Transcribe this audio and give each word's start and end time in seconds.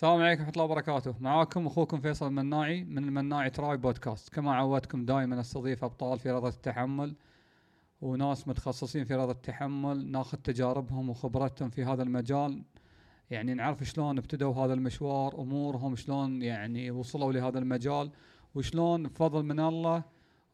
السلام 0.00 0.22
عليكم 0.22 0.40
ورحمة 0.42 0.52
الله 0.52 0.64
وبركاته، 0.64 1.14
معاكم 1.20 1.66
أخوكم 1.66 2.00
فيصل 2.00 2.26
المناعي 2.26 2.84
من 2.84 3.04
المناعي 3.04 3.50
تراي 3.50 3.76
بودكاست، 3.76 4.28
كما 4.28 4.54
عودتكم 4.54 5.04
دائما 5.04 5.40
أستضيف 5.40 5.84
أبطال 5.84 6.18
في 6.18 6.30
رياضة 6.30 6.48
التحمل 6.48 7.14
وناس 8.00 8.48
متخصصين 8.48 9.04
في 9.04 9.14
رياضة 9.14 9.32
التحمل، 9.32 10.10
ناخذ 10.10 10.38
تجاربهم 10.38 11.10
وخبرتهم 11.10 11.70
في 11.70 11.84
هذا 11.84 12.02
المجال، 12.02 12.62
يعني 13.30 13.54
نعرف 13.54 13.82
شلون 13.82 14.18
ابتدوا 14.18 14.54
هذا 14.54 14.74
المشوار، 14.74 15.40
أمورهم 15.40 15.96
شلون 15.96 16.42
يعني 16.42 16.90
وصلوا 16.90 17.32
لهذا 17.32 17.58
المجال، 17.58 18.10
وشلون 18.54 19.02
بفضل 19.02 19.42
من 19.42 19.60
الله 19.60 20.02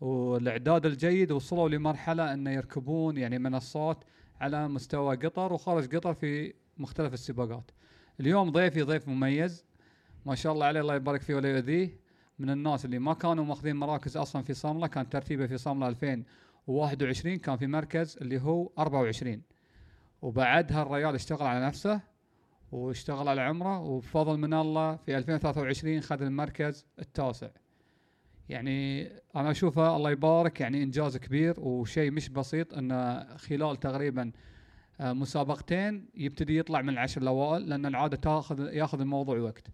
والإعداد 0.01 0.87
الجيد 0.87 1.33
وصلوا 1.33 1.69
لمرحلة 1.69 2.33
إنه 2.33 2.51
يركبون 2.51 3.17
يعني 3.17 3.39
منصات 3.39 4.05
على 4.41 4.69
مستوى 4.69 5.17
قطر 5.17 5.53
وخارج 5.53 5.97
قطر 5.97 6.15
في 6.15 6.55
مختلف 6.79 7.13
السباقات. 7.15 7.71
اليوم 8.21 8.51
ضيفي 8.51 8.83
ضيف 8.83 9.09
مميز. 9.09 9.65
ما 10.27 10.35
شاء 10.35 10.53
الله 10.53 10.67
عليه 10.67 10.81
الله 10.81 10.95
يبارك 10.95 11.23
فيه 11.23 11.35
ولا 11.35 11.51
يؤذيه. 11.51 12.07
من 12.39 12.51
الناس 12.51 12.85
اللي 12.85 12.99
ما 12.99 13.15
كانوا 13.15 13.45
ماخذين 13.45 13.77
مراكز 13.77 14.17
أصلا 14.17 14.43
في 14.43 14.55
صامله 14.55 14.87
كان 14.87 15.09
ترتيبه 15.09 15.47
في 15.47 15.59
صامله 15.59 15.89
2021 15.89 17.37
كان 17.39 17.57
في 17.57 17.67
مركز 17.67 18.19
اللي 18.21 18.41
هو 18.41 18.71
24 18.79 19.43
وبعدها 20.23 20.83
الريال 20.83 21.15
اشتغل 21.15 21.47
على 21.47 21.67
نفسه 21.67 22.01
واشتغل 22.73 23.29
على 23.29 23.41
عمره 23.41 23.81
وبفضل 23.81 24.39
من 24.39 24.55
الله 24.55 24.97
في 24.97 25.17
2023 25.17 26.01
خذ 26.01 26.23
المركز 26.23 26.87
التاسع. 26.99 27.49
يعني 28.49 29.07
أنا 29.37 29.51
أشوفه 29.51 29.97
الله 29.97 30.11
يبارك 30.11 30.61
يعني 30.61 30.83
إنجاز 30.83 31.17
كبير 31.17 31.61
وشيء 31.61 32.11
مش 32.11 32.29
بسيط 32.29 32.75
إنه 32.75 33.37
خلال 33.37 33.77
تقريبا 33.77 34.33
مسابقتين 35.01 36.09
يبتدي 36.15 36.59
يطلع 36.59 36.83
من 36.83 36.89
العشر 36.89 37.23
الأوائل 37.23 37.69
لأن 37.69 37.87
العادة 37.87 38.17
تاخذ 38.17 38.61
ياخذ 38.61 39.01
الموضوع 39.01 39.39
وقت. 39.39 39.67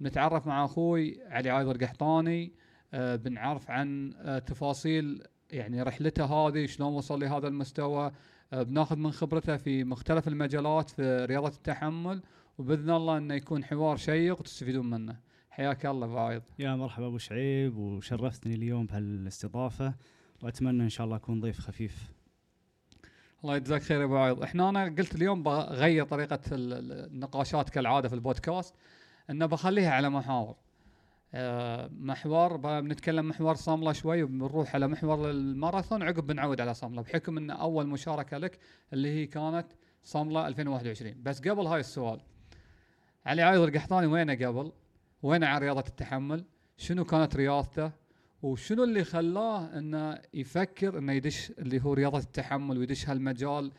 نتعرف 0.00 0.46
مع 0.46 0.64
أخوي 0.64 1.18
علي 1.26 1.50
عايض 1.50 1.68
القحطاني 1.68 2.52
آه، 2.94 3.16
بنعرف 3.16 3.70
عن 3.70 4.14
آه، 4.16 4.38
تفاصيل 4.38 5.22
يعني 5.50 5.82
رحلته 5.82 6.24
هذه 6.24 6.66
شلون 6.66 6.92
وصل 6.92 7.20
لهذا 7.20 7.48
المستوى 7.48 8.12
بناخذ 8.52 8.96
من 8.96 9.12
خبرته 9.12 9.56
في 9.56 9.84
مختلف 9.84 10.28
المجالات 10.28 10.90
في 10.90 11.24
رياضة 11.24 11.48
التحمل 11.48 12.22
وبإذن 12.58 12.90
الله 12.90 13.18
إنه 13.18 13.34
يكون 13.34 13.64
حوار 13.64 13.96
شيق 13.96 14.40
وتستفيدون 14.40 14.90
منه. 14.90 15.16
حياك 15.50 15.86
الله 15.86 16.06
أبو 16.06 16.18
عايض. 16.18 16.42
يا 16.58 16.76
مرحبا 16.76 17.06
أبو 17.06 17.18
شعيب 17.18 17.76
وشرفتني 17.76 18.54
اليوم 18.54 18.86
بهالاستضافة 18.86 19.94
وأتمنى 20.42 20.82
إن 20.82 20.88
شاء 20.88 21.04
الله 21.04 21.16
أكون 21.16 21.40
ضيف 21.40 21.58
خفيف. 21.58 22.12
الله 23.44 23.56
يجزاك 23.56 23.82
خير 23.82 24.00
يا 24.00 24.04
أبو 24.04 24.16
عايض 24.16 24.42
إحنا 24.42 24.68
أنا 24.68 24.84
قلت 24.84 25.14
اليوم 25.14 25.42
بغير 25.42 26.04
طريقة 26.04 26.38
النقاشات 26.52 27.70
كالعادة 27.70 28.08
في 28.08 28.14
البودكاست 28.14 28.74
إنه 29.30 29.46
بخليها 29.46 29.90
على 29.90 30.10
محاور 30.10 30.56
أه 31.34 31.90
محور 31.92 32.56
بنتكلم 32.56 33.28
محور 33.28 33.54
صاملة 33.54 33.92
شوي 33.92 34.22
وبنروح 34.22 34.74
على 34.74 34.88
محور 34.88 35.30
الماراثون 35.30 36.02
عقب 36.02 36.26
بنعود 36.26 36.60
على 36.60 36.74
صاملة 36.74 37.02
بحكم 37.02 37.36
إن 37.38 37.50
أول 37.50 37.86
مشاركة 37.86 38.38
لك 38.38 38.58
اللي 38.92 39.08
هي 39.08 39.26
كانت 39.26 39.66
صاملة 40.04 40.46
2021 40.48 41.22
بس 41.22 41.40
قبل 41.40 41.66
هاي 41.66 41.80
السؤال 41.80 42.20
علي 43.26 43.42
عايض 43.42 43.60
القحطاني 43.60 44.06
وينه 44.06 44.46
قبل؟ 44.46 44.72
وينه 45.22 45.46
على 45.46 45.64
رياضة 45.64 45.84
التحمل؟ 45.88 46.44
شنو 46.76 47.04
كانت 47.04 47.36
رياضته؟ 47.36 47.90
وشنو 48.42 48.84
اللي 48.84 49.04
خلاه 49.04 49.78
إنه 49.78 50.18
يفكر 50.34 50.98
إنه 50.98 51.12
يدش 51.12 51.50
اللي 51.50 51.80
هو 51.82 51.92
رياضة 51.92 52.18
التحمل 52.18 52.78
ويدش 52.78 53.08
هالمجال 53.08 53.72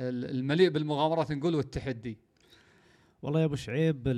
المليء 0.00 0.70
بالمغامرات 0.70 1.32
نقول 1.32 1.54
والتحدي؟ 1.54 2.18
والله 3.22 3.40
يا 3.40 3.44
أبو 3.44 3.54
شعيب 3.54 4.08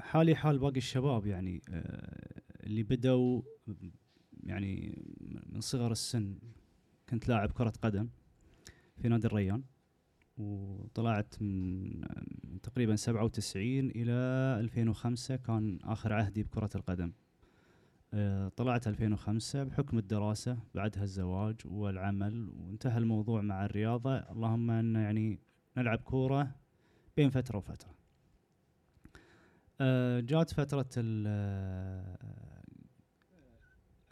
حالي 0.00 0.34
حال 0.34 0.58
باقي 0.58 0.76
الشباب 0.76 1.26
يعني 1.26 1.62
آه، 1.68 2.42
اللي 2.66 2.82
بدوا 2.82 3.42
يعني 4.42 5.02
من 5.46 5.60
صغر 5.60 5.92
السن 5.92 6.38
كنت 7.08 7.28
لاعب 7.28 7.52
كرة 7.52 7.72
قدم 7.82 8.08
في 9.02 9.08
نادي 9.08 9.26
الريان 9.26 9.62
وطلعت 10.36 11.34
من 11.42 12.60
تقريبا 12.62 12.96
97 12.96 13.90
إلى 13.90 14.12
2005 14.60 15.36
كان 15.36 15.78
آخر 15.84 16.12
عهدي 16.12 16.42
بكرة 16.42 16.70
القدم. 16.74 17.12
طلعت 18.56 18.88
2005 18.88 19.64
بحكم 19.64 19.98
الدراسة 19.98 20.58
بعدها 20.74 21.02
الزواج 21.02 21.56
والعمل 21.64 22.48
وانتهى 22.48 22.98
الموضوع 22.98 23.40
مع 23.40 23.64
الرياضة. 23.64 24.16
اللهم 24.16 24.70
أن 24.70 24.94
يعني 24.94 25.38
نلعب 25.76 25.98
كورة 25.98 26.50
بين 27.16 27.30
فترة 27.30 27.56
وفترة. 27.56 27.94
آه، 29.80 30.20
جات 30.20 30.50
فترة 30.50 30.88
ال 30.96 31.26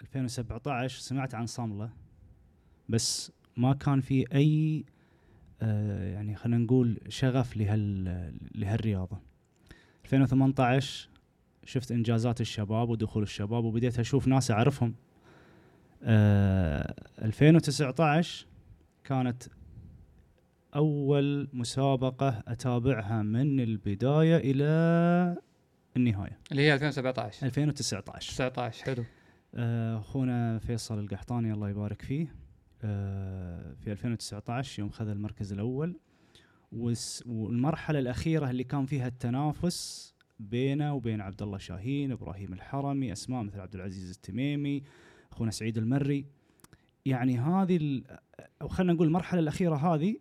2017 0.00 0.96
آه، 0.96 1.00
سمعت 1.00 1.34
عن 1.34 1.46
صملة 1.46 1.90
بس 2.88 3.32
ما 3.56 3.72
كان 3.72 4.00
في 4.00 4.24
أي 4.34 4.84
يعني 6.12 6.36
خلينا 6.36 6.64
نقول 6.64 7.00
شغف 7.08 7.56
لهال 7.56 8.04
لهالرياضة. 8.54 9.18
2018 10.04 11.10
شفت 11.64 11.92
إنجازات 11.92 12.40
الشباب 12.40 12.88
ودخول 12.88 13.22
الشباب 13.22 13.64
وبديت 13.64 13.98
أشوف 13.98 14.28
ناس 14.28 14.50
أعرفهم. 14.50 14.94
آه 16.02 16.94
2019 17.22 18.46
كانت 19.04 19.42
أول 20.76 21.48
مسابقة 21.52 22.42
أتابعها 22.48 23.22
من 23.22 23.60
البداية 23.60 24.36
إلى 24.36 25.36
النهاية. 25.96 26.38
اللي 26.50 26.62
هي 26.62 26.74
2017 26.74 27.46
2019 27.46 28.32
19 28.32 28.84
حلو. 28.84 29.04
آه، 29.54 29.98
أخونا 29.98 30.58
فيصل 30.58 30.98
القحطاني 30.98 31.52
الله 31.52 31.68
يبارك 31.70 32.02
فيه. 32.02 32.34
آه 32.82 33.74
في 33.74 33.92
2019 33.92 34.80
يوم 34.80 34.90
خذ 34.90 35.08
المركز 35.08 35.52
الأول. 35.52 35.96
والمرحلة 37.26 37.98
الأخيرة 37.98 38.50
اللي 38.50 38.64
كان 38.64 38.86
فيها 38.86 39.06
التنافس 39.08 40.14
بينه 40.40 40.94
وبين 40.94 41.20
عبد 41.20 41.42
الله 41.42 41.58
شاهين 41.58 42.12
إبراهيم 42.12 42.52
الحرمي 42.52 43.12
أسماء 43.12 43.42
مثل 43.42 43.60
عبد 43.60 43.74
العزيز 43.74 44.10
التميمي 44.10 44.82
أخونا 45.32 45.50
سعيد 45.50 45.78
المري. 45.78 46.26
يعني 47.06 47.38
هذه 47.38 48.02
أو 48.62 48.68
خلينا 48.68 48.92
نقول 48.92 49.06
المرحلة 49.06 49.40
الأخيرة 49.40 49.76
هذه 49.76 50.16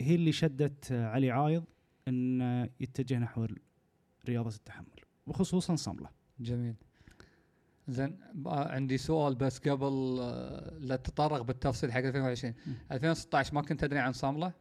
هي 0.00 0.14
اللي 0.14 0.32
شدت 0.32 0.92
علي 0.92 1.30
عايض 1.30 1.64
إن 2.08 2.40
يتجه 2.80 3.18
نحو 3.18 3.46
رياضة 4.28 4.56
التحمل 4.56 5.00
وخصوصا 5.26 5.76
صملة. 5.76 6.08
جميل. 6.40 6.74
زين 7.88 8.18
عندي 8.46 8.98
سؤال 8.98 9.34
بس 9.34 9.58
قبل 9.58 10.18
آه، 10.20 10.78
لا 10.78 10.96
تطرق 10.96 11.42
بالتفصيل 11.42 11.92
حق 11.92 11.98
2020 11.98 12.54
2016 12.92 13.54
ما 13.54 13.62
كنت 13.62 13.80
تدري 13.80 13.98
عن 13.98 14.12
صامله؟ 14.12 14.52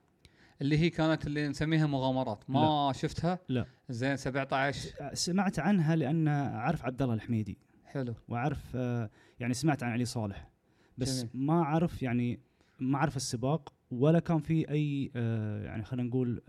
اللي 0.61 0.77
هي 0.77 0.89
كانت 0.89 1.27
اللي 1.27 1.47
نسميها 1.47 1.88
مغامرات. 1.88 2.49
ما 2.49 2.88
لا. 2.88 2.94
شفتها؟ 2.94 3.39
لا. 3.49 3.66
زين 3.89 4.17
17 4.17 4.89
سمعت 5.13 5.59
عنها 5.59 5.95
لأن 5.95 6.27
أعرف 6.27 6.85
عبد 6.85 7.01
الله 7.01 7.13
الحميدي. 7.13 7.57
حلو. 7.85 8.16
وأعرف 8.27 8.75
آه 8.75 9.09
يعني 9.39 9.53
سمعت 9.53 9.83
عن 9.83 9.91
علي 9.91 10.05
صالح. 10.05 10.49
بس 10.97 11.19
جميل. 11.19 11.47
ما 11.47 11.61
أعرف 11.61 12.03
يعني 12.03 12.39
ما 12.79 12.97
أعرف 12.97 13.16
السباق 13.16 13.73
ولا 13.91 14.19
كان 14.19 14.39
في 14.39 14.69
أي 14.69 15.11
آه 15.16 15.66
يعني 15.66 15.83
خلينا 15.83 16.09
نقول 16.09 16.41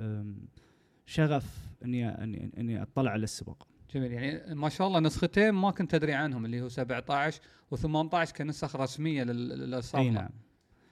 شغف 1.06 1.70
إني 1.84 2.08
إني 2.08 2.52
إني 2.58 2.82
أطلع 2.82 3.10
على 3.10 3.24
السباق. 3.24 3.68
جميل. 3.94 4.12
يعني 4.12 4.54
ما 4.54 4.68
شاء 4.68 4.86
الله 4.86 5.00
نسختين 5.00 5.50
ما 5.50 5.70
كنت 5.70 5.90
تدري 5.90 6.12
عنهم 6.12 6.44
اللي 6.44 6.60
هو 6.60 6.68
17 6.68 7.40
و18 7.74 8.32
كنسخ 8.32 8.76
رسمية 8.76 9.24
للصفحه 9.24 10.02
أي 10.02 10.10
نعم. 10.10 10.30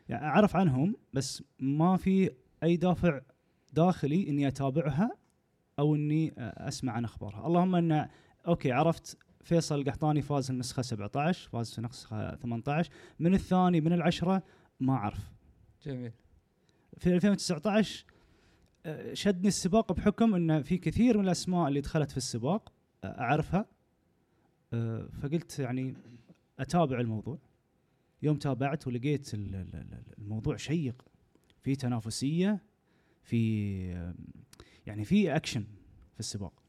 يعني 0.08 0.24
أعرف 0.24 0.56
عنهم 0.56 0.96
بس 1.12 1.42
ما 1.58 1.96
في 1.96 2.30
أي 2.62 2.76
دافع 2.76 3.20
داخلي 3.72 4.28
إني 4.28 4.48
أتابعها 4.48 5.16
أو 5.78 5.94
إني 5.94 6.34
أسمع 6.38 6.92
عن 6.92 7.04
أخبارها. 7.04 7.46
اللهم 7.46 7.74
إن 7.74 8.08
أوكي 8.46 8.72
عرفت 8.72 9.18
فيصل 9.40 9.80
القحطاني 9.80 10.22
فاز 10.22 10.50
النسخة 10.50 10.82
17 10.82 11.48
فاز 11.48 11.72
في 11.72 11.78
النسخة 11.78 12.34
18 12.34 12.90
من 13.18 13.34
الثاني 13.34 13.80
من 13.80 13.92
العشرة 13.92 14.42
ما 14.80 14.92
أعرف. 14.92 15.30
جميل. 15.86 16.12
في 16.98 17.14
2019 17.14 18.04
آه، 18.86 19.14
شدني 19.14 19.48
السباق 19.48 19.92
بحكم 19.92 20.34
إن 20.34 20.62
في 20.62 20.78
كثير 20.78 21.18
من 21.18 21.24
الأسماء 21.24 21.68
اللي 21.68 21.80
دخلت 21.80 22.10
في 22.10 22.16
السباق 22.16 22.72
آه، 23.04 23.20
أعرفها. 23.20 23.66
آه، 24.72 25.08
فقلت 25.22 25.58
يعني 25.58 25.94
أتابع 26.58 27.00
الموضوع. 27.00 27.38
يوم 28.22 28.36
تابعت 28.36 28.86
ولقيت 28.86 29.30
الموضوع 30.18 30.56
شيق. 30.56 31.02
في 31.62 31.76
تنافسية 31.76 32.62
في 33.22 34.12
يعني 34.86 35.04
في 35.04 35.36
اكشن 35.36 35.64
في 36.14 36.20
السباق. 36.20 36.62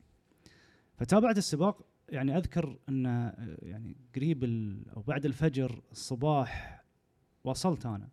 فتابعت 0.98 1.38
السباق 1.38 1.86
يعني 2.10 2.38
أذكر 2.38 2.78
إن 2.90 3.06
يعني 3.62 3.96
قريب 4.16 4.44
أو 4.98 5.02
بعد 5.02 5.26
الفجر 5.26 5.82
الصباح 5.92 6.84
وصلت 7.44 7.86
أنا. 7.86 8.10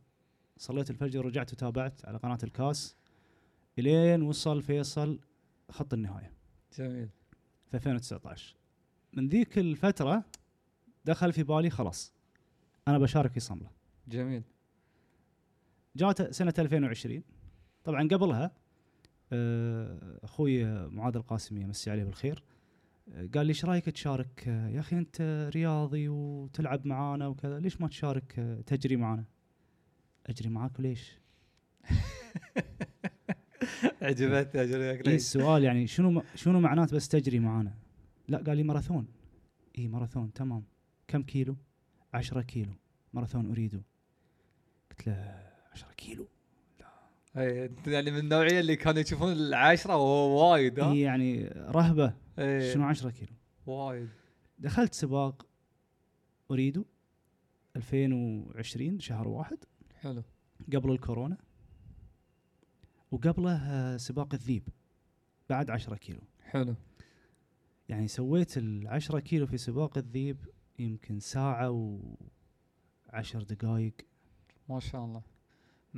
صليت 0.57 0.91
الفجر 0.91 1.27
ورجعت 1.27 1.53
وتابعت 1.53 2.05
على 2.05 2.19
قناة 2.19 2.39
الكاس. 2.45 2.97
إلين 3.79 4.23
وصل 4.23 4.63
فيصل 4.63 5.21
خط 5.71 5.95
النهاية. 5.95 6.33
جميل. 6.79 7.09
في 7.67 7.75
2019 7.75 8.57
من 9.13 9.29
ذيك 9.29 9.59
الفترة 9.59 10.25
دخل 11.05 11.33
في 11.33 11.43
بالي 11.43 11.71
خلاص 11.71 12.13
أنا 12.89 12.99
بشارك 12.99 13.33
في 13.33 13.41
صملة. 13.41 13.71
جميل. 14.09 14.43
جات 15.99 16.35
سنة 16.35 16.55
2020 16.59 17.23
طبعا 17.85 18.09
قبلها 18.09 18.53
آه، 19.33 20.19
أخوي 20.23 20.65
معاذ 20.89 21.17
القاسمي 21.17 21.65
مسي 21.65 21.91
عليه 21.91 22.05
بالخير 22.05 22.43
آه، 23.13 23.29
قال 23.35 23.47
لي 23.47 23.51
إيش 23.51 23.65
رأيك 23.65 23.85
تشارك؟ 23.85 24.45
آه، 24.49 24.69
يا 24.69 24.81
أخي 24.81 24.99
أنت 24.99 25.51
رياضي 25.55 26.09
وتلعب 26.09 26.87
معانا 26.87 27.27
وكذا 27.27 27.61
ليش 27.61 27.81
ما 27.81 27.89
تشارك؟ 27.89 28.33
تجري 28.67 28.97
معانا. 28.97 29.25
أجري 30.27 30.49
معاك 30.49 30.81
ليش؟ 30.81 31.19
عجبتني 34.03 34.63
اجريك 34.63 35.09
إيه 35.09 35.15
السؤال 35.15 35.65
يعني 35.65 35.87
شنو 35.87 36.23
شنو 36.35 36.61
معناته 36.61 36.97
بس 36.97 37.09
تجري 37.09 37.39
معانا؟ 37.39 37.75
لا 38.29 38.39
قال 38.39 38.57
لي 38.57 38.63
ماراثون. 38.63 39.07
اي 39.79 39.89
ماراثون 39.89 40.33
تمام. 40.33 40.65
كم 41.09 41.23
كيلو؟ 41.23 41.57
10 42.15 42.43
كيلو. 42.43 42.73
ماراثون 43.13 43.51
أريده. 43.51 43.83
قلت 44.91 45.07
له 45.07 45.48
10 45.79 45.93
كيلو. 45.97 46.29
اي 47.37 47.71
يعني 47.87 48.11
من 48.11 48.19
النوعية 48.19 48.61
اللي 48.61 48.77
كانوا 48.77 49.01
يشوفون 49.01 49.33
العشرة 49.33 49.97
وهو 49.97 50.51
وايد 50.53 50.81
ها؟ 50.81 50.93
هي 50.93 51.01
يعني 51.01 51.45
رهبة. 51.49 52.15
إيه، 52.39 52.75
شنو 52.75 52.85
10 52.85 53.11
كيلو؟ 53.11 53.33
وايد. 53.67 54.09
دخلت 54.59 54.95
سباق 54.95 55.47
اريدو 56.51 56.85
2020 57.77 59.01
شهر 59.01 59.29
واحد. 59.29 59.59
حلو. 60.01 60.23
قبل 60.75 60.91
الكورونا. 60.91 61.37
وقبله 63.11 63.57
آه، 63.57 63.97
سباق 63.97 64.35
الذيب 64.35 64.69
بعد 65.51 65.71
10 65.71 65.97
كيلو. 65.97 66.21
حلو. 66.43 66.75
يعني 67.89 68.09
سويت 68.09 68.59
ال 68.59 68.89
10 68.89 69.21
كيلو 69.21 69.47
في 69.47 69.57
سباق 69.57 69.99
الذيب 69.99 70.37
يمكن 70.79 71.21
ساعة 71.21 71.71
و 71.71 71.99
10 73.09 73.43
دقائق 73.43 73.95
ما 74.69 74.81
شاء 74.81 75.05
الله. 75.05 75.38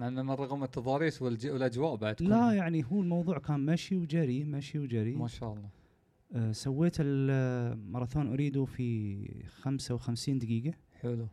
مع 0.01 0.09
انه 0.09 0.35
رغم 0.35 0.65
التضاريس. 0.65 1.23
والأجواء 1.23 1.97
بعد 1.97 2.23
لا. 2.23 2.53
يعني 2.53 2.85
هو 2.85 3.01
الموضوع 3.01 3.39
كان 3.39 3.61
مشي 3.61 3.97
وجري 3.97 4.45
مشي 4.45 4.79
وجري. 4.79 5.15
ما 5.15 5.29
شاء 5.29 5.53
الله. 5.53 5.69
آه 6.35 6.53
سويت 6.53 6.97
الماراثون 7.01 8.33
Ooredoo 8.33 8.65
في 8.65 9.45
55 9.49 10.39
دقيقة. 10.39 10.75
حلو. 11.01 11.29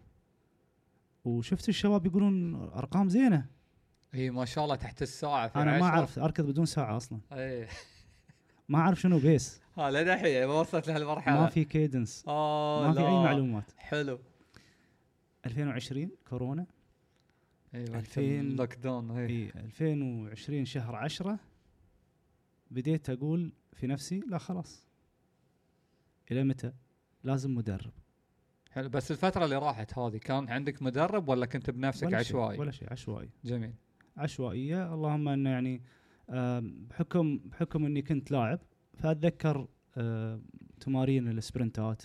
وشفت 1.26 1.70
الشباب 1.70 2.06
يقولون 2.06 2.56
أرقام 2.56 3.10
زينة. 3.10 3.46
إي 4.14 4.30
ما 4.30 4.46
شاء 4.46 4.64
الله 4.64 4.76
تحت 4.76 5.02
الساعة 5.02 5.48
في 5.48 5.60
أنا 5.60 5.80
ما. 5.80 5.86
أعرف 5.86 6.20
أركض 6.20 6.46
بدون 6.46 6.66
ساعة 6.66 6.98
أصلا. 6.98 7.20
إي. 7.32 7.68
ما 8.70 8.80
أعرف 8.80 9.02
شنو 9.02 9.20
pace. 9.20 9.62
ها 9.78 9.92
لدحين 9.92 10.46
ما 10.46 10.54
وصلت 10.54 10.88
لهالمرحلة. 10.88 11.42
ما 11.42 11.48
في 11.48 11.66
cadence 11.66 12.24
آه 12.28 12.88
ما 12.88 12.94
في 12.94 13.00
لا. 13.00 13.08
اي 13.08 13.14
معلومات. 13.14 13.72
حلو. 13.78 14.20
2020 15.46 16.10
كورونا. 16.30 16.66
اي 17.76 17.82
وقت 17.82 17.96
2000 17.96 18.22
ال 18.22 18.74
lockdown 18.76 19.12
إي 19.12 19.48
في 19.48 19.60
2020 19.60 20.66
شهر 20.66 20.96
10 20.96 21.40
بديت 22.72 23.10
أقول 23.10 23.52
في 23.74 23.88
نفسي 23.88 24.20
لا 24.20 24.38
خلاص. 24.38 24.88
إلى 26.32 26.44
متى؟ 26.44 26.74
لازم 27.24 27.56
مدرب. 27.56 27.92
حلو 28.72 28.90
بس 28.90 29.12
الفترة 29.12 29.46
اللي 29.46 29.58
راحت 29.58 29.98
هذه 29.98 30.18
كان 30.18 30.50
عندك 30.50 30.82
مدرب 30.82 31.30
ولا 31.30 31.46
كنت 31.46 31.70
بنفسك 31.70 32.08
ولا 32.08 32.24
شيء 32.24 32.38
عشوائي؟ 32.38 32.60
ولا 32.60 32.72
شيء 32.72 32.92
عشوائي. 32.92 33.30
جميل. 33.46 33.74
عشوائية 34.18 34.94
اللهم 34.94 35.28
انه 35.28 35.50
يعني 35.50 35.82
بحكم 36.90 37.38
بحكم 37.38 37.86
إني 37.86 38.02
كنت 38.02 38.32
لاعب 38.32 38.60
فأتذكر 38.94 39.68
تمارين 40.80 41.28
السبرنتات. 41.28 42.04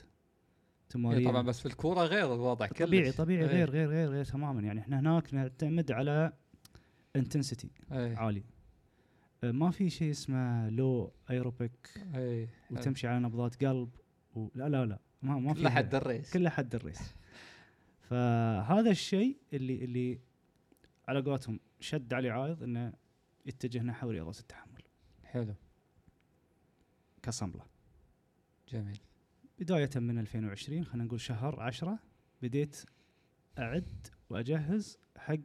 تمارين. 0.93 1.29
طبعا 1.29 1.43
بس 1.43 1.61
في 1.61 1.67
الكورة 1.67 2.01
غير 2.05 2.35
الوضع 2.35 2.67
كلش. 2.67 2.83
طبيعي 2.83 3.13
طبيعي 3.13 3.43
إيه. 3.43 3.49
غير 3.49 3.71
غير 3.71 3.89
غير 3.89 4.09
غير 4.09 4.25
تماما. 4.25 4.63
يعني 4.63 4.81
إحنا 4.81 5.01
هناك 5.01 5.35
نعتمد 5.35 5.93
على 5.93 6.33
intensity 7.17 7.71
عالي. 7.91 8.45
آه، 9.45 9.51
ما 9.51 9.71
في 9.71 9.91
شيء 9.91 10.11
اسمه 10.11 10.71
low 10.71 11.13
aerobic 11.31 11.89
اي 12.15 12.49
وتمشي 12.71 13.07
على 13.07 13.21
نبضات 13.21 13.65
قلب 13.65 13.91
و... 14.35 14.49
لا 14.55 14.69
لا 14.69 14.87
لا. 14.87 14.99
ما 15.23 15.39
ما 15.39 15.55
في 15.55 15.61
كل 15.61 15.69
حد 15.69 15.95
ال 15.95 16.01
race. 16.01 16.33
كل 16.33 16.49
حد 16.49 16.75
ال 16.75 16.81
race. 16.81 17.15
فهذا 18.01 18.91
الشيء 18.91 19.37
اللي 19.53 19.85
اللي 19.85 20.21
على 21.09 21.21
قولتهم 21.21 21.61
شد 21.81 22.15
علي 22.15 22.31
عايض 22.31 22.63
إنه 22.63 22.93
يتجه 23.47 23.83
نحو 23.83 24.11
رياضة 24.11 24.41
التحمل. 24.41 24.83
حلو. 25.25 25.55
كصملة. 27.23 27.65
جميل. 28.69 28.99
بداية 29.63 29.91
من 29.97 30.19
2020 30.19 30.85
خلينا 30.85 31.05
نقول 31.05 31.21
شهر 31.21 31.61
10 31.61 31.99
بديت 32.43 32.83
أعد 33.59 34.07
وأجهز 34.31 34.99
حق 35.17 35.37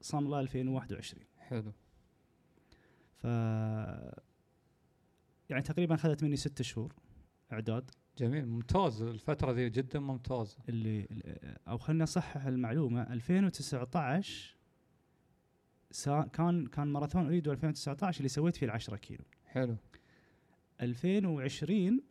صملة 0.00 0.40
2021 0.40 1.24
حلو. 1.38 1.72
ف 3.16 3.24
يعني 5.50 5.62
تقريبا 5.64 5.94
أخذت 5.94 6.24
مني 6.24 6.36
ست 6.36 6.62
شهور 6.62 6.94
إعداد. 7.52 7.90
جميل 8.18 8.46
ممتاز. 8.46 9.02
الفترة 9.02 9.52
ذي 9.52 9.70
جدا 9.70 10.00
ممتازه 10.00 10.58
اللي 10.68 11.08
أو 11.68 11.78
خلينا 11.78 12.02
نصحح 12.02 12.46
المعلومة 12.46 13.02
2019 13.02 14.56
سا 15.90 16.22
كان 16.22 16.66
كان 16.66 16.86
ماراثون 16.86 17.26
Ooredoo 17.26 17.52
2019 17.52 18.18
اللي 18.18 18.28
سويت 18.28 18.56
فيه 18.56 18.66
ال 18.66 18.70
10 18.70 18.96
كيلو. 18.96 19.24
حلو. 19.46 19.76
2020 20.80 22.02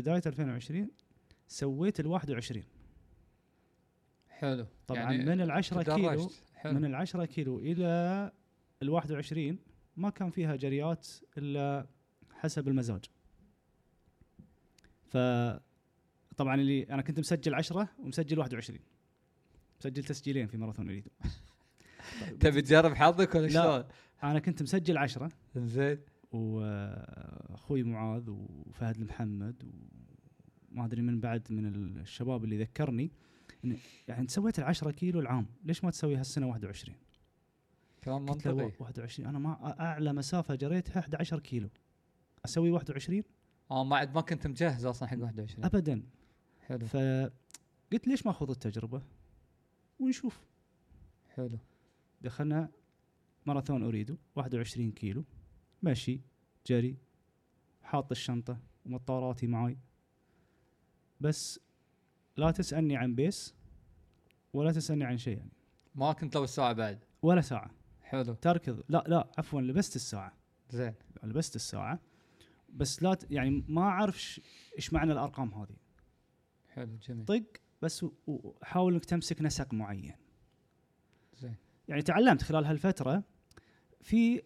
بداية 0.00 0.22
2020 0.26 0.90
سويت 1.48 2.00
ال 2.00 2.06
21 2.06 2.64
حلو. 4.28 4.66
طبعا 4.86 5.00
يعني 5.00 5.24
من 5.24 5.40
ال 5.40 5.50
10 5.50 5.82
كيلو. 5.82 6.30
حلو. 6.54 6.72
من 6.72 6.84
ال 6.84 6.94
10 6.94 7.24
كيلو 7.24 7.58
إلى 7.58 7.86
ال 8.82 8.90
21 8.90 9.58
ما 9.96 10.10
كان 10.10 10.30
فيها 10.30 10.56
جريات 10.56 11.08
إلا 11.38 11.86
حسب 12.32 12.68
المزاج. 12.68 13.04
ف 15.06 15.16
طبعا 16.36 16.54
اللي 16.54 16.82
أنا 16.82 17.02
كنت 17.02 17.18
مسجل 17.18 17.54
10 17.54 17.88
ومسجل 17.98 18.38
21 18.38 18.80
مسجل 19.80 20.04
تسجيلين 20.04 20.46
في 20.46 20.56
ماراثون 20.56 20.88
اريدو 20.88 21.10
تبي 22.40 22.62
تجرب 22.62 22.94
حظك 22.94 23.34
ولا 23.34 23.46
لا. 23.46 23.52
شلون؟ 23.52 23.84
أنا 24.22 24.38
كنت 24.38 24.62
مسجل 24.62 24.98
10 24.98 25.28
زين. 25.56 25.98
وأخوي 26.32 27.82
معاذ 27.82 28.30
وفهد 28.30 28.96
المحمد 28.96 29.64
وما 30.72 30.84
أدري 30.84 31.02
من 31.02 31.20
بعد 31.20 31.52
من 31.52 31.66
الشباب 31.98 32.44
اللي 32.44 32.58
ذكرني. 32.58 33.10
إن 33.64 33.76
يعني 34.08 34.20
أنت 34.20 34.30
سويت 34.30 34.58
ال 34.58 34.64
10 34.64 34.90
كيلو 34.90 35.20
العام 35.20 35.46
ليش 35.64 35.84
ما 35.84 35.90
تسوي 35.90 36.16
هالسنه 36.16 36.46
21 36.46 36.96
كلام 38.04 38.22
منطقي. 38.22 38.72
21 38.78 39.28
أنا 39.28 39.38
ما 39.38 39.80
أعلى 39.80 40.12
مسافة 40.12 40.54
جريتها 40.54 41.00
11 41.00 41.40
كيلو. 41.40 41.70
أسوي 42.44 42.70
21 42.70 43.22
آه 43.70 43.84
ما 43.84 43.96
عاد 43.96 44.14
ما 44.14 44.20
كنت 44.20 44.46
مجهز 44.46 44.84
أصلا 44.86 45.08
حق 45.08 45.18
21 45.18 45.64
ابدا. 45.64 46.02
حلو. 46.60 46.86
فقلت 46.86 48.08
ليش 48.08 48.26
ما 48.26 48.30
اخذ 48.30 48.50
التجربة؟ 48.50 49.02
ونشوف. 49.98 50.40
حلو. 51.34 51.58
دخلنا 52.20 52.68
ماراثون 53.46 53.82
Ooredoo 53.82 54.16
21 54.36 54.92
كيلو. 54.92 55.24
مشي 55.82 56.20
جري 56.66 56.96
حاط 57.82 58.10
الشنطة 58.10 58.58
ومطاراتي 58.86 59.46
معاي. 59.46 59.78
بس 61.20 61.60
لا 62.36 62.50
تسألني 62.50 62.96
عن 62.96 63.14
pace 63.14 63.54
ولا 64.52 64.72
تسألني 64.72 65.04
عن 65.04 65.18
شيء 65.18 65.36
يعني. 65.38 65.52
ما 65.94 66.12
كنت 66.12 66.36
لو 66.36 66.44
الساعة 66.44 66.72
بعد؟ 66.72 67.04
ولا 67.22 67.40
ساعة. 67.40 67.70
حلو. 68.02 68.34
تركض. 68.34 68.82
لا 68.88 69.04
لا 69.06 69.30
عفوا 69.38 69.60
لبست 69.60 69.96
الساعة. 69.96 70.32
زين. 70.70 70.94
لبست 71.22 71.56
الساعة. 71.56 72.00
بس 72.68 73.02
لا 73.02 73.14
ت... 73.14 73.30
يعني 73.30 73.64
ما 73.68 73.82
أعرف 73.82 74.40
إيش 74.76 74.92
معنى 74.92 75.12
الأرقام 75.12 75.54
هذه. 75.54 75.76
حلو 76.68 76.96
جميل. 76.96 77.24
طق 77.24 77.42
بس 77.82 78.06
وحاول 78.26 78.92
إنك 78.92 79.04
تمسك 79.04 79.42
نسق 79.42 79.74
معين. 79.74 80.14
زين. 81.36 81.56
يعني 81.88 82.02
تعلمت 82.02 82.42
خلال 82.42 82.64
هالفترة 82.64 83.24
في 84.00 84.42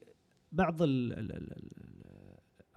بعض 0.54 0.82
ال 0.82 1.12
ال 1.12 1.64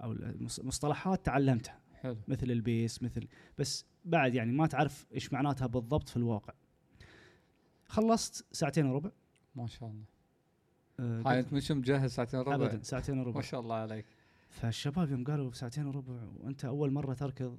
أو 0.02 0.12
المص- 0.12 0.58
المصطلحات 0.58 1.26
تعلمتها. 1.26 1.78
حلو. 1.94 2.16
مثل 2.28 2.50
البيس 2.50 3.02
مثل 3.02 3.28
بس 3.58 3.84
بعد 4.04 4.34
يعني 4.34 4.52
ما 4.52 4.66
تعرف 4.66 5.06
إيش 5.14 5.32
معناتها 5.32 5.66
بالضبط 5.66 6.08
في 6.08 6.16
الواقع. 6.16 6.54
خلصت 7.86 8.46
ساعتين 8.52 8.86
وربع. 8.86 9.10
ما 9.54 9.66
شاء 9.66 9.88
الله. 9.88 10.04
آه، 11.00 11.22
هاي 11.26 11.40
أنت 11.40 11.52
مش 11.52 11.70
مجهز 11.70 12.10
ساعتين 12.10 12.40
ربع 12.40 12.54
ابدا 12.54 12.82
ساعتين 12.82 13.18
وربع. 13.18 13.36
ما 13.36 13.42
شاء 13.42 13.60
الله 13.60 13.74
عليك. 13.74 14.06
فالشباب 14.50 15.10
يوم 15.10 15.24
قالوا 15.24 15.52
ساعتين 15.52 15.86
وربع 15.86 16.14
وأنت 16.36 16.64
أول 16.64 16.90
مرة 16.92 17.14
تركض 17.14 17.58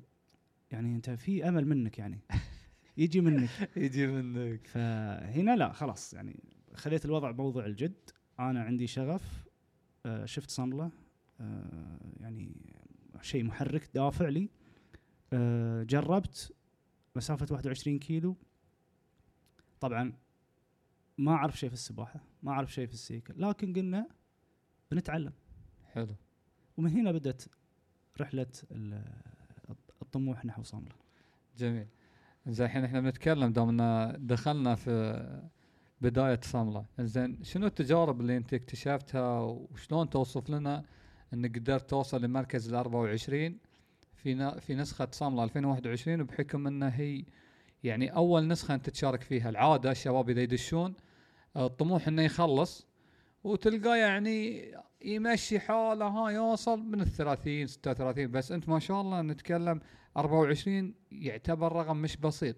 يعني 0.72 0.96
أنت 0.96 1.10
في 1.10 1.48
أمل 1.48 1.68
منك 1.68 2.00
يعني. 2.00 2.20
يجي 2.98 3.22
منك. 3.22 3.50
يجي 3.76 4.08
منك. 4.08 4.68
فهنا 4.68 5.56
لا 5.56 5.72
خلاص 5.72 6.14
يعني 6.14 6.40
خليت 6.74 7.06
الوضع 7.06 7.32
بموضوع 7.32 7.66
الجد. 7.66 8.10
أنا 8.40 8.64
عندي 8.64 8.88
شغف. 8.88 9.49
شفت 10.26 10.50
صمله 10.52 10.92
آه، 11.42 12.00
يعني 12.20 12.56
شيء 13.22 13.44
محرك 13.44 13.90
دافع 13.94 14.28
لي. 14.30 14.50
آه، 15.34 15.84
جربت 15.84 16.54
مسافة 17.16 17.48
21 17.52 18.00
كيلو. 18.00 18.36
طبعا 19.80 20.14
ما 21.18 21.32
أعرف 21.32 21.60
شيء 21.60 21.70
في 21.70 21.76
السباحة 21.76 22.20
ما 22.44 22.52
أعرف 22.52 22.74
شيء 22.74 22.88
في 22.88 22.94
السيكل 22.94 23.34
لكن 23.42 23.74
قلنا 23.74 24.08
بنتعلم. 24.92 25.34
حلو. 25.86 26.16
ومن 26.78 26.90
هنا 26.92 27.12
بدأت 27.12 27.44
رحلة 28.22 28.48
ال- 28.72 29.22
الطموح 30.02 30.46
نحو 30.46 30.64
صامله 30.64 30.96
جميل. 31.58 31.88
زين 32.48 32.66
الحين 32.66 32.84
إحنا 32.84 33.02
بنتكلم 33.02 33.52
دام 33.54 33.78
دخلنا 34.28 34.76
في 34.76 34.92
بداية 36.02 36.40
صملة. 36.44 36.86
زين 37.00 37.44
شنو 37.44 37.68
التجارب 37.68 38.22
اللي 38.22 38.38
انت 38.38 38.54
اكتشفتها 38.54 39.40
وشلون 39.40 40.10
توصف 40.10 40.50
لنا 40.50 40.84
انك 41.34 41.60
قدرت 41.60 41.90
توصل 41.90 42.22
لمركز 42.22 42.70
ال 42.70 42.76
24 42.76 43.58
في 44.16 44.60
في 44.60 44.76
نسخة 44.76 45.08
صملة 45.12 45.44
2021 45.44 46.24
بحكم 46.24 46.68
انها 46.68 47.00
هي 47.00 47.26
يعني 47.84 48.16
أول 48.16 48.48
نسخة 48.48 48.74
انت 48.74 48.90
تشارك 48.90 49.22
فيها. 49.22 49.50
العادة 49.50 49.92
الشباب 49.92 50.30
إذا 50.30 50.42
يدشون 50.42 50.94
الطموح 51.58 52.08
انه 52.08 52.22
يخلص 52.22 52.88
وتلقاه 53.44 53.96
يعني 53.96 54.72
يمشي 55.06 55.60
حاله 55.60 56.08
ها 56.08 56.30
يوصل 56.30 56.80
من 56.80 57.02
ال 57.02 57.08
30 57.08 57.68
36 57.68 58.32
بس 58.32 58.52
انت 58.52 58.70
ما 58.70 58.80
شاء 58.80 59.02
الله 59.02 59.22
نتكلم 59.22 59.80
24 60.18 60.94
يعتبر 61.12 61.72
رقم 61.72 61.98
مش 61.98 62.18
بسيط. 62.18 62.56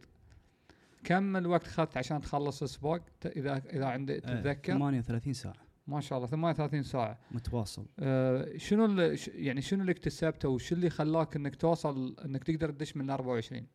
كم 1.04 1.38
الوقت 1.38 1.68
اخذت 1.68 1.98
عشان 1.98 2.22
تخلص 2.22 2.64
السباق 2.64 3.02
اذا 3.26 3.58
إذا 3.58 3.86
عندك 3.86 4.26
آه، 4.26 4.42
تتذكر؟ 4.42 4.74
38 4.74 5.34
ساعة. 5.34 5.56
ما 5.88 6.02
شاء 6.02 6.18
الله 6.18 6.30
38 6.30 6.84
ساعة. 6.84 7.20
متواصل. 7.32 7.86
أه 8.00 8.58
شنو 8.58 9.16
يعني 9.34 9.62
شنو 9.62 9.82
اللي 9.82 9.92
اكتسبته 9.92 10.50
وشو 10.50 10.76
اللي 10.76 10.90
خلاك 10.90 11.36
إنك 11.36 11.56
توصل 11.56 12.16
إنك 12.26 12.44
تقدر 12.44 12.72
تدش 12.72 12.98
من 12.98 13.06
ال 13.06 13.10
24 13.12 13.68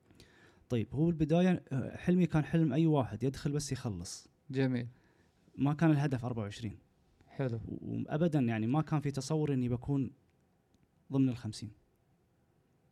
طيب 0.68 0.94
هو 0.94 1.08
البدايه 1.08 1.62
آه، 1.72 1.96
حلمي 1.96 2.26
كان 2.26 2.44
حلم 2.44 2.72
أي 2.72 2.86
واحد 2.86 3.22
يدخل 3.22 3.52
بس 3.52 3.72
يخلص. 3.72 4.28
جميل. 4.50 4.88
ما 5.58 5.74
كان 5.74 5.90
الهدف 5.90 6.24
24 6.24 6.78
حلو. 7.28 7.60
وابدا 7.66 8.38
يعني 8.38 8.66
ما 8.66 8.82
كان 8.82 9.00
في 9.00 9.10
تصور 9.10 9.52
إني 9.52 9.68
بكون 9.68 10.10
ضمن 11.12 11.28
ال 11.28 11.36
50 11.36 11.70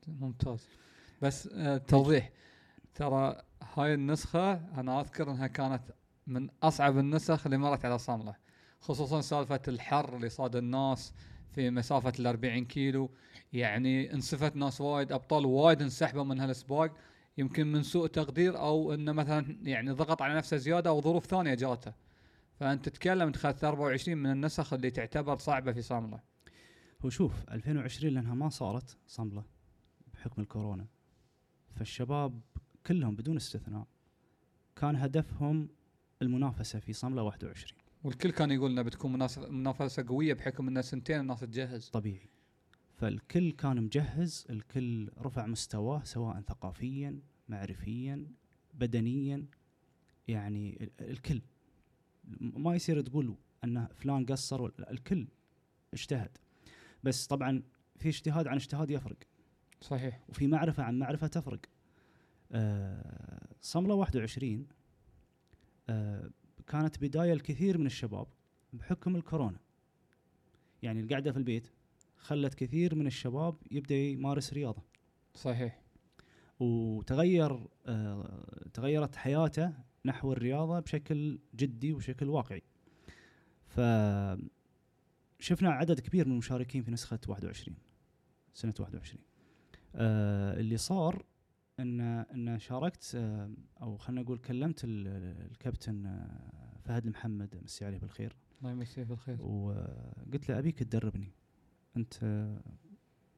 ممتاز. 0.08 0.68
بس 1.22 1.48
أه 1.52 1.76
توضيح. 1.76 2.30
ترى 2.94 3.42
هاي 3.74 3.94
النسخة 3.94 4.52
أنا 4.52 5.00
أذكر 5.00 5.30
أنها 5.30 5.46
كانت 5.46 5.82
من 6.26 6.48
أصعب 6.62 6.98
النسخ 6.98 7.46
اللي 7.46 7.58
مرت 7.58 7.84
على 7.84 7.98
صملة 7.98 8.36
خصوصا 8.80 9.20
سالفة 9.20 9.60
الحر 9.68 10.16
اللي 10.16 10.28
صاد 10.28 10.56
الناس 10.56 11.12
في 11.54 11.70
مسافة 11.70 12.12
ال 12.18 12.26
40 12.26 12.64
كيلو. 12.64 13.10
يعني 13.52 14.12
انسفت 14.12 14.56
ناس 14.56 14.80
وايد 14.80 15.12
أبطال 15.12 15.46
وايد 15.46 15.82
انسحبوا 15.82 16.24
من 16.24 16.40
هالسباق. 16.40 16.96
يمكن 17.38 17.72
من 17.72 17.82
سوء 17.82 18.06
تقدير 18.06 18.58
أو 18.58 18.94
إنه 18.94 19.12
مثلا 19.12 19.58
يعني 19.62 19.90
ضغط 19.90 20.22
على 20.22 20.34
نفسه 20.34 20.56
زيادة 20.56 20.90
أو 20.90 21.00
ظروف 21.00 21.26
ثانية 21.26 21.54
جاته. 21.54 21.92
فأنت 22.60 22.88
تتكلم 22.88 23.32
أخذت 23.34 23.64
24 23.64 24.18
من 24.18 24.30
النسخ 24.30 24.72
اللي 24.72 24.90
تعتبر 24.90 25.38
صعبة 25.38 25.72
في 25.72 25.82
صملة 25.82 26.20
هو 27.04 27.10
شوف 27.10 27.32
2020 27.50 28.14
لأنها 28.14 28.34
ما 28.34 28.48
صارت 28.48 28.96
صمله 29.06 29.44
بحكم 30.14 30.42
الكورونا. 30.42 30.86
فالشباب 31.76 32.40
كلهم 32.86 33.16
بدون 33.16 33.36
استثناء 33.36 33.86
كان 34.76 34.96
هدفهم 34.96 35.68
المنافسة 36.22 36.78
في 36.78 36.92
صملة 36.92 37.22
21 37.22 37.78
والكل 38.04 38.30
كان 38.30 38.50
يقول 38.50 38.70
إنها 38.70 38.82
بتكون 38.82 39.12
منافسة 39.50 40.04
قوية 40.08 40.34
بحكم 40.34 40.68
انها 40.68 40.82
سنتين 40.82 41.20
الناس 41.20 41.40
تجهز. 41.40 41.88
طبيعي. 41.88 42.28
فالكل 42.96 43.52
كان 43.52 43.82
مجهز 43.82 44.46
الكل 44.50 45.10
رفع 45.18 45.46
مستواه 45.46 46.02
سواء 46.04 46.40
ثقافيا 46.40 47.20
معرفيا 47.48 48.26
بدنيا 48.74 49.46
يعني 50.28 50.78
ال- 50.82 51.10
الكل. 51.10 51.40
ما 52.40 52.74
يصير 52.74 53.00
تقول 53.00 53.36
أن 53.64 53.86
فلان 53.94 54.26
قصر 54.26 54.66
الكل 54.90 55.26
اجتهد. 55.94 56.38
بس 57.04 57.26
طبعا 57.26 57.62
في 57.96 58.08
اجتهاد 58.08 58.46
عن 58.46 58.56
اجتهاد 58.56 58.90
يفرق. 58.90 59.16
صحيح. 59.80 60.20
وفي 60.28 60.46
معرفة 60.46 60.82
عن 60.82 60.98
معرفة 60.98 61.26
تفرق. 61.26 61.60
صملة 63.60 63.94
21 63.94 64.66
آه 65.88 66.30
كانت 66.66 66.98
بداية 66.98 67.32
الكثير 67.32 67.78
من 67.78 67.86
الشباب 67.86 68.26
بحكم 68.72 69.16
الكورونا. 69.16 69.58
يعني 70.82 71.00
القعدة 71.00 71.32
في 71.32 71.38
البيت 71.38 71.66
خلت 72.16 72.54
كثير 72.54 72.94
من 72.94 73.06
الشباب 73.06 73.56
يبدأ 73.70 73.94
يمارس 73.94 74.52
رياضة. 74.52 74.82
صحيح. 75.34 75.80
وتغير 76.60 77.66
آه 77.86 78.68
تغيرت 78.74 79.16
حياته 79.16 79.72
نحو 80.04 80.32
الرياضة 80.32 80.80
بشكل 80.80 81.38
جدي 81.54 81.92
وبشكل 81.92 82.28
واقعي. 82.28 82.62
ف 83.66 83.80
شفنا 85.40 85.70
عدد 85.70 86.00
كبير 86.00 86.26
من 86.26 86.32
المشاركين 86.32 86.82
في 86.82 86.90
نسخة 86.90 87.18
21 87.28 87.76
سنة 88.54 88.74
21 88.80 89.22
آه 89.94 90.60
اللي 90.60 90.76
صار 90.76 91.24
إن 91.80 92.00
إن 92.00 92.58
شاركت 92.58 93.12
آه 93.14 93.50
أو 93.82 93.96
خلينا 93.96 94.22
نقول 94.22 94.38
كلمت 94.38 94.84
ال- 94.84 95.08
الكابتن 95.50 96.06
آه 96.06 96.78
فهد 96.84 97.04
المحمد 97.04 97.60
مسي 97.64 97.84
عليه 97.84 97.98
بالخير. 97.98 98.36
الله 98.60 98.70
يمسيه 98.72 99.02
بالخير. 99.02 99.42
وقلت 99.42 100.48
له 100.48 100.58
أبيك 100.58 100.78
تدربني. 100.82 101.32
أنت 101.96 102.14
آه، 102.22 102.60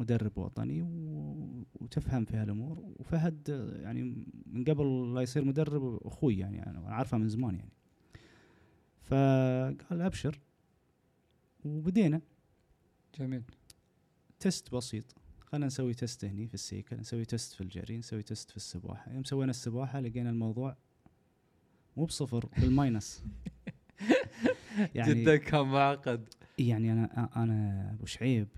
مدرب 0.00 0.38
وطني 0.38 0.82
وتفهم 1.80 2.24
في 2.24 2.36
هالأمور. 2.36 2.78
وفهد 2.98 3.50
آه، 3.50 3.82
يعني 3.82 4.24
من 4.46 4.64
قبل 4.64 5.14
لا 5.14 5.20
يصير 5.20 5.44
مدرب 5.44 6.06
أخوي 6.06 6.38
يعني 6.38 6.66
أنا 6.66 6.88
عارفه 6.88 7.18
من 7.18 7.28
زمان 7.28 7.54
يعني. 7.54 7.72
فقال 9.00 10.00
أبشر. 10.02 10.40
وبدينا. 11.64 12.20
جميل. 13.18 13.42
test 14.40 14.74
بسيط. 14.74 15.04
خلينا 15.46 15.66
نسوي 15.66 15.94
test 15.94 16.24
هني 16.24 16.46
في 16.46 16.54
ال 16.54 16.61
cycle 16.61 16.96
نسوي 16.96 17.24
test 17.24 17.52
في 17.52 17.60
الجري 17.60 17.98
نسوي 17.98 18.22
test 18.22 18.50
في 18.50 18.56
السباحة. 18.56 19.12
يوم 19.12 19.24
سوينا 19.24 19.50
السباحة 19.50 20.00
لقينا 20.00 20.30
الموضوع 20.30 20.76
مو 21.96 22.04
بصفر 22.04 22.48
بال 22.58 22.75
minus. 22.75 23.24
جدا 24.96 25.36
كان 25.36 25.66
معقد. 25.66 26.28
يعني 26.58 26.92
أنا 26.92 27.28
أنا 27.36 27.90
أبو 27.92 28.06
شعيب 28.06 28.48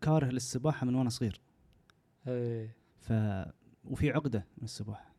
كاره 0.00 0.26
للسباحة 0.26 0.86
من 0.86 0.94
وأنا 0.94 1.10
صغير. 1.10 1.40
إيه. 2.26 2.76
ف 3.00 3.12
وفي 3.84 4.10
عقدة 4.10 4.46
من 4.58 4.64
السباحة. 4.64 5.14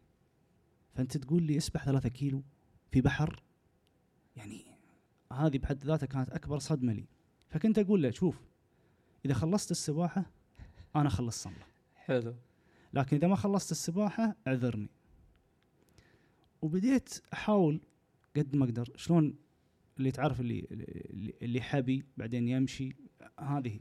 فأنت 0.95 1.17
تقول 1.17 1.43
لي 1.43 1.57
اسبح 1.57 1.85
ثلاثة 1.85 2.09
كيلو 2.09 2.43
في 2.91 3.01
بحر؟ 3.01 3.43
يعني 4.35 4.65
هذه 5.33 5.57
بحد 5.57 5.83
ذاتها 5.83 6.05
كانت 6.05 6.29
أكبر 6.29 6.59
صدمة 6.59 6.93
لي. 6.93 7.05
فكنت 7.49 7.79
أقول 7.79 8.03
له 8.03 8.11
شوف 8.11 8.41
إذا 9.25 9.33
خلصت 9.33 9.71
السباحة 9.71 10.31
أنا 10.95 11.09
خلص 11.09 11.43
صمله 11.43 11.65
حلو. 11.95 12.35
لكن 12.93 13.17
إذا 13.17 13.27
ما 13.27 13.35
خلصت 13.35 13.71
السباحة 13.71 14.35
اعذرني. 14.47 14.89
وبديت 16.61 17.19
أحاول 17.33 17.81
قد 18.35 18.55
ما 18.55 18.65
أقدر. 18.65 18.89
شلون 18.95 19.35
اللي 19.97 20.11
تعرف 20.11 20.39
اللي 20.41 20.67
اللي, 21.41 21.61
حبي 21.61 22.03
بعدين 22.17 22.47
يمشي 22.47 22.95
هذه. 23.39 23.79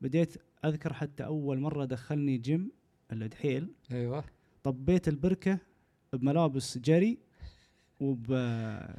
بديت 0.00 0.36
أذكر 0.64 0.92
حتى 0.92 1.24
أول 1.24 1.60
مرة 1.60 1.84
دخلني 1.84 2.38
جيم 2.38 2.70
الدحيل 3.12 3.74
أيوه. 3.92 4.24
طبيت 4.62 5.08
البركة 5.08 5.58
بملابس 6.12 6.78
جري 6.78 7.18
وب 8.00 8.26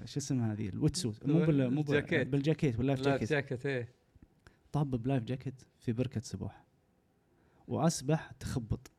شو 0.06 0.20
اسمها 0.20 0.54
هذه؟ 0.54 0.70
ال 0.70 0.77
wetsuit 0.77 1.26
مو 1.28 1.40
بال 1.46 1.74
مو 1.74 1.82
بال- 1.82 1.96
الجاكيت. 1.96 2.28
بالجاكيت 2.28 2.76
بال 2.78 2.85
life 2.85 3.00
life 3.00 3.14
jacket. 3.14 3.30
جاكيت 3.30 3.66
إيه. 3.66 3.90
طاب 4.72 4.92
ب 4.92 4.98
life 4.98 5.24
jacket 5.24 5.62
في 5.80 5.94
بركة 5.94 6.22
سباحة. 6.22 6.63
واسبح 7.68 8.32
تخبط. 8.32 8.92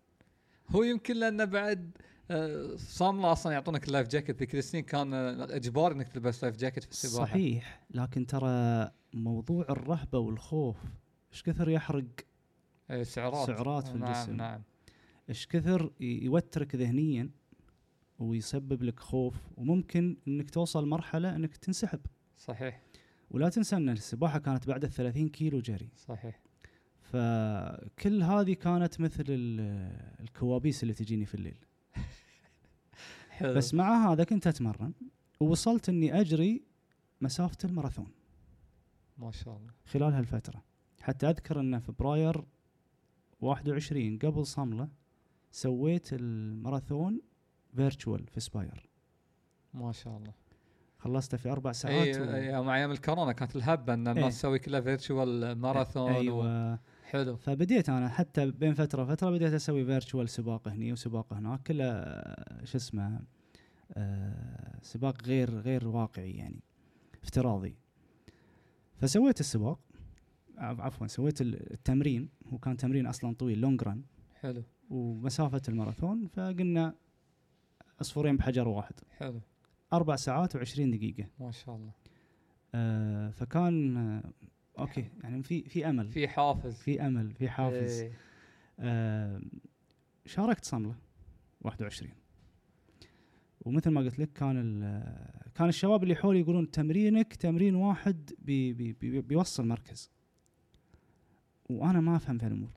هو 0.69 0.83
يمكن 0.83 1.17
لأنه 1.17 1.45
بعد 1.45 1.97
آه، 2.31 2.77
صملة 2.77 3.33
أصلا 3.33 3.53
يعطونك 3.53 3.87
ال 3.89 3.93
life 3.93 4.09
jacket 4.09 4.39
ذيك 4.39 4.55
السنين 4.55 4.85
كان 4.85 5.15
آه، 5.15 5.45
اجباري 5.57 5.95
إنك 5.95 6.09
تلبس 6.09 6.45
life 6.45 6.57
jacket 6.57 6.85
في 6.85 6.91
السباحة. 6.91 7.27
صحيح 7.27 7.87
لكن 7.91 8.27
ترى 8.27 8.91
موضوع 9.15 9.67
الرهبة 9.71 10.19
والخوف 10.19 10.77
إيش 11.33 11.43
كثر 11.43 11.69
يحرق 11.69 12.05
إيه 12.91 13.03
سعرات. 13.03 13.47
سعرات 13.47 13.89
في 13.89 13.99
نعم 13.99 14.11
الجسم. 14.13 14.37
نعم. 14.37 14.63
إيش 15.29 15.47
كثر 15.47 15.93
يوترك 16.01 16.75
ذهنيا 16.75 17.31
ويسبب 18.19 18.83
لك 18.83 19.01
خوف 19.01 19.35
وممكن 19.57 20.17
إنك 20.29 20.51
توصل 20.51 20.89
مرحلة 20.89 21.37
إنك 21.37 21.57
تنسحب. 21.57 22.01
صحيح. 22.37 22.83
ولا 23.31 23.49
تنسى 23.49 23.77
إن 23.77 23.89
السباحة 23.89 24.39
كانت 24.39 24.67
بعد 24.67 24.85
ال 24.85 24.91
30 24.91 25.29
كيلو 25.29 25.61
جري. 25.61 25.89
صحيح. 25.97 26.41
فكل 27.15 28.23
هذه 28.23 28.53
كانت 28.53 29.01
مثل 29.01 29.25
ال- 29.29 30.21
الكوابيس 30.21 30.83
اللي 30.83 30.95
تجيني 30.95 31.27
في 31.27 31.35
الليل. 31.35 31.59
حلو. 33.31 33.55
بس 33.55 33.75
مع 33.75 34.13
هذا 34.13 34.25
كنت 34.25 34.47
أتمرن 34.47 34.93
ووصلت 35.41 35.89
إني 35.89 36.21
أجري 36.21 36.63
مسافة 37.21 37.57
الماراثون. 37.65 38.13
ما 39.19 39.31
شاء 39.31 39.57
الله. 39.57 39.73
خلال 39.85 40.13
هالفترة. 40.15 40.65
حتى 41.03 41.31
أذكر 41.31 41.61
إن 41.61 41.79
فبراير 41.79 42.45
21 43.41 44.19
قبل 44.19 44.47
صملة 44.47 44.89
سويت 45.51 46.13
الماراثون 46.13 47.21
virtual 47.77 48.27
في 48.27 48.41
أسباير. 48.41 48.89
ما 49.75 49.93
شاء 49.93 50.17
الله. 50.17 50.33
خلصته 50.99 51.37
في 51.37 51.51
أربع 51.51 51.73
ساعات 51.73 52.17
اي 52.17 52.21
و... 52.21 52.35
اي 52.35 52.63
مع 52.63 52.77
أيام 52.77 52.91
الكورونا 52.91 53.33
كانت 53.33 53.57
الهبة 53.57 53.95
إن 53.95 54.09
الناس 54.09 54.25
إيه. 54.25 54.29
تسوي 54.31 54.59
كلها 54.59 54.81
virtual 54.81 55.59
marathon 55.59 56.29
و... 56.29 56.79
حلو. 57.15 57.37
فبديت 57.37 57.89
أنا 57.89 58.09
حتى 58.09 58.51
بين 58.51 58.75
فترة 58.75 59.03
وفترة 59.03 59.31
بديت 59.31 59.53
أسوي 59.53 59.85
virtual 59.85 60.29
سباق 60.29 60.69
هني 60.69 60.93
وسباق 60.93 61.33
هناك 61.33 61.63
كله 61.63 62.05
شو 62.65 62.77
اسمه 62.79 63.21
آه، 63.93 64.79
سباق 64.83 65.23
غير 65.23 65.59
غير 65.61 65.89
واقعي 65.89 66.31
يعني 66.31 66.61
افتراضي. 67.23 67.77
فسويت 68.97 69.41
السباق 69.41 69.79
عف- 70.59 70.81
عفوا 70.81 71.07
سويت 71.07 71.41
ال- 71.41 71.73
التمرين 71.73 72.29
هو 72.53 72.59
كان 72.59 72.77
تمرين 72.77 73.07
أصلا 73.07 73.35
طويل 73.35 73.61
long 73.61 73.83
run 73.83 74.03
حلو. 74.41 74.63
ومسافة 74.91 75.63
الماراثون 75.69 76.27
فقلنا 76.27 76.95
عصفورين 78.01 78.37
بحجر 78.37 78.69
واحد. 78.69 78.95
حلو. 79.17 79.41
أربع 79.93 80.17
ساعات 80.17 80.57
و20 80.57 80.81
دقيقة. 80.81 81.27
ما 81.41 81.51
شاء 81.51 81.77
الله. 81.77 81.93
آه، 82.75 83.31
فكان 83.31 84.23
okay 84.79 85.09
يعني. 85.23 85.43
في 85.43 85.63
في 85.69 85.89
أمل. 85.91 86.09
في 86.09 86.29
حافز. 86.29 86.75
في 86.75 87.07
أمل 87.07 87.35
في 87.35 87.49
حافز. 87.49 88.01
إيه. 88.01 88.13
آه، 88.79 89.41
شاركت 90.27 90.65
صملة 90.65 90.95
21 91.61 92.13
ومثل 93.61 93.91
ما 93.91 94.01
قلت 94.01 94.19
لك 94.19 94.33
كان 94.33 94.81
كان 95.55 95.69
الشباب 95.69 96.03
اللي 96.03 96.15
حولي 96.15 96.41
يقولون 96.41 96.71
تمرينك 96.71 97.35
تمرين 97.37 97.75
واحد 97.75 98.31
بي 98.39 98.73
بي 98.73 98.93
بي 98.93 99.21
بيوصل 99.21 99.67
مركز. 99.67 100.11
وأنا 101.71 102.01
ما 102.01 102.17
أفهم 102.17 102.39
في 102.39 102.47
الأمور 102.47 102.71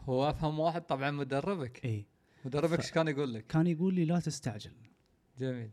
هو 0.00 0.30
أفهم 0.30 0.58
واحد 0.58 0.82
طبعا 0.82 1.10
مدربك. 1.10 1.84
إي. 1.84 2.06
مدربك 2.44 2.74
ف- 2.76 2.80
إيش 2.80 2.90
كان 2.92 3.08
يقول 3.08 3.34
لك؟ 3.34 3.46
كان 3.46 3.66
يقول 3.66 3.94
لي 3.94 4.04
لا 4.04 4.20
تستعجل. 4.20 4.72
جميل. 5.38 5.70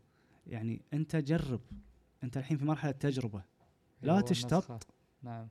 يعني 0.47 0.81
أنت 0.93 1.15
جرب. 1.15 1.61
أنت 2.23 2.37
الحين 2.37 2.57
في 2.57 2.65
مرحلة 2.65 2.91
تجربة. 2.91 3.43
لا 4.01 4.13
هو 4.13 4.19
تشتت. 4.19 4.92
نعم. 5.23 5.47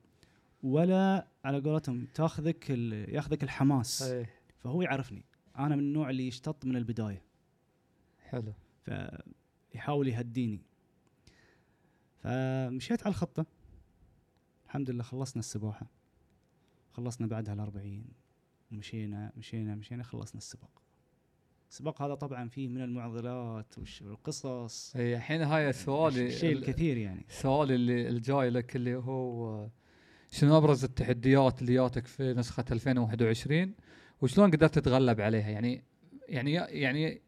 ولا 0.63 1.27
على 1.45 1.61
قولتهم 1.61 2.07
تاخذك 2.15 2.71
ياخذك 3.09 3.43
الحماس. 3.43 4.03
إيه. 4.03 4.31
فهو 4.59 4.83
يعرفني. 4.83 5.25
أنا 5.59 5.77
من 5.77 5.83
النوع 5.83 6.11
اللي 6.11 6.27
يشتط 6.27 6.65
من 6.65 6.77
البداية. 6.77 7.23
حلو. 8.21 8.53
فيحاول 8.85 10.09
يهديني. 10.09 10.61
فمشيت 12.23 13.03
على 13.03 13.11
الخطة. 13.11 13.47
الحمد 14.67 14.91
لله 14.91 15.03
خلصنا 15.03 15.41
السباحة. 15.41 15.87
خلصنا 16.93 17.27
بعدها 17.27 17.55
الأربعين. 17.55 18.05
ومشينا 18.73 19.33
مشينا 19.37 19.75
مشينا 19.75 20.03
خلصنا 20.03 20.39
السباق. 20.39 20.82
السباق 21.73 22.03
هذا 22.03 22.15
طبعا 22.15 22.49
فيه 22.49 22.69
من 22.69 22.83
المعضلات 22.83 23.75
والقصص. 24.03 24.97
إيه 24.97 25.17
الحين 25.17 25.43
هاي 25.43 25.73
سؤالي 25.73 26.27
الشيء 26.27 26.53
ال- 26.53 26.59
الكثير 26.59 26.97
يعني. 26.97 27.25
السؤال 27.29 27.73
اللي 27.73 28.09
الجاي 28.09 28.51
لك 28.51 28.77
اللي 28.77 28.95
هو 28.97 29.69
شنو 30.31 30.57
أبرز 30.59 30.85
التحديات 30.85 31.63
اللي 31.63 31.75
جاتك 31.75 32.07
في 32.07 32.35
نسخة 32.35 32.65
2021 32.73 33.75
وشلون 34.23 34.51
قدرت 34.51 34.75
تتغلب 34.79 35.21
عليها؟ 35.21 35.49
يعني 35.51 35.85
يعني 36.29 36.53
يعني 36.53 37.23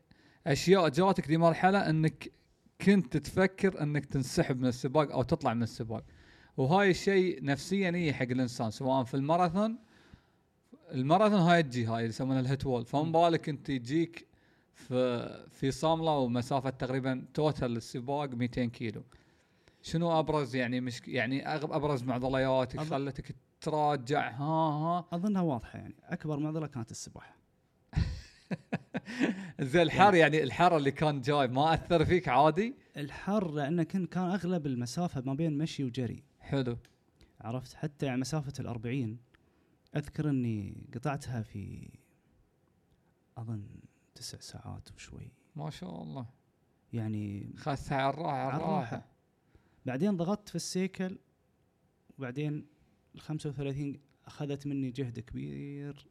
أشياء 0.47 0.89
جاتك 0.89 1.27
دي 1.29 1.37
مرحلة 1.39 1.91
إنك 1.91 2.33
كنت 2.81 3.17
تفكر 3.17 3.83
إنك 3.83 4.05
تنسحب 4.07 4.61
من 4.61 4.67
السباق 4.67 5.13
أو 5.13 5.23
تطلع 5.23 5.55
من 5.55 5.63
السباق. 5.63 6.05
وهاي 6.57 6.91
الشيء 6.91 7.45
نفسيا 7.45 7.89
يجي 7.91 8.13
حق 8.15 8.23
الإنسان 8.31 8.71
سواء 8.71 9.05
في 9.05 9.15
الماراثون 9.15 9.79
الماراثون 10.93 11.39
هاي 11.41 11.63
تجي 11.63 11.87
هاي 11.87 11.97
اللي 11.99 12.09
يسمونها 12.09 12.41
ال 12.41 12.47
hit 12.47 12.67
wall. 12.67 12.85
فما 12.85 13.03
بالك 13.29 13.49
أنت 13.49 13.69
يجيك 13.69 14.34
في 14.75 15.29
في 15.51 15.71
صامله 15.71 16.11
ومسافة 16.19 16.71
تقريبا 16.71 17.25
total 17.35 17.77
السباق 17.77 18.31
200 18.31 18.65
كيلو. 18.65 19.03
شنو 19.83 20.19
أبرز 20.19 20.57
يعني 20.57 20.81
مش 20.81 21.01
يعني 21.09 21.49
أبرز 21.55 22.03
معضلياتك 22.03 22.81
أظن- 22.81 22.83
خلتك 22.83 23.37
تراجع. 23.61 24.31
ها 24.31 24.45
ها. 24.45 25.05
أظنها 25.13 25.43
واضحة 25.43 25.79
يعني. 25.79 25.95
أكبر 26.05 26.39
معضلة 26.39 26.67
كانت 26.67 26.91
السباحة. 26.91 27.37
زين 29.61 29.83
الحر 29.83 30.15
يعني 30.15 30.43
الحر 30.43 30.77
اللي 30.77 30.91
كان 30.91 31.21
جاي 31.21 31.47
ما 31.49 31.75
أثر 31.75 32.05
فيك 32.05 32.29
عادي؟ 32.29 32.75
الحر 32.97 33.51
لأنه 33.51 33.83
كان 33.83 34.07
كان 34.07 34.25
أغلب 34.25 34.67
المسافة 34.67 35.23
ما 35.27 35.35
بين 35.35 35.59
مشي 35.59 35.85
وجري. 35.85 36.23
حلو. 36.41 36.77
عرفت؟ 37.41 37.75
حتى 37.75 38.07
يعني 38.07 38.21
مسافة 38.21 38.53
الأربعين 38.61 39.19
أذكر 39.97 40.31
أني 40.31 40.87
قطعتها 40.95 41.43
في 41.43 41.89
أظن 43.39 43.67
تسع 44.15 44.41
ساعات 44.41 44.93
وشوي. 44.93 45.33
ما 45.57 45.71
شاء 45.71 46.03
الله. 46.03 46.27
يعني 46.93 47.53
خذتها 47.57 47.97
على 47.97 48.15
الراحة 48.15 48.37
على 48.37 48.57
الراحة. 48.57 48.79
الراحة. 48.79 49.09
بعدين 49.87 50.17
ضغطت 50.17 50.49
في 50.49 50.55
السيكل 50.55 51.19
وبعدين 52.19 52.67
ال 53.15 53.21
35 53.21 54.01
أخذت 54.27 54.67
مني 54.67 54.91
جهد 54.91 55.21
كبير 55.21 56.09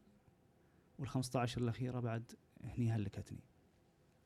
وال 1.00 1.08
15 1.08 1.62
الأخيرة 1.62 2.00
بعد 2.00 2.32
هني 2.64 2.92
هلكتني. 2.92 3.44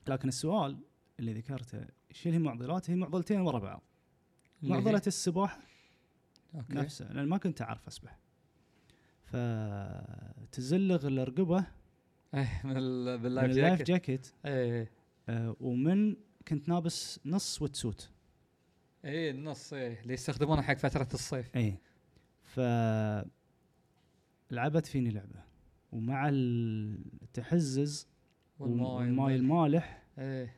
لكن 0.08 0.28
السؤال 0.28 0.78
اللي 1.20 1.32
ذكرته 1.32 1.86
إيش 2.10 2.26
هي 2.26 2.36
المعضلات؟ 2.36 2.90
هي 2.90 2.96
معضلتين 2.96 3.40
ورا 3.40 3.58
بعض. 3.58 3.82
معضلة 4.62 5.02
السباحه 5.06 5.60
أوكي. 6.54 6.74
نفسها 6.74 7.12
لأن 7.12 7.28
ما 7.28 7.38
كنت 7.38 7.62
أعرف 7.62 7.86
أسبح. 7.86 8.18
فتزلغ 9.22 11.06
الرقبه 11.06 11.66
من 12.64 12.76
ال- 12.76 13.16
من 13.16 13.22
باللايف 13.22 13.50
اللايف 13.50 13.72
جاكيت. 13.82 13.86
جاكيت. 13.88 14.32
إيه 14.44 14.90
آه، 15.28 15.56
ومن 15.60 16.16
كنت 16.48 16.68
لابس 16.68 17.20
نص 17.26 17.62
wetsuit 17.62 18.10
إيه 19.04 19.30
النص 19.30 19.72
إيه 19.72 20.00
اللي 20.02 20.14
يستخدمونه 20.14 20.62
حق 20.62 20.74
فترة 20.76 21.08
الصيف. 21.14 21.56
إيه. 21.56 21.80
ف 22.42 22.60
لعبت 24.50 24.86
فيني 24.86 25.10
لعبة. 25.10 25.42
ومع 25.92 26.28
التحزز 26.28 28.08
والماي 28.58 29.36
المالح. 29.36 30.02
إيه. 30.18 30.54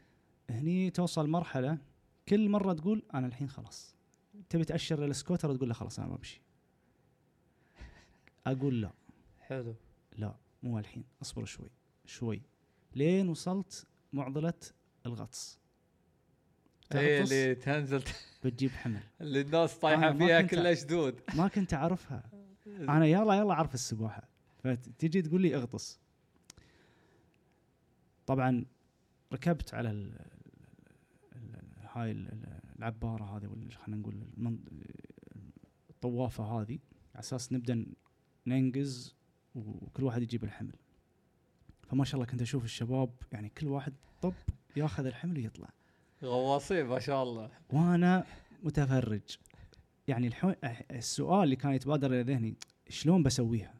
هني 0.51 0.91
توصل 0.91 1.29
مرحلة 1.31 1.79
كل 2.29 2.49
مرة 2.49 2.73
تقول 2.73 3.03
أنا 3.15 3.27
الحين 3.27 3.49
خلاص. 3.49 3.95
تبي 4.49 4.65
تأشر 4.65 5.01
للسكوتر 5.07 5.55
تقول 5.57 5.69
له 5.69 5.75
خلاص 5.75 5.99
أنا 6.01 6.17
بمشي. 6.17 6.41
أقول 8.47 8.81
لا. 8.81 8.91
حلو. 9.41 9.75
لا. 10.17 10.35
مو 10.63 10.79
الحين 10.79 11.05
أصبر 11.23 11.45
شوي 11.45 11.71
شوي. 12.05 12.43
لين 12.95 13.29
وصلت 13.29 13.87
معضلة 14.13 14.55
الغطس. 15.07 15.59
إيه 16.95 17.19
تغطس 17.19 17.33
اللي 17.33 17.55
تنزل 17.55 18.03
بتجيب 18.45 18.71
حمل. 18.71 19.01
اللي 19.21 19.41
الناس 19.41 19.79
طايحة 19.79 20.13
فيها 20.13 20.43
كلها 20.43 20.75
شدود 20.75 21.21
ما 21.35 21.49
كنت 21.49 21.75
أعرفها. 21.75 22.31
أنا 22.67 23.07
يلا 23.07 23.35
يلا 23.35 23.53
أعرف 23.53 23.75
السباحة. 23.75 24.29
فتجي 24.65 25.23
تقول 25.23 25.43
لي 25.43 25.57
اغطس. 25.57 26.01
طبعا 28.27 28.65
ركبت 29.33 29.75
على 29.75 29.91
ال 29.91 30.19
هاي 31.93 32.11
ال- 32.11 32.29
ال- 32.33 32.61
العبارة 32.79 33.25
هذه 33.25 33.47
ولا 33.47 33.71
خلينا 33.77 34.01
نقول 34.01 34.23
الطوافة 35.91 36.45
هذه 36.45 36.79
على 37.15 37.21
أساس 37.21 37.53
نبدأ 37.53 37.87
ننقز 38.47 39.15
وكل 39.55 40.05
واحد 40.05 40.23
يجيب 40.23 40.45
الحمل. 40.45 40.75
فما 41.89 42.05
شاء 42.05 42.15
الله 42.15 42.27
كنت 42.27 42.43
أشوف 42.43 42.65
الشباب 42.65 43.11
يعني 43.33 43.49
كل 43.49 43.67
واحد 43.67 43.93
طب 44.23 44.35
ياخذ 44.77 45.07
الحمل 45.07 45.39
ويطلع. 45.39 45.69
غواصين 46.25 46.87
ما 46.87 46.99
شاء 46.99 47.23
الله. 47.23 47.51
وأنا 47.73 48.25
متفرج. 48.63 49.39
يعني 50.09 50.27
الحو... 50.27 50.53
السؤال 50.91 51.45
اللي 51.45 51.57
كان 51.57 51.73
يتبادر 51.73 52.07
إلى 52.07 52.23
ذهني 52.23 52.55
شلون 52.89 53.23
بسويها؟ 53.23 53.75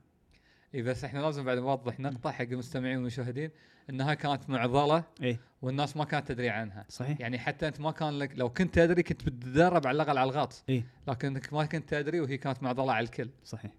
اي 0.75 0.83
بس 0.83 1.05
إحنا 1.05 1.19
لازم 1.19 1.45
بعد 1.45 1.59
نوضح 1.59 2.01
نقطة 2.01 2.31
حق 2.31 2.45
المستمعين 2.45 2.97
والمشاهدين 2.97 3.51
إنها 3.91 4.15
كانت 4.15 4.51
معضلة 4.51 5.05
إيه. 5.23 5.41
والناس 5.63 5.97
ما 5.97 6.05
كانت 6.05 6.29
تدري 6.29 6.49
عنها. 6.49 6.85
صحيح؟ 6.89 7.21
يعني 7.21 7.39
حتى 7.39 7.69
أنت 7.69 7.81
ما 7.81 7.91
كان 7.91 8.19
لك 8.19 8.39
لو 8.39 8.49
كنت 8.49 8.75
تدري 8.75 9.03
كنت 9.03 9.23
بتتدرب 9.23 9.87
على 9.87 9.97
الأقل 9.97 10.19
على 10.19 10.31
الغطس 10.31 10.65
إيه. 10.69 10.85
لكنك 11.09 11.53
ما 11.53 11.65
كنت 11.65 11.89
تدري 11.91 12.21
وهي 12.21 12.39
كانت 12.39 12.63
معضلة 12.63 12.93
على 12.93 13.05
الكل. 13.05 13.31
صحيح. 13.45 13.73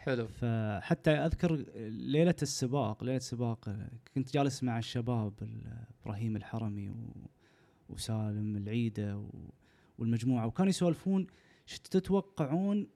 حلو. 0.00 0.26
فحتى 0.28 1.10
أذكر 1.10 1.54
ليلة 1.90 2.34
السباق 2.42 3.04
ليلة 3.04 3.16
السباق 3.16 3.76
كنت 4.14 4.32
جالس 4.34 4.62
مع 4.62 4.78
الشباب 4.78 5.32
ال- 5.42 5.84
إبراهيم 6.02 6.36
الحرمي 6.36 6.88
و... 6.90 6.94
وسالم 7.88 8.56
العيدة 8.56 9.18
و... 9.18 9.30
والمجموعة 9.98 10.46
وكانوا 10.46 10.68
يسولفون 10.70 11.26
إيش 11.68 11.78
تتوقعون 11.78 12.86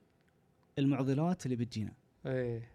المعضلات 0.78 1.46
اللي 1.46 1.56
بتجينا. 1.56 1.92
إيه. 2.26 2.68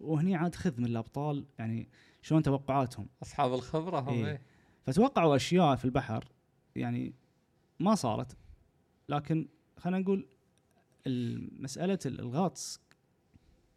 وهني 0.00 0.34
عاد 0.36 0.54
خذ 0.54 0.80
من 0.80 0.86
الأبطال 0.86 1.44
يعني 1.58 1.88
شلون 2.22 2.42
توقعاتهم. 2.42 3.08
أصحاب 3.22 3.54
الخبرة 3.54 4.00
هم 4.00 4.08
إيه. 4.08 4.26
إيه, 4.26 4.42
فتوقعوا 4.86 5.36
أشياء 5.36 5.76
في 5.76 5.84
البحر 5.84 6.24
يعني 6.76 7.14
ما 7.80 7.94
صارت. 7.94 8.36
لكن 9.08 9.48
خلينا 9.78 9.98
نقول 9.98 10.26
ال- 11.06 11.62
مسألة 11.62 11.98
ال- 12.06 12.20
الغطس 12.20 12.80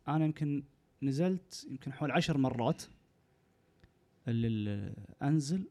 أنا 0.08 0.26
يمكن 0.26 0.64
نزلت 1.04 1.68
يمكن 1.70 1.94
حول 1.94 2.12
عشر 2.12 2.38
مرات 2.38 2.84
اللي 4.28 4.48
ال- 4.48 4.94
أنزل 5.24 5.68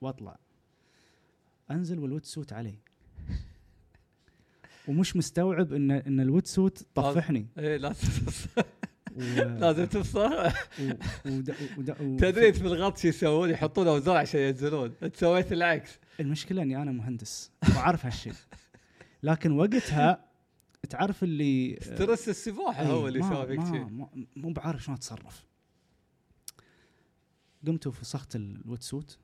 وأطلع. 0.00 0.38
أنزل 1.70 1.98
وال 1.98 2.24
wetsuit 2.26 2.52
علي. 2.52 2.74
ومش 4.88 5.16
مستوعب 5.16 5.72
ان 5.72 5.90
إن 5.90 6.20
ال 6.20 6.46
wetsuit 6.46 6.86
طفحني. 6.94 7.46
إيه 7.58 7.76
لازم 7.76 8.08
و... 9.16 9.20
لازم 9.60 9.84
تفصل. 9.84 10.52
تدري 12.18 12.52
في 12.52 12.62
الغطس 12.62 12.98
شو 12.98 13.08
يسوون 13.08 13.50
يحطون 13.50 13.88
اوزار 13.88 14.16
عشان 14.16 14.40
ينزلون. 14.40 14.92
أنت 15.02 15.16
سويت 15.16 15.52
العكس. 15.52 15.98
المشكلة 16.20 16.62
إني 16.62 16.82
أنا 16.82 16.92
مهندس 16.92 17.50
وعارف 17.76 18.06
هالشيء 18.06 18.32
لكن 19.22 19.52
وقتها 19.52 20.24
تعرف 20.88 21.24
اللي 21.24 21.78
stress 21.82 22.28
السباحة 22.28 22.84
هو 22.84 23.08
اللي 23.08 23.18
يسوي 23.18 23.46
فيك 23.46 23.64
شيء 23.64 23.84
مو 24.36 24.52
بعارف 24.52 24.82
شلون 24.84 24.96
أتصرف. 24.96 25.44
قمت 27.66 27.86
وفسخت 27.86 28.36
ال 28.36 28.82
wetsuit 28.82 29.18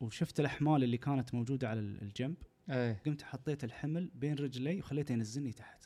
وشفت 0.00 0.40
الأحمال 0.40 0.84
اللي 0.84 0.96
كانت 0.96 1.34
موجودة 1.34 1.68
على 1.68 1.80
ال- 1.80 2.02
الجنب. 2.02 2.34
إيه. 2.70 3.02
قمت 3.06 3.22
حطيت 3.22 3.64
الحمل 3.64 4.10
بين 4.14 4.34
رجلي 4.34 4.78
وخليته 4.78 5.12
ينزلني 5.12 5.52
تحت. 5.52 5.84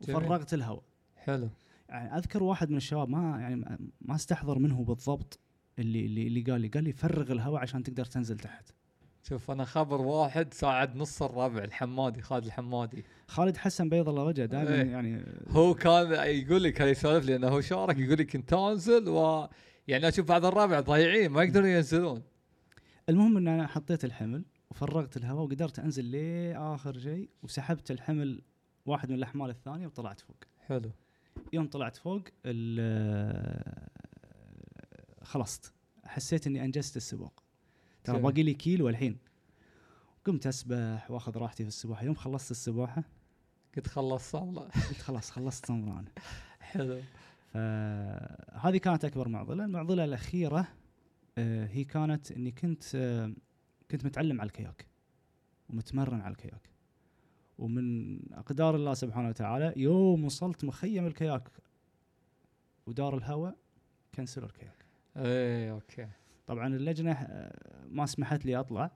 وفرغت 0.00 0.54
الهواء. 0.54 0.82
حلو. 1.16 1.50
يعني 1.88 2.18
أذكر 2.18 2.42
واحد 2.42 2.70
من 2.70 2.76
الشباب 2.76 3.08
ما 3.08 3.40
يعني 3.40 3.56
ما- 3.56 3.78
ما 4.00 4.14
استحضر 4.14 4.58
منه 4.58 4.84
بالضبط 4.84 5.38
اللي 5.78 6.06
اللي 6.06 6.26
اللي 6.26 6.40
قال 6.42 6.60
لي. 6.60 6.68
قال 6.68 6.84
لي 6.84 6.92
فرغ 6.92 7.32
الهواء 7.32 7.62
عشان 7.62 7.82
تقدر 7.82 8.04
تنزل 8.04 8.38
تحت. 8.38 8.70
شوف 9.28 9.50
أنا 9.50 9.64
خبر 9.64 10.00
واحد 10.00 10.54
ساعد 10.54 10.96
نص 10.96 11.22
الربع 11.22 11.64
الحمادي 11.64 12.22
خالد 12.22 12.44
الحمادي. 12.44 13.04
خالد 13.26 13.56
حسن 13.56 13.88
بيض 13.88 14.08
الله 14.08 14.22
وجهه 14.22 14.46
دائما 14.46 14.74
إيه. 14.74 14.90
يعني 14.90 15.24
هو 15.48 15.74
كان 15.74 16.12
يقول 16.12 16.62
لي 16.62 16.72
كان 16.72 16.88
يسولف 16.88 17.24
لي؟ 17.24 17.36
انه 17.36 17.48
هو 17.48 17.60
شارك 17.60 17.98
يقول 17.98 18.16
لي 18.16 18.24
كنت 18.24 18.52
انزل 18.52 19.08
و 19.08 19.48
يعني 19.88 20.08
أشوف 20.08 20.28
بعض 20.28 20.44
الربع 20.44 20.80
ضايعين 20.80 21.30
ما 21.30 21.42
يقدرون 21.42 21.68
ينزلون. 21.68 22.22
المهم 23.08 23.36
إن 23.36 23.48
أنا 23.48 23.66
حطيت 23.66 24.04
الحمل 24.04 24.44
وفرغت 24.70 25.16
الهواء 25.16 25.44
وقدرت 25.44 25.78
أنزل 25.78 26.10
لآخر 26.10 26.98
شيء 26.98 27.30
وسحبت 27.42 27.90
الحمل 27.90 28.42
واحد 28.86 29.10
من 29.10 29.14
الأحمال 29.14 29.50
الثانية 29.50 29.86
وطلعت 29.86 30.20
فوق. 30.20 30.36
حلو. 30.66 30.90
يوم 31.52 31.66
طلعت 31.66 31.96
فوق 31.96 32.22
خلصت. 35.22 35.72
حسيت 36.04 36.46
إني 36.46 36.64
أنجزت 36.64 36.96
السباق. 36.96 37.47
ترى. 38.12 38.22
باقي 38.22 38.42
لي 38.42 38.54
كيلو 38.54 38.88
الحين. 38.88 39.18
قمت 40.24 40.46
أسبح 40.46 41.10
وأخذ 41.10 41.38
راحتي 41.38 41.62
في 41.62 41.68
السباحة. 41.68 42.04
يوم 42.04 42.14
خلصت 42.14 42.50
السباحة 42.50 43.04
قلت 43.76 43.86
خلص 43.86 44.30
صامله 44.30 44.60
قلت 44.62 44.98
خلاص 45.00 45.30
خلصت 45.30 45.66
صمران 45.66 46.04
حلو. 46.60 47.00
فهذه 47.52 48.76
كانت 48.76 49.04
أكبر 49.04 49.28
معضلة. 49.28 49.64
المعضلة 49.64 50.04
الأخيرة 50.04 50.68
آه، 51.38 51.66
هي 51.66 51.84
كانت 51.84 52.32
إني 52.32 52.50
كنت 52.50 52.84
آه، 52.94 53.32
كنت 53.90 54.04
متعلم 54.04 54.40
على 54.40 54.46
الكياك 54.48 54.86
ومتمرن 55.68 56.20
على 56.20 56.32
الكياك. 56.32 56.70
ومن 57.58 58.18
أقدار 58.32 58.76
الله 58.76 58.94
سبحانه 58.94 59.28
وتعالى 59.28 59.72
يوم 59.76 60.24
وصلت 60.24 60.64
مخيم 60.64 61.06
الكياك 61.06 61.48
ودار 62.86 63.16
الهواء 63.18 63.56
كنسلوا 64.14 64.46
الكياك. 64.46 64.84
إيه 65.16 65.72
أوكي. 65.72 66.08
طبعا 66.48 66.66
اللجنة 66.76 67.12
آه، 67.12 67.86
ما 67.88 68.06
سمحت 68.06 68.46
لي 68.46 68.56
أطلع 68.56 68.90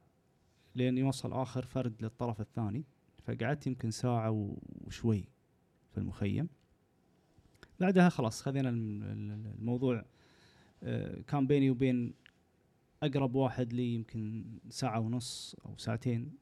لين 0.75 0.99
يوصل 0.99 1.33
آخر 1.33 1.63
فرد 1.67 2.03
للطرف 2.03 2.41
الثاني 2.41 2.85
فقعدت 3.25 3.67
يمكن 3.67 3.91
ساعة 3.91 4.31
وشوي 4.87 5.25
في 5.93 5.99
المخيم. 5.99 6.49
بعدها 7.81 8.09
خلاص 8.09 8.43
خذينا 8.43 8.69
الم- 8.69 9.03
ال- 9.03 9.53
الموضوع 9.59 10.05
آه، 10.83 11.21
كان 11.21 11.47
بيني 11.47 11.71
وبين 11.71 12.15
أقرب 13.03 13.35
واحد 13.35 13.73
لي 13.73 13.95
يمكن 13.95 14.45
ساعة 14.71 15.01
ونص 15.01 15.57
أو 15.67 15.77
ساعتين 15.77 16.33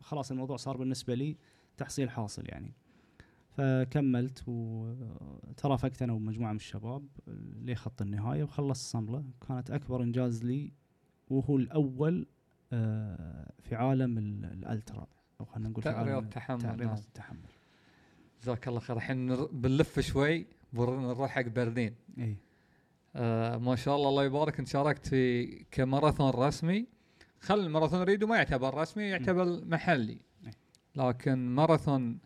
فخلاص 0.00 0.30
الموضوع 0.30 0.56
صار 0.56 0.76
بالنسبة 0.76 1.14
لي 1.14 1.36
تحصيل 1.76 2.10
حاصل 2.10 2.42
يعني. 2.48 2.72
فكملت 3.56 4.42
وترافقت 4.46 6.02
أنا 6.02 6.12
ومجموعة 6.12 6.50
من 6.50 6.56
الشباب 6.56 7.06
لخط 7.64 8.02
النهاية 8.02 8.42
وخلصت 8.44 8.90
صمله 8.90 9.24
كانت 9.48 9.70
أكبر 9.70 10.02
إنجاز 10.02 10.44
لي 10.44 10.72
وهو 11.30 11.56
الأول 11.56 12.26
آه، 12.72 13.52
في 13.62 13.74
عالم 13.74 14.18
ال- 14.18 14.44
الألترا. 14.44 15.06
أو 15.40 15.44
خلينا 15.44 15.68
نقول 15.68 15.82
في 15.82 15.88
عالم 15.88 16.28
تحمل 16.28 16.64
رياضه 16.64 16.84
نعم. 16.84 16.94
التحمل. 16.94 17.38
جزاك 18.42 18.68
الله 18.68 18.80
خير. 18.80 18.96
الحين 18.96 19.36
بنلف 19.46 20.00
شوي 20.00 20.46
بنروح 20.72 21.30
حق 21.30 21.42
برلين. 21.48 21.94
إي. 22.18 22.36
آه 23.16 23.56
ما 23.56 23.76
شاء 23.76 23.96
الله 23.96 24.08
الله 24.08 24.24
يبارك. 24.24 24.58
انت 24.58 24.68
شاركت 24.68 25.06
في 25.06 25.46
كماراثون 25.70 26.30
رسمي. 26.30 26.86
خل 27.40 27.58
الماراثون 27.60 28.02
اللي 28.02 28.14
دوم 28.14 28.26
ما 28.26 28.36
يعتبر 28.36 28.74
رسمي 28.74 29.02
يعتبر 29.04 29.64
محلي. 29.64 30.18
لكن 30.96 31.54
ماراثون 31.54 32.18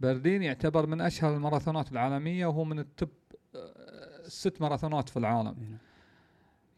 برلين 0.00 0.42
يعتبر 0.42 0.86
من 0.86 1.00
أشهر 1.00 1.34
الماراثونات 1.36 1.92
العالمية 1.92 2.46
وهو 2.46 2.64
من 2.64 2.78
ال 2.78 2.86
top 2.86 3.08
آه، 3.54 4.28
ست 4.28 4.60
ماراثونات 4.60 5.08
في 5.08 5.16
العالم. 5.16 5.56
إي 5.60 5.66
نعم. 5.66 5.78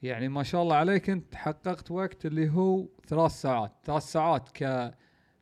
يعني 0.02 0.28
ما 0.28 0.42
شاء 0.42 0.62
الله 0.62 0.76
عليك 0.76 1.10
أنت 1.10 1.34
حققت 1.34 1.90
وقت 1.90 2.26
اللي 2.26 2.50
هو 2.50 2.86
ثلاث 3.06 3.30
ساعات. 3.32 3.72
ثلاث 3.84 4.02
ساعات 4.02 4.48
ك 4.48 4.58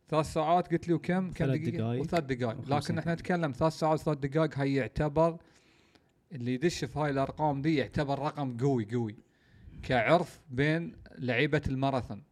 ثلاث 0.08 0.32
ساعات 0.32 0.72
قلت 0.72 0.88
لي 0.88 0.94
وكم 0.94 1.30
كم 1.30 1.46
دقيقة؟ 1.46 1.70
دقايق. 1.70 2.02
وثلاث 2.02 2.24
دقائق 2.24 2.60
لكن 2.68 2.98
إحنا. 2.98 3.14
نتكلم 3.14 3.52
ثلاث 3.52 3.72
ساعات 3.72 3.98
ثلاث 4.00 4.18
دقائق 4.18 4.58
هي 4.58 4.74
يعتبر 4.74 5.36
اللي 6.32 6.54
يدش 6.54 6.84
في 6.84 6.98
هاي 6.98 7.10
الأرقام 7.10 7.62
دي 7.62 7.76
يعتبر 7.76 8.18
رقم 8.18 8.56
قوي 8.56 8.88
قوي. 8.92 9.16
كعرف 9.82 10.40
بين 10.50 10.96
لعيبة 11.18 11.62
الماراثون. 11.68 12.22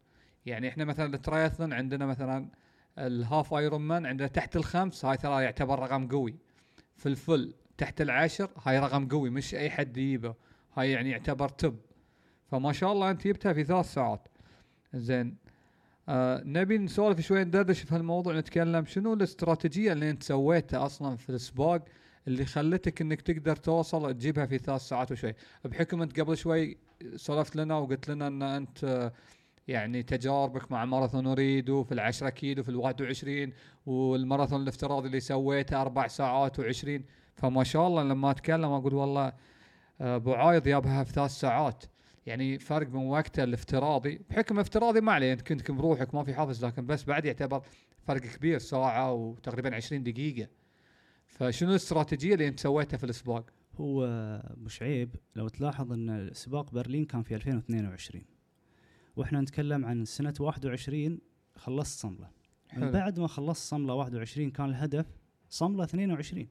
يعني 0.47 0.69
إحنا 0.69 0.85
مثلا 0.85 1.15
الترايثلون 1.15 1.73
عندنا 1.73 2.07
مثلا 2.07 2.49
ال 3.07 3.55
half 3.55 3.81
Ironman 3.81 4.07
عندنا 4.07 4.29
تحت 4.29 4.57
الخمس 4.57 5.05
هاي 5.05 5.17
ترى 5.17 5.45
يعتبر 5.45 5.79
رقم 5.79 6.09
قوي. 6.09 6.35
في 6.97 7.07
ال 7.07 7.16
full 7.16 7.55
تحت 7.79 8.01
العشر 8.01 8.51
هاي 8.65 8.79
رقم 8.79 9.09
قوي 9.09 9.31
مش 9.31 9.55
أي 9.55 9.71
حد 9.71 9.97
يجيبه. 9.97 10.35
هاي 10.77 10.91
يعني 10.91 11.11
يعتبر 11.11 11.49
top 11.49 11.77
فما 12.51 12.73
شاء 12.73 12.93
الله 12.93 13.11
أنت 13.11 13.27
جبتها 13.27 13.53
في 13.53 13.65
ثلاث 13.65 13.93
ساعات. 13.93 14.29
زين. 14.95 15.37
آه 16.09 16.43
نبي 16.45 16.79
نسولف 16.79 17.21
شوي 17.21 17.45
ندردش 17.45 17.81
في 17.81 17.95
هالموضوع 17.95 18.39
نتكلم 18.39 18.85
شنو 18.85 19.15
الاستراتيجية 19.15 19.93
اللي 19.93 20.11
أنت 20.11 20.23
سويتها 20.23 20.87
أصلا 20.87 21.17
في 21.17 21.31
السباق 21.31 21.85
اللي 22.29 22.45
خلتك 22.45 23.01
إنك 23.01 23.21
تقدر 23.21 23.57
توصل 23.57 24.15
تجيبها 24.15 24.47
في 24.47 24.59
ثلاث 24.59 24.81
ساعات 24.81 25.13
وشوي. 25.13 25.35
بحكم 25.65 26.03
أنت 26.03 26.21
قبل 26.21 26.37
شوي 26.37 26.77
سولفت 27.17 27.57
لنا 27.57 27.79
وقلت 27.79 28.11
لنا 28.11 28.27
إن 28.27 28.43
أنت 28.43 29.13
يعني 29.68 30.02
تجاربك 30.02 30.72
مع 30.72 30.85
ماراثون 30.85 31.26
اريدو 31.26 31.85
في 31.85 31.92
العشرة 31.92 32.28
كيلو 32.28 32.62
في 32.62 32.68
الواحد 32.68 33.02
وعشرين 33.02 33.52
والماراثون 33.87 34.62
الافتراضي 34.62 35.07
اللي 35.07 35.20
سويته 35.20 35.83
أربع 35.83 36.07
ساعات 36.07 36.59
وعشرين. 36.59 37.04
فما 37.35 37.64
شاء 37.64 37.87
الله 37.87 38.02
لما 38.02 38.31
أتكلم 38.31 38.64
أقول 38.72 38.94
والله 38.94 39.33
آه، 40.00 40.16
أبو 40.16 40.33
عايض 40.33 40.62
جابها 40.62 41.04
في 41.04 41.12
ثلاث 41.12 41.31
ساعات. 41.31 41.85
يعني 42.26 42.59
فرق 42.59 42.88
من 42.88 43.07
وقته 43.07 43.44
الافتراضي. 43.44 44.20
بحكم 44.31 44.59
افتراضي 44.59 45.00
ما 45.00 45.12
عليه 45.12 45.33
انت 45.33 45.42
كنت 45.42 45.70
بروحك 45.70 46.14
ما 46.14 46.24
في 46.24 46.35
حافز 46.35 46.64
لكن 46.64 46.87
بس 46.87 47.04
بعد 47.04 47.24
يعتبر 47.24 47.62
فرق 48.07 48.20
كبير 48.20 48.59
ساعة 48.59 49.12
وتقريبا 49.12 49.76
20 49.76 50.02
دقيقة. 50.02 50.48
فشنو 51.26 51.70
الاستراتيجية 51.70 52.35
اللي 52.35 52.48
أنت 52.48 52.61
سويتها 52.61 52.96
في 52.96 53.04
السباق؟ 53.05 53.51
هو 53.81 54.07
مش 54.57 54.83
عيب 54.83 55.16
لو 55.37 55.48
تلاحظ 55.48 55.92
إن 55.92 56.31
سباق 56.33 56.70
برلين 56.70 57.04
كان 57.04 57.22
في 57.22 57.35
2022 57.35 58.38
وإحنا 59.18 59.40
نتكلم 59.40 59.85
عن 59.85 60.04
سنة 60.04 60.35
21 60.40 61.18
خلصت 61.57 62.00
صملة. 62.00 62.31
من 62.72 62.83
حلو. 62.83 62.92
بعد 62.92 63.20
ما 63.20 63.26
خلصت 63.26 63.70
صملة 63.70 63.94
21 63.94 64.50
كان 64.50 64.68
الهدف 64.68 65.07
صملة 65.48 65.85
22 65.85 66.48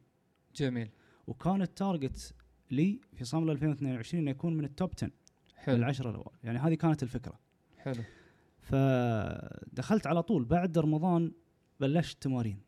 جميل. 0.56 0.90
وكان 1.28 1.62
ال 1.62 1.72
target 1.72 2.34
لي 2.72 3.02
في 3.14 3.26
صملة 3.26 3.52
2022 3.52 4.22
إنه 4.22 4.32
يكون 4.32 4.58
من 4.58 4.66
ال 4.66 4.72
top 4.72 4.92
10 4.98 5.08
من 5.08 5.12
حلو. 5.56 5.76
العشره 5.76 6.10
الأوائل. 6.10 6.38
يعني 6.44 6.60
هذه 6.60 6.74
كانت 6.74 7.04
الفكرة. 7.04 7.40
حلو. 7.78 8.04
فدخلت 8.60 10.08
على 10.08 10.24
طول. 10.24 10.46
بعد 10.46 10.78
رمضان 10.78 11.32
بلشت 11.80 12.24
تمارين 12.24 12.62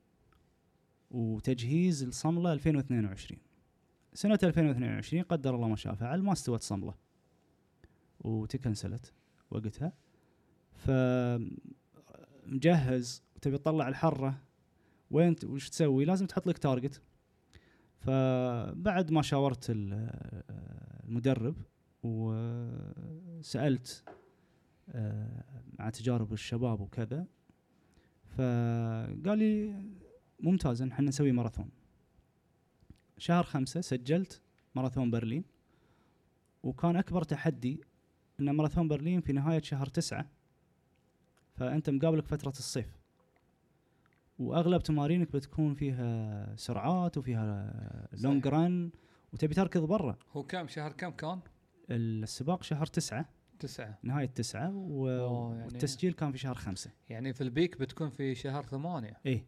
وتجهيز 1.11 2.03
الصملة 2.03 2.53
2022 2.53 3.39
سنة 4.13 4.39
2022 4.43 5.23
قدر 5.23 5.55
الله 5.55 5.67
ما 5.67 5.75
شاء 5.75 5.95
فعل 5.95 6.21
ما 6.21 6.31
استوت 6.31 6.61
صملة. 6.61 6.93
وتكنسلت. 8.19 9.13
وقتها. 9.51 9.93
ف 10.73 10.91
مجهز 12.45 13.23
وتبي 13.35 13.57
تطلع 13.57 13.87
الحرة 13.87 14.41
وين 15.11 15.35
وش 15.45 15.69
تسوي؟ 15.69 16.05
لازم 16.05 16.25
تحط 16.25 16.47
لك 16.47 16.57
تارجت 16.57 17.01
فبعد 17.99 19.11
ما 19.11 19.21
شاورت 19.21 19.65
ال- 19.69 20.09
المدرب 21.07 21.55
وسألت 22.03 24.03
آه، 24.89 25.43
مع 25.79 25.89
تجارب 25.89 26.33
الشباب 26.33 26.81
وكذا 26.81 27.25
فقال 28.25 29.37
لي 29.37 29.83
ممتاز 30.39 30.81
إحنا 30.81 31.07
نسوي 31.07 31.31
ماراثون. 31.31 31.69
شهر 33.17 33.43
خمسة 33.43 33.81
سجلت 33.81 34.41
ماراثون 34.75 35.11
برلين 35.11 35.43
وكان 36.63 36.95
أكبر 36.95 37.23
تحدي 37.23 37.81
ان 38.39 38.49
ماراثون 38.49 38.87
برلين 38.87 39.21
في 39.21 39.33
نهاية 39.33 39.61
شهر 39.61 39.85
تسعة 39.85 40.25
فأنت 41.55 41.89
مقابلك 41.89 42.25
فترة 42.25 42.49
الصيف. 42.49 42.99
وأغلب 44.39 44.81
تمارينك 44.81 45.31
بتكون 45.31 45.73
فيها 45.73 46.55
سرعات 46.55 47.17
وفيها 47.17 48.07
لونج 48.13 48.47
ران 48.47 48.91
وتبي 49.33 49.53
تركض 49.53 49.81
برا. 49.81 50.17
هو 50.33 50.43
كم؟ 50.43 50.67
شهر 50.67 50.91
كم 50.91 51.09
كان؟ 51.09 51.39
السباق 51.89 52.63
شهر 52.63 52.85
تسعة. 52.85 53.29
تسعة. 53.59 53.97
نهاية 54.03 54.25
تسعة 54.25 54.75
و... 54.75 55.07
يعني- 55.07 55.63
والتسجيل 55.65 56.13
كان 56.13 56.31
في 56.31 56.37
شهر 56.37 56.55
خمسة. 56.55 56.91
يعني 57.09 57.33
في 57.33 57.41
البيك 57.41 57.77
بتكون 57.79 58.09
في 58.09 58.35
شهر 58.35 58.63
ثمانية. 58.63 59.17
إيه. 59.25 59.45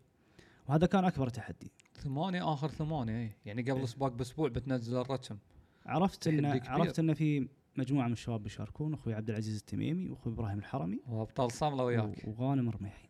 وهذا 0.67 0.85
كان 0.87 1.05
أكبر 1.05 1.29
تحدي. 1.29 1.71
ثمانية 1.93 2.53
آخر 2.53 2.67
ثمانية 2.69 3.13
إيه. 3.19 3.37
يعني 3.45 3.61
قبل 3.61 3.75
إيه. 3.75 3.83
السباق 3.83 4.11
بأسبوع 4.11 4.49
بتنزل 4.49 4.97
الرقم 4.97 5.37
عرفت 5.85 6.29
كبير. 6.29 6.61
عرفت 6.65 6.99
إن 6.99 7.13
في 7.13 7.47
مجموعة 7.77 8.07
من 8.07 8.13
الشباب 8.13 8.43
بيشاركون 8.43 8.93
أخوي 8.93 9.13
عبد 9.13 9.29
العزيز 9.29 9.57
التميمي 9.57 10.09
وأخوي 10.09 10.33
إبراهيم 10.33 10.59
الحرمي 10.59 10.99
وأبطال 11.07 11.51
صاملة 11.51 11.83
وياك. 11.83 12.27
وغانم 12.27 12.69
الرميحي 12.69 13.09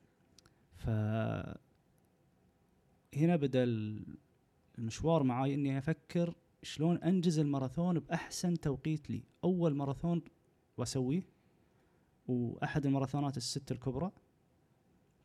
ف 0.76 0.90
هنا 3.16 3.36
بدأ 3.36 3.64
ال- 3.64 4.18
المشوار 4.78 5.24
معاي 5.24 5.54
إني 5.54 5.78
أفكر 5.78 6.36
شلون 6.64 6.98
أنجز 6.98 7.40
الماراثون 7.40 8.00
بأحسن 8.00 8.60
توقيت 8.60 9.10
لي. 9.10 9.24
أول 9.44 9.76
ماراثون 9.76 10.22
وأسويه 10.78 11.24
وأحد 12.28 12.86
الماراثونات 12.86 13.38
الست 13.38 13.72
الكبرى. 13.72 14.12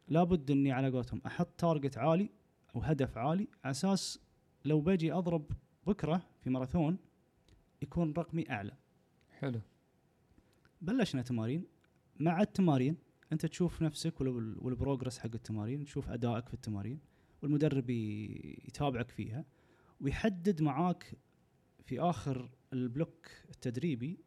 لابد 0.09 0.51
إني 0.51 0.72
على 0.72 0.90
قولتهم 0.90 1.20
أحط 1.27 1.49
target 1.59 1.99
عالي 1.99 2.31
أو 2.77 2.81
هدف 2.81 3.18
عالي 3.18 3.49
على 3.64 3.70
أساس 3.70 4.18
لو 4.64 4.81
بجي 4.81 5.12
أضرب 5.12 5.51
بكرة 5.87 6.22
في 6.40 6.51
ماراثون 6.51 6.99
يكون 7.83 8.12
رقمي 8.12 8.51
أعلى. 8.51 8.72
حلو. 9.40 9.61
بلشنا 10.81 11.22
تمارين. 11.22 11.64
مع 12.20 12.40
التمارين 12.40 12.96
انت 13.33 13.46
تشوف 13.46 13.83
نفسك 13.83 14.20
وال- 14.20 14.59
وال 14.59 14.71
progress 14.71 15.19
حق 15.18 15.31
التمارين 15.35 15.85
تشوف 15.85 16.09
أدائك 16.09 16.49
في 16.49 16.55
التمارين 16.55 17.01
والمدرب 17.42 17.90
يتابعك 17.90 19.11
فيها 19.11 19.44
ويحدد 20.01 20.62
معاك 20.62 21.14
في 21.85 22.01
آخر 22.01 22.51
ال 22.73 22.82
block 22.82 23.29
التدريبي 23.51 24.18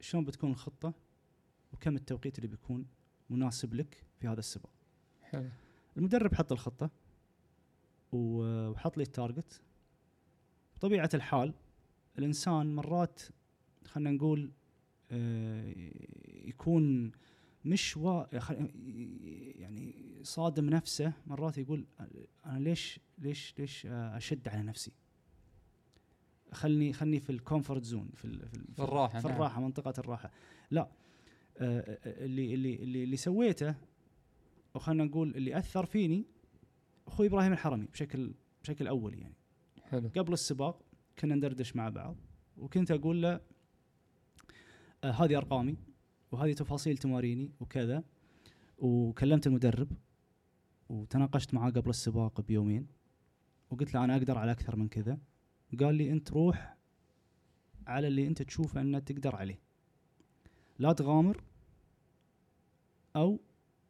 شلون 0.00 0.24
بتكون 0.24 0.50
الخطة 0.50 0.94
وكم 1.72 1.96
التوقيت 1.96 2.38
اللي 2.38 2.48
بيكون 2.48 2.86
مناسب 3.30 3.74
لك 3.74 4.04
في 4.20 4.28
هذا 4.28 4.38
السباق. 4.38 4.72
حلو. 5.22 5.48
المدرب 5.96 6.34
حط 6.34 6.52
الخطة 6.52 6.90
وحط 8.12 8.96
لي 8.96 9.02
ال 9.02 9.09
target. 9.09 9.60
بطبيعة 10.76 11.10
الحال 11.14 11.54
الإنسان 12.18 12.74
مرات 12.74 13.22
خلينا 13.88 14.10
نقول 14.10 14.52
آه، 15.10 15.74
يكون 16.44 17.12
مش 17.64 17.96
وا 17.96 18.24
يعني 19.60 19.94
صادم 20.22 20.70
نفسه 20.70 21.12
مرات 21.26 21.58
يقول 21.58 21.86
أنا 22.46 22.58
ليش 22.58 23.00
ليش 23.18 23.54
ليش 23.58 23.86
أشد 23.86 24.48
على 24.48 24.62
نفسي؟ 24.62 24.92
خلني 26.52 26.92
خلني 26.92 27.20
في 27.20 27.30
ال 27.30 27.37
comfort 27.37 27.84
zone 27.84 28.10
في 28.14 28.24
ال- 28.24 28.48
في, 28.48 28.54
ال- 28.54 28.74
في 28.74 28.82
الراحة 28.82 29.20
في 29.20 29.28
نعم. 29.28 29.36
الراحة 29.36 29.60
منطقة 29.60 29.94
الراحة. 29.98 30.30
لا 30.70 30.80
آه، 30.80 31.80
آه، 31.80 32.24
اللي 32.24 32.54
اللي 32.54 32.74
اللي, 32.74 33.04
اللي 33.04 33.16
سويته 33.16 33.74
وخلنا 34.74 35.04
نقول 35.04 35.36
اللي 35.36 35.58
أثر 35.58 35.86
فيني 35.86 36.24
أخوي 37.06 37.26
إبراهيم 37.26 37.52
الحرمي 37.52 37.86
بشكل 37.86 38.34
بشكل 38.62 38.86
أولي 38.86 39.18
يعني. 39.20 39.34
حلو. 39.82 40.08
قبل 40.16 40.32
السباق 40.32 40.82
كنا 41.18 41.34
ندردش 41.34 41.76
مع 41.76 41.88
بعض 41.88 42.16
وكنت 42.56 42.90
أقول 42.90 43.22
له 43.22 43.40
آه 45.04 45.10
هذه 45.10 45.36
أرقامي 45.36 45.76
وهذه 46.32 46.52
تفاصيل 46.52 46.98
تماريني 46.98 47.52
وكذا. 47.60 48.04
وكلمت 48.78 49.46
المدرب 49.46 49.88
وتناقشت 50.88 51.54
معاه 51.54 51.70
قبل 51.70 51.90
السباق 51.90 52.40
بيومين. 52.40 52.86
وقلت 53.70 53.94
له 53.94 54.04
أنا 54.04 54.16
أقدر 54.16 54.38
على 54.38 54.52
أكثر 54.52 54.76
من 54.76 54.88
كذا. 54.88 55.18
قال 55.80 55.94
لي 55.94 56.12
أنت 56.12 56.32
روح 56.32 56.76
على 57.86 58.06
اللي 58.06 58.26
أنت 58.26 58.42
تشوفه 58.42 58.80
انك 58.80 59.04
تقدر 59.04 59.36
عليه. 59.36 59.60
لا 60.78 60.92
تغامر 60.92 61.42
أو 63.16 63.40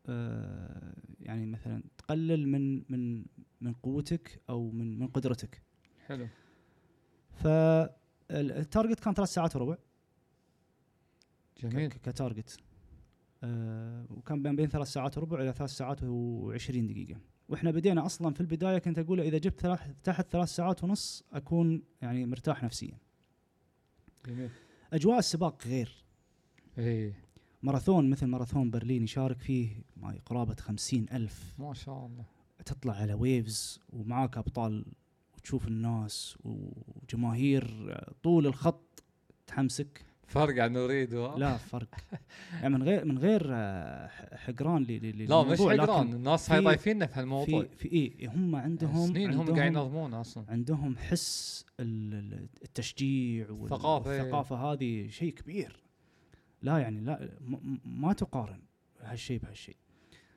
آه 0.06 0.94
يعني 1.20 1.46
مثلا 1.46 1.82
تقلل 1.98 2.48
من 2.48 2.84
من 2.88 3.24
من 3.60 3.72
قوتك 3.72 4.42
أو 4.50 4.70
من 4.70 4.98
من 4.98 5.06
قدرتك. 5.06 5.62
حلو. 6.06 6.28
فال 7.30 7.73
target 7.73 9.00
كان 9.00 9.14
ثلاث 9.14 9.28
ساعات 9.28 9.56
وربع. 9.56 9.76
جميل. 11.60 11.88
ك 11.90 11.99
target. 11.99 12.56
آه 13.44 14.06
وكان 14.10 14.42
بين 14.42 14.56
بين 14.56 14.68
ثلاث 14.68 14.88
ساعات 14.88 15.18
وربع 15.18 15.40
إلى 15.42 15.52
ثلاث 15.52 15.70
ساعات 15.70 16.00
و20 16.00 16.70
دقيقة. 16.70 17.20
وإحنا 17.48 17.70
بدينا 17.70 18.06
أصلا 18.06 18.34
في 18.34 18.40
البداية 18.40 18.78
كنت 18.78 18.98
أقول 18.98 19.20
إذا 19.20 19.38
جبت 19.38 19.60
ثلاث 19.60 19.80
تحت 20.04 20.30
ثلاث 20.30 20.48
ساعات 20.48 20.84
ونص 20.84 21.24
أكون 21.32 21.82
يعني 22.02 22.26
مرتاح 22.26 22.64
نفسيا. 22.64 22.98
جميل. 24.26 24.50
أجواء 24.92 25.18
السباق 25.18 25.66
غير. 25.66 26.04
إيه 26.78 27.12
ماراثون 27.62 28.10
مثل 28.10 28.26
ماراثون 28.26 28.70
برلين 28.70 29.02
يشارك 29.02 29.40
فيه 29.40 29.82
ما 29.96 30.18
قرابة 30.26 30.54
خمسين 30.54 31.06
ألف. 31.12 31.54
ما 31.58 31.74
شاء 31.74 32.06
الله. 32.06 32.24
تطلع 32.64 32.92
على 32.92 33.14
ويفز 33.14 33.80
ومعاك 33.90 34.38
أبطال 34.38 34.84
وتشوف 35.34 35.68
الناس 35.68 36.38
وجماهير 36.44 37.94
طول 38.22 38.46
الخط 38.46 39.02
تحمسك. 39.46 40.07
فرق 40.28 40.62
عن 40.62 40.72
نريد 40.72 41.14
و... 41.14 41.36
لا 41.36 41.56
فرق. 41.56 41.88
يعني 42.52 42.68
من 42.74 42.82
غير 42.82 43.04
من 43.04 43.18
غير 43.18 43.42
آه، 43.52 44.36
حقران 44.36 44.82
لا 44.82 45.42
مش 45.42 45.58
حقران 45.58 46.12
الناس 46.12 46.50
هاي 46.50 46.60
ضايفيننا 46.60 47.06
في 47.06 47.20
هالموضوع. 47.20 47.62
في 47.62 47.68
في 47.76 47.88
إيه 47.92 48.28
هم 48.30 48.56
عندهم 48.56 49.06
سنين 49.06 49.32
هم 49.32 49.40
عندهم 49.40 49.56
قاعد 49.56 49.72
ينظمون 49.72 50.14
أصلا. 50.14 50.44
عندهم 50.48 50.96
حس 50.96 51.64
ال- 51.80 52.14
ال- 52.14 52.48
التشجيع 52.62 53.46
الثقافة. 53.50 54.10
والثقافة 54.10 54.56
هذه 54.56 55.08
شيء 55.08 55.32
كبير. 55.34 55.82
لا 56.62 56.78
يعني 56.78 57.00
لا 57.00 57.30
ما 57.84 58.12
تقارن 58.12 58.60
هالشيء 59.00 59.38
بهالشيء. 59.40 59.76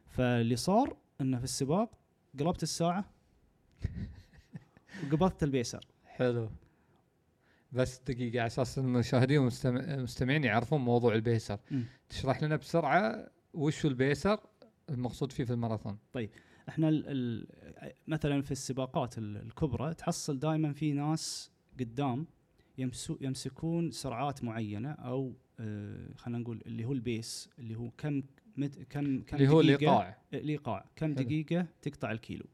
فاللي 0.08 0.56
صار 0.56 0.98
إنه 1.22 1.38
في 1.38 1.44
السباق 1.44 1.90
قلبت 2.40 2.64
الساعة 2.64 3.06
وقبضت 5.04 5.44
البيسر. 5.44 5.86
حلو. 6.06 6.50
بس 7.72 8.00
دقيقة 8.08 8.40
على 8.40 8.48
أساس 8.48 8.80
المشاهدين 8.80 9.38
والمستمعين 9.40 10.44
يعرفون 10.44 10.82
موضوع 10.82 11.16
البيسر. 11.16 11.60
مم. 11.72 11.84
تشرح 12.10 12.44
لنا 12.44 12.56
بسرعة 12.56 13.28
وش 13.54 13.86
البيسر 13.86 14.40
المقصود 14.90 15.32
فيه 15.32 15.44
في 15.44 15.54
الماراثون. 15.54 15.98
إحنا 16.70 16.90
ال 16.90 17.04
ال 17.08 17.48
مثلا 18.08 18.42
في 18.42 18.52
السباقات 18.52 19.18
ال- 19.18 19.38
الكبرى 19.38 19.94
تحصل 19.94 20.40
دائما 20.40 20.74
في 20.74 20.94
ناس 20.94 21.52
قدام 21.80 22.26
يمسو 22.78 23.18
يمسكون 23.22 23.92
سرعات 23.92 24.44
معينة 24.44 24.92
أو 24.92 25.34
آه 25.60 26.14
خلينا 26.16 26.40
نقول 26.40 26.62
اللي 26.66 26.86
هو 26.86 26.92
ال 26.94 27.05
pace 27.05 27.50
اللي 27.60 27.76
هو 27.76 27.90
كم 27.98 28.24
مت 28.58 28.80
كم 28.90 29.22
كم 29.22 29.38
اللي 29.38 29.48
هو 29.50 29.62
دقيقة- 29.62 29.66
الايقاع 29.66 30.18
الايقاع 30.34 30.86
كم 30.96 31.16
حلو. 31.16 31.24
دقيقة 31.26 31.66
تقطع 31.82 32.12
الكيلو؟ 32.12 32.46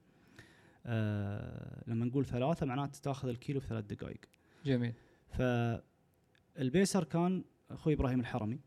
آه 0.85 1.83
لما 1.87 2.05
نقول 2.05 2.25
ثلاثة 2.25 2.65
معناته 2.65 2.99
تاخذ 3.03 3.27
الكيلو 3.29 3.59
في 3.59 3.67
ثلاث 3.67 3.85
دقائق. 3.85 4.19
جميل. 4.65 4.93
فال 5.27 5.77
pacer 5.77 7.03
كان 7.03 7.43
أخوي 7.71 7.93
إبراهيم 7.93 8.19
الحرمي. 8.19 8.59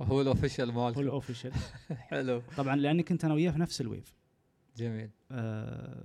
هو 0.00 0.20
ال 0.20 0.26
official 0.26 0.70
هو 0.70 0.84
مالته 0.84 1.00
ال 1.00 1.06
official 1.06 1.52
حلو. 2.10 2.42
طبعا 2.56 2.76
لأني 2.76 3.02
كنت 3.02 3.24
أنا 3.24 3.34
وياه 3.34 3.50
في 3.50 3.58
نفس 3.58 3.80
ال 3.80 3.86
wave. 3.86 4.16
جميل. 4.76 5.10
آه، 5.30 6.04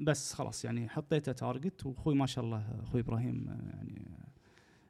بس 0.00 0.32
خلاص 0.32 0.64
يعني 0.64 0.88
حطيته 0.88 1.32
target 1.32 1.86
وأخوي 1.86 2.14
ما 2.14 2.26
شاء 2.26 2.44
الله 2.44 2.80
أخوي 2.82 3.00
إبراهيم 3.00 3.48
آه، 3.48 3.76
يعني 3.76 4.18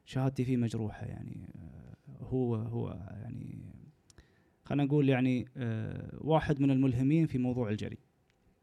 شهادتي 0.05 0.45
فيه 0.45 0.57
مجروحة 0.57 1.05
يعني 1.05 1.49
آه، 1.55 2.23
هو 2.23 2.55
هو 2.55 2.89
يعني 3.11 3.73
خلينا 4.63 4.83
نقول 4.83 5.09
يعني 5.09 5.45
آه، 5.57 6.17
واحد 6.21 6.61
من 6.61 6.71
الملهمين 6.71 7.25
في 7.27 7.37
موضوع 7.37 7.69
الجري. 7.69 7.97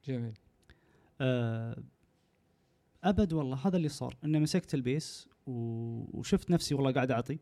جميل. 0.04 0.34
آه، 1.20 1.82
أبد 3.04 3.32
والله 3.32 3.66
هذا 3.66 3.76
اللي 3.76 3.88
صار 3.88 4.16
إني 4.24 4.40
مسكت 4.40 4.74
ال 4.74 4.85
pace 4.85 5.28
وشفت 5.46 6.50
نفسي 6.50 6.74
والله 6.74 6.92
قاعد 6.92 7.10
أعطي. 7.10 7.38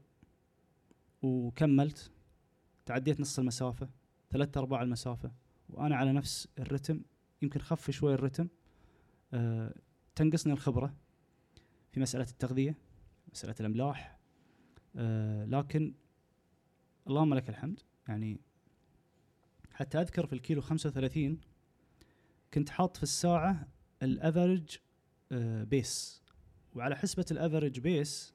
وكملت. 1.22 2.10
تعديت 2.86 3.20
نص 3.20 3.38
المسافة. 3.38 3.88
ثلاثة 4.30 4.60
أرباع 4.60 4.82
المسافة. 4.82 5.32
وأنا 5.68 5.96
على 5.96 6.12
نفس 6.12 6.48
الرتم. 6.58 7.02
يمكن 7.42 7.60
خف 7.60 7.90
شوي 7.90 8.14
الرتم. 8.14 8.48
آه، 9.34 9.74
تنقصني 10.14 10.52
الخبرة 10.52 10.94
في 11.92 12.00
مسألة 12.00 12.26
التغذية 12.30 12.78
مسألة 13.32 13.54
الأملاح. 13.60 14.18
آه، 14.96 15.44
لكن 15.44 15.94
اللهم 17.06 17.34
لك 17.34 17.48
الحمد. 17.48 17.80
يعني 18.08 18.40
حتى 19.72 20.00
أذكر 20.00 20.26
في 20.26 20.32
الكيلو 20.32 20.60
35 20.60 21.40
كنت 22.54 22.70
حاط 22.70 22.96
في 22.96 23.02
الساعة 23.02 23.68
ال 24.02 24.12
average 24.12 24.78
آه، 25.32 25.64
pace 25.64 26.21
وعلى 26.74 26.96
حسبة 26.96 27.24
ال 27.30 27.36
average 27.37 27.80
pace 27.80 28.34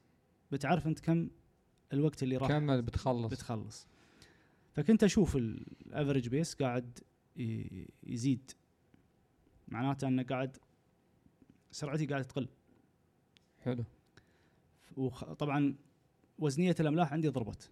بتعرف 0.51 0.87
أنت 0.87 0.99
كم 0.99 1.29
الوقت 1.93 2.23
اللي 2.23 2.37
راح 2.37 2.47
كمل 2.49 2.81
بتخلص. 2.81 3.31
بتخلص. 3.31 3.87
فكنت 4.73 5.03
أشوف 5.03 5.35
الافرج 5.35 6.27
بيس 6.29 6.53
قاعد 6.55 6.99
يزيد. 8.03 8.51
معناته 9.67 10.07
أنه 10.07 10.23
قاعد 10.23 10.57
سرعتي 11.71 12.05
قاعدة 12.05 12.23
تقل. 12.25 12.47
حلو. 13.63 13.83
وطبعا 14.97 15.75
وزنية 16.39 16.75
الأملاح 16.79 17.13
عندي 17.13 17.27
ضربت. 17.27 17.69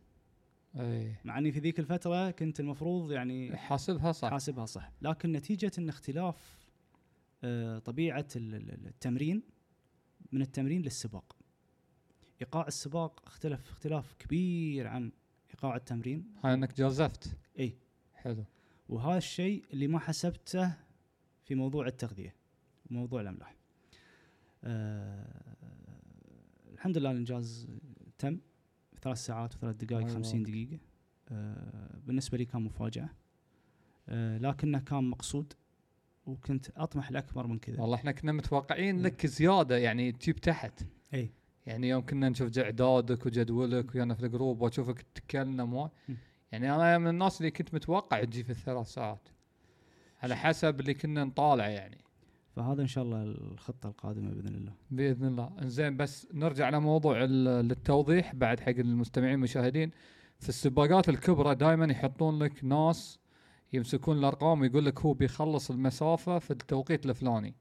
أي. 0.75 1.15
مع 1.25 1.37
أني 1.37 1.51
في 1.51 1.59
ذيك 1.59 1.79
الفترة 1.79 2.31
كنت 2.31 2.59
المفروض 2.59 3.11
يعني 3.11 3.57
حاسبها 3.57 4.11
صح. 4.11 4.29
حاسبها 4.29 4.65
صح. 4.65 4.91
لكن 5.01 5.31
نتيجة 5.31 5.71
إن 5.77 5.89
اختلاف 5.89 6.65
آه، 7.43 7.79
طبيعة 7.79 8.27
ال- 8.35 8.55
ال- 8.55 8.87
التمرين 8.87 9.43
من 10.35 10.41
التمرين 10.41 10.81
للسباق. 10.81 11.35
إيقاع 12.41 12.67
السباق 12.67 13.21
اختلف 13.25 13.69
اختلاف 13.69 14.13
كبير 14.19 14.87
عن 14.87 15.11
إيقاع 15.49 15.75
التمرين. 15.75 16.25
هاي 16.43 16.53
إنك 16.53 16.77
جازفت. 16.77 17.37
إي. 17.59 17.77
حلو. 18.13 18.45
وهذا 18.89 19.17
الشيء 19.17 19.65
اللي 19.73 19.87
ما 19.87 19.99
حسبته 19.99 20.73
في 21.43 21.55
موضوع 21.55 21.87
التغذية 21.87 22.35
وموضوع 22.91 23.21
الأملاح. 23.21 23.55
آه 24.63 25.55
الحمد 26.73 26.97
لله 26.97 27.11
الإنجاز 27.11 27.67
تم. 28.17 28.39
ثلاث 29.01 29.17
ساعات 29.17 29.55
وثلاث 29.55 29.75
دقائق 29.75 30.07
خمسين. 30.07 30.43
دقيقة. 30.43 30.79
آه 31.29 31.99
بالنسبة 32.05 32.37
لي 32.37 32.45
كان 32.45 32.61
مفاجأة. 32.61 33.09
آه 34.09 34.37
لكنه 34.37 34.79
كان 34.79 35.03
مقصود. 35.03 35.53
وكنت 36.25 36.69
أطمح 36.77 37.11
لأكبر 37.11 37.47
من 37.47 37.59
كذا. 37.59 37.81
والله 37.81 37.95
إحنا 37.95 38.11
كنا 38.11 38.31
متوقعين 38.31 38.95
مم. 38.95 39.01
لك 39.01 39.25
زيادة 39.25 39.77
يعني 39.77 40.11
تجيب 40.11 40.35
تحت. 40.35 40.81
إي. 41.13 41.31
يعني 41.65 41.89
يوم 41.89 42.05
كنا 42.05 42.29
نشوف 42.29 42.57
اعدادك 42.59 43.25
وجدولك 43.25 43.95
ويانا 43.95 44.13
في 44.13 44.25
الجروب 44.25 44.61
وأشوفك 44.61 45.01
تتكلم 45.01 45.73
و... 45.73 45.89
يعني 46.51 46.75
أنا 46.75 46.97
من 46.97 47.07
الناس 47.07 47.41
اللي 47.41 47.51
كنت 47.51 47.73
متوقع 47.73 48.23
تجي 48.23 48.43
في 48.43 48.49
الثلاث 48.49 48.87
ساعات. 48.87 49.27
على 50.23 50.35
حسب 50.35 50.79
اللي 50.79 50.93
كنا 50.93 51.23
نطالع 51.23 51.67
يعني. 51.67 51.97
فهذا 52.55 52.81
إن 52.81 52.87
شاء 52.87 53.03
الله 53.03 53.23
الخطة 53.23 53.89
القادمة 53.89 54.29
بإذن 54.29 54.55
الله. 54.55 54.73
بإذن 54.91 55.27
الله. 55.27 55.51
إنزين 55.61 55.97
بس 55.97 56.27
نرجع 56.33 56.69
لموضوع 56.69 57.23
للتوضيح 57.23 58.35
بعد 58.35 58.59
حق 58.59 58.69
المستمعين 58.69 59.33
المشاهدين. 59.33 59.91
في 60.39 60.49
السباقات 60.49 61.09
الكبرى 61.09 61.55
دائما 61.55 61.91
يحطون 61.91 62.43
لك 62.43 62.63
ناس 62.63 63.19
يمسكون 63.75 64.17
الأرقام 64.17 64.61
ويقول 64.61 64.85
لك 64.85 64.99
هو 64.99 65.13
بيخلص 65.13 65.71
المسافة 65.71 66.39
في 66.39 66.51
التوقيت 66.51 67.05
الفلاني. 67.05 67.55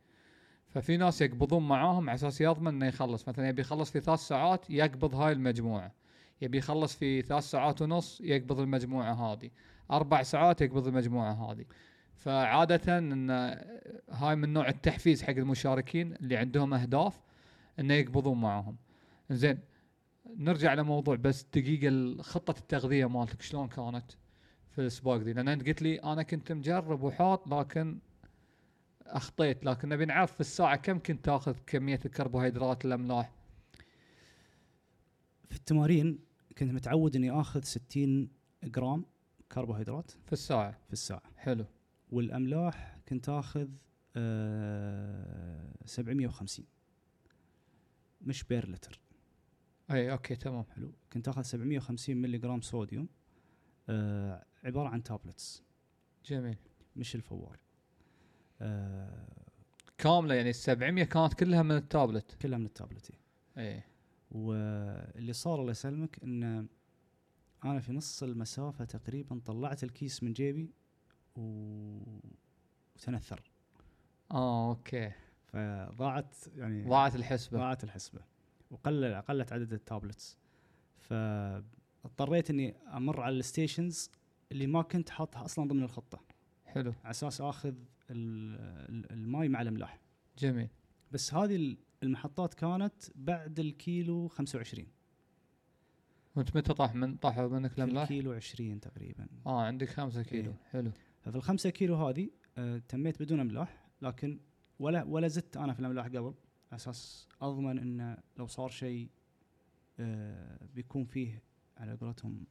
ففي 0.68 0.96
ناس 0.96 1.20
يقبضون 1.20 1.68
معاهم 1.68 2.10
على 2.10 2.14
أساس 2.14 2.40
يضمن 2.40 2.74
إنه 2.74 2.86
يخلص. 2.86 3.28
مثلا 3.28 3.48
يبي 3.48 3.60
يخلص 3.60 3.90
في 3.90 4.00
ثلاث 4.00 4.20
ساعات 4.20 4.70
يقبض 4.70 5.14
هاي 5.14 5.32
المجموعة. 5.32 5.92
يبي 6.42 6.58
يخلص 6.58 6.96
في 6.96 7.22
ثلاث 7.22 7.44
ساعات 7.44 7.82
ونص 7.82 8.20
يقبض 8.20 8.60
المجموعة 8.60 9.12
هذه. 9.12 9.50
أربع 9.90 10.22
ساعات 10.22 10.60
يقبض 10.60 10.86
المجموعة 10.86 11.32
هذه. 11.32 11.64
فعاده 12.16 12.98
إن 12.98 13.30
هاي 14.10 14.36
من 14.36 14.52
نوع 14.52 14.68
التحفيز 14.68 15.22
حق 15.22 15.30
المشاركين 15.30 16.14
اللي 16.14 16.36
عندهم 16.36 16.74
أهداف 16.74 17.20
إنه 17.78 17.94
يقبضون 17.94 18.40
معاهم. 18.40 18.76
زين 19.30 19.58
نرجع 20.36 20.74
لموضوع 20.74 21.16
بس 21.16 21.46
دقيقة 21.54 22.22
خطة 22.22 22.58
التغذية 22.58 23.06
مالتك 23.06 23.42
شلون 23.42 23.68
كانت؟ 23.68 24.12
في 24.74 24.80
الاسباق 24.80 25.16
دي 25.16 25.32
لأن 25.32 25.48
أنت 25.48 25.66
قلت 25.66 25.82
لي 25.82 25.96
أنا 25.96 26.22
كنت 26.22 26.52
مجرب 26.52 27.02
وحاط 27.02 27.48
لكن 27.48 27.98
أخطيت. 29.06 29.64
لكن 29.64 29.88
نبي 29.88 30.04
نعرف 30.04 30.32
في 30.32 30.40
الساعة 30.40 30.76
كم 30.76 30.98
كنت 30.98 31.24
تأخذ 31.24 31.56
كمية 31.66 32.00
الكربوهيدرات 32.04 32.84
الاملاح 32.84 33.32
في 35.50 35.56
التمارين 35.56 36.18
كنت 36.58 36.72
متعود 36.72 37.16
إني 37.16 37.30
آخذ 37.30 37.62
60 37.62 38.28
جرام 38.64 39.04
كربوهيدرات. 39.52 40.10
في 40.10 40.32
الساعة؟ 40.32 40.78
في 40.86 40.92
الساعة. 40.92 41.22
حلو. 41.36 41.64
والأملاح 42.10 42.96
كنت 43.08 43.28
آخذ 43.28 43.68
آه 44.16 45.74
750 45.86 46.66
مش 48.22 48.44
بير 48.44 48.70
لتر. 48.70 49.00
أي 49.90 50.12
okay 50.12 50.36
تمام. 50.36 50.64
حلو. 50.76 50.92
كنت 51.12 51.28
آخذ 51.28 51.42
750 51.42 52.16
ملي 52.16 52.38
جرام 52.38 52.60
صوديوم. 52.60 53.08
آه 53.88 54.44
عبارة 54.64 54.88
عن 54.88 55.02
tablets 55.02 55.62
جميل. 56.26 56.56
مش 56.96 57.14
الفوار. 57.14 57.58
آه 58.60 59.26
كاملة 59.98 60.34
يعني 60.34 60.48
ال 60.50 60.54
700 60.54 61.04
كانت 61.04 61.34
كلها 61.34 61.62
من 61.62 61.76
التابلت. 61.76 62.34
كلها 62.42 62.58
من 62.58 62.66
التابلت 62.66 63.10
إيه. 63.56 63.76
اي 63.76 63.82
واللي 64.30 65.32
صار 65.32 65.60
الله 65.60 65.70
يسلمك 65.70 66.22
إن 66.24 66.66
أنا 67.64 67.80
في 67.80 67.92
نص 67.92 68.22
المسافة 68.22 68.84
تقريبا 68.84 69.40
طلعت 69.44 69.84
الكيس 69.84 70.22
من 70.22 70.32
جيبي 70.32 70.70
و... 71.36 71.40
وتنثر. 72.96 73.42
آه 74.30 74.68
okay. 74.70 75.12
فضاعت 75.46 76.34
يعني 76.56 76.88
ضاعت 76.88 77.14
الحسبة. 77.14 77.58
ضاعت 77.58 77.84
الحسبة. 77.84 78.20
وقلل 78.70 79.14
قلت 79.22 79.52
عدد 79.52 79.72
ال 79.72 79.81
tablets 79.81 80.38
فاضطريت 82.04 82.50
إني 82.50 82.76
أمر 82.96 83.20
على 83.20 83.36
ال 83.38 83.46
stations 83.46 84.10
اللي 84.52 84.66
ما 84.66 84.82
كنت 84.82 85.10
حاطها 85.10 85.44
أصلا 85.44 85.68
ضمن 85.68 85.82
الخطة. 85.82 86.20
حلو. 86.64 86.90
على 87.04 87.10
أساس 87.10 87.40
آخذ 87.40 87.68
ال- 88.10 88.56
ال- 88.90 89.12
الماي 89.12 89.48
مع 89.48 89.62
الأملاح. 89.62 90.00
جميل. 90.38 90.68
بس 91.12 91.34
هذه 91.34 91.56
ال- 91.56 91.78
المحطات 92.02 92.54
كانت 92.54 92.94
بعد 93.14 93.60
الكيلو 93.60 94.28
25 94.28 94.86
وأنت 96.36 96.56
متى 96.56 96.74
طاح؟ 96.74 96.94
من 96.94 97.16
طاحوا 97.16 97.48
منك 97.48 97.78
الأملاح؟ 97.78 98.02
الكيلو 98.02 98.32
20 98.32 98.80
تقريبا. 98.80 99.26
آه 99.46 99.62
عندك 99.62 99.88
خمسة 99.88 100.22
كيلو. 100.22 100.50
إيه. 100.50 100.56
حلو. 100.70 100.92
ففي 101.20 101.36
الخمسة 101.36 101.70
كيلو 101.70 101.94
هذه 101.94 102.30
آه 102.58 102.78
تميت 102.88 103.22
بدون 103.22 103.40
أملاح 103.40 103.86
لكن 104.02 104.40
ولا 104.78 105.02
ولا 105.04 105.28
زدت 105.28 105.56
أنا 105.56 105.72
في 105.72 105.80
الأملاح 105.80 106.06
قبل. 106.06 106.16
على 106.72 106.76
أساس 106.80 107.28
أضمن 107.42 107.78
إنه 107.78 108.16
لو 108.36 108.46
صار 108.46 108.68
شيء 108.68 109.08
آه 110.00 110.66
بيكون 110.74 111.04
فيه 111.04 111.42
على 111.76 111.94
قولتهم 111.94 112.44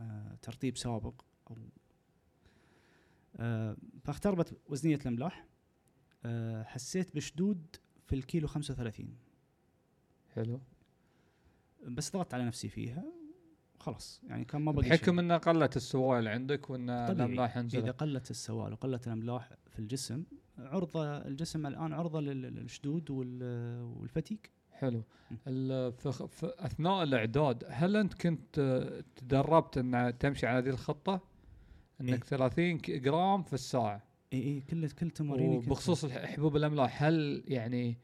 آه 0.00 0.36
ترتيب 0.42 0.76
سابق 0.76 1.22
أو 1.50 1.56
آه 3.36 3.76
فاختربت 4.04 4.56
وزنية 4.68 4.96
الأملاح 4.96 5.46
آه 6.24 6.62
حسيت 6.62 7.14
بشدود 7.16 7.76
في 8.06 8.14
الكيلو 8.14 8.48
35 8.48 9.16
حلو 10.34 10.60
بس 11.88 12.12
ضغطت 12.12 12.34
على 12.34 12.44
نفسي 12.44 12.68
فيها 12.68 13.04
خلاص 13.80 14.20
يعني 14.26 14.44
كان 14.44 14.62
ما 14.62 14.72
بقي. 14.72 14.88
بحكم 14.88 15.18
ان 15.18 15.32
قلت 15.32 15.76
السوائل 15.76 16.28
عندك 16.28 16.70
وإن. 16.70 16.90
الأملاح 16.90 17.56
إذا 17.56 17.66
نزلت 17.66 18.00
قلت 18.00 18.30
السوائل 18.30 18.72
وقلت 18.72 19.06
الأملاح 19.06 19.52
في 19.70 19.78
الجسم 19.78 20.24
عرضة 20.58 21.04
الجسم 21.18 21.66
الآن 21.66 21.92
عرضة 21.92 22.20
لل- 22.20 22.42
للشدود 22.54 23.10
وال- 23.10 23.82
والفتيك 23.82 24.50
حلو. 24.78 25.02
في 26.28 26.52
أثناء 26.58 27.02
الإعداد 27.02 27.64
هل 27.68 27.96
أنت 27.96 28.14
كنت 28.14 28.58
آه، 28.58 29.04
تدربت 29.16 29.78
إن 29.78 30.18
تمشي 30.18 30.46
على 30.46 30.58
هذه 30.58 30.68
الخطة؟ 30.70 31.20
إنك 32.00 32.10
إيه. 32.12 32.18
30 32.20 32.78
ك- 32.78 32.90
جرام 32.90 33.42
في 33.42 33.52
الساعة. 33.52 34.02
اي 34.32 34.42
اي 34.42 34.60
كل 34.60 34.90
كل 34.90 35.10
تماريني 35.10 35.58
الح- 36.04 36.24
حبوب 36.26 36.56
الأملاح 36.56 37.02
هل 37.02 37.44
يعني 37.48 37.98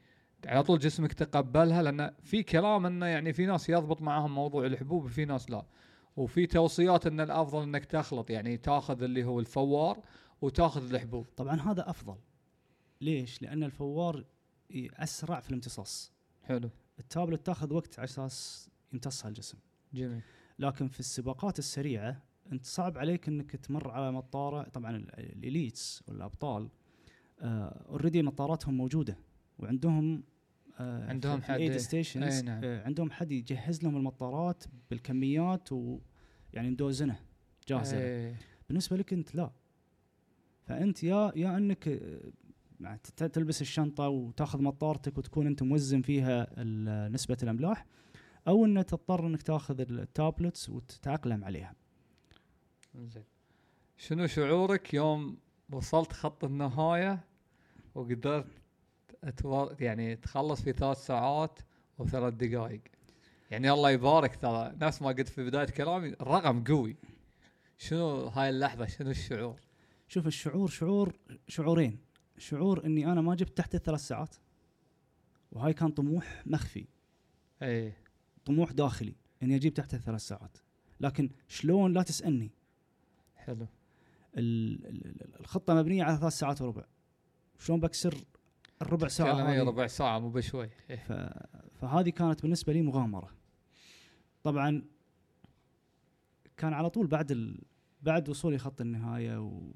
على 0.45 0.63
طول 0.63 0.79
جسمك 0.79 1.13
تقبلها؟ 1.13 1.83
لأن 1.83 2.11
في 2.23 2.43
كلام 2.43 2.85
انه 2.85 3.05
يعني 3.05 3.33
في 3.33 3.45
ناس 3.45 3.69
يضبط 3.69 4.01
معاهم 4.01 4.35
موضوع 4.35 4.65
الحبوب 4.65 5.03
وفي 5.05 5.25
ناس 5.25 5.49
لا. 5.49 5.65
وفي 6.17 6.45
توصيات 6.47 7.07
إن 7.07 7.19
الأفضل 7.19 7.63
إنك 7.63 7.85
تخلط 7.85 8.29
يعني 8.29 8.57
تاخذ 8.57 9.03
اللي 9.03 9.23
هو 9.23 9.39
الفوار 9.39 9.99
وتاخذ 10.41 10.93
الحبوب. 10.93 11.25
طبعا 11.37 11.55
هذا 11.61 11.89
أفضل. 11.89 12.15
ليش؟ 13.01 13.41
لأن 13.41 13.63
الفوار 13.63 14.23
أسرع 14.75 15.39
في 15.39 15.49
الامتصاص. 15.49 16.14
حلو 16.47 16.69
التابلت 16.99 17.45
تاخذ 17.45 17.73
وقت 17.73 17.99
على 17.99 18.03
أساس 18.05 18.69
يمتصها 18.93 19.29
الجسم 19.29 19.57
جميل 19.93 20.21
لكن 20.59 20.87
في 20.87 20.99
السباقات 20.99 21.59
السريعة 21.59 22.21
أنت 22.51 22.65
صعب 22.65 22.97
عليك 22.97 23.27
إنك 23.27 23.51
تمر 23.55 23.91
على 23.91 24.11
مطارة 24.11 24.69
طبعا 24.69 24.95
ال- 24.95 25.19
ال 25.19 25.31
elites 25.31 26.03
والأبطال 26.07 26.69
already 27.41 28.21
مطاراتهم 28.23 28.77
موجودة 28.77 29.17
وعندهم 29.59 30.23
آه 30.79 31.09
عندهم 31.09 31.41
حد- 31.41 31.59
aid 31.59 31.77
stations 31.77 32.43
نعم. 32.43 32.63
آه 32.63 32.83
عندهم 32.83 33.11
حد 33.11 33.31
يجهز 33.31 33.83
لهم 33.83 33.95
المطارات 33.97 34.63
بالكميات 34.89 35.71
ويعني 35.71 36.69
مدوزنه 36.69 37.19
جاهزة. 37.67 37.97
إيه. 37.97 38.35
بالنسبة 38.69 38.97
لك 38.97 39.13
أنت 39.13 39.35
لا 39.35 39.51
فأنت 40.65 41.03
يا 41.03 41.31
يا 41.35 41.57
إنك 41.57 41.87
آه، 41.87 42.19
تلبس 43.15 43.61
الشنطة 43.61 44.07
وتاخذ 44.07 44.61
مطارتك 44.61 45.17
وتكون 45.17 45.47
أنت 45.47 45.63
موزن 45.63 46.01
فيها 46.01 46.63
نسبة 47.09 47.37
الأملاح 47.43 47.85
أو 48.47 48.65
ان 48.65 48.85
تضطر 48.85 49.27
إنك 49.27 49.41
تاخذ 49.41 49.79
التابلتس 49.81 50.69
وتتاقلم 50.69 51.43
عليها. 51.43 51.75
زين. 52.95 53.23
شنو 53.97 54.27
شعورك 54.27 54.93
يوم 54.93 55.37
وصلت 55.71 56.13
خط 56.13 56.43
النهاية 56.43 57.19
وقدرت 57.95 58.47
أتو... 59.23 59.69
يعني 59.79 60.15
تخلص 60.15 60.61
في 60.61 60.73
ثلاث 60.73 60.97
ساعات 60.97 61.59
وثلاث 61.97 62.33
دقائق 62.33 62.81
يعني 63.51 63.71
الله 63.71 63.91
يبارك 63.91 64.35
ترى 64.35 64.73
نفس 64.81 65.01
ما 65.01 65.07
قلت 65.07 65.27
في 65.27 65.45
بداية 65.45 65.65
كلامي 65.65 66.09
الرقم 66.09 66.63
قوي. 66.63 66.95
شنو 67.77 68.27
هاي 68.27 68.49
اللحظة؟ 68.49 68.85
شنو 68.85 69.09
الشعور؟ 69.09 69.59
شوف 70.07 70.27
الشعور 70.27 70.67
شعور 70.67 71.13
شعورين. 71.47 72.04
شعور 72.37 72.85
إني 72.85 73.11
أنا 73.11 73.21
ما 73.21 73.35
جبت 73.35 73.57
تحت 73.57 73.75
الثلاث 73.75 73.99
ساعات 73.99 74.35
وهاي 75.51 75.73
كان 75.73 75.89
طموح 75.91 76.43
مخفي. 76.45 76.85
اي 77.61 77.93
طموح 78.45 78.71
داخلي 78.71 79.15
إني 79.43 79.55
أجيب 79.55 79.73
تحت 79.73 79.93
الثلاث 79.93 80.21
ساعات. 80.21 80.57
لكن 80.99 81.29
شلون؟ 81.47 81.93
لا 81.93 82.01
تسألني. 82.03 82.51
حلو. 83.35 83.67
ال- 84.37 84.85
ال- 84.85 85.05
ال- 85.05 85.39
الخطة 85.39 85.73
مبنية 85.73 86.03
على 86.03 86.17
ثلاث 86.17 86.33
ساعات 86.33 86.61
وربع. 86.61 86.83
شلون 87.59 87.79
بكسر 87.79 88.15
الربع 88.81 89.07
ساعة 89.07 89.33
هذه؟ 89.33 89.63
ربع 89.63 89.87
ساعة 89.87 90.19
مو 90.19 90.29
بشوي. 90.29 90.69
إيه. 90.89 90.95
ف... 90.97 91.11
فهذه 91.81 92.09
كانت 92.09 92.41
بالنسبة 92.41 92.73
لي 92.73 92.81
مغامرة. 92.81 93.31
طبعا 94.43 94.83
كان 96.57 96.73
على 96.73 96.89
طول 96.89 97.07
بعد 97.07 97.31
ال... 97.31 97.61
بعد 98.01 98.29
وصولي 98.29 98.57
خط 98.57 98.81
النهاية 98.81 99.41
و- 99.41 99.71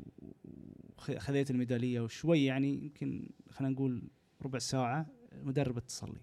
وخذيت 0.99 1.51
الميدالية 1.51 2.01
وشوي 2.01 2.45
يعني 2.45 2.83
يمكن 2.83 3.29
خلينا 3.49 3.73
نقول 3.73 4.09
ربع 4.41 4.59
ساعة 4.59 5.05
المدرب 5.31 5.77
اتصل 5.77 6.13
لي 6.13 6.21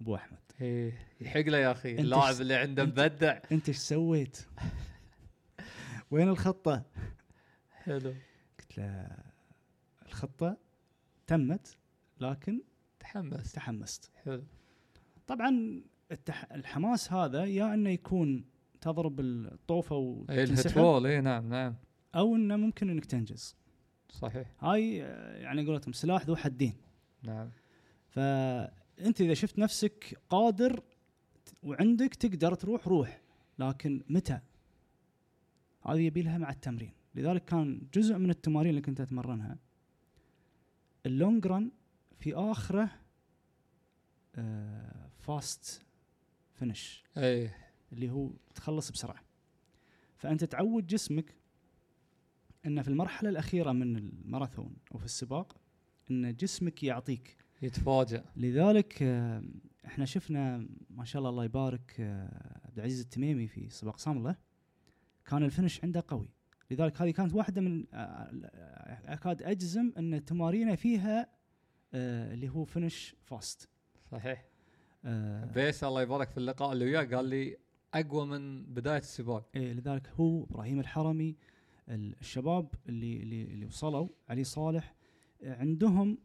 أبو 0.00 0.14
أحمد. 0.14 0.38
إيه. 0.60 0.98
يحق 1.20 1.40
له 1.40 1.58
يا 1.58 1.72
أخي 1.72 1.94
اللاعب 1.94 2.40
اللي 2.40 2.54
عنده 2.54 2.84
مبدع. 2.84 3.40
أنت 3.52 3.68
إيش 3.68 3.76
سويت؟ 3.76 4.46
وين 6.10 6.28
الخطة؟ 6.28 6.84
حلو. 7.70 8.14
قلت 8.58 8.78
له 8.78 9.16
الخطة 10.06 10.56
تمت 11.26 11.76
لكن 12.20 12.62
تحمس 13.00 13.52
تحمست. 13.52 14.10
حلو. 14.24 14.44
طبعا 15.26 15.82
التح... 16.12 16.52
الحماس 16.52 17.12
هذا 17.12 17.44
يا 17.44 17.74
إنه 17.74 17.90
يكون 17.90 18.44
تضرب 18.80 19.20
الطوفة 19.20 19.96
اي 20.30 20.42
وتنسحب 20.42 20.66
الهتبول 20.66 21.06
اي 21.06 21.20
نعم 21.20 21.48
نعم. 21.48 21.74
أو 22.14 22.36
إنه 22.36 22.56
ممكن 22.56 22.90
إنك 22.90 23.04
تنجز. 23.04 23.56
صحيح. 24.10 24.54
هاي 24.60 25.04
آه، 25.04 25.36
يعني 25.36 25.66
قولتهم 25.66 25.92
سلاح 25.92 26.26
ذو 26.26 26.36
حدين. 26.36 26.74
نعم. 27.22 27.50
فانت 28.08 29.20
إذا 29.20 29.34
شفت 29.34 29.58
نفسك 29.58 30.20
قادر 30.28 30.82
وعندك 31.62 32.14
تقدر 32.14 32.54
تروح 32.54 32.88
روح. 32.88 33.22
لكن 33.58 34.04
متى؟ 34.08 34.40
هذه 35.86 36.00
يبي 36.00 36.22
لها 36.22 36.38
مع 36.38 36.50
التمرين. 36.50 36.92
لذلك 37.14 37.44
كان 37.44 37.88
جزء 37.94 38.18
من 38.18 38.30
التمارين 38.30 38.70
اللي 38.70 38.80
كنت 38.80 39.00
أتمرنها. 39.00 39.58
ال 41.06 41.14
long 41.14 41.46
run 41.46 41.70
في 42.18 42.34
آخره 42.34 42.90
fast 45.18 45.82
finish 46.54 47.04
اي 47.16 47.50
اللي 47.92 48.10
هو 48.10 48.30
تخلص 48.54 48.90
بسرعة. 48.90 49.24
فأنت 50.16 50.44
تعود 50.44 50.86
جسمك 50.86 51.34
إن 52.68 52.82
في 52.82 52.88
المرحلة 52.88 53.30
الأخيرة 53.30 53.72
من 53.72 53.96
الماراثون 53.96 54.76
أو 54.92 54.98
في 54.98 55.04
السباق 55.04 55.56
إن 56.10 56.34
جسمك 56.36 56.82
يعطيك. 56.84 57.36
يتفاجئ 57.62 58.22
لذلك 58.36 59.02
آه، 59.02 59.42
إحنا 59.86 60.04
شفنا 60.04 60.68
ما 60.90 61.04
شاء 61.04 61.20
الله 61.20 61.30
الله 61.30 61.44
يبارك 61.44 61.96
آه، 62.00 62.60
عبد 62.66 62.78
العزيز 62.78 63.00
التميمي 63.00 63.46
في 63.46 63.68
سباق 63.70 63.98
صامله 63.98 64.36
كان 65.26 65.42
ال 65.42 65.48
finish 65.48 65.84
عنده 65.84 66.04
قوي. 66.08 66.28
لذلك 66.70 67.02
هذه 67.02 67.10
كانت 67.10 67.34
واحدة 67.34 67.60
من 67.60 67.84
آه، 67.94 68.30
أكاد 69.04 69.42
أجزم 69.42 69.92
إن 69.98 70.24
تمارينه 70.24 70.74
فيها 70.74 71.28
اللي 71.94 72.48
هو 72.48 72.64
finish 72.64 73.14
fast. 73.24 73.68
صحيح. 74.12 74.44
آه، 75.04 75.44
pace 75.44 75.84
الله 75.84 76.02
يبارك 76.02 76.30
في 76.30 76.38
اللقاء 76.38 76.72
اللي 76.72 76.84
وياه 76.84 77.04
قال 77.16 77.24
لي 77.24 77.56
أقوى 77.94 78.26
من 78.26 78.64
بداية 78.64 78.98
السباق. 78.98 79.48
إيه 79.56 79.72
لذلك 79.72 80.08
هو 80.08 80.44
إبراهيم 80.44 80.80
الحرمي 80.80 81.28
ال- 81.30 81.36
الشباب 81.88 82.74
اللي 82.88 83.22
اللي 83.22 83.42
اللي 83.42 83.66
وصلوا 83.66 84.08
علي 84.28 84.44
صالح 84.44 84.94
عندهم 85.42 86.18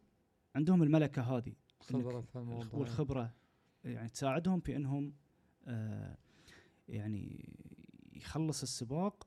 عندهم 0.54 0.82
الملكة 0.82 1.22
هذه. 1.22 1.52
خبرة 1.80 2.24
والخبرة 2.72 3.34
يعني 3.84 4.08
تساعدهم 4.08 4.60
في 4.60 4.76
إنهم 4.76 5.14
آه 5.66 6.16
يعني 6.88 7.54
يخلص 8.12 8.62
السباق 8.62 9.26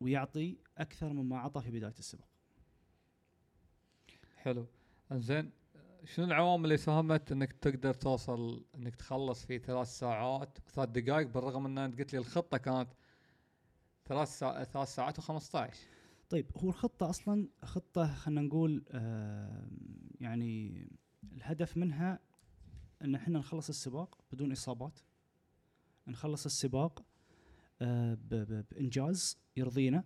ويعطي 0.00 0.58
أكثر 0.78 1.12
مما 1.12 1.38
عطى 1.38 1.60
في 1.60 1.70
بداية 1.70 1.94
السباق. 1.98 2.28
حلو. 4.36 4.66
زين 5.12 5.50
شنو 6.04 6.26
العوامل 6.26 6.64
اللي 6.64 6.76
ساهمت 6.76 7.32
إنك 7.32 7.52
تقدر 7.52 7.94
توصل 7.94 8.64
إنك 8.74 8.96
تخلص 8.96 9.46
في 9.46 9.58
ثلاث 9.58 9.88
ساعات 9.88 10.58
وثلاث 10.66 10.88
دقائق؟ 10.88 11.26
بالرغم 11.26 11.66
إن 11.66 11.78
أنت 11.78 11.98
قلت 11.98 12.12
لي 12.12 12.18
الخطة 12.18 12.58
كانت 12.58 12.88
ثلاث 14.06 14.38
ساعات 14.38 14.66
ثلاث 14.68 14.94
ساعات 14.94 15.20
و15 15.20 15.74
طيب 16.30 16.46
هو 16.56 16.68
الخطة 16.68 17.10
أصلا 17.10 17.48
خطة 17.62 18.14
خلينا 18.14 18.40
نقول 18.40 18.84
آه 18.90 19.68
يعني 20.20 20.86
الهدف 21.32 21.76
منها 21.76 22.18
إن 23.02 23.14
إحنا 23.14 23.38
نخلص 23.38 23.68
السباق 23.68 24.18
بدون 24.32 24.52
إصابات. 24.52 24.98
نخلص 26.06 26.44
السباق 26.44 27.04
آه 27.82 28.14
ب- 28.14 28.28
ب- 28.34 28.64
بإنجاز 28.70 29.38
يرضينا. 29.56 30.04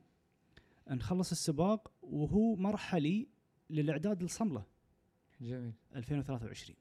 نخلص 0.90 1.30
السباق 1.30 1.92
وهو 2.02 2.56
مرحلي 2.56 3.28
للإعداد 3.70 4.22
للصمله 4.22 4.64
جميل. 5.40 5.72
2023 5.96 6.76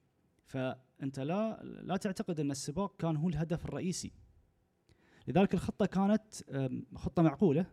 فأنت 0.46 1.20
لا 1.20 1.64
لا 1.64 1.98
تعتقد 1.98 2.40
إن 2.40 2.52
السباق 2.52 2.96
كان 2.98 3.16
هو 3.18 3.30
الهدف 3.30 3.66
الرئيسي. 3.66 4.12
لذلك 5.30 5.54
الخطة 5.54 5.86
كانت 5.86 6.24
خطة 6.96 7.22
معقولة 7.22 7.66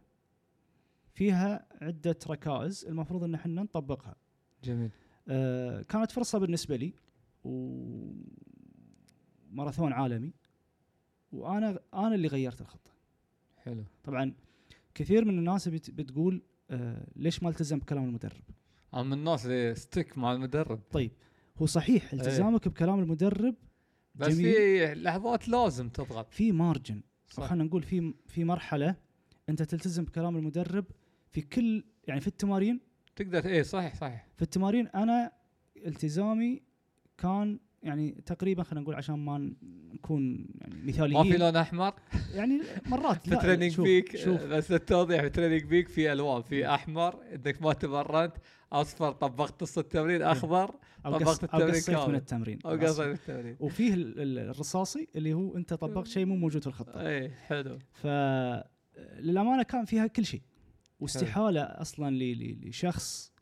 فيها 1.14 1.66
عدة 1.82 2.16
ركائز 2.28 2.84
المفروض 2.84 3.24
إن 3.24 3.34
إحنا 3.34 3.62
نطبقها. 3.62 4.16
جميل. 4.64 4.90
أه، 5.28 5.82
كانت 5.82 6.10
فرصة 6.10 6.38
بالنسبة 6.38 6.76
لي 6.76 6.92
وماراثون 9.52 9.92
عالمي 9.92 10.32
وأنا 11.32 11.78
أنا 11.94 12.14
اللي 12.14 12.28
غيرت 12.28 12.60
الخطة. 12.60 12.90
حلو. 13.56 13.84
طبعا 14.04 14.32
كثير 14.94 15.24
من 15.24 15.38
الناس 15.38 15.68
بت- 15.68 15.90
بتقول 15.90 16.42
أه، 16.70 17.06
ليش 17.16 17.42
ما 17.42 17.48
التزم 17.48 17.78
بكلام 17.78 18.04
المدرب؟ 18.04 18.42
أنا 18.94 19.02
من 19.02 19.12
الناس 19.12 19.46
اللي 19.46 19.74
ستيك 19.74 20.18
مع 20.18 20.32
المدرب. 20.32 20.80
طيب 20.90 21.10
هو 21.58 21.66
صحيح 21.66 22.12
التزامك 22.12 22.68
بكلام 22.68 23.00
المدرب 23.00 23.54
بس. 24.14 24.34
في 24.34 24.94
لحظات 24.94 25.48
لازم 25.48 25.88
تضغط. 25.88 26.34
في 26.34 26.52
margin 26.52 27.02
خلينا 27.30 27.64
نقول 27.64 27.82
في 27.82 28.14
في 28.26 28.44
مرحلة 28.44 28.94
أنت 29.48 29.62
تلتزم 29.62 30.04
بكلام 30.04 30.36
المدرب 30.36 30.84
في 31.30 31.40
كل 31.40 31.84
يعني 32.08 32.20
في 32.20 32.26
التمارين. 32.26 32.80
تقدر 33.16 33.46
إيه 33.46 33.62
صحيح 33.62 33.94
صحيح. 33.94 34.26
في 34.36 34.42
التمارين 34.42 34.88
أنا 34.88 35.32
التزامي 35.86 36.62
كان 37.18 37.58
يعني 37.82 38.22
تقريبا 38.26 38.62
خلينا 38.62 38.80
نقول 38.80 38.94
عشان 38.94 39.14
ما 39.14 39.52
نكون 39.94 40.46
يعني 40.60 40.74
ما 40.74 40.86
مثاليين 40.86 41.32
في 41.32 41.38
لون 41.38 41.56
أحمر؟ 41.56 41.94
يعني 42.34 42.60
مرات 42.86 43.22
في 43.28 43.36
TrainingPeaks 43.36 44.16
شوف 44.16 44.42
بس 44.42 44.72
التوضيح 44.72 45.20
في 45.20 45.28
TrainingPeaks 45.28 45.88
في 45.88 46.12
ألوان 46.12 46.42
في 46.42 46.68
أحمر 46.74 47.22
إنك 47.34 47.62
ما 47.62 47.72
تمرنت. 47.72 48.32
أصفر 48.72 49.12
طبقت 49.12 49.62
نص 49.62 49.78
التمرين 49.78 50.22
أخضر 50.22 50.74
أو 51.06 51.18
طبقت 51.18 51.44
أو 51.44 51.58
التمرين 51.60 51.70
قصيت 51.74 51.90
من 51.90 51.96
كامل. 51.96 52.14
التمرين. 52.14 52.58
أو 52.66 52.76
بس. 52.76 52.90
قصر 52.90 53.10
التمرين. 53.10 53.56
وفيه 53.60 53.94
ال- 53.94 54.20
ال- 54.20 54.38
الرصاصي 54.38 55.08
اللي 55.16 55.32
هو 55.34 55.56
أنت 55.56 55.74
طبقت 55.74 56.06
شيء 56.06 56.24
مو 56.26 56.36
موجود 56.36 56.62
في 56.62 56.66
الخطة. 56.68 57.00
اي 57.06 57.30
حلو. 57.30 57.78
ف 57.92 58.06
للأمانة 59.18 59.62
كان 59.62 59.84
فيها 59.84 60.06
كل 60.06 60.24
شيء. 60.24 60.42
واستحالة 61.00 61.60
أصلا 61.62 62.10
لشخص 62.64 63.32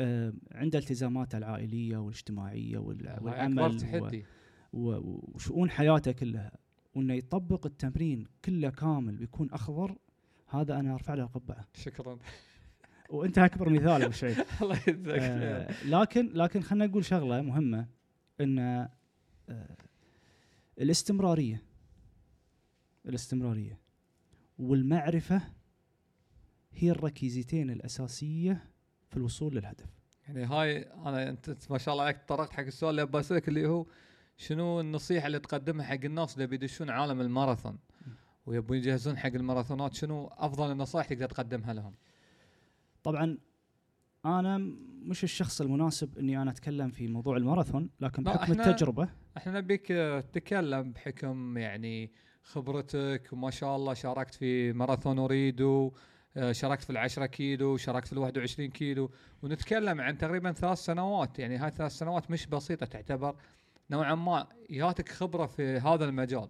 آه، 0.00 0.32
عنده 0.52 0.78
التزاماته 0.78 1.38
العائلية 1.38 1.96
والاجتماعية 1.96 2.78
اكبر 2.78 3.24
والعمل 3.24 3.76
تحدي 3.80 4.24
وشؤون 4.72 5.70
حياته 5.70 6.12
كلها. 6.12 6.52
وأنه 6.94 7.14
يطبق 7.14 7.66
التمرين 7.66 8.26
كله 8.44 8.70
كامل 8.70 9.16
بيكون 9.16 9.50
أخضر 9.50 9.96
هذا 10.48 10.80
أنا 10.80 10.94
أرفع 10.94 11.14
له 11.14 11.22
القبعه 11.22 11.64
شكرا. 11.74 12.18
وانت 13.10 13.38
اكبر 13.38 13.68
مثال 13.68 14.02
أبو 14.02 14.12
شعيب 14.12 14.36
الله 14.62 14.80
يجزاك 14.88 15.20
آه 15.20 15.84
لكن 15.84 16.30
لكن 16.34 16.60
خلينا 16.60 16.86
نقول 16.86 17.04
شغلة 17.04 17.40
مهمة 17.42 17.86
إن 18.40 18.58
آه 18.58 19.76
الاستمرارية. 20.80 21.62
الاستمرارية. 23.06 23.80
والمعرفة 24.58 25.42
هي 26.72 26.90
الركيزتين 26.90 27.70
الأساسية 27.70 28.70
في 29.08 29.16
الوصول 29.16 29.54
للهدف. 29.54 29.86
يعني 30.28 30.44
هاي 30.44 30.82
أنا 30.82 31.28
أنت 31.28 31.56
ما 31.70 31.78
شاء 31.78 31.92
الله 31.94 32.04
عليك 32.04 32.16
تطرقت 32.16 32.52
حق 32.52 32.62
السؤال 32.64 32.90
اللي 32.90 33.02
أبغى 33.02 33.20
أسألك 33.20 33.48
اللي 33.48 33.66
هو 33.66 33.86
شنو 34.36 34.80
النصيحة 34.80 35.26
اللي 35.26 35.38
تقدمها 35.38 35.86
حق 35.86 36.04
الناس 36.04 36.34
اللي 36.34 36.46
بيدشون 36.46 36.90
عالم 36.90 37.20
الماراثون؟ 37.20 37.78
ويبون 38.46 38.76
يجهزون 38.76 39.18
حق 39.18 39.26
الماراثونات 39.34 39.94
شنو 39.94 40.26
أفضل 40.26 40.72
النصائح 40.72 41.06
تقدر 41.06 41.28
تقدمها 41.28 41.74
لهم؟ 41.74 41.94
طبعا 43.04 43.38
أنا 44.24 44.58
مش 45.02 45.24
الشخص 45.24 45.60
المناسب 45.60 46.18
إني 46.18 46.42
أنا 46.42 46.50
أتكلم 46.50 46.90
في 46.90 47.08
موضوع 47.08 47.36
الماراثون 47.36 47.90
لكن 48.00 48.22
بحكم 48.24 48.54
إحنا- 48.54 48.66
التجربة. 48.68 49.08
إحنا 49.36 49.60
نبيك 49.60 49.86
تتكلم 50.32 50.92
بحكم 50.92 51.58
يعني 51.58 52.12
خبرتك 52.42 53.28
وما 53.32 53.50
شاء 53.50 53.76
الله 53.76 53.94
شاركت 53.94 54.34
في 54.34 54.72
ماراثون 54.72 55.18
اوريدو 55.18 55.92
آه، 56.36 56.52
شاركت 56.52 56.82
في 56.82 56.90
العشرة 56.90 57.26
كيلو 57.26 57.76
شاركت 57.76 58.06
في 58.06 58.12
الواحد 58.12 58.38
وعشرين 58.38 58.70
كيلو 58.70 59.10
ونتكلم 59.42 60.00
عن 60.00 60.18
تقريبا 60.18 60.52
ثلاث 60.52 60.78
سنوات. 60.78 61.38
يعني 61.38 61.56
هاي 61.56 61.70
ثلاث 61.70 61.92
سنوات 61.92 62.30
مش 62.30 62.46
بسيطة 62.46 62.86
تعتبر 62.86 63.36
نوعا 63.90 64.14
ما 64.14 64.46
ياتك 64.70 65.08
خبرة 65.08 65.46
في 65.46 65.62
هذا 65.78 66.04
المجال. 66.04 66.48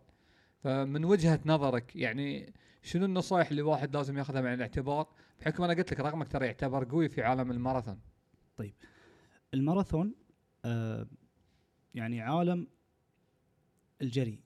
فمن 0.59 1.05
وجهة 1.05 1.41
نظرك 1.47 1.97
يعني 1.97 2.53
شنو 2.83 3.05
النصائح 3.05 3.51
اللي 3.51 3.63
واحد 3.63 3.97
لازم 3.97 4.19
ياخذها 4.19 4.41
بعين 4.41 4.55
الاعتبار؟ 4.55 5.07
بحكم 5.45 5.63
أنا 5.63 5.75
قلت 5.75 5.93
لك 5.93 6.01
رقمك 6.01 6.29
ترى 6.29 6.47
يعتبر 6.47 6.85
قوي 6.85 7.09
في 7.09 7.23
عالم 7.23 7.51
الماراثون. 7.51 8.01
الماراثون 9.55 10.15
آه 10.65 11.07
يعني 11.95 12.21
عالم 12.21 12.67
الجري. 14.03 14.41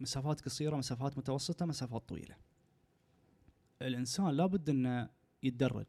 مسافات 0.00 0.40
قصيرة 0.40 0.76
مسافات 0.76 1.18
متوسطة 1.18 1.66
مسافات 1.66 2.08
طويلة. 2.08 2.36
الإنسان 3.82 4.28
لابد 4.28 4.70
أنه 4.70 5.10
يتدرج. 5.42 5.86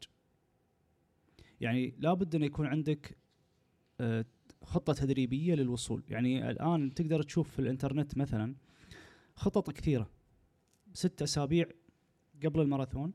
يعني 1.60 1.94
لابد 1.98 2.34
أنه 2.34 2.46
يكون 2.46 2.66
عندك 2.66 3.16
آه 4.00 4.24
خطة 4.62 4.92
تدريبية 4.92 5.54
للوصول. 5.54 6.04
يعني 6.08 6.50
الآن 6.50 6.94
تقدر 6.94 7.22
تشوف 7.22 7.50
في 7.50 7.58
الإنترنت 7.58 8.18
مثلا 8.18 8.54
خطط 9.34 9.70
كثيرة. 9.70 10.10
ست 10.92 11.22
أسابيع 11.22 11.66
قبل 12.44 12.60
الماراثون. 12.60 13.12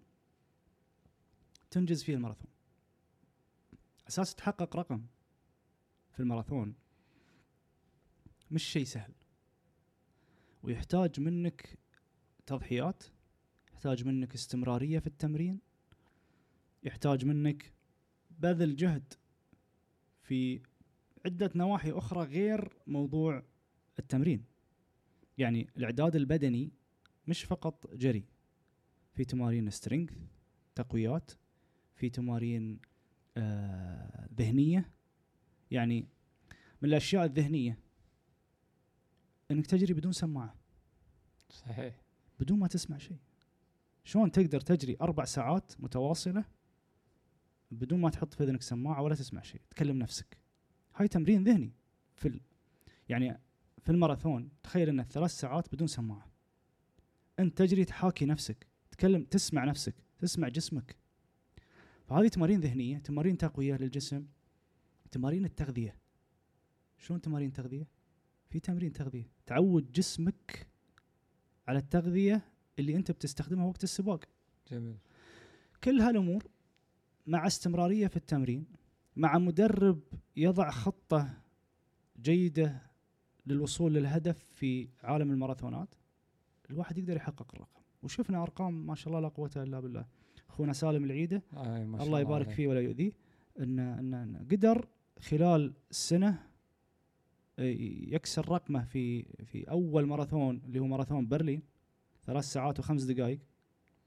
تنجز 1.72 2.04
فيه 2.04 2.16
الماراثون. 2.16 2.52
أساس 4.08 4.36
تحقق 4.36 4.76
رقم 4.76 5.06
في 6.12 6.20
الماراثون 6.20 6.76
مش 8.52 8.64
شيء 8.64 8.84
سهل. 8.86 9.14
ويحتاج 10.64 11.20
منك 11.20 11.80
تضحيات 12.46 13.04
يحتاج 13.74 14.06
منك 14.06 14.34
استمرارية 14.34 15.00
في 15.00 15.08
التمرين 15.08 15.60
يحتاج 16.84 17.26
منك 17.26 17.74
بذل 18.40 18.76
جهد 18.76 19.14
في 20.22 20.62
عدة 21.26 21.52
نواحي 21.56 21.92
أخرى 21.92 22.24
غير 22.24 22.70
موضوع 22.88 23.44
التمرين. 24.00 24.46
يعني 25.38 25.70
الإعداد 25.78 26.16
البدني 26.16 26.72
مش 27.28 27.44
فقط 27.44 27.94
جري 27.94 28.26
في 29.14 29.26
تمارين 29.26 29.70
سترينث 29.70 30.14
تقويات 30.76 31.32
في 32.02 32.10
تمارين 32.10 32.80
آه 33.38 34.30
ذهنية. 34.38 34.92
يعني 35.72 36.08
من 36.82 36.90
الأشياء 36.90 37.26
الذهنية 37.26 37.80
إنك 39.52 39.68
تجري 39.68 39.94
بدون 39.94 40.12
سماعة. 40.12 40.56
صحيح. 41.50 42.02
بدون 42.40 42.60
ما 42.60 42.68
تسمع 42.68 42.98
شيء. 42.98 43.18
شلون 44.04 44.32
تقدر 44.32 44.62
تجري 44.62 44.98
أربع 45.02 45.26
ساعات 45.26 45.74
متواصلة 45.80 46.46
بدون 47.72 48.02
ما 48.02 48.10
تحط 48.10 48.34
في 48.34 48.44
إذنك 48.44 48.62
سماعة 48.62 49.02
ولا 49.02 49.16
تسمع 49.16 49.42
شيء 49.42 49.62
تكلم 49.70 49.98
نفسك. 49.98 50.38
هاي 50.96 51.08
تمرين 51.08 51.44
ذهني 51.44 51.74
في 52.16 52.28
ال... 52.28 52.42
يعني 53.10 53.40
في 53.84 53.92
الماراثون. 53.92 54.50
تخيل 54.64 54.90
انه 54.90 55.04
ثلاث 55.04 55.32
ساعات 55.32 55.74
بدون 55.76 55.88
سماعة. 55.88 56.32
أنت 57.40 57.58
تجري 57.58 57.86
تحاكي 57.86 58.26
نفسك 58.26 58.68
تكلم 58.92 59.24
تسمع 59.24 59.66
نفسك 59.66 59.96
تسمع 60.20 60.48
جسمك. 60.48 61.01
فهذه 62.12 62.28
تمارين 62.28 62.60
ذهنية 62.60 62.98
تمارين 62.98 63.38
تقوية 63.38 63.76
للجسم 63.76 64.26
تمارين 65.12 65.46
التغذية. 65.46 65.96
شلون 66.98 67.22
تمارين 67.22 67.54
تغذية؟ 67.54 67.88
في 68.50 68.60
تمرين 68.60 68.94
تغذية. 68.94 69.32
تعود 69.46 69.92
جسمك 69.92 70.68
على 71.68 71.80
التغذية 71.80 72.42
اللي 72.80 72.96
أنت 72.96 73.12
بتستخدمها 73.12 73.66
وقت 73.66 73.84
السباق. 73.84 74.26
جميل. 74.72 74.98
كل 75.84 76.02
هالأمور 76.02 76.44
مع 77.28 77.48
استمرارية 77.48 78.08
في 78.08 78.18
التمرين 78.18 78.66
مع 79.16 79.38
مدرب 79.38 80.00
يضع 80.36 80.72
خطة 80.72 81.42
جيدة 82.22 82.82
للوصول 83.46 83.94
للهدف 83.94 84.44
في 84.52 84.90
عالم 85.04 85.32
الماراثونات 85.32 85.96
الواحد 86.70 86.98
يقدر 86.98 87.16
يحقق 87.16 87.56
الرقم. 87.56 87.82
وشفنا 88.04 88.44
أرقام 88.44 88.88
ما 88.88 88.96
شاء 88.96 89.08
الله 89.08 89.20
لا 89.20 89.28
قوة 89.28 89.52
إلا 89.56 89.80
بالله. 89.80 90.21
أخونا 90.52 90.74
سالم 90.74 91.04
العيدة. 91.04 91.44
آه 91.58 91.84
ما 91.86 91.98
شاء 91.98 92.08
الله 92.08 92.20
يبارك 92.20 92.46
عليه. 92.46 92.56
فيه 92.56 92.68
ولا 92.68 92.80
يؤذيه. 92.82 93.12
إن 93.60 93.80
إن 93.80 94.14
إن 94.14 94.48
قدر 94.52 94.88
خلال 95.20 95.74
سنة 95.92 96.40
يكسر 97.58 98.50
رقمه 98.50 98.84
في 98.84 99.24
في 99.24 99.70
أول 99.72 100.06
ماراثون 100.06 100.62
اللي 100.66 100.80
هو 100.80 100.88
ماراثون 100.88 101.28
برلين 101.28 101.62
ثلاث 102.26 102.44
ساعات 102.44 102.80
وخمس 102.80 103.04
دقائق 103.04 103.40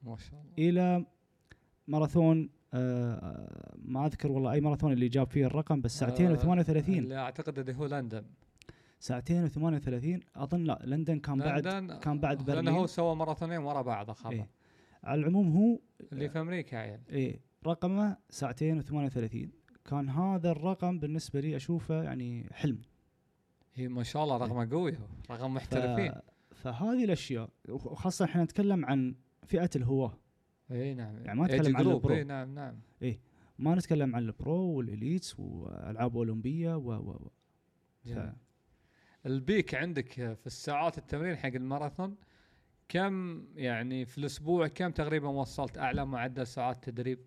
ما 0.03 0.17
شاء 0.17 0.41
الله. 0.41 0.53
إلى 0.71 1.07
ماراثون 1.89 2.51
آه، 2.75 3.75
ما 3.85 4.07
أذكر 4.07 4.33
والله 4.33 4.53
أي 4.53 4.61
ماراثون 4.61 4.93
اللي 4.93 5.09
جاب 5.09 5.27
فيه 5.27 5.47
الرقم 5.47 5.81
بس 5.81 5.99
ساعتين 5.99 6.31
آه، 6.31 6.37
و38 6.37 6.69
اللي 6.89 7.17
أعتقد 7.17 7.59
اللي 7.59 7.75
هو 7.75 7.87
لندن. 7.87 8.25
ساعتين 9.01 9.49
و38 9.49 10.21
أظن 10.37 10.65
لا 10.65 10.79
لندن 10.85 11.19
كان 11.19 11.39
بعد 11.39 11.67
لندن 11.67 11.99
كان 11.99 12.19
بعد 12.19 12.51
لأنه 12.51 12.55
برلين. 12.63 12.75
هو 12.75 12.87
سوى 12.87 13.17
ماراثونين 13.17 13.59
ورا 13.59 13.83
بعض 13.83 14.11
خبر. 14.11 14.33
إيه. 14.33 14.49
على 15.05 15.21
العموم 15.21 15.57
هو 15.57 15.81
اللي 16.13 16.29
في 16.29 16.41
أمريكا 16.41 16.77
عيل. 16.77 17.01
إيه 17.11 17.41
رقمه 17.67 18.17
ساعتين 18.31 18.83
و38 18.83 19.49
كان 19.91 20.09
هذا 20.09 20.51
الرقم 20.51 20.99
بالنسبة 20.99 21.41
لي 21.41 21.57
أشوفه 21.57 22.03
يعني 22.03 22.49
حلم. 22.53 22.83
هي 23.75 23.89
ما 23.89 24.03
شاء 24.03 24.25
الله 24.25 24.37
رقمه 24.37 24.71
قوي 24.71 24.93
هو 24.93 25.07
رقم 25.31 25.55
محترفين. 25.55 26.13
ف... 26.13 26.55
فهذه 26.55 27.05
الأشياء 27.05 27.51
وخاصة 27.69 28.25
إحنا 28.25 28.45
نتكلم 28.45 28.85
عن 28.85 29.15
فئة 29.47 29.71
الهواة. 29.77 30.19
اي 30.71 30.95
نعم. 30.95 31.19
يعني 31.25 31.41
ما 31.41 31.47
نتكلم 31.47 31.77
عن. 31.77 31.87
ال 31.87 31.92
pro. 31.92 32.15
اي 32.15 32.25
نعم 32.25 32.55
نعم. 32.55 32.77
ما 33.59 33.75
نتكلم 33.75 34.17
عن 34.17 34.23
ال 34.23 34.35
pro 34.35 34.73
وال 34.73 34.90
elites 34.90 35.41
والعاب 35.41 36.17
اولمبيه 36.17 36.77
و 36.77 36.93
و. 36.93 37.31
ف... 38.05 38.19
ال 39.27 39.36
peak 39.36 39.75
عندك 39.75 40.13
في 40.13 40.47
الساعات 40.47 40.99
التمرين 40.99 41.37
حق 41.37 41.47
الماراثون؟ 41.55 42.17
كم 42.89 43.45
يعني 43.57 44.05
في 44.05 44.19
الأسبوع 44.19 44.67
كم 44.67 44.91
تقريبا 44.91 45.29
وصلت 45.29 45.79
أعلى 45.79 46.07
معدل 46.07 46.47
ساعات 46.47 46.85
تدريب؟ 46.85 47.19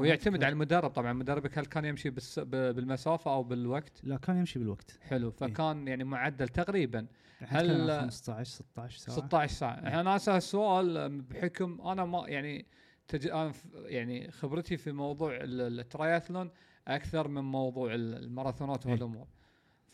ويعتمد. 0.00 0.44
على 0.44 0.52
المدرب 0.52 0.90
طبعا 0.90 1.12
مدربك 1.12 1.58
هل 1.58 1.66
كان 1.66 1.84
يمشي 1.84 2.10
بالس... 2.10 2.38
بالمسافة 2.38 3.32
أو 3.34 3.42
بالوقت؟ 3.42 4.00
لا 4.04 4.16
كان 4.16 4.36
يمشي 4.36 4.58
بالوقت. 4.58 4.98
حلو 5.02 5.30
فكان 5.30 5.88
يعني 5.88 6.04
معدل 6.04 6.48
تقريبا. 6.48 7.06
هل- 7.38 7.66
نتكلم 7.66 7.90
عن 7.90 8.00
15 8.00 8.44
16 8.54 8.98
ساعة. 8.98 9.16
16 9.16 9.54
ساعة. 9.54 9.74
أنا 10.00 10.16
أسأل 10.16 10.34
السؤال 10.36 11.22
بحكم 11.22 11.80
أنا 11.80 12.04
ما 12.04 12.28
يعني 12.28 12.66
تج... 13.08 13.26
أنا 13.26 13.52
ف- 13.52 13.66
يعني 13.74 14.30
خبرتي 14.30 14.76
في 14.76 14.92
موضوع 14.92 15.36
ال- 15.36 15.80
الترايثلون 15.80 16.50
أكثر 16.88 17.28
من 17.28 17.42
موضوع 17.44 17.94
ال- 17.94 18.14
الماراثونات 18.14 18.86
إيه. 18.86 18.94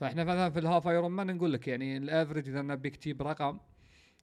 فإحنا 0.03 0.25
مثلا 0.25 0.51
في 0.51 0.59
ال 0.59 0.89
half 0.89 1.11
Ironman 1.13 1.37
نقول 1.37 1.53
لك 1.53 1.69
يعني 1.69 1.97
ال 1.97 2.03
average 2.03 2.49
إذا 2.49 2.63
نبيك 2.63 2.97
تجيب 2.97 3.23
رقم 3.23 3.59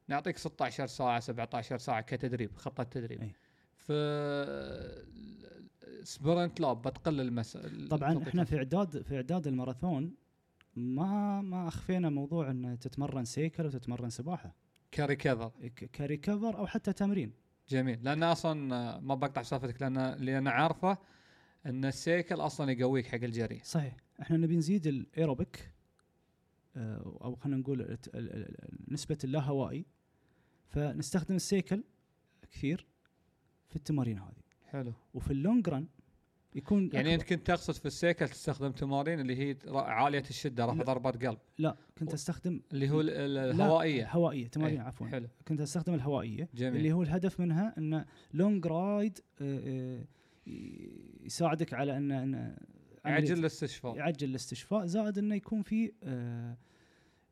نعطيك 0.07 0.37
16 0.37 0.85
ساعة 0.87 1.19
17 1.19 1.77
ساعة 1.77 2.01
كتدريب 2.01 2.55
خطة 2.55 2.83
تدريب. 2.83 3.21
إيه. 3.21 3.33
في 3.77 3.93
sprint 6.03 6.59
لاب 6.59 6.81
بتقل 6.81 7.21
المس 7.21 7.57
طبعا 7.57 7.71
التوقيتات. 8.09 8.27
إحنا 8.27 8.43
في 8.43 8.57
إعداد 8.57 9.01
في 9.01 9.15
إعداد 9.15 9.47
الماراثون 9.47 10.15
ما 10.75 11.41
ما 11.41 11.67
أخفينا 11.67 12.09
موضوع 12.09 12.51
إن 12.51 12.79
تتمرن 12.79 13.25
سيكل 13.25 13.65
وتتمرن 13.65 14.09
سباحة. 14.09 14.55
ك 14.93 14.99
recovery 14.99 15.49
ك- 15.75 15.85
ك 15.85 15.93
recovery 15.93 16.57
أو 16.57 16.67
حتى 16.67 16.93
تمرين. 16.93 17.31
جميل. 17.69 17.99
لأن 18.03 18.23
أصلا 18.23 18.53
ما 18.99 19.15
بقطع 19.15 19.41
سالفتك 19.41 19.81
لأن 19.81 19.97
اللي 19.97 20.37
أنا 20.37 20.51
عارفه 20.51 20.97
إن 21.65 21.85
ال 21.85 21.93
cycle 21.93 22.35
أصلا 22.35 22.71
يقويك 22.71 23.05
حق 23.07 23.15
الجري. 23.23 23.59
صحيح. 23.63 23.97
إحنا 24.21 24.37
نبي 24.37 24.57
نزيد 24.57 24.87
الايروبيك 24.87 25.71
آه، 26.75 27.17
أو 27.21 27.35
خلينا 27.35 27.57
نقول 27.57 27.97
نسبة 28.87 29.17
اللاهوائي. 29.23 29.85
فنستخدم 30.67 31.35
ال 31.35 31.43
cycle 31.43 31.83
كثير 32.51 32.87
في 33.67 33.75
التمارين 33.75 34.19
هذه. 34.19 34.43
حلو. 34.65 34.93
وفي 35.13 35.31
ال 35.31 35.39
long 35.39 35.69
run 35.69 35.87
يكون 36.55 36.89
يعني 36.93 37.15
أنت 37.15 37.23
كنت 37.23 37.47
تقصد 37.47 37.73
في 37.73 37.85
ال 37.85 37.93
cycle 37.93 38.29
تستخدم 38.29 38.71
تمارين 38.71 39.19
اللي 39.19 39.35
هي 39.35 39.57
عالية 39.75 40.23
الشدة 40.29 40.65
رفع. 40.65 40.83
ضربات 40.83 41.25
قلب. 41.25 41.39
لا 41.57 41.77
كنت 41.97 42.13
أستخدم 42.13 42.61
اللي 42.73 42.89
هو 42.89 43.01
الهوائية. 43.01 44.11
هوائيه 44.11 44.47
تمارين 44.47 44.79
إيه، 44.79 44.87
عفوا. 44.87 45.07
حلو. 45.07 45.27
كنت 45.47 45.61
أستخدم 45.61 45.93
الهوائية. 45.93 46.49
جميل. 46.53 46.75
اللي 46.75 46.91
هو 46.91 47.03
الهدف 47.03 47.39
منها 47.39 47.73
انه 47.77 48.05
long 48.33 48.67
ride 48.67 49.19
يساعدك 51.21 51.73
على 51.73 51.97
ان 51.97 52.11
إن 52.11 52.57
يعجل 53.09 53.35
عملية- 53.35 53.39
الاستشفاء. 53.39 53.95
يعجل 53.97 54.29
الاستشفاء. 54.29 54.85
زائد 54.85 55.17
إنه 55.17 55.35
يكون 55.35 55.61
في 55.61 55.91
آه، 56.03 56.57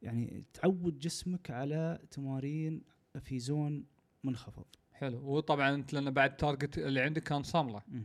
يعني 0.02 0.44
تعود 0.54 1.00
جسمك 1.00 1.52
على 1.52 2.00
تمارين 2.12 2.84
في 3.20 3.40
zone 3.40 3.86
منخفض. 4.24 4.66
حلو. 4.94 5.18
وطبعا 5.36 5.76
أنت 5.76 5.94
لأن 5.94 6.12
بعد 6.12 6.30
ال 6.30 6.37
target 6.37 6.78
اللي 6.78 7.02
عندك 7.02 7.24
كان 7.24 7.44
صمله 7.44 7.82
مم. 7.88 8.04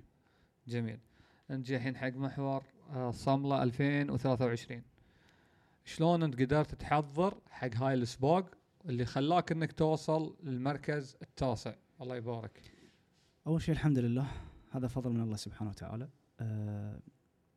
جميل. 0.68 0.98
نجي 1.50 1.76
الحين 1.76 1.96
حق 1.96 2.08
محور 2.16 2.62
آه، 2.90 3.10
صمله 3.10 3.62
2023 3.62 4.82
شلون 5.84 6.22
أنت 6.22 6.40
قدرت 6.40 6.74
تحضر 6.74 7.38
حق 7.50 7.74
هاي 7.74 7.94
السباق 7.94 8.54
اللي 8.86 9.04
خلاك 9.04 9.52
إنك 9.52 9.72
توصل 9.72 10.36
للمركز 10.42 11.16
التاسع؟ 11.22 11.74
الله 12.00 12.16
يبارك. 12.16 12.60
أول 13.46 13.62
شيء 13.62 13.74
الحمد 13.74 13.98
لله 13.98 14.26
هذا 14.70 14.88
فضل 14.88 15.10
من 15.10 15.20
الله 15.20 15.36
سبحانه 15.36 15.70
وتعالى. 15.70 16.08
آه 16.40 17.00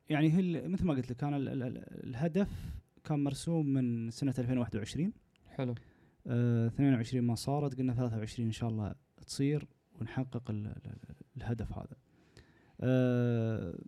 يعني 0.10 0.34
هي 0.34 0.68
مثل 0.68 0.86
ما 0.86 0.94
قلت 0.94 1.12
لك 1.12 1.18
كان 1.18 1.34
ال 1.34 1.50
ال 1.50 1.64
ال 1.64 2.04
الهدف 2.08 2.76
كان 3.04 3.24
مرسوم 3.24 3.66
من 3.66 4.10
سنة 4.12 4.34
2021 4.40 5.14
حلو. 5.48 5.76
آه 6.28 6.68
22 6.68 7.24
ما 7.24 7.36
صارت 7.36 7.78
قلنا 7.78 7.94
23 7.94 8.48
إن 8.48 8.52
شاء 8.52 8.70
الله 8.70 8.96
تصير 9.28 9.68
ونحقق 10.02 10.52
ال 10.52 10.68
ال 10.68 10.74
ال 10.86 11.16
الهدف 11.38 11.74
هذا. 11.74 11.98
آه 12.82 13.80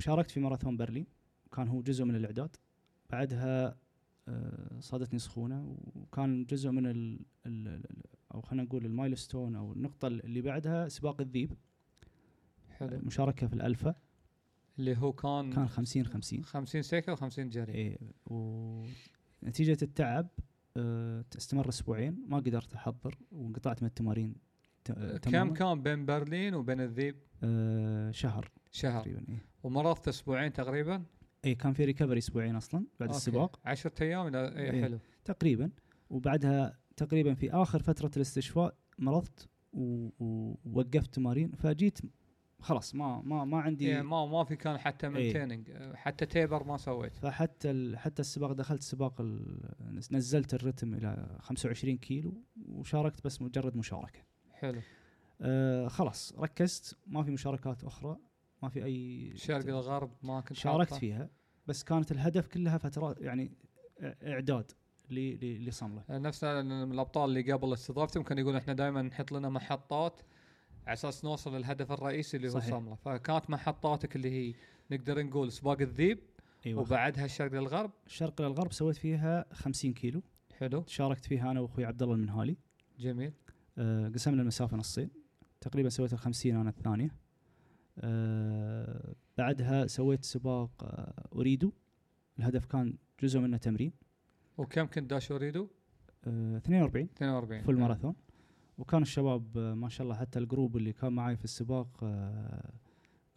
شاركت 0.00 0.30
في 0.30 0.40
ماراثون 0.40 0.76
برلين 0.76 1.06
كان 1.56 1.68
هو 1.68 1.82
جزء 1.82 2.04
من 2.04 2.16
الإعداد. 2.16 2.56
بعدها 3.10 3.76
آه 4.28 4.80
صادتني 4.80 5.18
سخونة 5.18 5.76
وكان 5.94 6.44
جزء 6.44 6.70
من 6.70 6.86
ال 6.86 7.20
ال 7.46 7.68
ال 7.68 8.02
أو 8.34 8.40
خلينا 8.40 8.64
نقول 8.64 8.84
المايلستون 8.84 9.56
أو 9.56 9.72
النقطة 9.72 10.08
اللي 10.08 10.40
بعدها 10.40 10.88
سباق 10.88 11.20
الذيب. 11.20 11.52
حلو. 12.70 12.98
مشاركة 13.02 13.46
في 13.46 13.54
الألفا. 13.54 13.94
اللي 14.78 14.96
هو 14.96 15.12
كان 15.12 15.52
كان 15.52 15.68
50 15.68 16.04
50 16.06 16.44
50 16.44 16.82
سيكل 16.82 17.16
و50 17.16 17.38
جري. 17.40 17.72
إيه 17.74 17.98
ونتيجه 18.26 19.78
التعب 19.82 20.28
آه 20.76 21.24
استمر 21.38 21.68
أسبوعين 21.68 22.24
ما 22.28 22.36
قدرت 22.36 22.74
أحضر 22.74 23.18
وانقطعت 23.32 23.82
من 23.82 23.88
التمارين 23.88 24.34
ت- 24.84 24.92
كم. 25.28 25.54
كان 25.54 25.82
بين 25.82 26.06
برلين 26.06 26.54
وبين 26.54 26.80
الذيب؟ 26.80 27.16
آه 27.42 28.10
شهر. 28.10 28.50
شهر. 28.72 29.00
تقريبا 29.00 29.24
إيه. 29.28 29.44
ومرضت 29.62 30.08
أسبوعين 30.08 30.52
تقريبا؟ 30.52 31.02
اي 31.44 31.54
كان 31.54 31.72
في 31.72 31.84
recovery 31.84 32.18
أسبوعين 32.18 32.56
أصلا 32.56 32.84
بعد 33.00 33.08
okay. 33.08 33.16
السباق. 33.18 33.60
10 33.64 33.92
أيام 34.00 34.26
إلى 34.26 34.48
اي 34.56 34.70
إيه. 34.70 34.82
حلو. 34.82 34.98
تقريبا. 35.24 35.70
وبعدها 36.10 36.78
تقريبا 36.96 37.34
في 37.34 37.50
آخر 37.50 37.82
فترة 37.82 38.10
الاستشفاء 38.16 38.74
مرضت 38.98 39.48
ووقفت 39.72 41.14
تمارين 41.14 41.52
فجيت 41.52 41.98
خلاص 42.60 42.94
ما 42.94 43.22
ما 43.24 43.44
ما 43.44 43.60
عندي 43.60 43.88
يعني 43.88 44.02
ما 44.02 44.26
ما 44.26 44.44
في 44.44 44.56
كان 44.56 44.78
حتى 44.78 45.06
إيه. 45.06 45.12
maintaining 45.12 45.72
حتى 45.94 46.26
taper 46.26 46.64
ما 46.64 46.76
سويت. 46.76 47.16
فحتى 47.16 47.70
ال- 47.70 47.98
حتى 47.98 48.20
السباق 48.22 48.52
دخلت 48.52 48.82
سباق 48.82 49.20
ال- 49.20 50.00
نزلت 50.12 50.54
الرتم 50.54 50.94
إلى 50.94 51.38
25 51.40 51.96
كيلو 51.98 52.42
وشاركت 52.68 53.24
بس 53.24 53.42
مجرد 53.42 53.76
مشاركة. 53.76 54.20
حلو. 54.52 54.80
آه 55.40 55.88
خلاص 55.88 56.34
ركزت. 56.38 56.96
ما 57.06 57.22
في 57.22 57.30
مشاركات 57.30 57.84
أخرى. 57.84 58.16
ما 58.62 58.68
في 58.68 58.84
أي 58.84 59.32
شرق 59.36 59.66
الغرب 59.66 60.10
ما 60.22 60.40
كنت 60.40 60.52
شاركت. 60.58 60.94
فيها 60.94 61.28
بس 61.66 61.84
كانت 61.84 62.12
الهدف 62.12 62.46
كلها 62.48 62.78
فترات 62.78 63.20
يعني 63.20 63.52
إعداد 64.02 64.72
لصملة. 65.10 66.02
نفس 66.10 66.44
ال- 66.44 66.72
الأبطال 66.72 67.28
اللي 67.30 67.52
قبل 67.52 67.72
استضافتهم 67.72 68.22
كانوا 68.22 68.40
يقولون 68.42 68.60
إحنا 68.60 68.72
دائما 68.72 69.02
نحط 69.02 69.32
لنا 69.32 69.48
محطات. 69.48 70.20
على 70.86 70.92
أساس 70.92 71.24
نوصل 71.24 71.56
للهدف 71.56 71.92
الرئيسي 71.92 72.36
اللي 72.36 72.48
هو 72.48 72.52
صحيح. 72.52 72.70
صملة. 72.70 72.94
فكانت 72.94 73.50
محطاتك 73.50 74.16
اللي 74.16 74.30
هي 74.30 74.54
نقدر 74.90 75.22
نقول 75.22 75.52
سباق 75.52 75.80
الذيب 75.80 76.18
أيوه. 76.66 76.80
وبعدها 76.80 77.24
الشرق 77.24 77.52
للغرب. 77.52 77.90
الشرق 78.06 78.42
للغرب 78.42 78.72
سويت 78.72 78.96
فيها 78.96 79.44
50 79.52 79.92
كيلو. 79.92 80.22
حلو. 80.58 80.84
شاركت 80.86 81.24
فيها 81.24 81.50
أنا 81.50 81.60
وأخوي 81.60 81.84
عبد 81.84 82.02
الله 82.02 82.14
المنهالي. 82.14 82.56
جميل. 82.98 83.32
أه 83.78 84.08
قسمنا 84.08 84.42
المسافة 84.42 84.76
نصين. 84.76 85.10
تقريبا 85.60 85.88
سويت 85.88 86.12
ال 86.12 86.18
50 86.18 86.56
أنا 86.56 86.70
الثانية. 86.70 87.14
أه 87.98 89.14
بعدها 89.38 89.86
سويت 89.86 90.24
سباق 90.24 90.84
أه 90.84 91.28
اريدو 91.34 91.72
الهدف 92.38 92.66
كان 92.66 92.94
جزء 93.22 93.40
منه 93.40 93.56
تمرين. 93.56 93.92
وكم 94.58 94.86
كنت 94.86 95.10
داش 95.10 95.32
اريدو؟ 95.32 95.68
أه 96.24 96.56
42 96.56 97.08
42 97.16 97.62
full 97.62 97.78
marathon. 97.78 98.14
وكان 98.78 99.02
الشباب 99.02 99.56
آه، 99.58 99.74
ما 99.74 99.88
شاء 99.88 100.04
الله 100.04 100.16
حتى 100.16 100.38
ال 100.38 100.44
group 100.44 100.76
اللي 100.76 100.92
كان 100.92 101.12
معي 101.12 101.36
في 101.36 101.44
السباق 101.44 101.88
أه 102.02 102.70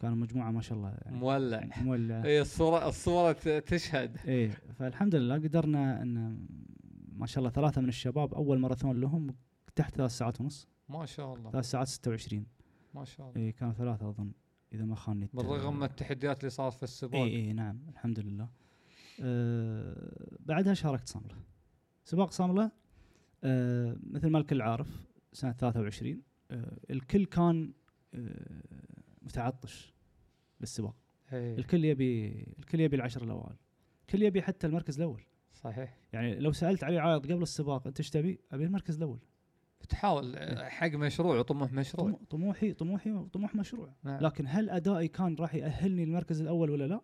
كانوا 0.00 0.16
مجموعة 0.16 0.50
ما 0.50 0.60
شاء 0.60 0.78
الله 0.78 0.88
يعني 1.02 1.16
مولع. 1.16 1.68
مولع. 1.82 2.22
اي 2.24 2.40
الصورة 2.40 2.88
الصورة 2.88 3.32
تشهد. 3.58 4.16
إيه 4.26 4.50
فالحمد 4.78 5.14
لله 5.14 5.34
قدرنا 5.34 6.02
إن 6.02 6.46
ما 7.12 7.26
شاء 7.26 7.38
الله 7.38 7.50
ثلاثة 7.50 7.80
من 7.80 7.88
الشباب 7.88 8.34
أول 8.34 8.58
ماراثون 8.58 9.00
لهم 9.00 9.34
تحت 9.76 9.94
ثلاث 9.94 10.10
ساعات 10.10 10.40
ونص. 10.40 10.68
ما 10.88 11.06
شاء 11.06 11.34
الله. 11.34 11.50
ثلاث 11.50 11.64
ساعات 11.70 11.88
26 11.88 12.46
ما 12.94 13.04
شاء 13.04 13.30
الله. 13.30 13.46
اي 13.46 13.52
كانوا 13.52 13.72
ثلاثة 13.74 14.08
أظن 14.08 14.32
إذا 14.72 14.84
ما 14.84 14.94
خانني 14.94 15.24
الت- 15.24 15.36
بالرغم 15.36 15.76
من 15.76 15.82
التحديات 15.82 16.40
اللي 16.40 16.50
صارت 16.50 16.74
في 16.74 16.82
السباق. 16.82 17.20
اي 17.20 17.36
اي 17.36 17.52
نعم 17.52 17.78
الحمد 17.88 18.20
لله. 18.20 18.48
آه 19.22 20.36
بعدها 20.46 20.74
شاركت 20.74 21.08
صامله 21.08 21.34
سباق 22.04 22.30
صامله 22.30 22.70
آه 23.44 23.96
مثل 24.10 24.28
ما 24.30 24.38
الكل 24.38 24.62
عارف 24.62 25.09
سنة 25.32 25.52
23 25.52 26.22
آه 26.50 26.78
الكل 26.90 27.24
كان 27.24 27.72
آه 28.14 28.62
متعطش 29.22 29.94
للسباق 30.60 30.96
إيه، 31.32 31.58
الكل 31.58 31.84
يبي 31.84 32.44
الكل 32.58 32.80
يبي 32.80 32.96
العشر 32.96 33.24
الأوائل. 33.24 33.56
الكل 34.02 34.22
يبي 34.22 34.42
حتى 34.42 34.66
المركز 34.66 34.96
الأول. 34.96 35.22
صحيح. 35.52 35.98
يعني 36.12 36.38
لو 36.40 36.52
سألت 36.52 36.84
علي 36.84 36.98
عايض 36.98 37.32
قبل 37.32 37.42
السباق 37.42 37.86
أنت 37.86 38.00
إيش 38.00 38.10
تبي؟ 38.10 38.40
أبي 38.52 38.64
المركز 38.64 38.96
الأول. 38.96 39.18
تحاول 39.88 40.36
آه، 40.36 40.68
حق 40.68 40.86
مشروع 40.94 41.38
وطموح 41.38 41.72
مشروع. 41.72 42.10
طمو- 42.12 42.24
طموحي 42.30 42.72
طموحي 42.72 43.24
طموح 43.32 43.54
مشروع. 43.54 43.94
نعم. 44.02 44.20
لكن 44.20 44.44
هل 44.48 44.70
أدائي 44.70 45.08
كان 45.08 45.34
راح 45.34 45.54
يأهلني 45.54 46.04
للمركز 46.04 46.40
الأول 46.40 46.70
ولا 46.70 46.84
لا؟ 46.86 47.00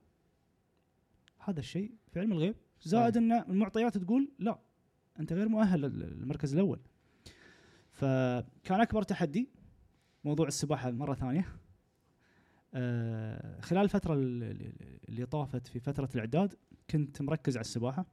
هذا 1.44 1.60
الشيء 1.60 1.94
في 2.12 2.20
علم 2.20 2.32
الغيب. 2.32 2.54
زائد 2.82 3.16
إن 3.16 3.32
المعطيات 3.32 3.98
تقول 3.98 4.32
لا 4.38 4.58
أنت 5.20 5.32
غير 5.32 5.48
مؤهل 5.48 5.80
لل- 5.80 5.98
للمركز 6.18 6.52
الأول. 6.54 6.80
فكان 7.96 8.80
أكبر 8.80 9.02
تحدي 9.02 9.48
موضوع 10.24 10.46
السباحة 10.46 10.90
مرة 10.90 11.14
ثانية. 11.14 11.46
آه 12.74 13.60
خلال 13.60 13.82
الفترة 13.84 14.14
اللي 14.14 15.26
طافت 15.26 15.66
في 15.66 15.80
فترة 15.80 16.08
الإعداد 16.14 16.54
كنت 16.90 17.22
مركز 17.22 17.56
على 17.56 17.64
السباحة. 17.64 18.06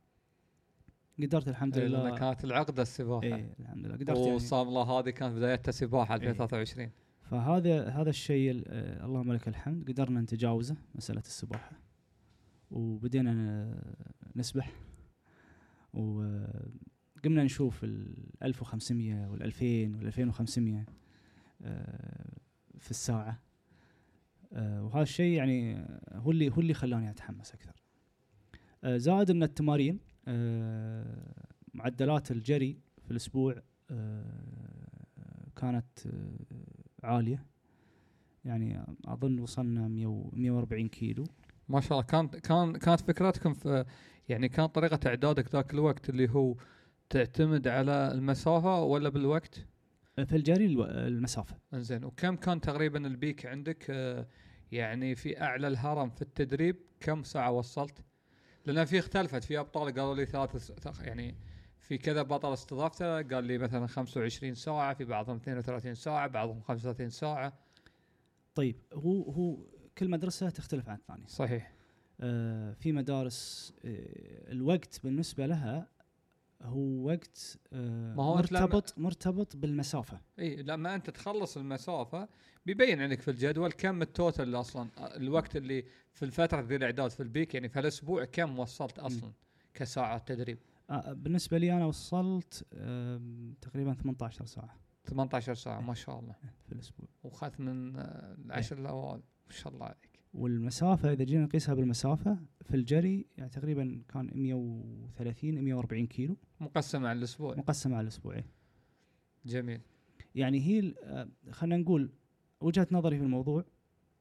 قدرت 1.19 1.47
الحمد 1.47 1.77
إيه، 1.77 1.87
لله. 1.87 2.03
لأن 2.03 2.15
كانت 2.17 2.43
العقده 2.43 2.81
السباحة. 2.81 3.23
إيه 3.23 3.55
الحمد 3.59 3.85
لله. 3.85 3.95
قدرت 3.95 4.17
يعني. 4.17 4.31
وصامله 4.35 4.81
هذه 4.83 5.09
كانت 5.09 5.35
بدايتها 5.35 5.71
سباحة 5.71 6.15
إيه. 6.15 6.21
2023 6.21 6.91
فهذا 7.21 7.87
هذا 7.89 8.09
الشيء 8.09 8.51
ال- 8.51 8.63
آه، 8.67 9.05
اللهم 9.05 9.33
لك 9.33 9.47
الحمد. 9.47 9.91
قدرنا 9.91 10.21
نتجاوزه 10.21 10.75
مسألة 10.95 11.19
السباحة. 11.21 11.71
وبدينا 12.71 13.81
نسبح. 14.35 14.71
وقمنا 17.23 17.43
نشوف 17.43 17.83
ال 17.83 18.15
1500 18.43 19.27
وال 19.27 19.43
2000 19.43 19.65
وال 19.97 20.07
2500 20.07 20.85
آه، 21.61 22.37
في 22.79 22.91
الساعة. 22.91 23.39
آه، 24.53 24.83
وهذا 24.83 25.01
الشيء 25.03 25.37
يعني 25.37 25.85
هو 26.13 26.31
اللي 26.31 26.49
هو 26.49 26.59
اللي 26.59 26.73
خلاني 26.73 27.09
أتحمس 27.09 27.53
أكثر. 27.53 27.83
آه، 28.83 28.97
زائد 28.97 29.29
إن 29.29 29.43
التمارين 29.43 29.99
آه، 30.27 31.33
معدلات 31.73 32.31
الجري 32.31 32.77
في 33.05 33.11
الأسبوع 33.11 33.61
كانت 35.55 35.99
عالية. 37.03 37.45
يعني 38.45 38.85
أظن 39.05 39.39
وصلنا 39.39 39.87
100 39.87 40.07
و- 40.07 40.29
140 40.33 40.87
كيلو. 40.89 41.23
ما 41.69 41.79
شاء 41.81 41.91
الله. 41.91 42.03
كانت 42.03 42.35
كان 42.35 42.77
كانت 42.77 42.99
فكرتكم 43.01 43.53
في 43.53 43.85
يعني 44.29 44.49
كانت 44.49 44.75
طريقة 44.75 44.99
إعدادك 45.07 45.49
ذاك 45.55 45.73
الوقت 45.73 46.09
اللي 46.09 46.29
هو 46.29 46.55
تعتمد 47.13 47.67
على 47.67 48.11
المسافة 48.11 48.81
ولا 48.83 49.09
بالوقت؟ 49.09 49.65
في 50.25 50.35
الجري 50.35 50.65
الو- 50.65 50.85
المسافة. 50.85 51.55
إنزين 51.73 52.03
وكم 52.03 52.35
كان 52.35 52.61
تقريبا 52.61 53.07
البيك 53.07 53.45
عندك؟ 53.45 53.85
آه، 53.89 54.27
يعني 54.71 55.15
في 55.15 55.41
أعلى 55.41 55.67
الهرم 55.67 56.09
في 56.09 56.21
التدريب 56.21 56.75
كم 56.99 57.23
ساعة 57.23 57.51
وصلت؟ 57.51 58.03
لأن 58.65 58.85
في 58.85 58.99
اختلفت 58.99 59.43
في 59.43 59.59
أبطال 59.59 59.93
قالوا 59.93 60.15
لي 60.15 60.25
ثلاث 60.25 61.01
يعني 61.01 61.35
في 61.79 61.97
كذا 61.97 62.21
بطل 62.21 62.53
استضافته 62.53 63.21
قال 63.21 63.43
لي 63.43 63.57
مثلا 63.57 63.87
25 63.87 64.55
ساعة 64.55 64.93
في 64.93 65.05
بعضهم 65.05 65.35
32 65.35 65.95
ساعة 65.95 66.27
بعضهم 66.27 66.61
35 66.61 67.09
ساعة. 67.09 67.53
طيب 68.55 68.75
هو 68.93 69.23
هو 69.31 69.57
كل 69.97 70.09
مدرسة 70.09 70.49
تختلف 70.49 70.89
عن 70.89 70.95
الثانية. 70.95 71.25
صحيح. 71.27 71.73
آه، 72.21 72.73
في 72.73 72.91
مدارس 72.91 73.73
آه، 73.85 74.51
الوقت 74.51 74.99
بالنسبة 75.03 75.45
لها 75.45 75.87
هو 76.63 77.07
وقت 77.07 77.57
آه، 77.73 78.13
ما 78.15 78.23
هو 78.23 78.35
مرتبط 78.35 78.93
مرتبط 78.97 79.55
بالمسافة. 79.55 80.19
إي 80.39 80.55
لما 80.63 80.95
أنت 80.95 81.09
تخلص 81.09 81.57
المسافة 81.57 82.27
بيبين 82.65 83.01
عندك 83.01 83.21
في 83.21 83.31
الجدول 83.31 83.71
كم 83.71 84.01
ال 84.01 84.08
total 84.08 84.43
اللي 84.45 84.59
أصلا 84.59 84.89
الوقت 84.97 85.55
اللي 85.55 85.85
في 86.13 86.25
الفترة 86.25 86.61
ذي 86.61 86.75
الإعداد 86.75 87.11
في 87.11 87.23
ال 87.23 87.29
peak 87.29 87.53
يعني 87.53 87.69
في 87.69 87.79
الأسبوع 87.79 88.25
كم 88.25 88.59
وصلت 88.59 88.99
أصلا 88.99 89.31
كساعات 89.73 90.27
تدريب؟ 90.27 90.57
آه، 90.89 91.13
بالنسبة 91.13 91.57
لي 91.57 91.73
أنا 91.73 91.85
وصلت 91.85 92.65
آم، 92.73 93.53
تقريبا 93.61 93.93
18 93.93 94.45
ساعة. 94.45 94.77
18 95.05 95.53
ساعة 95.53 95.81
ما 95.81 95.93
شاء 95.93 96.19
الله. 96.19 96.35
في 96.65 96.71
الأسبوع. 96.71 97.07
وخذ 97.23 97.51
من 97.61 97.95
آه، 97.95 98.35
العشر 98.45 98.77
الأوائل 98.77 99.21
ما 99.47 99.53
شاء 99.53 99.73
الله 99.73 99.85
عليك. 99.85 100.12
والمسافة 100.33 101.13
إذا 101.13 101.23
جينا 101.23 101.43
نقيسها 101.43 101.75
بالمسافة 101.75 102.37
في 102.61 102.75
الجري 102.75 103.25
يعني 103.37 103.49
تقريبا 103.49 104.01
كان 104.09 104.29
130 104.35 105.61
140 105.61 106.07
كيلو. 106.07 106.37
مقسمة 106.59 107.07
على 107.07 107.17
الأسبوع. 107.17 107.55
مقسمة 107.55 107.95
على 107.95 108.03
الاسبوعين 108.03 108.43
جميل. 109.45 109.81
يعني 110.35 110.61
هي 110.61 110.93
آه، 111.03 111.29
خلينا 111.51 111.77
نقول 111.77 112.11
وجهة 112.61 112.87
نظري 112.91 113.17
في 113.17 113.23
الموضوع 113.23 113.65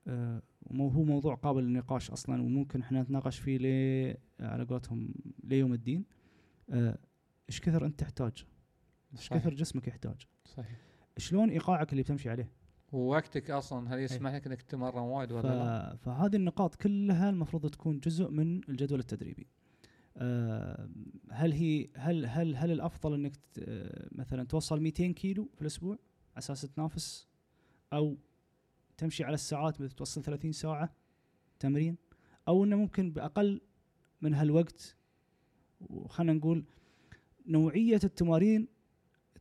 آه، 0.07 0.43
هو 0.77 1.03
موضوع 1.05 1.35
قابل 1.35 1.63
للنقاش 1.63 2.11
أصلا 2.11 2.43
وممكن 2.43 2.81
إحنا 2.81 3.03
نتناقش 3.03 3.39
فيه 3.39 3.59
ليه 3.59 4.19
على 4.41 4.65
قولتهم 4.65 5.15
ليوم 5.45 5.73
الدين. 5.73 6.05
آه، 6.71 6.99
إيش 7.49 7.61
كثر 7.61 7.87
أنت 7.87 8.01
تحتاج؟ 8.01 8.45
إيش. 9.13 9.29
كثر 9.29 9.55
جسمك 9.55 9.89
يحتاج؟ 9.89 10.27
صحيح. 10.45 10.81
شلون 11.17 11.51
إيقاعك 11.51 11.93
اللي 11.93 12.03
بتمشي 12.03 12.31
عليه؟ 12.31 12.51
ووقتك 12.93 13.51
أصلا 13.51 13.95
هل 13.95 13.99
يسمح 13.99 14.35
لك 14.35 14.47
إنك 14.47 14.63
تتمرن 14.63 14.99
وايد 15.03 15.29
ف... 15.29 15.33
ولا 15.33 15.49
لا؟ 15.49 15.97
فهذه 15.97 16.37
النقاط 16.37 16.75
كلها 16.75 17.31
المفروض 17.31 17.71
تكون 17.71 18.01
جزء 18.01 18.31
من 18.31 18.61
الجدول 18.69 18.99
التدريبي. 19.01 19.47
آه، 20.17 20.89
هل 21.31 21.53
هي 21.53 21.89
هل 21.97 22.27
هل 22.27 22.57
هل 22.57 22.71
الأفضل 22.71 23.15
إنك 23.15 23.37
ت- 23.37 23.41
آه، 23.59 24.09
مثلا 24.13 24.45
توصل 24.45 24.81
200 24.81 25.13
كيلو 25.13 25.49
في 25.55 25.63
الأسبوع 25.63 25.93
على 26.31 26.39
أساس 26.39 26.61
تنافس؟ 26.63 27.29
أو 27.93 28.17
تمشي 28.97 29.25
على 29.25 29.35
الساعات 29.35 29.81
مثل 29.81 29.93
توصل 29.95 30.23
30 30.23 30.53
ساعة 30.53 30.93
تمرين؟ 31.59 31.97
أو 32.49 32.65
إنه 32.65 32.77
ممكن 32.77 33.11
بأقل 33.13 33.61
من 34.23 34.35
هالوقت 34.35 34.97
وخلنا 35.81 36.33
نقول 36.33 36.65
نوعية 37.47 38.01
التمارين 38.05 38.69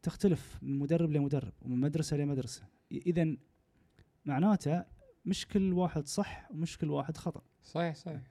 تختلف 0.03 0.59
من 0.61 0.79
مدرب 0.79 1.11
لمدرب 1.11 1.53
ومن 1.61 1.77
مدرسة 1.79 2.17
لمدرسة. 2.17 2.63
اذا 2.91 3.35
معناته 4.25 4.85
مش 5.25 5.47
كل 5.47 5.73
واحد 5.73 6.07
صح 6.07 6.51
ومش 6.51 6.77
كل 6.77 6.89
واحد 6.89 7.17
خطأ. 7.17 7.41
صحيح 7.63 7.95
صحيح. 7.95 8.21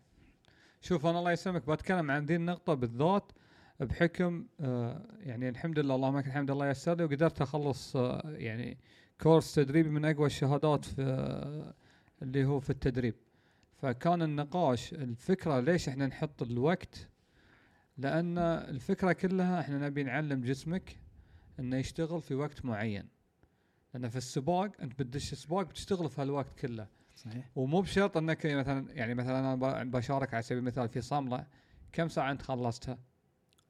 شوف 0.80 1.06
أنا 1.06 1.18
الله 1.18 1.32
يسلمك 1.32 1.70
بتكلم 1.70 2.10
عن 2.10 2.26
دي 2.26 2.36
النقطة 2.36 2.74
بالذات 2.74 3.32
بحكم 3.80 4.46
آه 4.60 5.06
يعني 5.20 5.48
الحمد 5.48 5.78
لله 5.78 5.94
اللهم 5.94 6.18
لك 6.18 6.26
الحمد 6.26 6.50
الله 6.50 6.70
يسر 6.70 6.94
لي 6.94 7.04
وقدرت 7.04 7.42
أخلص 7.42 7.96
آه 7.96 8.22
يعني 8.24 8.78
كورس 9.20 9.54
تدريبي 9.54 9.88
من 9.88 10.04
أقوى 10.04 10.26
الشهادات 10.26 10.84
في 10.84 11.02
آه 11.02 11.74
اللي 12.22 12.44
هو 12.44 12.60
في 12.60 12.70
التدريب. 12.70 13.14
فكان 13.76 14.22
النقاش 14.22 14.94
الفكرة 14.94 15.60
ليش 15.60 15.88
إحنا 15.88 16.06
نحط 16.06 16.42
الوقت؟ 16.42 17.08
لأن 17.98 18.38
الفكرة 18.38 19.12
كلها 19.12 19.60
إحنا 19.60 19.78
نبي 19.78 20.02
نعلم 20.02 20.40
جسمك 20.40 20.96
إنه 21.60 21.76
يشتغل 21.76 22.22
في 22.22 22.34
وقت 22.34 22.64
معين. 22.64 23.08
لأن 23.94 24.08
في 24.08 24.16
السباق 24.16 24.72
أنت 24.80 24.92
بتدش 25.02 25.32
السباق 25.32 25.62
بتشتغل 25.62 26.10
في 26.10 26.20
هالوقت 26.22 26.58
كله. 26.58 26.86
صحيح. 27.16 27.50
ومو 27.56 27.80
بشرط 27.80 28.16
أنك 28.16 28.46
مثلا 28.46 28.86
يعني 28.92 29.14
مثلا 29.14 29.38
أنا 29.54 29.84
بشارك 29.84 30.34
على 30.34 30.42
سبيل 30.42 30.58
المثال 30.58 30.88
في 30.88 31.00
صمله 31.00 31.46
كم 31.92 32.08
ساعة 32.08 32.30
أنت 32.32 32.42
خلصتها؟ 32.42 32.98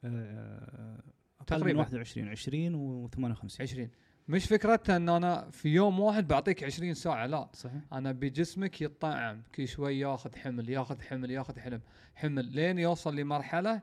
آه، 0.04 1.02
أقل 1.40 1.46
تقريباً. 1.46 1.72
من 1.72 1.78
21 1.78 2.28
20 2.28 2.74
و 2.74 3.08
58 3.08 3.66
20 3.68 3.90
مش 4.28 4.46
فكرتها 4.46 4.96
إن 4.96 5.08
أنا 5.08 5.50
في 5.50 5.68
يوم 5.68 6.00
واحد 6.00 6.28
بعطيك 6.28 6.64
20 6.64 6.94
ساعة 6.94 7.26
لا. 7.26 7.48
صحيح. 7.52 7.82
أنا 7.92 8.12
بجسمك 8.12 8.80
يطعم 8.82 9.42
كل 9.54 9.68
شوي 9.68 9.98
ياخذ 9.98 10.36
حمل 10.36 10.70
ياخذ 10.70 11.00
حمل 11.02 11.30
ياخذ 11.30 11.58
حمل 11.60 11.80
حمل 12.14 12.44
لين 12.44 12.78
يوصل 12.78 13.16
لمرحلة 13.16 13.82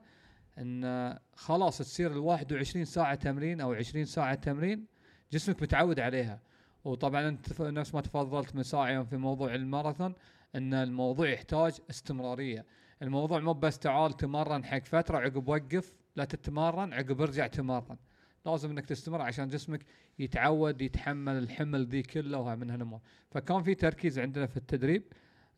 إن 0.57 1.17
خلاص 1.35 1.77
تصير 1.77 2.11
ال 2.11 2.17
21 2.17 2.85
ساعة 2.85 3.15
تمرين 3.15 3.61
أو 3.61 3.73
20 3.73 4.05
ساعة 4.05 4.35
تمرين 4.35 4.85
جسمك 5.31 5.61
متعود 5.61 5.99
عليها. 5.99 6.39
وطبعا 6.85 7.27
أنت 7.27 7.61
نفس 7.61 7.95
ما 7.95 8.01
تفضلت 8.01 8.55
من 8.55 8.63
ساعه 8.63 9.03
في 9.03 9.17
موضوع 9.17 9.55
الماراثون 9.55 10.13
إن 10.55 10.73
الموضوع 10.73 11.29
يحتاج 11.29 11.77
استمرارية. 11.89 12.65
الموضوع 13.01 13.39
مو 13.39 13.53
بس 13.53 13.79
تعال 13.79 14.17
تمرن 14.17 14.65
حق 14.65 14.85
فترة 14.85 15.17
عقب 15.17 15.47
وقف 15.47 15.93
لا 16.15 16.25
تتمرن 16.25 16.93
عقب 16.93 17.21
ارجع 17.21 17.47
تمرن. 17.47 17.97
لازم 18.45 18.69
إنك 18.69 18.85
تستمر 18.85 19.21
عشان 19.21 19.47
جسمك 19.47 19.85
يتعود 20.19 20.81
يتحمل 20.81 21.37
الحمل 21.37 21.85
ذي 21.85 22.03
كله 22.03 22.37
وهاي 22.37 22.55
من 22.55 22.69
هالأمور. 22.69 22.99
فكان 23.31 23.63
في 23.63 23.75
تركيز 23.75 24.19
عندنا 24.19 24.45
في 24.45 24.57
التدريب 24.57 25.03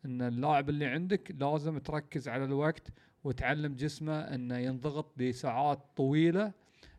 إن 0.04 0.22
اللاعب 0.22 0.68
اللي 0.68 0.86
عندك 0.86 1.34
لازم 1.38 1.78
تركز 1.78 2.28
على 2.28 2.44
الوقت 2.44 2.92
وتعلم 3.24 3.74
جسمه 3.74 4.20
إنه 4.20 4.58
ينضغط 4.58 5.12
لساعات 5.18 5.78
طويلة 5.96 6.52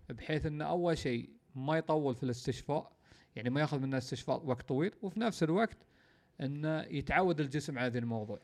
بحيث 0.10 0.46
انه 0.46 0.66
أول 0.66 0.98
شيء 0.98 1.30
ما 1.56 1.78
يطول 1.78 2.16
في 2.16 2.24
الاستشفاء 2.24 2.92
يعني 3.36 3.50
ما 3.50 3.62
ياخذ 3.62 3.80
منه 3.80 3.98
استشفاء 3.98 4.46
وقت 4.46 4.68
طويل 4.68 4.92
وفي 5.02 5.20
نفس 5.20 5.44
الوقت 5.44 5.78
إنه 6.42 6.82
يتعود 6.82 7.40
الجسم 7.40 7.80
على 7.80 7.90
ذا 7.90 8.00
الموضوع. 8.00 8.40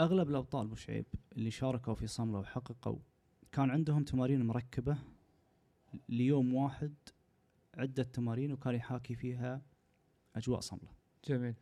أغلب 0.00 0.30
الأبطال 0.30 0.66
أبو 0.66 0.74
شعيب 0.74 1.06
اللي 1.36 1.50
شاركوا 1.50 1.94
في 1.94 2.06
صملة 2.06 2.38
وحققوا 2.38 2.98
كان 3.52 3.70
عندهم 3.70 4.04
تمارين 4.04 4.46
مركبة 4.46 4.98
ليوم 6.08 6.54
واحد 6.54 6.94
عدة 7.74 8.02
تمارين 8.02 8.52
وكان 8.52 8.74
يحاكي 8.74 9.14
فيها 9.14 9.62
أجواء 10.36 10.60
صملة. 10.60 10.92
جميل. 11.28 11.54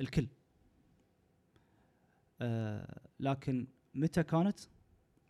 الكل. 0.00 0.28
آه 2.40 3.00
لكن 3.20 3.66
متى 3.94 4.22
كانت؟ 4.22 4.60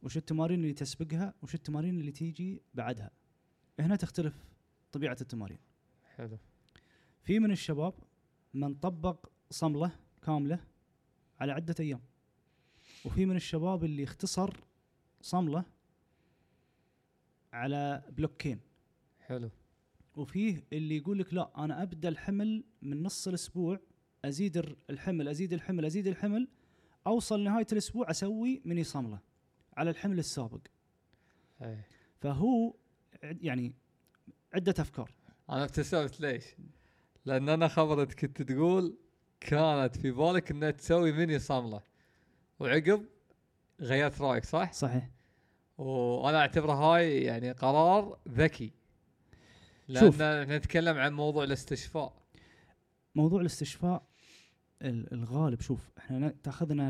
وش 0.03 0.17
التمارين 0.17 0.61
اللي 0.61 0.73
تسبقها؟ 0.73 1.35
وش 1.43 1.55
التمارين 1.55 2.01
اللي 2.01 2.13
تيجي 2.13 2.63
بعدها؟ 2.75 3.11
هنا 3.81 3.97
تختلف 3.97 4.48
طبيعة 4.93 5.17
التمارين. 5.21 5.59
حلو. 6.17 6.39
في 7.23 7.39
من 7.39 7.51
الشباب 7.51 7.95
من 8.55 8.75
طبق 8.75 9.27
صملة 9.51 9.91
كاملة 10.23 10.65
على 11.41 11.53
عدة 11.53 11.75
أيام. 11.81 12.01
وفي 13.05 13.27
من 13.27 13.37
الشباب 13.37 13.85
اللي 13.85 14.05
اختصر 14.05 14.51
صملة 15.21 15.65
على 17.53 18.03
بلوكين. 18.11 18.61
حلو. 19.21 19.51
وفيه 20.17 20.65
اللي 20.73 20.97
يقول 20.97 21.19
لك 21.19 21.35
لا 21.35 21.65
أنا 21.65 21.83
أبدأ 21.83 22.09
الحمل 22.09 22.65
من 22.83 23.03
نص 23.03 23.29
الأسبوع 23.29 23.81
أزيد 24.25 24.57
الحمل 24.91 25.29
أزيد 25.29 25.53
الحمل 25.53 25.85
أزيد 25.85 26.07
الحمل 26.07 26.49
أوصل 27.07 27.45
نهاية 27.45 27.67
الأسبوع 27.73 28.11
أسوي 28.11 28.63
ميني 28.65 28.85
صملة 28.85 29.19
على 29.77 29.91
الحمل 29.91 30.19
السابق. 30.19 30.61
أي. 31.63 31.79
فهو 32.21 32.75
يعني 33.23 33.75
عدة 34.55 34.75
أفكار. 34.79 35.11
أنا 35.51 35.65
ابتسمت 35.65 36.21
ليش؟ 36.21 36.45
لأن 37.25 37.49
أنا 37.49 37.69
خبرت 37.69 38.15
كنت 38.15 38.43
تقول 38.43 38.99
كانت 39.41 39.97
في 39.97 40.11
بالك 40.11 40.51
إنها 40.51 40.71
تسوي 40.71 41.13
ميني 41.13 41.39
صملة. 41.39 41.81
وعقب 42.61 43.05
غيرت 43.81 44.21
رأيك 44.21 44.45
صح؟ 44.45 44.73
صحيح. 44.73 45.11
وأنا 45.79 46.39
أعتبره 46.39 46.73
هاي 46.73 47.23
يعني 47.23 47.53
قرار 47.53 48.19
ذكي. 48.29 48.73
شوف. 50.01 50.19
لأن 50.19 50.43
إحنا 50.43 50.57
نتكلم 50.59 50.99
عن 50.99 51.13
موضوع 51.13 51.45
الاستشفاء. 51.45 52.23
موضوع 53.15 53.41
الاستشفاء 53.41 54.03
ال- 54.83 55.13
الغالب 55.13 55.61
شوف 55.61 55.91
إحنا 55.99 56.19
نا- 56.19 56.35
تأخذنا 56.43 56.89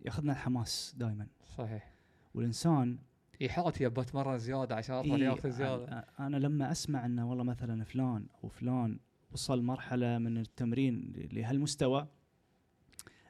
يأخذنا 0.00 0.32
الحماس 0.32 0.94
دائما 0.96 1.26
صحيح. 1.58 1.94
والإنسان 2.34 2.98
يحاط 3.40 3.80
يبى 3.80 4.00
اتمرن 4.00 4.38
زيادة 4.38 4.74
عشان 4.76 4.94
أطلع 4.94 5.14
إيه 5.16 5.22
ياخذ 5.24 5.50
زيادة. 5.50 5.86
أنا- 5.86 6.20
أنا 6.20 6.36
لما 6.36 6.70
أسمع 6.70 7.06
إنه 7.06 7.30
والله 7.30 7.44
مثلا 7.44 7.84
فلان 7.84 8.26
أو 8.44 8.48
فلان 8.48 8.98
وصل 9.32 9.62
مرحلة 9.62 10.18
من 10.18 10.38
التمرين 10.38 11.12
لهالمستوى 11.32 12.08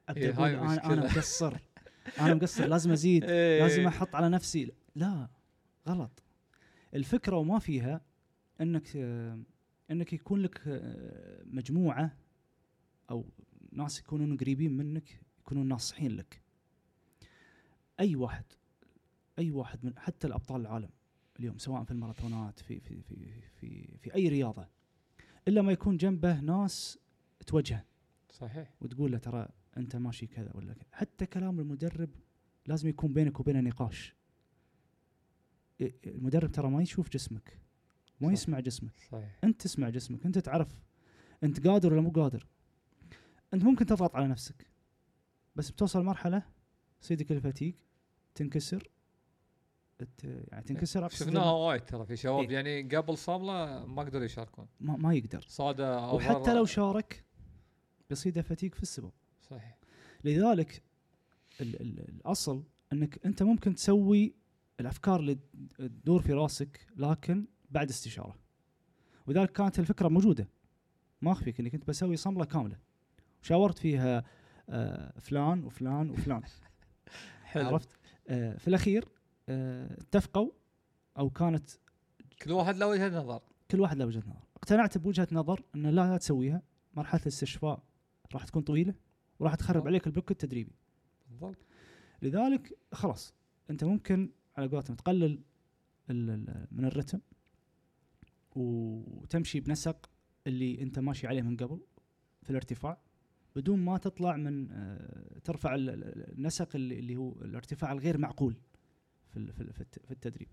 أبدأ 0.08 0.20
إيه، 0.20 0.34
أقول 0.34 0.48
أنا 0.48 0.84
أنا. 0.92 0.96
مقصر. 1.04 1.56
أنا 2.20 2.34
مقصر 2.34 2.66
لازم 2.66 2.90
أزيد 2.92 3.24
إيه. 3.24 3.60
لازم 3.62 3.86
أحط 3.86 4.14
على 4.14 4.28
نفسي. 4.28 4.72
لا 4.94 5.28
غلط. 5.88 6.22
الفكرة 6.94 7.36
وما 7.36 7.58
فيها 7.58 8.00
إنك 8.60 8.96
إنك 9.90 10.12
يكون 10.12 10.40
لك 10.40 10.60
مجموعة 11.44 12.16
أو 13.10 13.26
ناس 13.72 14.00
يكونون 14.00 14.36
قريبين 14.36 14.76
منك 14.76 15.20
يكونون 15.40 15.68
ناصحين 15.68 16.10
لك. 16.16 16.42
أي 18.00 18.16
واحد. 18.16 18.44
أي 19.40 19.50
واحد 19.50 19.84
من 19.84 19.98
حتى 19.98 20.26
الأبطال 20.26 20.60
العالم 20.60 20.90
اليوم 21.38 21.58
سواء 21.58 21.84
في 21.84 21.90
الماراثونات 21.90 22.58
في 22.58 22.80
في 22.80 23.02
في 23.02 23.40
في 23.56 23.98
في 23.98 24.14
أي 24.14 24.28
رياضة 24.28 24.68
إلا 25.48 25.62
ما 25.62 25.72
يكون 25.72 25.96
جنبه 25.96 26.40
ناس 26.40 26.98
توجهه. 27.46 27.84
صحيح. 28.30 28.74
وتقول 28.80 29.12
له 29.12 29.18
ترى 29.18 29.48
أنت 29.76 29.96
ماشي 29.96 30.26
كذا 30.26 30.52
ولا 30.54 30.74
كذا. 30.74 30.88
حتى 30.92 31.26
كلام 31.26 31.60
المدرب 31.60 32.10
لازم 32.66 32.88
يكون 32.88 33.12
بينك 33.12 33.40
وبينه 33.40 33.60
نقاش. 33.60 34.14
المدرب 36.06 36.52
ترى 36.52 36.70
ما 36.70 36.82
يشوف 36.82 37.10
جسمك 37.10 37.60
ما 38.20 38.26
صح. 38.28 38.32
يسمع 38.32 38.60
جسمك. 38.60 39.00
صحيح. 39.12 39.38
أنت 39.44 39.60
تسمع 39.60 39.88
جسمك 39.88 40.26
أنت 40.26 40.38
تعرف 40.38 40.80
أنت 41.42 41.66
قادر 41.66 41.92
ولا 41.92 42.00
مو 42.00 42.10
قادر. 42.10 42.46
أنت 43.54 43.64
ممكن 43.64 43.86
تضغط 43.86 44.16
على 44.16 44.28
نفسك 44.28 44.66
بس 45.56 45.70
بتوصل 45.70 46.04
مرحلة 46.04 46.42
يصيدك 47.02 47.32
الفتيق 47.32 47.74
تنكسر 48.34 48.90
يعني 50.24 50.64
تنكسر 50.64 51.04
أقصد 51.04 51.16
شفناها 51.16 51.52
وايد 51.52 51.84
ترى 51.84 52.06
في 52.06 52.16
شباب 52.16 52.38
إيه. 52.38 52.50
يعني 52.50 52.96
قبل 52.96 53.18
صامله 53.18 53.86
ما 53.86 54.02
قدروا 54.02 54.24
يشاركون. 54.24 54.66
ما, 54.80 54.96
ما 54.96 55.14
يقدر. 55.14 55.44
صاده 55.48 56.04
أو 56.04 56.16
وحتى. 56.16 56.54
لو 56.54 56.64
شارك 56.64 57.24
بيصيده 58.08 58.42
فتيق 58.42 58.74
في 58.74 58.82
السباق 58.82 59.12
صحيح. 59.40 59.78
لذلك 60.24 60.82
ال 61.60 61.80
ال 61.80 62.08
الأصل 62.08 62.62
إنك 62.92 63.26
أنت 63.26 63.42
ممكن 63.42 63.74
تسوي 63.74 64.34
الأفكار 64.80 65.20
اللي 65.20 65.38
تدور 65.78 66.22
في 66.22 66.32
راسك 66.32 66.86
لكن 66.96 67.46
بعد 67.70 67.88
استشارة. 67.88 68.36
ولذلك 69.26 69.52
كانت 69.52 69.78
الفكرة 69.78 70.08
موجودة. 70.08 70.48
ما 71.22 71.32
أخفيك 71.32 71.60
اني 71.60 71.70
كنت 71.70 71.88
بسوي 71.88 72.16
صملة 72.16 72.44
كاملة. 72.44 72.78
وشاورت 73.42 73.78
فيها 73.78 74.24
آه، 74.68 75.18
فلان 75.20 75.64
وفلان 75.64 76.10
وفلان. 76.10 76.42
حلو. 77.44 77.66
عرفت؟ 77.66 77.88
آه، 78.28 78.56
في 78.56 78.68
الأخير 78.68 79.08
اتفقوا 79.50 80.50
أو 81.18 81.30
كانت 81.30 81.70
كل 82.42 82.52
واحد 82.52 82.76
له 82.76 82.86
وجهة 82.88 83.08
نظر. 83.08 83.42
كل 83.70 83.80
واحد 83.80 83.96
له 83.96 84.06
وجهة 84.06 84.22
نظر. 84.26 84.44
اقتنعت 84.56 84.98
بوجهة 84.98 85.28
نظر 85.32 85.62
إن 85.74 85.82
لا 85.86 85.90
لا 86.10 86.16
تسويها 86.16 86.62
مرحلة 86.94 87.20
الاستشفاء 87.22 87.82
راح 88.34 88.44
تكون 88.44 88.62
طويلة 88.62 88.94
وراح 89.38 89.54
تخرب. 89.54 89.86
عليك 89.86 90.06
البوك 90.06 90.30
التدريبي. 90.30 90.72
بالضبط. 91.28 91.56
لذلك 92.22 92.78
خلاص 92.92 93.34
أنت 93.70 93.84
ممكن 93.84 94.30
على 94.56 94.66
قولتهم 94.68 94.96
تقلل 94.96 95.42
من 96.70 96.84
الرتم 96.84 97.20
وتمشي 98.56 99.60
بنسق 99.60 100.10
اللي 100.46 100.82
أنت 100.82 100.98
ماشي 100.98 101.26
عليه 101.26 101.42
من 101.42 101.56
قبل 101.56 101.80
في 102.42 102.50
الارتفاع 102.50 102.98
بدون 103.56 103.78
ما 103.78 103.98
تطلع 103.98 104.36
من 104.36 104.70
آه، 104.70 105.38
ترفع 105.44 105.74
ال- 105.74 105.90
ال- 105.90 106.32
النسق 106.38 106.68
اللي 106.76 107.16
هو 107.16 107.32
الارتفاع 107.32 107.92
الغير 107.92 108.18
معقول. 108.18 108.56
في 109.34 109.52
في 109.52 109.60
ال- 109.60 109.72
في 109.72 109.80
الت- 109.80 109.98
في 110.06 110.10
التدريب. 110.10 110.48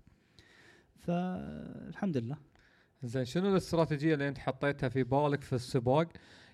فالحمد 1.00 2.18
لله. 2.18 2.38
زين 3.04 3.26
شنو 3.26 3.50
الاستراتيجية 3.52 4.14
اللي 4.14 4.28
انت 4.28 4.38
حطيتها 4.38 4.90
في 4.90 5.04
بالك 5.04 5.44
في 5.44 5.54
السباق؟ 5.54 6.08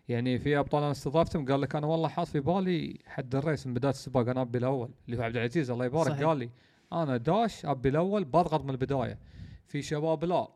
يعني 0.10 0.40
في 0.40 0.60
أبطال 0.60 0.84
أنا 0.84 0.92
استضافتهم 0.92 1.46
قال 1.46 1.62
لك 1.62 1.76
أنا 1.76 1.88
والله 1.88 2.08
حاط 2.10 2.28
في 2.28 2.40
بالي 2.40 3.00
حد 3.06 3.36
الريس 3.36 3.68
من 3.68 3.74
بداية 3.74 3.92
السباق 3.92 4.30
أنا 4.30 4.42
أبي 4.42 4.58
الأول. 4.58 4.90
اللي 5.06 5.18
هو 5.18 5.22
عبد 5.22 5.36
العزيز 5.38 5.70
الله 5.72 5.86
يبارك 5.86 6.10
صحيح. 6.12 6.24
قال 6.28 6.38
لي 6.38 6.50
أنا 6.94 7.18
داش 7.18 7.66
أبي 7.66 7.90
الأول 7.90 8.24
بضغط 8.26 8.64
من 8.64 8.70
البداية. 8.70 9.20
في 9.68 9.82
شباب 9.82 10.26
لا 10.26 10.48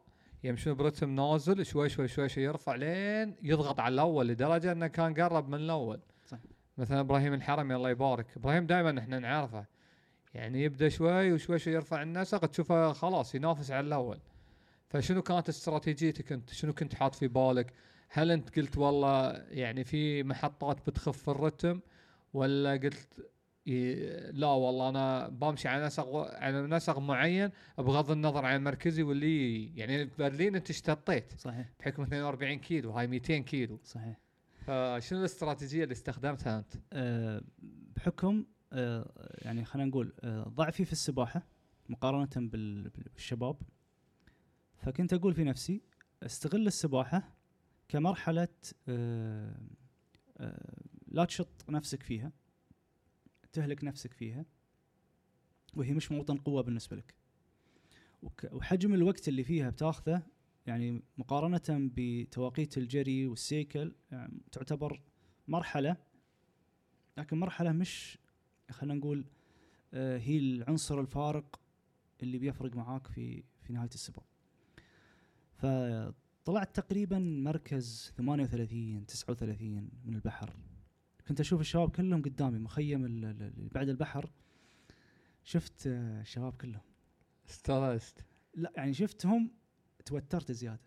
يمشون 0.44 0.74
برتم 0.74 1.10
نازل 1.16 1.66
شوي 1.66 1.90
شوي 1.90 2.08
شوي 2.08 2.30
شوي 2.30 2.44
يرفع 2.44 2.76
لين 2.76 3.36
يضغط 3.44 3.80
على 3.80 3.94
الأول 3.94 4.28
لدرجة 4.28 4.72
إنه 4.72 4.88
كان 4.88 5.14
قرب 5.14 5.50
من 5.50 5.56
الأول. 5.60 6.00
صح. 6.26 6.38
مثلا 6.78 7.00
إبراهيم 7.00 7.34
الحرمي 7.34 7.76
الله 7.76 7.90
يبارك. 7.90 8.26
إبراهيم 8.38 8.66
دائما 8.66 9.00
إحنا 9.00 9.20
نعرفه. 9.20 9.66
يعني 10.34 10.64
يبدأ 10.64 10.90
شوي 10.90 11.34
وشوي 11.34 11.60
شوي 11.60 11.74
يرفع 11.74 12.02
النسق 12.02 12.46
تشوفه 12.46 12.94
خلاص 12.94 13.36
ينافس 13.36 13.72
على 13.72 13.88
الأول. 13.88 14.20
فشنو 14.90 15.22
كانت 15.22 15.50
استراتيجيتك 15.50 16.32
أنت؟ 16.32 16.54
شنو 16.54 16.74
كنت 16.74 16.96
حاط 16.96 17.16
في 17.16 17.28
بالك؟ 17.28 17.74
هل 18.10 18.32
أنت 18.32 18.60
قلت 18.60 18.78
والله 18.78 19.32
يعني 19.50 19.84
في 19.84 20.24
محطات 20.24 20.90
بتخف 20.90 21.30
الرتم 21.30 21.80
ولا 22.34 22.72
قلت 22.72 23.30
لا 24.34 24.48
والله 24.48 24.90
أنا 24.90 25.28
بمشي 25.28 25.68
على 25.68 25.86
نسق 25.86 26.16
على 26.16 26.62
نسق 26.62 27.00
معين 27.00 27.52
بغض 27.78 28.12
النظر 28.12 28.46
عن 28.46 28.64
مركزي 28.64 29.04
واللي 29.04 29.66
يعني 29.76 30.10
برلين 30.20 30.56
أنت 30.56 30.70
اشتطيت 30.70 31.34
صحيح. 31.38 31.70
بحكم 31.80 32.04
42 32.04 32.60
كيلو 32.60 32.92
هاي 32.92 33.08
200 33.08 33.38
كيلو. 33.38 33.80
صحيح. 33.84 34.18
فشنو 34.66 35.20
الاستراتيجية 35.20 35.84
اللي 35.84 35.92
استخدمتها 35.92 36.60
أنت؟ 36.60 36.74
آه، 36.94 37.42
بحكم 37.96 38.46
يعني 39.42 39.66
خلينا 39.66 39.90
نقول 39.90 40.14
آه، 40.20 40.44
ضعفي 40.44 40.86
في 40.86 40.92
السباحة 40.92 41.48
مقارنة 41.90 42.48
بال- 42.50 42.90
بالشباب. 42.90 43.58
فكنت 44.78 45.14
أقول 45.14 45.34
في 45.34 45.44
نفسي 45.44 45.82
استغل 46.24 46.68
السباحة 46.68 47.34
كمرحلة 47.88 48.48
آه، 48.90 49.62
آه، 50.38 50.84
لا 51.08 51.26
تشط 51.26 51.70
نفسك 51.70 52.04
فيها 52.04 52.32
تهلك 53.54 53.84
نفسك 53.84 54.14
فيها 54.14 54.46
وهي 55.74 55.94
مش 55.94 56.12
موطن 56.12 56.38
قوة 56.38 56.62
بالنسبة 56.62 56.96
لك. 56.98 57.16
وحجم 58.52 58.94
الوقت 58.94 59.28
اللي 59.28 59.44
فيها 59.44 59.70
بتاخذه 59.70 60.22
يعني 60.66 61.04
مقارنة 61.18 61.62
بتواقيت 61.70 62.78
الجري 62.78 63.28
والسيكل 63.28 63.96
يعني 64.12 64.42
تعتبر 64.52 65.02
مرحلة 65.48 65.98
لكن 67.18 67.38
مرحلة 67.40 67.72
مش 67.72 68.18
خلينا 68.72 68.94
نقول 68.94 69.26
آه، 69.94 70.18
هي 70.18 70.38
العنصر 70.38 71.00
الفارق 71.00 71.60
اللي 72.24 72.38
بيفرق 72.38 72.76
معاك 72.76 73.08
في 73.08 73.44
في 73.62 73.74
نهاية 73.74 73.90
السباق. 73.94 74.24
فطلعت 75.56 76.76
تقريبا 76.80 77.20
مركز 77.20 78.14
38 78.18 79.06
39 79.06 79.90
من 80.06 80.14
البحر. 80.16 80.54
كنت 81.28 81.40
أشوف 81.40 81.62
الشباب 81.62 81.90
كلهم 81.92 82.22
قدامي 82.22 82.60
مخيم 82.60 83.06
ال- 83.06 83.26
ال- 83.26 83.42
اللي 83.58 83.70
بعد 83.70 83.90
البحر. 83.90 84.30
شفت 85.44 85.88
آه، 85.88 86.22
الشباب 86.22 86.54
كلهم. 86.54 86.82
استانست 87.50 88.20
لا 88.54 88.72
يعني 88.78 88.94
شفتهم 88.94 89.52
توترت 90.06 90.52
زيادة. 90.52 90.80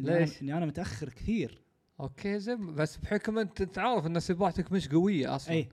إني 0.00 0.18
ليش؟ 0.18 0.42
إني 0.42 0.56
أنا 0.56 0.66
متأخر 0.66 1.08
كثير. 1.08 1.62
okay 2.00 2.38
زين. 2.38 2.74
بس 2.74 2.96
بحكم 2.96 3.38
أنت 3.38 3.78
عارف 3.78 4.06
إن 4.06 4.20
سباحتك 4.20 4.72
مش 4.72 4.88
قوية 4.88 5.36
أصلا. 5.36 5.54
اي 5.54 5.68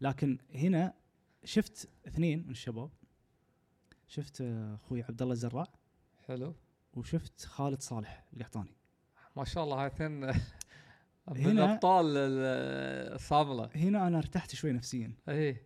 لكن 0.00 0.38
هنا 0.54 0.94
شفت 1.44 1.88
اثنين 2.08 2.44
من 2.44 2.50
الشباب. 2.50 2.90
شفت 4.08 4.40
آه، 4.40 4.74
أخوي 4.74 5.02
عبد 5.02 5.22
الله 5.22 5.32
الزراع. 5.34 5.66
حلو. 6.26 6.54
وشفت 6.94 7.44
خالد 7.44 7.80
صالح 7.82 8.24
القحطاني. 8.32 8.74
ما 9.36 9.44
شاء 9.44 9.64
الله 9.64 9.84
هاثنين 9.84 10.10
من 10.10 10.32
هنا- 11.36 11.74
ابطال 11.74 12.06
ال- 12.06 13.14
الصاملة. 13.14 13.70
هنا 13.74 14.06
أنا 14.06 14.18
ارتحت 14.18 14.54
شوي 14.54 14.72
نفسيا. 14.72 15.12
اي 15.28 15.56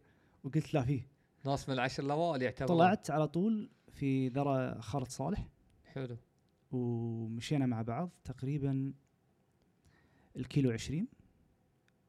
وقلت 0.44 0.74
لا 0.74 0.82
فيه. 0.82 1.08
ناس 1.44 1.68
من 1.68 1.74
العشر 1.74 2.02
الأوائل 2.02 2.42
يعتبر 2.42 2.68
طلعت 2.68 3.10
على 3.10 3.28
طول 3.28 3.70
في 3.92 4.28
ذرة 4.28 4.80
خالد 4.80 5.08
صالح. 5.08 5.48
حلو. 5.84 6.16
ومشينا 6.72 7.66
مع 7.66 7.82
بعض 7.82 8.10
تقريبا 8.24 8.92
الكيلو 10.36 10.70
عشرين. 10.70 11.08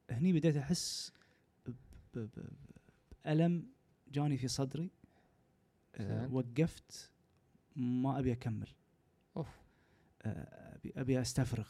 هني 0.10 0.34
بديت 0.34 0.58
أحس 0.58 1.12
بألم 3.26 3.68
جاني 4.08 4.38
في 4.38 4.48
صدري. 4.48 4.92
آه،. 5.96 6.34
وقفت. 6.34 7.12
ما 7.76 8.20
أبي 8.20 8.32
أكمل. 8.32 8.70
أوف. 9.38 9.48
آه، 10.22 10.76
ابي 10.76 10.94
أبي 10.96 11.22
أستفرغ. 11.22 11.68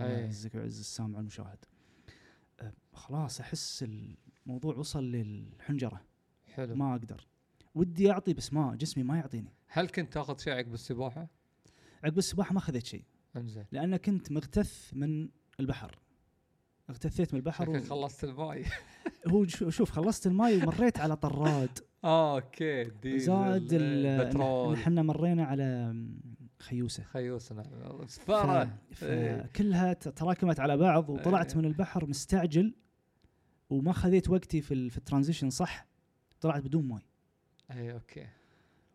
الله 0.00 0.16
أي. 0.16 0.22
يعزك 0.22 0.54
ويعز 0.54 0.78
السامع 0.78 1.16
والمشاهد. 1.16 1.64
آه، 2.60 2.72
خلاص 2.92 3.40
أحس 3.40 3.84
الموضوع 4.46 4.76
وصل 4.76 5.04
للحنجرة. 5.04 6.04
حلو. 6.46 6.74
ما 6.74 6.92
أقدر. 6.94 7.26
ودي 7.74 8.10
أعطي 8.10 8.34
بس 8.34 8.52
ما 8.52 8.74
جسمي 8.74 9.04
ما 9.04 9.16
يعطيني. 9.16 9.52
هل 9.66 9.88
كنت 9.88 10.12
تاخذ 10.12 10.38
شيء 10.38 10.52
عقب 10.52 10.74
السباحة؟ 10.74 11.28
عقب 12.04 12.18
السباحة 12.18 12.52
ما 12.52 12.58
أخذت 12.58 12.86
شيء. 12.86 13.04
انزين 13.36 13.66
لأن 13.72 13.96
كنت 13.96 14.32
مغتث 14.32 14.94
من 14.94 15.28
البحر. 15.60 15.98
اغتثيت 16.90 17.34
من 17.34 17.40
البحر 17.40 17.70
و... 17.70 17.80
خلصت 17.80 18.24
الماي. 18.24 18.64
هو 19.26 19.46
شو- 19.46 19.70
شوف 19.70 19.90
خلصت 19.90 20.26
الماي 20.26 20.56
ومريت 20.62 20.98
على 21.00 21.16
طراد 21.16 21.78
آه 22.04 22.34
okay 22.36 22.84
ديزل 22.84 23.26
زاد 23.26 23.68
البترول 23.72 24.74
إحنا 24.74 25.02
مرينا 25.02 25.44
على 25.44 25.94
خيوسة 26.58 27.02
خيوس 27.02 27.52
نعم. 27.52 28.06
سفارة 28.06 28.78
إيه. 29.02 29.42
فكلها 29.42 29.92
ت- 29.92 30.08
تراكمت 30.08 30.60
على 30.60 30.76
بعض 30.76 31.10
وطلعت 31.10 31.52
إيه. 31.52 31.58
من 31.58 31.64
البحر 31.64 32.06
مستعجل 32.06 32.74
وما 33.70 33.92
خذيت 33.92 34.30
وقتي 34.30 34.60
في. 34.60 34.90
في 34.90 34.98
ال 34.98 35.03
transition 35.03 35.50
صح 35.50 35.86
طلعت 36.40 36.62
بدون 36.62 36.88
ماي 36.88 37.02
اي 37.70 37.92
okay 37.92 38.26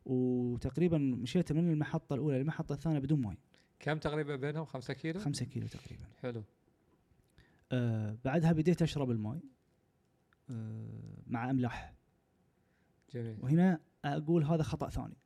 وتقريبا 0.05 0.97
مشيت 0.97 1.51
من 1.51 1.71
المحطة 1.71 2.13
الأولى 2.13 2.37
للمحطة 2.39 2.73
الثانية 2.73 2.99
بدون 2.99 3.21
ماي 3.21 3.37
كم 3.79 3.97
تقريبا 3.97 4.35
بينهم 4.35 4.65
5 4.65 4.93
كيلو؟ 4.93 5.19
خمسة 5.19 5.45
كيلو 5.45 5.67
تقريبا 5.67 6.05
حلو 6.21 6.43
آه 7.71 8.17
بعدها 8.25 8.51
بديت 8.51 8.81
أشرب 8.81 9.11
الماي 9.11 9.37
آه 9.37 9.41
مع 11.27 11.49
أملاح 11.49 11.93
جميل 13.13 13.37
وهنا 13.41 13.79
أقول 14.05 14.43
هذا 14.43 14.63
خطأ 14.63 14.89
ثاني 14.89 15.17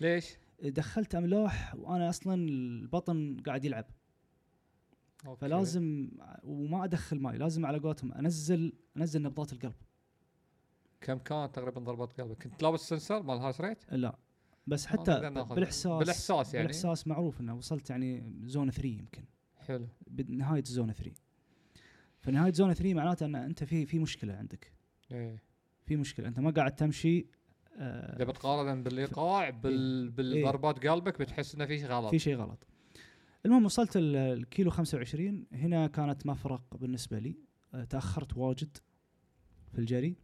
ليش؟ 0.00 0.36
دخلت 0.62 1.14
أملاح 1.14 1.74
وأنا 1.74 2.08
أصلا 2.08 2.34
البطن 2.34 3.36
قاعد 3.46 3.64
يلعب 3.64 3.86
okay. 5.26 5.40
فلازم 5.40 6.10
وما 6.44 6.84
أدخل 6.84 7.20
ماي 7.20 7.38
لازم 7.38 7.66
على 7.66 7.78
قولتهم 7.78 8.12
أنزل 8.12 8.72
أنزل 8.96 9.22
نبضات 9.22 9.52
القلب 9.52 9.74
كم 11.00 11.18
كانت 11.18 11.54
تقريبا 11.54 11.80
ضربات 11.80 12.20
قلبك؟ 12.20 12.42
كنت 12.42 12.62
لابس 12.62 12.88
sensor 12.88 13.22
مال 13.22 13.38
heart 13.38 13.60
rate؟ 13.60 13.92
لا 13.92 14.18
بس 14.66 14.86
آه، 14.86 14.90
حتى. 14.90 15.30
بالإحساس 15.30 15.98
بالإحساس 15.98 16.54
يعني 16.54 16.66
بالإحساس 16.66 17.06
معروف 17.06 17.40
إنه 17.40 17.54
وصلت 17.56 17.90
يعني 17.90 18.32
zone 18.44 18.70
3 18.70 18.88
يمكن 18.88 19.24
حلو 19.56 19.88
بنهاية 20.06 20.64
zone 20.64 20.92
3 20.92 21.12
فنهايه 22.22 22.52
zone 22.52 22.74
3 22.74 22.94
معناته 22.94 23.26
أن 23.26 23.34
أنت 23.34 23.64
في 23.64 23.86
في 23.86 23.98
مشكلة 23.98 24.34
عندك. 24.34 24.72
إيه. 25.12 25.42
في 25.86 25.96
مشكلة. 25.96 26.28
أنت 26.28 26.40
ما 26.40 26.50
قاعد 26.50 26.74
تمشي 26.74 27.26
آه، 27.78 28.16
إذا 28.16 28.24
بتقارن 28.24 28.82
بالإيقاع 28.82 29.50
بال... 29.50 30.10
بالضربات 30.10 30.86
قلبك 30.86 31.18
بتحس 31.20 31.54
إنه 31.54 31.66
في 31.66 31.78
شيء 31.78 31.86
غلط. 31.88 32.10
في 32.10 32.18
شيء 32.18 32.36
غلط. 32.36 32.66
المهم 33.46 33.64
وصلت 33.64 33.96
ال- 33.96 34.16
الكيلو 34.16 34.70
25 34.70 35.46
هنا 35.52 35.86
كانت 35.86 36.26
مفرق 36.26 36.76
بالنسبة 36.76 37.18
لي. 37.18 37.36
آه، 37.74 37.84
تأخرت 37.84 38.36
واجد 38.36 38.76
في 39.72 39.78
الجري. 39.78 40.16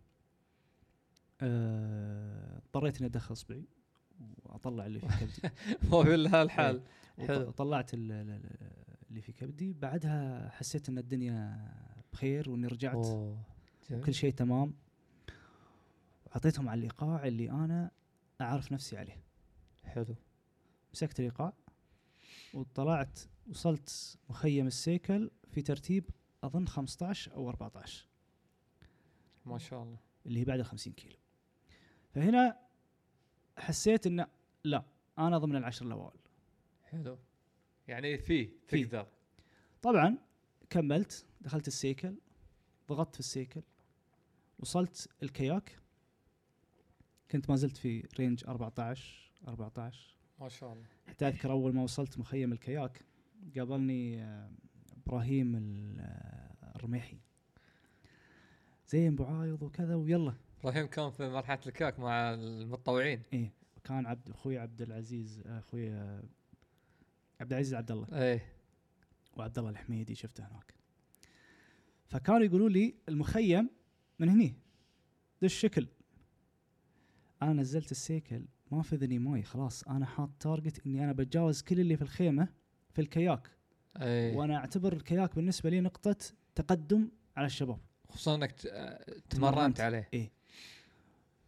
آه، 1.40 2.57
اضطريت 2.59 2.96
إني 2.99 3.07
ادخل 3.07 3.32
أصبعي 3.32 3.64
وأطلع 4.44 4.86
اللي 4.86 5.01
في 5.01 5.07
كبدي. 5.07 5.55
هو 5.94 6.03
بهالحال 6.03 6.82
حلو. 7.18 7.49
وطلعت 7.49 7.94
ال- 7.94 8.12
ال- 8.12 8.30
ال- 8.30 8.70
اللي 9.11 9.20
في 9.20 9.32
كبدي. 9.32 9.72
بعدها 9.72 10.49
حسيت 10.51 10.88
إن 10.88 10.99
الدنيا 10.99 11.68
بخير 12.19 12.51
وإني 12.51 12.66
رجعت. 12.66 13.07
جميل. 13.91 14.05
كل 14.05 14.14
شيء 14.14 14.33
تمام. 14.33 14.75
أعطيتهم 16.33 16.69
على 16.69 16.79
الايقاع 16.79 17.27
اللي 17.27 17.51
أنا 17.51 17.91
أعرف 18.41 18.73
نفسي 18.73 18.99
عليه. 18.99 19.23
حلو. 19.85 20.14
مسكت 20.95 21.21
الايقاع 21.21 21.53
وطلعت 22.55 23.21
وصلت 23.51 24.19
مخيم 24.31 24.66
السيكل 24.66 25.31
في 25.51 25.62
ترتيب 25.62 26.05
أظن 26.45 26.66
15 26.69 27.35
أو 27.35 27.49
14 27.49 28.07
ما 29.47 29.59
شاء 29.59 29.83
الله. 29.83 29.99
اللي 30.27 30.41
هي 30.41 30.45
بعد 30.45 30.59
ال 30.59 30.64
50 30.64 30.93
كيلو. 30.93 31.16
فهنا 32.11 32.59
حسيت 33.59 34.07
إنه 34.07 34.27
لا 34.64 34.85
أنا 35.19 35.39
ضمن 35.39 35.57
العشر 35.57 35.87
الاوائل 35.87 36.21
حلو. 36.85 37.19
يعني 37.89 38.19
في 38.19 38.51
في. 38.66 38.85
تقدر. 38.85 39.07
طبعا 39.83 40.28
كملت 40.71 41.27
دخلت 41.41 41.69
السيكل 41.69 42.14
ضغطت 42.89 43.14
في 43.14 43.21
السيكل 43.21 43.62
وصلت 44.59 45.09
الكياك. 45.23 45.79
كنت 47.31 47.51
ما 47.51 47.57
زلت 47.57 47.77
في 47.77 48.09
رينج 48.19 48.45
14 48.49 49.33
14 49.49 50.14
ما 50.41 50.49
شاء 50.49 50.73
الله. 50.73 50.85
حتى 51.07 51.29
أذكر 51.29 51.51
أول 51.51 51.75
ما 51.75 51.83
وصلت 51.83 52.19
مخيم 52.19 52.53
الكياك 52.53 53.05
قابلني 53.57 54.23
آه، 54.23 54.51
إبراهيم 55.07 55.57
آه، 56.01 56.77
الرميحي. 56.77 57.19
زين 58.89 59.12
أبو 59.12 59.25
عايض 59.25 59.62
وكذا 59.62 59.95
ويلا. 59.95 60.35
إبراهيم 60.61 60.87
كان 60.87 61.11
في 61.11 61.29
مرحلة 61.29 61.61
الكاك 61.66 61.99
مع 61.99 62.35
المتطوعين. 62.35 63.23
إيه 63.33 63.53
كان 63.85 64.07
عبد 64.07 64.31
أخوي 64.31 64.59
عبد 64.59 64.83
العزيز 64.83 65.43
أخوي 65.47 65.91
آه، 65.91 66.23
عبد 67.41 67.53
العزيز 67.53 67.75
عبد 67.75 67.91
الله. 67.91 68.07
إيه. 68.12 68.58
وعبد 69.39 69.59
الله 69.59 69.70
الحميدي 69.70 70.14
شفته 70.14 70.47
هناك. 70.47 70.74
فكانوا 72.07 72.45
يقولوا 72.45 72.68
لي 72.68 72.95
المخيم 73.09 73.70
من 74.18 74.28
هني 74.28 74.55
ذا 75.41 75.47
الشكل. 75.47 75.86
أنا 77.43 77.53
نزلت 77.53 77.91
السيكل 77.91 78.45
ما 78.70 78.82
فادني 78.83 79.18
ماي 79.18 79.43
خلاص. 79.43 79.82
أنا 79.82 80.07
حاط 80.07 80.30
target 80.41 80.87
إني 80.86 81.05
أنا 81.05 81.12
بتجاوز 81.12 81.62
كل 81.62 81.80
اللي 81.80 81.97
في 81.97 82.03
الخيمة 82.03 82.49
في 82.91 83.01
ال 83.01 83.08
kayak. 83.08 83.51
إيه 83.97 84.36
وأنا 84.36 84.57
أعتبر 84.57 84.93
ال 84.93 84.99
kayak 84.99 85.35
بالنسبة 85.34 85.70
لي 85.70 85.80
نقطة 85.80 86.16
تقدم 86.55 87.11
على 87.36 87.47
الشباب. 87.47 87.80
خصوصا 88.09 88.34
إنك 88.34 88.53
تمرنت. 89.30 89.80
عليه. 89.80 90.32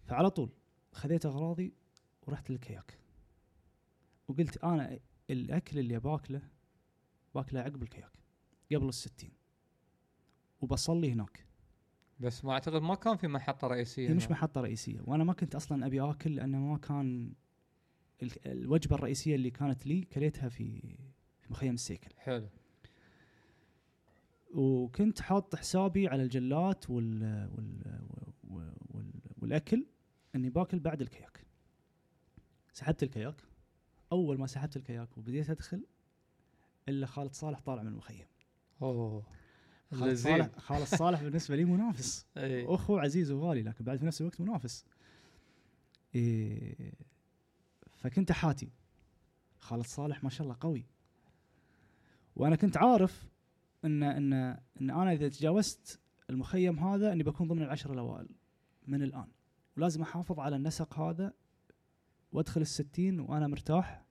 فعلى 0.05 0.31
طول 0.31 0.51
خذيت 0.93 1.27
أغراضي 1.27 1.73
ورحت 2.23 2.51
لل 2.51 2.63
kayak. 2.63 2.99
وقلت 4.29 4.65
أنا 4.65 4.99
الأكل 5.31 5.79
اللي 5.79 5.99
باكله 6.01 6.43
باكله 7.35 7.61
عقب 7.61 7.83
ال 7.83 7.88
kayak 7.88 8.13
قبل 8.75 8.89
الستين. 8.89 9.33
وبصلي 10.61 11.13
هناك. 11.13 11.47
بس 12.21 12.45
ما 12.45 12.53
أعتقد 12.53 12.83
ما 12.83 12.95
كان 12.95 13.17
في 13.17 13.29
محطة 13.29 13.67
رئيسية 13.69 14.09
هي 14.09 14.15
مش 14.15 14.23
هناك. 14.23 14.31
محطة 14.33 14.61
رئيسية. 14.61 15.01
وأنا 15.05 15.25
ما 15.25 15.33
كنت 15.33 15.55
أصلا 15.55 15.87
أبي 15.87 16.01
آكل 16.01 16.35
لأنه 16.35 16.59
ما 16.59 16.79
كان 16.79 17.33
ال- 18.23 18.47
الوجبة 18.47 18.97
الرئيسية 18.97 19.35
اللي 19.35 19.51
كانت 19.51 19.87
لي 19.87 20.03
كليتها 20.03 20.49
في 20.49 20.81
في 21.41 21.53
مخيم 21.53 21.75
السيكل. 21.75 22.11
حلو. 22.17 22.49
وكنت 24.55 25.21
حاط 25.21 25.57
حسابي 25.57 26.09
على 26.09 26.23
الجلات 26.23 26.91
وال 26.91 27.23
وال 27.55 28.01
وال 28.45 28.73
وال 28.91 29.11
والأكل 29.39 29.87
إني 30.35 30.51
باكل 30.51 30.79
بعد 30.81 31.01
الكياك. 31.01 31.45
سحبت 32.73 33.03
الكياك. 33.03 33.43
أول 34.13 34.39
ما 34.39 34.47
سحبت 34.47 34.77
الكياك 34.77 35.19
وبديت 35.19 35.51
أدخل 35.51 35.87
إلا 36.91 37.07
خالد 37.07 37.33
صالح 37.33 37.61
طالع 37.61 37.83
من 37.83 37.89
المخيم. 37.89 38.27
أوه. 38.83 39.23
خالد 39.95 40.17
صالح 40.17 40.59
خالد 40.59 40.85
صالح 40.85 41.23
بالنسبة 41.23 41.57
لي 41.57 41.65
منافس. 41.65 42.27
إيه. 42.37 42.75
أخو 42.75 42.99
عزيز 42.99 43.31
وغالي 43.31 43.63
لكن 43.63 43.85
بعد 43.85 43.99
في 43.99 44.07
نفس 44.07 44.21
الوقت 44.21 44.41
منافس. 44.41 44.85
إيه. 46.15 46.93
فكنت 47.97 48.33
حاتي 48.33 48.73
خالد 49.59 49.87
صالح 49.87 50.25
ما 50.25 50.31
شاء 50.31 50.43
الله 50.43 50.57
قوي. 50.61 50.87
وأنا 52.37 52.57
كنت 52.57 52.77
عارف 52.77 53.29
ان 53.85 54.03
ان 54.03 54.33
إن 54.81 54.91
أنا 54.91 55.13
إذا 55.13 55.29
تجاوزت 55.29 56.01
المخيم 56.31 56.79
هذا 56.79 57.13
إني 57.13 57.23
بكون 57.23 57.49
ضمن 57.49 57.63
العشر 57.63 57.93
الأوائل 57.93 58.29
من 58.87 59.03
الآن. 59.03 59.29
ولازم 59.77 60.03
أحافظ 60.03 60.41
على 60.41 60.57
النسق 60.57 60.99
هذا 60.99 61.33
وأدخل 62.33 62.61
الستين 62.61 63.21
وأنا 63.21 63.47
مرتاح. 63.47 64.10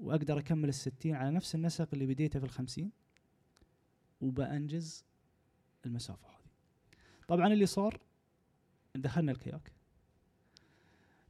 وأقدر 0.00 0.38
أكمل 0.38 0.68
الستين 0.68 1.14
على 1.14 1.30
نفس 1.30 1.54
النسق 1.54 1.88
اللي 1.92 2.06
بديته 2.06 2.38
في 2.38 2.44
الخمسين 2.44 2.90
وبأنجز 4.20 5.04
المسافة 5.86 6.28
هذه. 6.28 6.50
طبعا 7.28 7.46
اللي 7.46 7.66
صار 7.66 8.00
دخلنا 8.94 9.32
الكياك. 9.32 9.72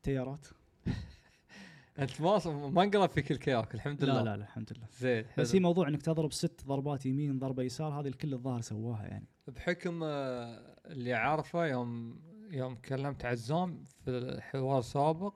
تيارات. 0.03 0.47
أنت 1.99 2.21
ما 2.21 2.68
ما 2.68 2.83
انقلب 2.83 3.11
فيك 3.11 3.31
الكياك 3.31 3.75
الحمد 3.75 4.05
لله. 4.05 4.14
لا 4.14 4.25
لا 4.25 4.37
لا 4.37 4.43
الحمد 4.43 4.73
لله. 4.73 4.87
زين 4.99 5.25
بس 5.39 5.55
هي. 5.55 5.61
موضوع 5.61 5.89
إنك 5.89 6.03
تضرب 6.03 6.33
ست 6.33 6.64
ضربات 6.66 7.07
يمين 7.07 7.39
ضربة 7.39 7.62
يسار 7.62 8.01
هذه 8.01 8.09
الكل 8.09 8.35
الظاهر 8.35 8.61
سواها 8.61 9.07
يعني. 9.07 9.27
بحكم 9.49 10.01
آه، 10.03 10.77
اللي 10.87 11.14
عارفه 11.14 11.66
يوم 11.66 12.21
يوم 12.51 12.75
كلمت 12.75 13.25
عزام 13.25 13.85
في 14.05 14.11
الحوار 14.11 14.81
سابق 14.81 15.35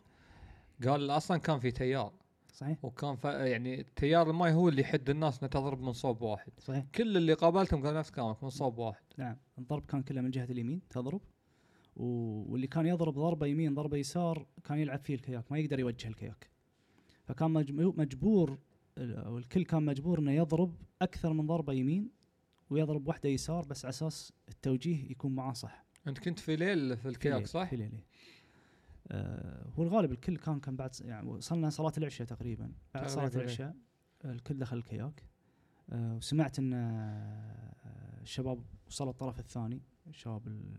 قال 0.84 1.10
أصلا 1.10 1.38
كان 1.38 1.58
في 1.58 1.70
تيار. 1.70 2.12
صحيح. 2.54 2.84
وكان 2.84 3.16
ف... 3.16 3.24
يعني 3.24 3.86
تيار 3.96 4.30
الماي 4.30 4.52
هو 4.52 4.68
اللي 4.68 4.82
يحد 4.82 5.10
الناس 5.10 5.38
انها 5.38 5.48
تضرب 5.48 5.82
من 5.82 5.92
صوب 5.92 6.22
واحد. 6.22 6.52
صحيح. 6.58 6.84
كل 6.94 7.16
اللي 7.16 7.32
قابلتهم 7.32 7.86
قال 7.86 7.94
نفس 7.94 8.10
كلامك 8.10 8.44
من 8.44 8.50
صوب 8.50 8.78
واحد. 8.78 9.02
نعم. 9.18 9.36
الضرب 9.58 9.86
كان 9.86 10.02
كله 10.02 10.20
من 10.20 10.30
جهة 10.30 10.44
اليمين 10.44 10.88
تضرب. 10.90 11.20
و... 11.96 12.04
واللي 12.52 12.66
كان 12.66 12.86
يضرب 12.86 13.14
ضربة 13.14 13.46
يمين 13.46 13.74
ضربة 13.74 13.96
يسار 13.96 14.46
كان 14.64 14.78
يلعب 14.78 14.98
فيه 14.98 15.14
الكياك 15.14 15.52
ما 15.52 15.58
يقدر 15.58 15.80
يوجه 15.80 16.08
الكياك. 16.08 16.50
فكان 17.24 17.50
مجبور 17.96 18.58
أو 18.98 19.38
الكل 19.38 19.64
كان 19.64 19.82
مجبور 19.82 20.18
إنه 20.18 20.32
يضرب 20.32 20.74
أكثر 21.02 21.32
من 21.32 21.46
ضربة 21.46 21.72
يمين 21.72 22.10
ويضرب 22.70 23.08
واحدة 23.08 23.28
يسار 23.28 23.66
بس 23.66 23.84
على 23.84 23.90
أساس 23.90 24.32
التوجيه 24.48 25.10
يكون 25.10 25.34
معاه 25.34 25.52
صح. 25.52 25.84
أنت 26.06 26.18
كنت 26.18 26.38
في 26.38 26.56
ليل 26.56 26.96
في 26.96 27.08
الكياك 27.08 27.46
صح؟ 27.46 27.70
في 27.70 27.76
ليل 27.76 27.92
إيه. 27.92 28.04
هو 29.78 29.82
الغالب 29.82 30.12
الكل 30.12 30.36
كان 30.36 30.60
كان 30.60 30.76
بعد 30.76 30.90
يعني 31.00 31.28
وصلنا 31.28 31.70
صلاة 31.70 31.92
العشاء 31.98 32.26
تقريبا. 32.26 32.72
بعد 32.94 33.08
صلاة. 33.08 33.30
العشاء. 33.34 33.76
آه، 34.24 34.32
الكل 34.32 34.58
دخل 34.58 34.76
الكياك. 34.76 35.22
آه 35.90 36.16
وسمعت 36.16 36.58
إن 36.58 36.72
آه، 36.74 38.20
الشباب 38.22 38.64
وصلوا 38.86 39.10
الطرف 39.10 39.38
الثاني. 39.40 39.82
الشباب 40.06 40.46
ال- 40.46 40.76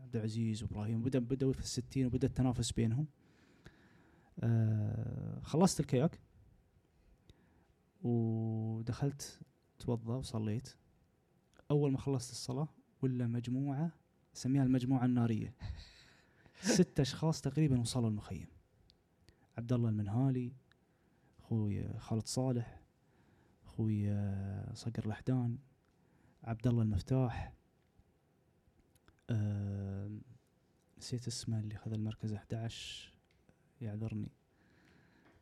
عبد 0.00 0.16
العزيز 0.16 0.62
وإبراهيم 0.62 1.02
بدا 1.02 1.18
بدأوا 1.18 1.52
في 1.52 1.60
الستين 1.60 2.06
وبدأ 2.06 2.26
التنافس 2.26 2.72
بينهم. 2.72 3.06
آه 4.40 5.40
خلصت 5.40 5.80
الكياك. 5.80 6.20
ودخلت 8.02 9.40
توضى 9.78 10.12
وصليت. 10.12 10.74
أول 11.70 11.92
ما 11.92 11.98
خلصت 11.98 12.30
الصلاة 12.30 12.68
ولا 13.02 13.26
مجموعة 13.26 13.90
سميها 14.32 14.62
المجموعة 14.62 15.04
النارية. 15.04 15.54
ست 16.60 17.00
أشخاص 17.00 17.40
تقريبا 17.40 17.80
وصلوا 17.80 18.08
المخيم. 18.10 18.46
عبد 19.58 19.72
الله 19.72 19.88
المنهالي 19.88 20.52
أخوي 21.40 21.98
خالد 21.98 22.26
صالح 22.26 22.80
أخوي 23.64 24.10
آه، 24.10 24.74
صقر 24.74 25.04
الأحدان 25.06 25.58
عبد 26.44 26.66
الله 26.66 26.82
المفتاح 26.82 27.52
آم، 29.30 30.20
نسيت 30.98 31.26
اسمه 31.26 31.60
اللي 31.60 31.74
أخذ 31.76 31.92
المركز 31.92 32.32
11 32.32 33.12
يعذرني. 33.80 34.30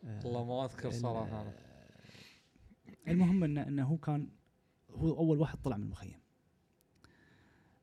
آه، 0.05 0.27
والله 0.27 0.45
ما 0.45 0.65
أذكر 0.65 0.89
ال- 0.89 0.95
صراحة. 0.95 1.41
أنا 1.43 1.53
المهم 3.09 3.45
انه 3.45 3.63
انه 3.69 3.85
هو 3.85 3.97
كان 3.97 4.29
هو 4.91 5.17
أول 5.17 5.39
واحد 5.39 5.59
طلع 5.63 5.77
من 5.77 5.83
المخيم. 5.83 6.19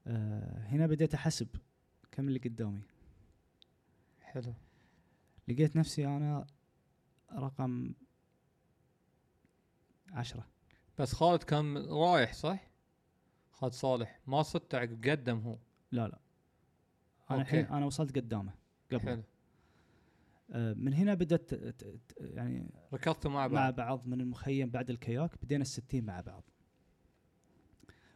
آه 0.07 0.59
هنا 0.67 0.87
بديت 0.87 1.13
أحسب 1.13 1.47
كم 2.11 2.27
اللي 2.27 2.39
قدامي. 2.39 2.81
حلو. 4.33 4.53
لقيت 5.47 5.75
نفسي 5.75 6.07
أنا 6.07 6.45
رقم 7.33 7.93
عشرة. 10.11 10.47
بس 10.99 11.13
خالد 11.13 11.43
كان 11.43 11.77
رايح 11.77 12.33
صح؟ 12.33 12.71
خالد 13.51 13.73
صالح. 13.73 14.19
ما 14.27 14.43
صدت 14.43 14.75
عقب 14.75 15.05
قدم 15.09 15.39
هو. 15.39 15.57
لا 15.91 16.07
لا. 16.07 16.19
أنا. 17.31 17.41
الحين 17.41 17.65
أنا 17.65 17.85
وصلت 17.85 18.15
قدامه 18.15 18.53
قبل 18.91 18.99
حلو. 18.99 19.23
آه، 20.51 20.73
من 20.73 20.93
هنا 20.93 21.13
بدأت 21.13 21.53
ت- 21.53 21.55
ت- 21.55 21.83
ت- 22.07 22.15
يعني 22.19 22.69
ركضتوا 22.93 23.31
مع 23.31 23.47
مع 23.47 23.53
بعض 23.69 23.75
بعض 23.75 24.07
من 24.07 24.21
المخيم 24.21 24.69
بعد 24.69 24.89
الكياك. 24.89 25.43
بدينا 25.43 25.61
الستين 25.61 26.05
مع 26.05 26.21
بعض. 26.21 26.43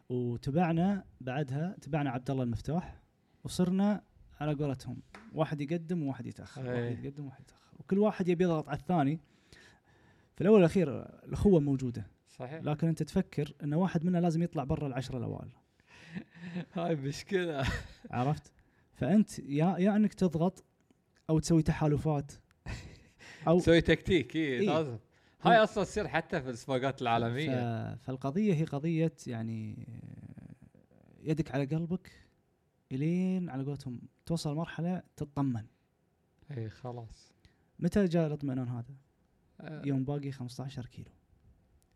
وتبعنا 0.09 1.05
بعدها 1.21 1.75
تبعنا 1.81 2.09
عبد 2.09 2.31
الله 2.31 2.43
المفتاح. 2.43 3.01
وصرنا 3.43 4.03
على 4.41 4.53
قولتهم. 4.53 5.01
واحد 5.33 5.61
يقدم 5.61 6.03
وواحد 6.03 6.25
يتأخر. 6.25 6.71
أي. 6.71 6.83
واحد 6.83 7.05
يقدم 7.05 7.23
وواحد 7.25 7.41
يتأخر. 7.41 7.77
وكل 7.79 7.99
واحد 7.99 8.27
يبي 8.27 8.43
يضغط 8.43 8.69
على 8.69 8.77
الثاني. 8.77 9.19
في 10.35 10.41
الأول 10.41 10.55
والأخير 10.55 11.05
الأخوة 11.25 11.59
موجودة. 11.59 12.07
صحيح. 12.29 12.63
لكن 12.63 12.87
أنت 12.87 13.03
تفكر 13.03 13.53
إن 13.63 13.73
واحد 13.73 14.05
منا 14.05 14.17
لازم 14.17 14.43
يطلع 14.43 14.63
برا 14.63 14.87
العشرة 14.87 15.17
الأوائل. 15.17 15.49
هاي 16.73 16.95
مشكلة. 16.95 17.65
عرفت؟ 18.11 18.51
فأنت 18.93 19.39
يا 19.39 19.75
يا 19.77 19.95
إنك 19.95 20.13
تضغط 20.13 20.63
أو 21.29 21.39
تسوي 21.39 21.63
تحالفات 21.63 22.31
أو 23.47 23.59
تسوي 23.59 23.81
تكتيك 23.81 24.35
اي 24.35 24.41
إيه. 24.41 24.67
لازم. 24.67 24.97
هاي 25.41 25.57
أصلا 25.57 25.83
تصير 25.83 26.07
حتى 26.07 26.41
في 26.41 26.49
السباقات 26.49 27.01
العالمية. 27.01 27.95
ف... 27.95 27.99
فالقضية 28.01 28.53
هي 28.53 28.63
قضية 28.63 29.13
يعني 29.27 29.87
يدك 31.23 31.51
على 31.51 31.65
قلبك. 31.65 32.11
الين 32.91 33.49
على 33.49 33.63
قولتهم 33.63 34.01
توصل 34.25 34.55
مرحلة 34.55 35.03
تطمن. 35.15 35.65
اي 36.51 36.69
خلاص. 36.69 37.33
متى 37.79 38.05
جاء 38.05 38.27
الأطمئنان 38.27 38.67
هذا؟ 38.67 38.95
آه، 39.61 39.85
يوم 39.85 40.03
باقي 40.03 40.31
15 40.31 40.85
كيلو. 40.85 41.11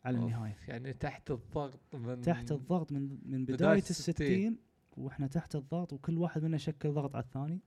على 0.05 0.17
النهاية. 0.17 0.57
يعني 0.67 0.93
تحت 0.93 1.31
الضغط 1.31 1.95
من 1.95 2.21
تحت 2.21 2.51
الضغط 2.51 2.91
من 2.91 3.17
من 3.25 3.43
بداية 3.43 3.57
بداية 3.57 3.77
الستين. 3.77 4.25
الستين 4.25 4.57
وإحنا 4.97 5.27
تحت 5.27 5.55
الضغط 5.55 5.93
وكل 5.93 6.17
واحد 6.17 6.43
منا 6.43 6.57
شكل 6.57 6.91
ضغط 6.91 7.15
على 7.15 7.23
الثاني. 7.23 7.59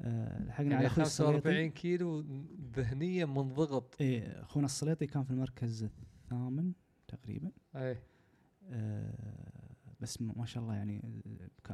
أه 0.00 0.42
لحقنا 0.44 0.70
يعني 0.70 0.74
على 0.74 0.86
أخوي 0.86 1.04
السليطي 1.04 1.32
45 1.32 1.70
كيلو 1.70 2.24
ذهنيا 2.76 3.26
منضغط 3.26 3.96
إيه 4.00 4.42
أخونا 4.42 4.66
السليطي 4.66 5.06
كان 5.06 5.24
في 5.24 5.30
المركز 5.30 5.84
الثامن 5.84 6.72
تقريبا. 7.08 7.50
اي 7.76 7.98
أه 8.70 9.51
بس 10.02 10.22
ما 10.22 10.46
شاء 10.46 10.62
الله 10.62 10.74
يعني 10.74 11.22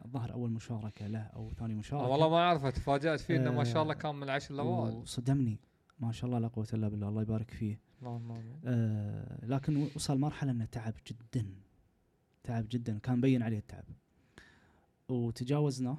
ظهر 0.08 0.32
أول 0.32 0.50
مشاركة 0.50 1.06
له 1.06 1.18
أو 1.18 1.52
ثاني 1.52 1.74
مشاركة. 1.74 2.08
والله 2.08 2.28
ما 2.28 2.36
أعرفه 2.36 2.70
تفاجأت 2.70 3.20
فيه 3.20 3.36
إنه 3.36 3.50
ما 3.50 3.64
شاء 3.64 3.82
الله 3.82 3.94
آه، 3.94 3.98
كان 3.98 4.14
من 4.14 4.22
العشر 4.22 4.54
الأوائل. 4.54 4.96
وصدمني. 4.96 5.60
ما 6.00 6.12
شاء 6.12 6.26
الله 6.26 6.38
لا 6.38 6.48
قوة 6.48 6.66
إلا 6.72 6.88
بالله 6.88 7.08
الله 7.08 7.22
يبارك 7.22 7.50
فيه. 7.50 7.80
اللهم 8.02 8.32
آمين. 8.32 8.60
آه 8.64 9.46
لكن 9.46 9.88
وصل 9.96 10.18
مرحلة 10.18 10.50
إنه 10.50 10.64
تعب 10.64 10.94
جدا. 11.06 11.46
تعب 12.42 12.66
جدا 12.70 12.98
كان 12.98 13.18
مبين 13.18 13.42
عليه 13.42 13.58
التعب. 13.58 13.84
وتجاوزناه 15.08 15.98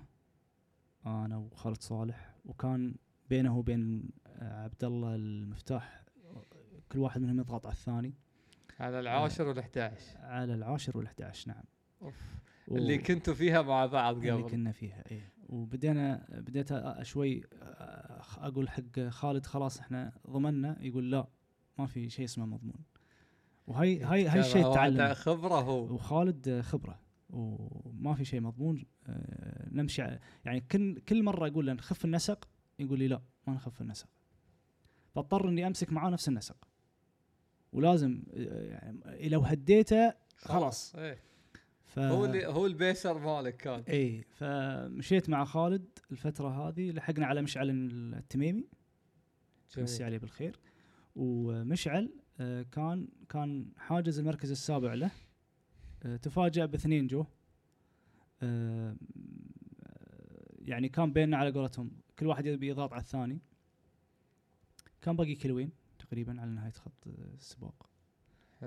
أنا 1.05 1.37
وخالد 1.37 1.81
صالح 1.81 2.35
وكان 2.45 2.95
بينه 3.29 3.57
وبين 3.57 4.09
آه، 4.27 4.63
عبد 4.63 4.83
الله 4.83 5.15
المفتاح 5.15 6.03
كل 6.91 6.99
واحد 6.99 7.21
منهم 7.21 7.39
يضغط 7.39 7.65
على 7.65 7.73
الثاني. 7.73 8.13
على 8.79 8.99
العاشر 8.99 9.53
وال11 9.53 10.17
على 10.17 10.53
العاشر 10.53 11.03
وال11 11.03 11.47
نعم. 11.47 11.63
أوف. 12.01 12.15
و- 12.67 12.75
اللي 12.77 12.97
كنتوا 12.97 13.33
فيها 13.33 13.61
مع 13.61 13.85
بعض 13.85 14.15
اللي 14.17 14.31
قبل. 14.31 14.49
كنا 14.51 14.71
فيها 14.71 15.03
إيه. 15.11 15.33
وبدينا 15.49 16.25
بديت 16.31 16.69
شوي 17.01 17.43
أقول 18.37 18.69
حق 18.69 18.99
خالد 19.09 19.45
خلاص 19.45 19.79
إحنا 19.79 20.13
ضمنا 20.29 20.77
يقول 20.81 21.11
لا 21.11 21.27
ما 21.79 21.85
في 21.85 22.09
شيء 22.09 22.25
اسمه 22.25 22.45
مضمون. 22.45 22.83
وهي 23.67 24.03
هاي 24.03 24.27
هاي 24.27 24.39
الشيء 24.39 24.73
تعلم. 24.73 25.13
خبرة 25.13 25.55
هو. 25.61 25.93
وخالد 25.93 26.61
خبرة. 26.61 26.99
وما 27.29 28.13
في 28.15 28.25
شيء 28.25 28.41
مضمون 28.41 28.85
آه، 29.07 29.69
نمشي 29.71 30.01
يعني 30.45 30.61
كل 30.61 30.99
كل 30.99 31.23
مرة 31.23 31.47
أقول 31.47 31.65
له 31.67 31.73
نخف 31.73 32.05
النسق 32.05 32.49
يقول 32.79 32.99
لي 32.99 33.07
لا 33.07 33.21
ما 33.47 33.53
نخف 33.53 33.81
النسق. 33.81 34.07
فاضطر 35.15 35.49
إني 35.49 35.67
أمسك 35.67 35.91
معاه 35.93 36.09
نفس 36.09 36.27
النسق. 36.29 36.55
ولازم 37.73 38.23
آه، 38.33 38.69
يعني 39.03 39.29
لو 39.29 39.41
هديته 39.41 40.13
خلاص. 40.37 40.95
إيه. 40.95 41.19
ف 41.89 41.99
هو 41.99 42.25
اللي 42.25 42.45
هو 42.45 42.65
البيسر 42.65 43.19
مالك 43.19 43.57
كان. 43.57 43.83
إي 43.89 44.21
فمشيت 44.21 45.29
مع 45.29 45.45
خالد 45.45 45.85
الفترة 46.11 46.49
هذه 46.49 46.91
لحقنا 46.91 47.25
على 47.25 47.41
مشعل 47.41 47.69
التميمي. 47.69 48.67
مسي 49.77 49.97
جميل. 49.97 50.03
عليه 50.03 50.17
بالخير. 50.17 50.59
ومشعل 51.15 52.13
آه، 52.39 52.61
كان 52.61 53.07
كان 53.29 53.71
حاجز 53.77 54.19
المركز 54.19 54.51
السابع 54.51 54.93
له. 54.93 55.11
آه، 56.03 56.15
تفاجأ 56.15 56.65
باثنين 56.65 57.07
جو. 57.07 57.25
آه، 58.41 58.95
يعني 60.59 60.89
كان 60.89 61.13
بيننا 61.13 61.37
على 61.37 61.51
قولتهم 61.51 61.91
كل 62.19 62.27
واحد 62.27 62.45
يبي 62.45 62.67
يضغط 62.67 62.93
على 62.93 63.01
الثاني. 63.01 63.41
كان 65.01 65.15
باقي 65.15 65.35
كيلوين 65.35 65.71
تقريبا 65.99 66.41
على 66.41 66.51
نهاية 66.51 66.71
خط 66.71 67.07
السباق. 67.07 67.89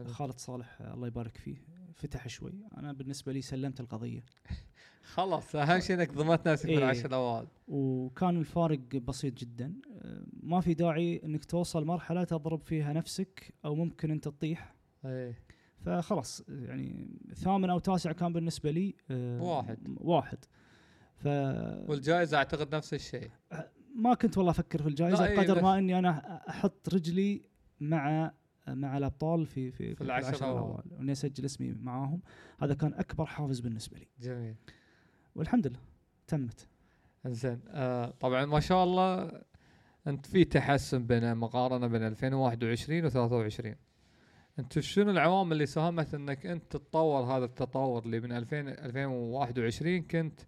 خالد 0.06 0.38
صالح 0.38 0.80
الله 0.80 1.06
يبارك 1.06 1.36
فيه 1.36 1.56
فتح 1.96 2.28
شوي. 2.28 2.52
أنا 2.76 2.92
بالنسبة 2.92 3.32
لي 3.32 3.42
سلمت 3.42 3.80
القضية. 3.80 4.24
خلاص 5.14 5.56
أهم 5.56 5.80
شيء 5.80 5.96
إنك 5.96 6.12
ضمنت 6.14 6.48
نفسك 6.48 6.68
إيه. 6.68 6.76
بالعشر 6.76 7.06
الأوائل. 7.06 7.46
وكان 7.68 8.36
الفارق 8.36 8.78
بسيط 8.78 9.34
جدا. 9.34 9.74
آه، 10.02 10.24
ما 10.42 10.60
في 10.60 10.74
داعي 10.74 11.20
إنك 11.24 11.44
توصل 11.44 11.84
مرحلة 11.84 12.24
تضرب 12.24 12.62
فيها 12.62 12.92
نفسك 12.92 13.54
أو 13.64 13.74
ممكن 13.74 14.10
أنت 14.10 14.24
تطيح. 14.24 14.74
إيه. 15.04 15.38
فخلاص 15.86 16.42
يعني 16.48 17.06
ثامن 17.34 17.70
أو 17.70 17.78
تاسع 17.78 18.12
كان 18.12 18.32
بالنسبة 18.32 18.70
لي 18.70 18.94
آه، 19.10 19.42
واحد. 19.42 19.96
واحد. 20.00 20.38
ف 21.16 21.26
والجائزة 21.88 22.36
أعتقد 22.36 22.74
نفس 22.74 22.94
الشيء. 22.94 23.30
ما 23.96 24.14
كنت 24.14 24.38
والله 24.38 24.50
أفكر 24.50 24.82
في 24.82 24.88
الجائزة 24.88 25.26
إيه، 25.26 25.36
بقدر 25.36 25.62
ما 25.62 25.78
إني 25.78 25.98
أنا 25.98 26.42
أحط 26.48 26.94
رجلي 26.94 27.42
مع 27.80 28.32
مع 28.68 28.98
الأبطال 28.98 29.46
في 29.46 29.70
في, 29.70 29.94
في, 29.94 30.00
العشر. 30.04 30.34
الاوائل 30.34 30.82
وإني 30.90 31.12
أسجل 31.12 31.44
اسمي 31.44 31.72
معاهم. 31.72 32.20
هذا 32.60 32.74
كان 32.74 32.94
أكبر 32.94 33.26
حافز 33.26 33.60
بالنسبة 33.60 33.98
لي. 33.98 34.08
جميل. 34.20 34.54
والحمد 35.34 35.66
لله. 35.66 35.80
تمت. 36.26 36.68
زين 37.26 37.60
آه 37.68 38.14
طبعا 38.20 38.44
ما 38.44 38.60
شاء 38.60 38.84
الله 38.84 39.30
أنت 40.06 40.26
في 40.26 40.44
تحسن 40.44 41.06
بين 41.06 41.36
مقارنة 41.36 41.86
بين 41.86 42.02
2021 42.02 43.04
و 43.04 43.08
23 43.08 43.74
أنت 44.58 44.78
شنو 44.78 45.10
العوامل 45.10 45.52
اللي 45.52 45.66
ساهمت 45.66 46.14
إنك 46.14 46.46
أنت 46.46 46.62
تتطور 46.70 47.22
هذا 47.22 47.44
التطور 47.44 48.04
اللي 48.04 48.20
من 48.20 48.32
2000 48.32 48.60
2021 48.60 50.02
كنت 50.02 50.40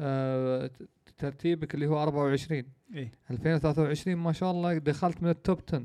آه 0.00 0.70
ترتيبك 1.18 1.74
اللي 1.74 1.86
هو 1.86 2.02
24 2.02 2.62
إيه. 2.94 3.12
2023 3.30 4.16
ما 4.16 4.32
شاء 4.32 4.50
الله 4.50 4.78
دخلت 4.78 5.22
من 5.22 5.28
التوب 5.28 5.60
10 5.68 5.84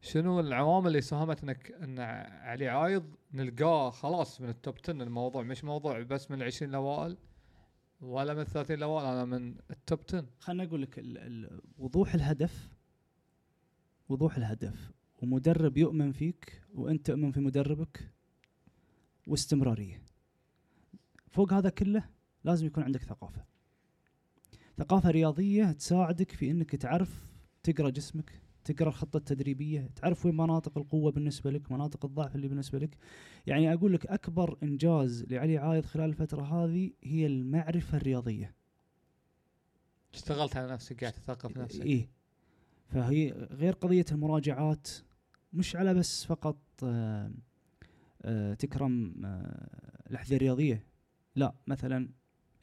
شنو 0.00 0.40
العوامل 0.40 0.86
اللي 0.86 1.00
ساهمت 1.00 1.42
انك 1.42 1.70
إن 1.72 1.98
علي 1.98 2.68
عايض 2.68 3.14
نلقاه 3.32 3.90
خلاص 3.90 4.40
من 4.40 4.48
التوب 4.48 4.74
10 4.84 4.92
الموضوع. 5.02 5.42
مش 5.42 5.64
موضوع 5.64 6.02
بس 6.02 6.30
من 6.30 6.42
ال 6.42 6.46
20 6.46 6.70
الاوائل 6.70 7.16
ولا 8.00 8.34
من 8.34 8.40
ال 8.40 8.46
30 8.46 8.76
الاوائل 8.76 9.06
أنا 9.06 9.24
من 9.24 9.54
التوب 9.70 10.00
10 10.08 10.26
خليني 10.38 10.68
أقول 10.68 10.82
لك 10.82 10.98
ال- 10.98 11.18
ال- 11.18 11.60
وضوح 11.78 12.14
الهدف 12.14 12.70
وضوح 14.08 14.36
الهدف. 14.36 14.90
ومدرب 15.22 15.76
يؤمن 15.76 16.12
فيك 16.12 16.62
وأنت 16.74 17.06
تؤمن 17.06 17.32
في 17.32 17.40
مدربك 17.40 18.10
واستمرارية. 19.26 20.02
فوق 21.28 21.52
هذا 21.52 21.70
كله 21.70 22.04
لازم 22.44 22.66
يكون 22.66 22.82
عندك 22.84 23.02
ثقافة. 23.02 23.44
ثقافة 24.78 25.10
رياضية 25.10 25.72
تساعدك 25.72 26.32
في 26.32 26.50
إنك 26.50 26.76
تعرف 26.76 27.30
تقرأ 27.62 27.90
جسمك 27.90 28.42
تقرأ 28.64 28.88
الخطة 28.88 29.16
التدريبية 29.16 29.90
تعرف 29.96 30.26
وين 30.26 30.36
مناطق 30.36 30.78
القوة 30.78 31.12
بالنسبة 31.12 31.50
لك 31.50 31.72
مناطق 31.72 32.04
الضعف 32.04 32.36
اللي 32.36 32.48
بالنسبة 32.48 32.78
لك. 32.78 32.96
يعني 33.46 33.72
أقول 33.74 33.92
لك 33.92 34.06
أكبر 34.06 34.58
إنجاز 34.62 35.24
لعلي 35.24 35.58
عايض 35.58 35.84
خلال 35.84 36.04
الفترة 36.08 36.42
هذه 36.42 36.90
هي 37.02 37.26
المعرفة 37.26 37.96
الرياضية. 37.96 38.54
اشتغلت 40.14 40.56
على 40.56 40.72
نفسك 40.72 41.00
قاعد 41.00 41.12
تثقف 41.12 41.56
نفسك. 41.58 41.82
إيه. 41.82 42.08
فهي 42.88 43.30
غير 43.32 43.72
قضية 43.72 44.04
المراجعات 44.12 44.88
مش 45.52 45.76
على 45.76 45.94
بس 45.94 46.24
فقط 46.24 46.56
آه 46.84 47.30
آه 48.22 48.54
تكرم 48.54 49.14
آه 49.24 50.00
الاحذيه 50.10 50.36
الرياضيه 50.36 50.84
لا 51.36 51.54
مثلا 51.66 52.08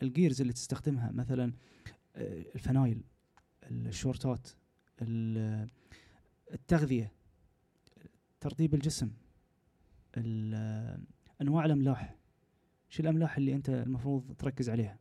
الجيرز 0.01 0.41
اللي 0.41 0.53
تستخدمها 0.53 1.11
مثلا 1.11 1.53
آه 2.15 2.45
الفنايل 2.55 3.01
الشورتات 3.71 4.47
ال- 5.01 5.69
التغذية 6.53 7.11
ترطيب 8.39 8.73
الجسم 8.73 9.11
ال- 10.17 10.53
آه، 10.55 10.99
أنواع 11.41 11.65
الأملاح. 11.65 12.15
شو 12.89 13.03
الأملاح 13.03 13.37
اللي 13.37 13.53
أنت 13.55 13.69
المفروض 13.69 14.35
تركز 14.37 14.69
عليها؟ 14.69 14.99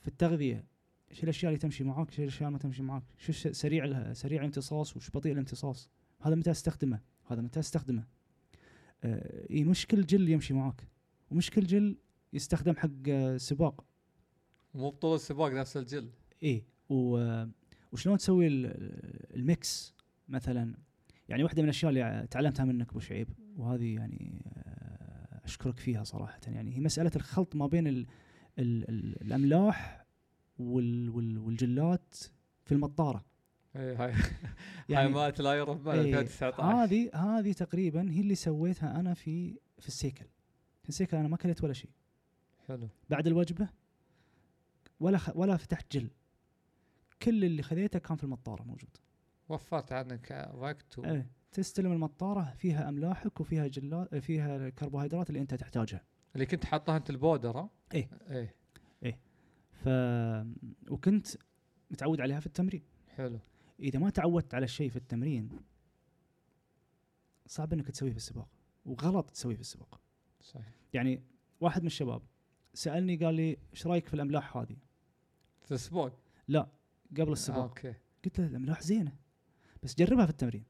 في 0.00 0.08
التغذية 0.08 0.64
شو 1.12 1.22
الأشياء 1.22 1.50
اللي 1.50 1.58
تمشي 1.58 1.84
معاك 1.84 2.10
شو 2.10 2.22
الأشياء 2.22 2.50
ما 2.50 2.58
تمشي 2.58 2.82
معاك؟ 2.82 3.02
شو 3.18 3.32
سريع 3.52 4.12
سريع 4.12 4.40
الامتصاص 4.40 4.96
وش 4.96 5.10
بطيء 5.10 5.32
الامتصاص؟ 5.32 5.90
هذا 6.20 6.34
متى 6.34 6.50
أستخدمه؟ 6.50 7.00
هذا 7.26 7.40
متى 7.40 7.60
أستخدمه؟ 7.60 8.04
آه 9.04 9.46
إيه 9.50 9.64
مش 9.64 9.86
كل 9.86 10.06
جل 10.06 10.28
يمشي 10.28 10.54
معاك 10.54 10.84
ومش 11.30 11.50
كل 11.50 11.66
جل 11.66 11.96
يستخدم 12.32 12.76
حق 12.76 12.88
آه، 13.08 13.36
سباق 13.36 13.84
مو 14.74 14.90
بطول 14.90 15.14
السباق 15.14 15.52
نفس 15.52 15.76
الجل. 15.76 16.10
إيه 16.42 16.64
و- 16.88 17.44
وشلون 17.92 18.18
تسوي 18.18 18.46
ال- 18.46 19.36
ال 19.36 19.50
mix 19.50 19.94
مثلا؟ 20.28 20.74
يعني 21.28 21.44
واحدة 21.44 21.62
من 21.62 21.68
الأشياء 21.68 21.90
اللي 21.90 22.26
تعلمتها 22.30 22.64
منك 22.64 22.90
أبو 22.90 23.00
شعيب 23.00 23.28
وهذه 23.56 23.94
يعني 23.94 24.42
آه، 24.56 25.40
أشكرك 25.44 25.78
فيها 25.78 26.04
صراحة. 26.04 26.40
يعني 26.46 26.76
هي 26.76 26.80
مسألة 26.80 27.10
الخلط 27.16 27.56
ما 27.56 27.66
بين 27.66 27.86
ال 27.86 28.06
ال 28.58 28.88
ال 28.90 29.22
الأملاح 29.22 30.04
وال 30.58 31.10
وال 31.10 31.38
والجلات 31.38 32.14
في 32.64 32.72
المطارة. 32.72 33.24
إيه 33.76 34.04
هاي. 34.04 34.12
هاي 34.12 34.22
يعني 34.88 35.08
مالت 35.08 35.40
لا 35.40 35.64
بال 35.64 35.88
إيه، 36.06 36.20
2019 36.20 36.62
هذه 36.62 37.10
هذه 37.14 37.52
تقريبا 37.52 38.10
هي 38.10 38.20
اللي 38.20 38.34
سويتها 38.34 39.00
أنا 39.00 39.14
في 39.14 39.54
في 39.78 39.88
ال 39.88 39.93
cycle. 39.93 40.24
في 40.82 40.88
السيكل 40.88 41.16
أنا 41.16 41.28
ما 41.28 41.36
كليت 41.36 41.64
ولا 41.64 41.72
شيء. 41.72 41.90
حلو. 42.68 42.88
بعد 43.10 43.26
الوجبة 43.26 43.68
ولا 45.00 45.18
خ... 45.18 45.30
ولا 45.36 45.56
فتحت 45.56 45.96
جل. 45.96 46.10
كل 47.22 47.44
اللي 47.44 47.62
خذيته 47.62 47.98
كان 47.98 48.16
في 48.16 48.24
المطارة 48.24 48.62
موجود. 48.62 48.96
وفرت 49.48 49.92
عنك 49.92 50.50
وقت 50.54 50.98
و... 50.98 51.04
إيه. 51.04 51.30
تستلم 51.52 51.92
المطارة 51.92 52.54
فيها 52.58 52.88
أملاحك 52.88 53.40
وفيها 53.40 53.66
جلات 53.66 54.14
فيها 54.14 54.56
الكربوهيدرات 54.56 55.30
اللي 55.30 55.40
أنت 55.40 55.54
تحتاجها. 55.54 56.04
اللي 56.34 56.46
كنت 56.46 56.64
حاطها 56.64 56.96
أنت 56.96 57.10
البودر 57.10 57.58
ها؟ 57.58 57.70
إيه. 57.94 58.10
إيه. 59.02 59.18
ف 59.70 59.88
وكنت 60.90 61.26
متعود 61.90 62.20
عليها 62.20 62.40
في 62.40 62.46
التمرين. 62.46 62.82
حلو. 63.08 63.38
إذا 63.80 63.98
ما 63.98 64.10
تعودت 64.10 64.54
على 64.54 64.64
الشيء 64.64 64.90
في 64.90 64.96
التمرين 64.96 65.50
صعب 67.46 67.72
إنك 67.72 67.90
تسويه 67.90 68.10
في 68.10 68.16
السباق 68.16 68.48
وغلط 68.84 69.30
تسويه 69.30 69.54
في 69.54 69.60
السباق. 69.60 70.00
صحيح. 70.40 70.74
يعني 70.92 71.22
واحد 71.60 71.80
من 71.80 71.86
الشباب 71.86 72.22
سألني 72.74 73.16
قال 73.16 73.34
لي 73.34 73.56
إيش 73.72 73.86
رأيك 73.86 74.06
في 74.08 74.14
الأملاح 74.14 74.56
هذه؟ 74.56 74.76
في 75.62 75.70
الأسبوع؟ 75.70 76.12
لا. 76.48 76.68
قبل 77.16 77.32
السباق. 77.32 77.58
أوكي. 77.58 77.94
قلت 78.24 78.38
له 78.40 78.46
الاملاح 78.46 78.82
زينة. 78.82 79.16
بس 79.82 79.94
جربها 79.94 80.24
في 80.24 80.30
التمرين. 80.30 80.64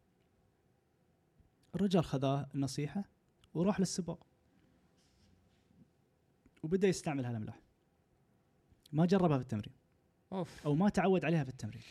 الرجال 1.75 2.05
خذاه 2.05 2.51
النصيحة 2.55 3.05
وراح 3.55 3.81
للسباق. 3.81 4.27
وبدأ 6.63 6.89
يستعمل 6.89 7.25
هالاملاح 7.25 7.63
ما 8.93 9.07
جربها 9.07 9.37
في 9.39 9.43
التمرين. 9.43 9.73
أوف. 10.33 10.63
أو 10.67 10.75
ما 10.75 10.89
تعود 10.89 11.25
عليها 11.25 11.45
في 11.45 11.51
التمرين. 11.51 11.83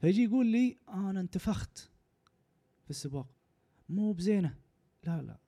فيجي 0.00 0.24
يقول 0.24 0.46
لي 0.46 0.78
أنا 0.88 1.20
انتفخت 1.20 1.78
في 2.84 2.90
السباق. 2.90 3.26
مو 3.88 4.12
بزينة. 4.12 4.58
لا 5.04 5.22
لا. 5.22 5.38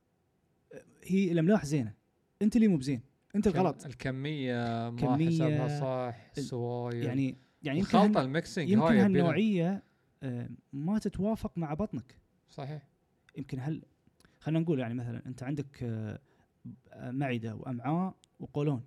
هي 1.05 1.33
الاملاح 1.33 1.65
زينة. 1.65 1.95
أنت 2.43 2.57
اللي 2.57 2.69
مو 2.69 2.77
بزين. 2.77 3.03
أنت 3.37 3.47
الغلط 3.47 3.87
الكمية 3.87 4.91
ما 4.91 4.97
كمية، 4.97 5.27
حسبها 5.27 5.81
صح 5.81 6.17
ال- 6.17 6.39
السواير 6.39 7.05
يعني 7.05 7.39
يعني 7.65 7.79
يمكن 7.79 7.99
الخلطه 7.99 8.21
ال 8.23 8.30
mixing 8.30 8.71
يمكن 8.71 8.87
هاي 8.87 8.99
هالنوعية 8.99 9.83
آه، 10.23 10.49
ما 10.73 10.99
تتوافق 10.99 11.59
مع 11.59 11.75
بطنك. 11.75 12.19
صحيح. 12.49 12.83
يمكن 13.37 13.61
هل 13.61 13.83
خلينا 14.41 14.61
نقول 14.61 14.79
يعني 14.81 14.95
مثلا 14.95 15.27
أنت 15.27 15.43
عندك 15.43 15.83
آه، 15.83 16.21
معدة 17.11 17.55
وأمعاء 17.55 18.15
وقولون 18.41 18.83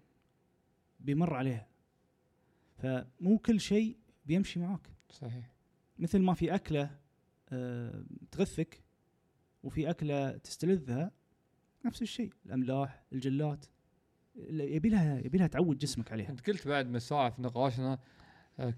بيمر 0.99 1.33
عليها. 1.33 1.67
فمو 2.77 3.37
كل 3.37 3.59
شيء 3.59 3.97
بيمشي 4.25 4.59
معاك. 4.59 4.87
صحيح. 5.09 5.51
مثل 5.99 6.19
ما 6.19 6.33
في 6.33 6.55
أكلة 6.55 6.97
آه، 7.49 8.03
تغثك 8.31 8.83
وفي 9.63 9.89
أكلة 9.89 10.31
تستلذها 10.37 11.11
نفس 11.85 12.01
الشيء. 12.01 12.33
الأملاح 12.45 13.03
الجلات 13.13 13.65
ال- 14.35 14.61
يبي 14.75 14.89
لها 14.89 15.19
يبي 15.19 15.37
لها 15.37 15.47
تعود 15.47 15.77
جسمك 15.77 16.11
عليها. 16.11 16.29
أنت 16.29 16.47
قلت 16.49 16.67
بعد 16.67 16.87
من 16.87 16.99
ساعه 16.99 17.29
في 17.29 17.41
نقاشنا 17.41 17.99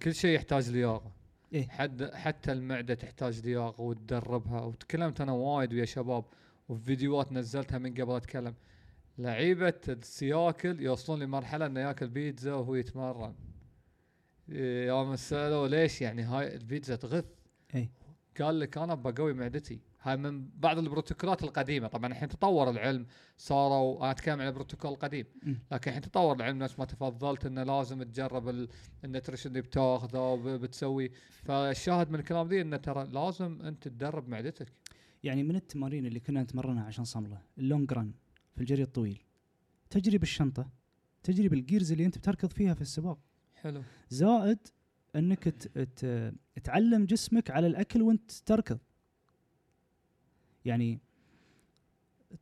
كل 0.03 0.15
شيء 0.15 0.35
يحتاج 0.35 0.69
لياقة. 0.69 1.11
إيه. 1.53 1.67
حد 1.67 2.03
حتى 2.03 2.51
المعدة 2.51 2.93
تحتاج 2.93 3.39
لياقة 3.45 3.81
وتدربها. 3.81 4.61
وتكلمت 4.61 5.21
أنا 5.21 5.31
وايد 5.31 5.73
ويا 5.73 5.85
شباب 5.85 6.25
وفي 6.69 6.83
فيديوهات 6.83 7.31
نزلتها 7.31 7.77
من 7.77 7.93
قبل 7.93 8.15
أتكلم. 8.15 8.53
لعيبة 9.17 9.81
السياكل 9.87 10.81
يوصلون 10.81 11.19
لمرحلة 11.19 11.65
إنه 11.65 11.79
ياكل 11.79 12.07
بيتزا 12.07 12.53
وهو 12.53 12.75
يتمرن. 12.75 13.35
إيه، 14.49 14.87
يوم 14.87 15.15
سالوه 15.15 15.67
ليش 15.67 16.01
يعني 16.01 16.21
هاي 16.21 16.55
البيتزا 16.55 16.95
تغث؟ 16.95 17.25
اي 17.75 17.89
قال 18.41 18.59
لك 18.59 18.77
أنا 18.77 18.95
بقوي 18.95 19.33
معدتي. 19.33 19.79
هاي 20.01 20.17
من 20.17 20.49
بعض 20.49 20.77
البروتوكولات 20.77 21.43
القديمة. 21.43 21.87
طبعا 21.87 22.11
الحين 22.11 22.29
تطور 22.29 22.69
العلم 22.69 23.05
صاروا 23.37 23.97
أنا 24.01 24.11
أتكلم 24.11 24.41
عن 24.41 24.47
البروتوكول 24.47 24.91
القديم. 24.91 25.25
لكن 25.71 25.89
الحين 25.91 26.01
تطور 26.01 26.35
العلم 26.35 26.57
نفس 26.59 26.79
ما 26.79 26.85
تفضلت 26.85 27.45
إنه 27.45 27.63
لازم 27.63 28.03
تجرب 28.03 28.49
ال- 28.49 28.69
ال 29.05 29.09
nutrition 29.09 29.49
اللي 29.49 29.61
بتاخذه 29.61 30.19
وب- 30.19 30.47
بتسوي. 30.47 31.11
فالشاهد 31.43 32.09
من 32.11 32.19
الكلام 32.19 32.47
ذي 32.47 32.61
إنه 32.61 32.77
ترى 32.77 33.07
لازم 33.07 33.61
أنت 33.61 33.87
تدرب 33.87 34.29
معدتك. 34.29 34.67
يعني 35.23 35.43
من 35.43 35.55
التمارين 35.55 36.05
اللي 36.05 36.19
كنا 36.19 36.43
نتمرنها 36.43 36.83
عشان 36.83 37.03
صمله 37.03 37.41
ال 37.57 37.64
long 37.64 37.93
run 37.93 38.13
في 38.55 38.61
الجري 38.61 38.83
الطويل 38.83 39.21
تجري 39.89 40.17
بالشنطة 40.17 40.69
تجري 41.23 41.47
بال 41.49 41.61
gears 41.61 41.91
اللي 41.91 42.05
أنت 42.05 42.17
بتركض 42.17 42.51
فيها 42.51 42.73
في 42.73 42.81
السباق. 42.81 43.19
حلو. 43.55 43.81
زائد 44.09 44.57
إنك 45.15 45.43
تعلم 46.63 47.05
جسمك 47.05 47.51
على 47.51 47.67
الأكل 47.67 48.01
وأنت 48.01 48.31
تركض. 48.31 48.79
يعني 50.65 50.99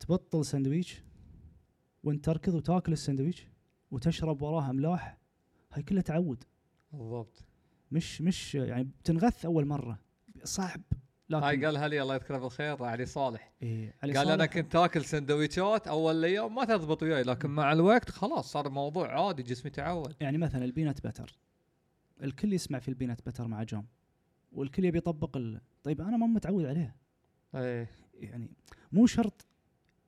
تبطل 0.00 0.44
سندويش 0.44 1.02
وانت 2.04 2.24
تركض 2.24 2.54
وتاكل 2.54 2.92
السندويش 2.92 3.46
وتشرب 3.90 4.42
وراه 4.42 4.70
املاح 4.70 5.18
هاي 5.72 5.82
كلها 5.82 6.02
تعود. 6.02 6.44
بالضبط. 6.92 7.44
مش 7.92 8.22
مش 8.22 8.54
يعني 8.54 8.84
بتنغث 8.84 9.44
أول 9.44 9.66
مرة. 9.66 9.98
صعب. 10.44 10.80
لكن 11.30 11.44
هاي 11.44 11.64
قالها 11.64 11.88
لي 11.88 12.02
الله 12.02 12.14
يذكره 12.14 12.38
بالخير؟ 12.38 12.84
علي 12.84 13.06
صالح. 13.06 13.52
إيه 13.62 13.94
علي 14.02 14.12
قال 14.12 14.28
أنا 14.28 14.36
صالح 14.36 14.52
كنت 14.52 14.76
آكل 14.76 15.04
سندويشات 15.04 15.88
أول 15.88 16.16
الأيام 16.16 16.54
ما 16.54 16.64
تضبط 16.64 17.02
وياي 17.02 17.22
لكن 17.22 17.50
مع 17.50 17.72
الوقت 17.72 18.10
خلاص 18.10 18.52
صار 18.52 18.66
الموضوع 18.66 19.26
عادي 19.26 19.42
جسمي 19.42 19.70
تعود. 19.70 20.14
يعني 20.20 20.38
مثلا 20.38 20.64
البينات 20.64 21.06
بتر. 21.06 21.38
الكل 22.22 22.52
يسمع 22.52 22.78
في 22.78 22.88
البينات 22.88 23.28
بتر 23.28 23.48
مع 23.48 23.62
جام 23.62 23.86
والكل 24.52 24.84
يبي 24.84 24.98
يطبق 24.98 25.36
ال... 25.36 25.60
طيب 25.82 26.00
أنا 26.00 26.16
ما 26.16 26.26
متعود 26.26 26.64
عليها. 26.64 26.96
إيه. 27.54 27.90
يعني 28.20 28.50
مو 28.92 29.06
شرط 29.06 29.46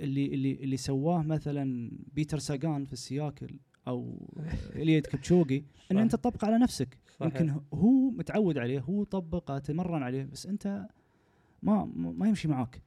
اللي 0.01 0.27
اللي 0.27 0.53
اللي 0.53 0.77
سواه 0.77 1.23
مثلا 1.23 1.91
بيتر 2.15 2.39
ساجان 2.39 2.85
في 2.85 2.93
السياكل 2.93 3.59
أو 3.89 4.29
اليد 4.83 5.07
كبتشوقي 5.07 5.63
إن. 5.93 5.99
أنت 5.99 6.13
تطبقه 6.13 6.47
على 6.47 6.59
نفسك. 6.59 6.99
صحيح. 7.21 7.41
يمكن 7.41 7.61
هو 7.75 8.11
متعود 8.11 8.59
عليه 8.59 8.81
هو 8.81 9.05
طبقه 9.05 9.59
تمرن 9.59 10.03
عليه 10.03 10.25
بس 10.25 10.47
أنت 10.47 10.89
ما 11.63 11.85
ما 11.85 12.13
ما 12.13 12.29
يمشي 12.29 12.49
معاك. 12.49 12.83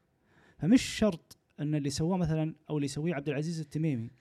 فمش 0.58 0.82
شرط 0.82 1.38
إن 1.60 1.76
اللي 1.76 1.90
سواه 1.90 2.18
مثلا 2.18 2.56
أو 2.70 2.78
اللي 2.78 2.86
يسويه 2.86 3.16
عبد 3.16 3.30
العزيز 3.30 3.60
التميمي 3.60 4.12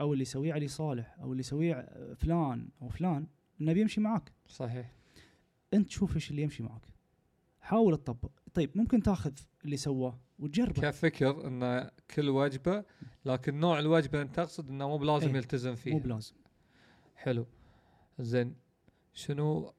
أو 0.00 0.12
اللي 0.12 0.22
يسويه 0.22 0.52
علي 0.52 0.68
صالح 0.68 1.16
أو 1.20 1.32
اللي 1.32 1.40
يسويه 1.40 1.88
فلان 2.14 2.68
أو 2.82 2.88
فلان 2.88 3.26
إنه 3.60 3.72
بيمشي 3.72 4.00
معاك. 4.00 4.32
صحيح. 4.48 4.92
أنت 5.74 5.90
شوف 5.90 6.14
إيش 6.14 6.30
اللي 6.30 6.42
يمشي 6.42 6.62
معاك. 6.62 6.82
حاول 7.60 7.96
تطبق. 7.96 8.30
طيب 8.54 8.70
ممكن 8.74 9.02
تاخذ 9.02 9.32
اللي 9.64 9.76
سواه. 9.76 10.18
وتجربه. 10.38 10.82
كفكر 10.82 11.46
إن 11.46 11.90
كل 12.14 12.28
وجبه 12.28 12.84
لكن 13.24 13.60
نوع 13.60 13.78
الوجبه 13.78 14.22
أنت 14.22 14.36
تقصد 14.36 14.68
إنه 14.68 14.88
مو 14.88 14.98
بلازم 14.98 15.28
إيه. 15.28 15.36
يلتزم 15.36 15.70
مو 15.70 15.76
فيها 15.76 15.98
بلازم. 15.98 16.34
حلو. 17.16 17.46
زين. 18.18 18.56
شنو 19.14 19.74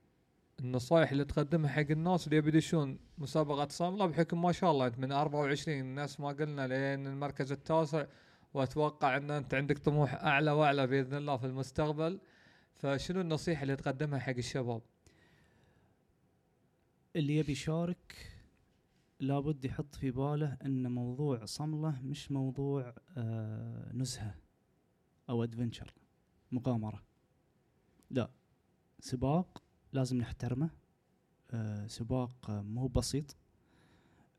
النصائح 0.59 1.11
اللي 1.11 1.25
تقدمها 1.25 1.69
حق 1.69 1.91
الناس 1.91 2.25
اللي 2.25 2.37
يبي 2.37 2.49
يدشون 2.49 2.99
مسابقة 3.17 3.67
صاملة 3.67 4.05
بحكم 4.05 4.41
ما 4.41 4.51
شاء 4.51 4.71
الله 4.71 4.87
أنت 4.87 4.99
من 4.99 5.11
24 5.11 5.79
الناس 5.79 6.19
ما 6.19 6.27
قلنا 6.29 6.67
لين 6.67 7.07
المركز 7.07 7.51
التاسع 7.51 8.05
وأتوقع 8.53 9.17
إن 9.17 9.31
أنت 9.31 9.53
عندك 9.53 9.77
طموح 9.77 10.13
أعلى 10.13 10.51
وأعلى 10.51 10.87
بإذن 10.87 11.17
الله 11.17 11.37
في 11.37 11.45
المستقبل. 11.45 12.19
فشنو 12.75 13.21
النصيحة 13.21 13.63
اللي 13.63 13.75
تقدمها 13.75 14.19
حق 14.19 14.35
الشباب؟ 14.37 14.81
اللي 17.15 17.37
يبي 17.37 17.51
يشارك 17.51 18.38
لابد 19.19 19.65
يحط 19.65 19.95
في 19.95 20.11
باله 20.11 20.57
إن 20.65 20.91
موضوع 20.91 21.45
صملة 21.45 22.01
مش 22.01 22.31
موضوع 22.31 22.93
آه 23.17 23.91
نزهة 23.93 24.35
أو 25.29 25.43
ادفنشر 25.43 25.93
مغامرة. 26.51 27.03
لا 28.11 28.31
سباق 28.99 29.63
لازم 29.93 30.17
نحترمه 30.17 30.69
آه 31.51 31.87
سباق 31.87 32.49
آه 32.49 32.61
مو 32.61 32.87
بسيط. 32.87 33.37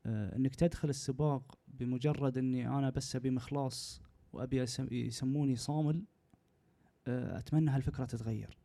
آه 0.05 0.35
إنك 0.35 0.55
تدخل 0.55 0.89
السباق 0.89 1.57
بمجرد 1.67 2.37
إني 2.37 2.67
أنا 2.67 2.89
بس 2.89 3.15
أبي 3.15 3.29
مخلاص 3.29 4.01
وأبي 4.33 4.65
يسموني 4.91 5.55
صامل 5.55 6.03
آه 7.07 7.37
أتمنى 7.37 7.71
هالفكرة 7.71 8.05
تتغير. 8.05 8.57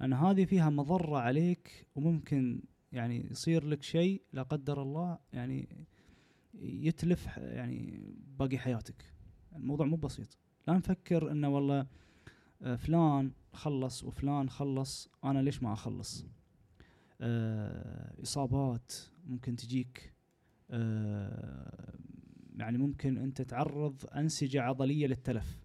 لأن 0.00 0.12
هذه 0.12 0.44
فيها 0.44 0.70
مضرة 0.70 1.18
عليك 1.18 1.86
وممكن 1.94 2.62
يعني 2.92 3.30
يصير 3.30 3.64
لك 3.66 3.82
شيء 3.82 4.22
لا 4.32 4.42
قدر 4.42 4.82
الله 4.82 5.18
يعني 5.32 5.86
يتلف 6.54 7.36
يعني 7.36 8.04
باقي 8.38 8.58
حياتك. 8.58 9.12
الموضوع 9.56 9.86
مو 9.86 9.96
بسيط. 9.96 10.38
لا 10.68 10.74
نفكر 10.74 11.30
إنه 11.32 11.48
والله 11.48 11.86
آه، 12.62 12.76
فلان 12.76 13.32
خلص 13.52 14.04
وفلان 14.04 14.50
خلص 14.50 15.08
أنا 15.24 15.42
ليش 15.42 15.62
ما 15.62 15.72
أخلص؟ 15.72 16.26
آه، 17.20 18.22
إصابات 18.22 18.92
ممكن 19.26 19.56
تجيك. 19.56 20.12
آه، 20.70 21.98
يعني 22.56 22.78
ممكن 22.78 23.18
أنت 23.18 23.42
تعرض 23.42 24.06
أنسجة 24.16 24.62
عضلية 24.62 25.06
للتلف. 25.06 25.60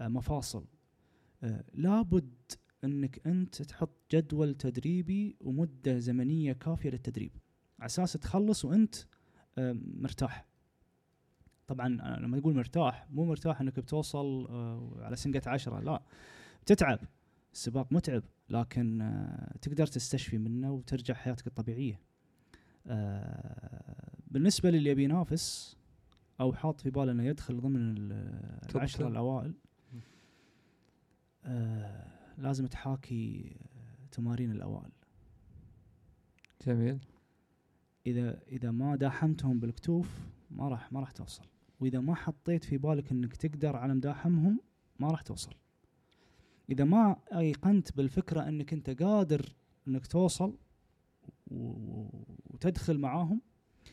مفاصل. 0.00 0.64
لابد 1.74 2.34
إنك 2.84 3.26
أنت 3.26 3.62
تحط 3.62 3.90
جدول 4.12 4.54
تدريبي 4.54 5.36
ومدة 5.40 5.98
زمنية 5.98 6.52
كافية 6.52 6.90
للتدريب. 6.90 7.32
على 7.78 7.86
أساس 7.86 8.12
تخلص 8.12 8.64
وأنت 8.64 8.94
آه، 9.58 9.76
مرتاح. 9.84 10.46
طبعا 11.66 11.88
لما 12.18 12.40
تقول 12.40 12.54
مرتاح 12.54 13.06
مو 13.10 13.24
مرتاح 13.24 13.60
إنك 13.60 13.80
بتوصل 13.80 14.46
آه، 14.50 14.96
على 15.00 15.16
سنقة 15.16 15.50
عشرة 15.50 15.80
لا. 15.80 16.02
بتتعب. 16.62 16.98
السباق 17.52 17.92
متعب 17.92 18.22
لكن 18.50 19.00
آه، 19.00 19.56
تقدر 19.62 19.86
تستشفي 19.86 20.38
منه 20.38 20.72
وترجع 20.72 21.14
حياتك 21.14 21.46
الطبيعية. 21.46 22.00
بالنسبة 24.26 24.70
للي 24.70 24.90
يبي 24.90 25.04
ينافس 25.04 25.76
أو 26.40 26.52
حاط 26.52 26.80
في 26.80 26.90
باله 26.90 27.12
إنه 27.12 27.24
يدخل 27.24 27.60
ضمن 27.60 28.12
العشرة. 28.74 29.08
الأوائل 29.08 29.54
لازم 32.38 32.66
تحاكي 32.66 33.56
آه، 33.76 34.06
تمارين 34.12 34.50
الأوائل. 34.50 34.92
جميل. 36.66 36.98
إذا 38.06 38.42
إذا 38.48 38.70
ما 38.70 38.96
داحمتهم 38.96 39.60
بالكتوف 39.60 40.20
ما 40.50 40.68
راح 40.68 40.92
ما 40.92 41.00
راح 41.00 41.10
توصل. 41.10 41.44
وإذا 41.80 42.00
ما 42.00 42.14
حطيت 42.14 42.64
في 42.64 42.78
بالك 42.78 43.12
إنك 43.12 43.36
تقدر 43.36 43.76
على 43.76 43.94
مداحمهم 43.94 44.60
ما 44.98 45.08
راح 45.08 45.22
توصل. 45.22 45.54
إذا 46.70 46.84
ما 46.84 47.16
أيقنت 47.32 47.96
بالفكرة 47.96 48.48
إنك 48.48 48.72
أنت 48.72 49.02
قادر 49.02 49.54
إنك 49.88 50.06
توصل 50.06 50.58
وتدخل 51.46 52.98
معاهم 52.98 53.40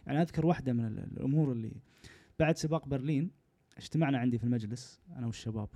يعني 0.08 0.22
أذكر 0.22 0.46
واحدة 0.46 0.74
من 0.74 0.86
ال- 0.86 1.00
الأمور 1.00 1.52
اللي 1.52 1.72
بعد 2.40 2.58
سباق 2.58 2.88
برلين 2.88 3.32
اجتمعنا 3.78 4.18
عندي 4.18 4.38
في 4.38 4.44
المجلس 4.44 5.02
أنا 5.16 5.26
والشباب. 5.26 5.70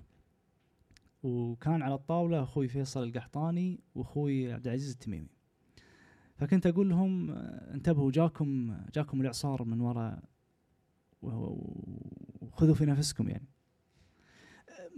وكان 1.26 1.81
على 1.81 1.93
الطاولة 1.93 2.43
أخوي 2.43 2.68
فيصل 2.68 3.03
القحطاني 3.03 3.80
وأخوي 3.95 4.53
عبد 4.53 4.68
العزيز 4.68 4.91
التميمي. 4.91 5.30
فكنت 6.35 6.68
أقول 6.68 6.89
لهم 6.89 7.31
انتبهوا 7.31 8.11
جاكم 8.11 8.77
جاكم 8.93 9.22
الإعصار 9.22 9.64
من 9.64 9.81
وراء 9.81 10.23
وخذوا 11.22 12.76
في 12.76 12.85
نفسكم 12.85 13.30
يعني. 13.30 13.47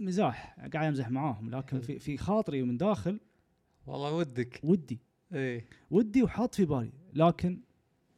مزاح 0.00 0.56
قاعد 0.72 0.86
أمزح 0.86 1.10
معاهم 1.10 1.50
لكن 1.50 1.80
في 1.80 1.98
في 1.98 2.16
خاطري 2.16 2.62
ومن 2.62 2.76
داخل 2.76 3.20
والله 3.86 4.14
ودك. 4.14 4.60
ودي. 4.64 5.00
إيه. 5.32 5.66
ودي 5.90 6.22
وحاط 6.22 6.54
في 6.54 6.64
بالي. 6.64 6.92
لكن 7.14 7.60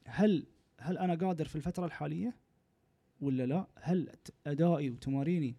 هل 0.07 0.47
هل 0.79 0.99
أنا 0.99 1.15
قادر 1.15 1.45
في 1.45 1.57
الفترة 1.57 1.87
الحالية؟ 1.87 2.37
ولا 3.21 3.47
لا؟ 3.47 3.67
هل 3.77 4.13
أدائي 4.47 4.91
وتماريني 4.91 5.57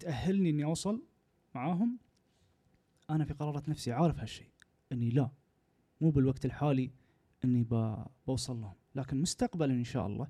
تأهلني 0.00 0.50
إني 0.50 0.64
أوصل؟ 0.64 1.02
معاهم 1.56 1.98
أنا 3.10 3.24
في 3.24 3.34
قرارة 3.34 3.62
نفسي 3.68 3.92
عارف 3.92 4.18
هالشيء 4.20 4.48
إني 4.92 5.10
لا 5.10 5.30
مو 6.00 6.10
بالوقت 6.10 6.44
الحالي 6.44 6.90
إني 7.44 7.66
بوصل 8.26 8.60
لهم 8.60 8.74
لكن 8.94 9.20
مستقبلا 9.22 9.72
إن 9.74 9.84
شاء 9.84 10.06
الله 10.06 10.28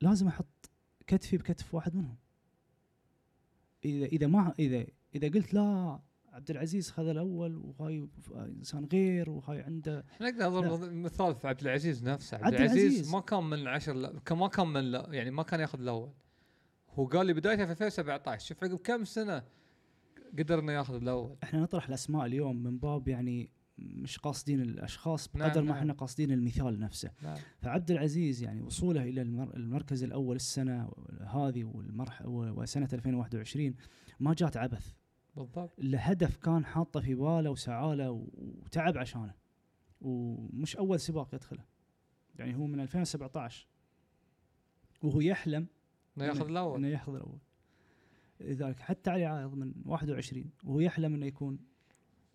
لازم 0.00 0.28
أحط 0.28 0.70
كتفي 1.06 1.36
بكتف 1.36 1.74
واحد 1.74 1.94
منهم. 1.96 2.16
إذا 3.84 4.06
إذا 4.06 4.26
ما 4.26 4.54
إذا 4.58 4.86
إذا 5.14 5.28
قلت 5.28 5.54
لا 5.54 6.00
عبد 6.32 6.50
العزيز 6.50 6.90
خذ 6.90 7.06
الأول 7.08 7.56
وهاي 7.56 8.08
إنسان 8.36 8.84
غير 8.92 9.30
وهاي 9.30 9.60
عنده 9.62 10.04
إحنا 10.10 10.30
نقدر 10.30 10.48
نضرب 10.48 10.92
مثال 10.92 11.34
في 11.34 11.48
عبد 11.48 11.60
العزيز 11.60 12.04
نفسه. 12.08 12.36
عبد, 12.36 12.44
عبد 12.46 12.54
العزيز, 12.54 12.84
العزيز. 12.84 13.12
ما 13.12 13.20
كان 13.20 13.44
من 13.44 13.58
العشر 13.58 13.92
لا- 13.92 14.20
ما 14.30 14.48
كان 14.48 14.66
من 14.66 14.80
لا- 14.90 15.06
يعني 15.10 15.30
ما 15.30 15.42
كان 15.42 15.60
ياخذ 15.60 15.80
الأول. 15.80 16.10
هو 16.90 17.06
قال 17.06 17.26
لي 17.26 17.32
بدايته 17.32 17.64
في 17.66 17.72
2017 17.72 18.46
شوف 18.48 18.64
عقب 18.64 18.76
كم 18.78 19.04
سنة 19.04 19.42
قدر 20.38 20.58
انه 20.58 20.72
ياخذ 20.72 20.94
الأول. 20.94 21.36
إحنا 21.42 21.60
نطرح 21.60 21.88
الأسماء 21.88 22.26
اليوم 22.26 22.62
من 22.62 22.78
باب 22.78 23.08
يعني 23.08 23.50
مش 23.78 24.18
قاصدين 24.18 24.60
الأشخاص 24.60 25.36
نعم، 25.36 25.48
بقدر 25.48 25.62
ما 25.62 25.68
نعم. 25.68 25.76
إحنا 25.76 25.92
قاصدين 25.92 26.32
المثال 26.32 26.80
نفسه. 26.80 27.10
نعم. 27.22 27.38
فعبد 27.58 27.90
العزيز 27.90 28.42
يعني 28.42 28.62
وصوله 28.62 29.02
إلى 29.02 29.22
المر 29.22 29.56
المركز 29.56 30.02
الأول 30.02 30.36
السنة 30.36 30.90
هذه 31.20 31.64
والمرح 31.64 32.22
وسنة 32.26 32.88
2021 32.92 33.74
ما 34.20 34.34
جات 34.34 34.56
عبث. 34.56 34.92
بالضبط. 35.36 35.70
لهدف 35.78 36.36
كان 36.36 36.64
حاطه 36.64 37.00
في 37.00 37.14
باله 37.14 37.50
وسعى 37.50 37.96
له 37.96 38.26
وتعب 38.34 38.98
عشانه. 38.98 39.34
ومش 40.00 40.76
أول 40.76 41.00
سباق 41.00 41.34
يدخله. 41.34 41.64
يعني 42.38 42.56
هو 42.56 42.66
من 42.66 42.80
2017 42.80 43.68
وهو 45.02 45.20
يحلم 45.20 45.66
إنه 46.16 46.24
ياخذ 46.24 46.48
الأول. 46.48 46.78
إنه 46.78 46.88
ياخذ 46.88 47.14
الأول. 47.14 47.38
لذلك 48.40 48.80
حتى 48.80 49.10
علي 49.10 49.24
عايض 49.26 49.54
من 49.54 49.72
21 49.86 50.50
وهو 50.64 50.80
يحلم 50.80 51.14
إنه 51.14 51.26
يكون 51.26 51.58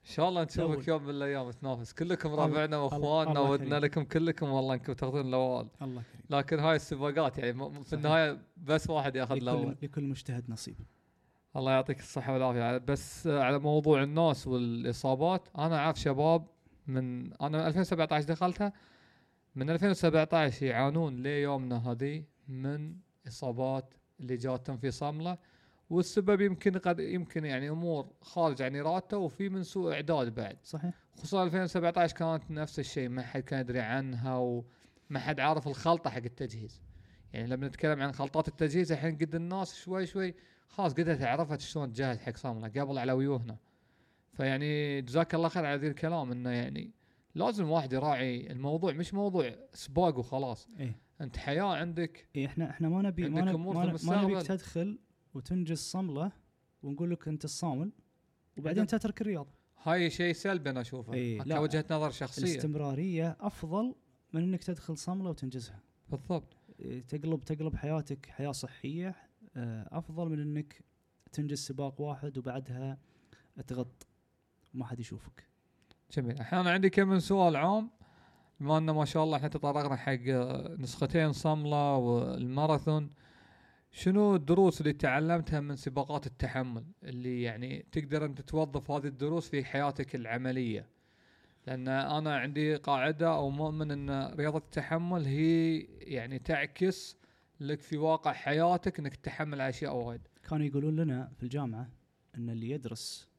إن 0.03 0.09
شاء 0.09 0.29
الله 0.29 0.43
نشوفك. 0.43 0.87
يوم 0.87 1.03
من 1.03 1.09
الأيام 1.09 1.51
تنافس. 1.51 1.93
كلكم 1.93 2.33
ربعنا 2.33 2.77
وإخواننا 2.77 3.39
ودنا. 3.39 3.79
لكم 3.79 4.03
كلكم 4.03 4.49
والله 4.49 4.73
انكم 4.73 4.93
تاخذون 4.93 5.27
الأول 5.27 5.67
الله 5.81 6.01
كريم 6.01 6.23
لكن 6.29 6.59
هاي 6.59 6.75
السباقات 6.75 7.37
يعني 7.37 7.53
في 7.53 7.83
صحيح. 7.83 7.93
النهاية 7.93 8.41
بس 8.57 8.89
واحد 8.89 9.15
ياخذ 9.15 9.35
الأول 9.35 9.75
لكل, 9.81 10.03
مجتهد 10.03 10.49
نصيب. 10.49 10.75
الله 11.55 11.71
يعطيك 11.71 11.99
الصحة 11.99 12.33
والعافية. 12.33 12.77
بس 12.77 13.27
على 13.27 13.59
موضوع 13.59 14.03
الناس 14.03 14.47
والإصابات 14.47 15.47
أنا 15.57 15.77
أعرف 15.77 15.99
شباب 15.99 16.47
من 16.87 17.33
أنا 17.33 17.57
من 17.57 17.67
2017 17.67 18.27
دخلتها 18.27 18.73
من 19.55 19.69
2017 19.69 20.65
يعانون 20.65 21.23
ليومنا 21.23 21.91
هذه 21.91 22.23
من 22.47 22.95
إصابات 23.27 23.93
اللي 24.19 24.35
جاتهم 24.35 24.77
في 24.77 24.91
صملة. 24.91 25.37
والسبب 25.93 26.41
يمكن 26.41 26.77
قد 26.77 26.99
يمكن 26.99 27.45
يعني 27.45 27.69
أمور 27.69 28.07
خارج 28.21 28.61
عن 28.61 28.75
إرادته 28.75 29.17
وفي 29.17 29.49
من 29.49 29.63
سوء 29.63 29.93
إعداد 29.93 30.35
بعد. 30.35 30.57
صحيح. 30.63 30.93
خصوصا 31.15 31.43
2017 31.43 32.15
كانت 32.15 32.51
نفس 32.51 32.79
الشيء 32.79 33.09
ما 33.09 33.21
حد 33.21 33.41
كان 33.41 33.59
يدري 33.59 33.79
عنها 33.79 34.37
وما 34.37 35.19
حد 35.19 35.39
عارف 35.39 35.67
الخلطة 35.67 36.09
حق 36.09 36.17
التجهيز. 36.17 36.81
يعني 37.33 37.47
لما 37.47 37.67
نتكلم 37.67 38.01
عن 38.01 38.11
خلطات 38.11 38.47
التجهيز 38.47 38.91
الحين 38.91 39.15
قد 39.17 39.35
الناس 39.35 39.75
شوي 39.75 40.05
شوي 40.05 40.35
خلاص 40.67 40.93
قدرت 40.93 41.21
عرفت 41.21 41.59
شلون 41.61 41.93
تجهز 41.93 42.17
حق 42.19 42.37
صاملة 42.37 42.67
قبل 42.67 42.97
على 42.97 43.11
ويوهنا. 43.11 43.57
فيعني 44.33 45.01
جزاك 45.01 45.35
الله 45.35 45.49
خير 45.49 45.65
على 45.65 45.77
ذي 45.81 45.87
الكلام 45.87 46.31
إنه 46.31 46.49
يعني 46.49 46.91
لازم 47.35 47.63
الواحد 47.65 47.93
يراعي 47.93 48.51
الموضوع 48.51 48.93
مش 48.93 49.13
موضوع 49.13 49.55
سباق 49.73 50.17
وخلاص. 50.17 50.67
إيه. 50.79 50.95
أنت 51.21 51.37
حياة 51.37 51.63
عندك. 51.75 52.27
إيه 52.35 52.45
إحنا 52.45 52.69
إحنا 52.69 52.89
ما 52.89 53.01
نبي 53.01 53.29
ما 53.29 53.41
نبي 53.41 53.57
ما, 53.57 53.85
نبي- 53.85 54.07
ما 54.07 54.21
نبيك. 54.23 54.41
تدخل 54.47 54.99
وتنجز 55.33 55.77
صملة 55.77 56.31
ونقول 56.83 57.11
لك 57.11 57.27
أنت 57.27 57.45
الصامل 57.45 57.91
وبعدين 58.57 58.87
تترك 58.87 59.21
الرياضه 59.21 59.51
هاي 59.83 60.09
شيء 60.09 60.33
سلبي 60.33 60.69
أنا 60.69 60.81
أشوفه. 60.81 61.13
إيه،. 61.13 61.43
كوجهة 61.43 61.85
نظر 61.91 62.11
شخصية. 62.11 62.43
الاستمرارية 62.43 63.37
أفضل 63.39 63.95
من 64.33 64.43
إنك 64.43 64.63
تدخل 64.63 64.97
صملة 64.97 65.29
وتنجزها. 65.29 65.79
بالضبط. 66.09 66.57
إيه، 66.79 67.01
تقلب 67.01 67.43
تقلب 67.43 67.75
حياتك 67.75 68.25
حياة 68.25 68.51
صحية 68.51 69.15
آه، 69.55 69.89
أفضل 69.91 70.29
من 70.29 70.39
إنك 70.39 70.83
تنجز 71.31 71.59
سباق 71.59 72.01
واحد 72.01 72.37
وبعدها 72.37 72.97
تغط. 73.67 74.07
ما 74.73 74.85
حد 74.85 74.99
يشوفك. 74.99 75.47
جميل. 76.11 76.39
الحين 76.39 76.59
أنا 76.59 76.71
عندي 76.71 76.89
كم 76.89 77.07
من 77.07 77.19
سؤال 77.19 77.55
عام. 77.55 77.89
بما 78.59 78.77
ان 78.77 78.89
ما 78.91 79.05
شاء 79.05 79.23
الله 79.23 79.37
إحنا 79.37 79.47
تطرقنا 79.47 79.95
حق 79.95 80.19
آه، 80.27 80.75
نسختين 80.79 81.33
صملة 81.33 81.95
والماراثون. 81.95 83.09
شنو 83.95 84.35
الدروس 84.35 84.81
اللي 84.81 84.93
تعلمتها 84.93 85.59
من 85.59 85.75
سباقات 85.75 86.27
التحمل؟ 86.27 86.85
اللي 87.03 87.41
يعني 87.41 87.85
تقدر 87.91 88.25
أنت 88.25 88.41
توظف 88.41 88.91
هذه 88.91 89.07
الدروس 89.07 89.49
في 89.49 89.65
حياتك 89.65 90.15
العملية. 90.15 90.87
لأن 91.67 91.87
أنا 91.87 92.37
عندي 92.37 92.75
قاعدة 92.75 93.35
أو 93.35 93.49
مؤمن 93.49 93.91
أن 93.91 94.33
رياضة 94.35 94.57
التحمل 94.57 95.25
هي 95.25 95.77
يعني 95.99 96.39
تعكس 96.39 97.17
لك 97.59 97.79
في 97.81 97.97
واقع 97.97 98.33
حياتك 98.33 98.99
إنك 98.99 99.15
تتحمل 99.15 99.61
أشياء 99.61 99.95
وايد. 99.95 100.21
كانوا 100.49 100.65
يقولون 100.65 100.95
لنا 100.95 101.31
في 101.37 101.43
الجامعة 101.43 101.89
أن 102.35 102.49
اللي 102.49 102.69
يدرس 102.69 103.29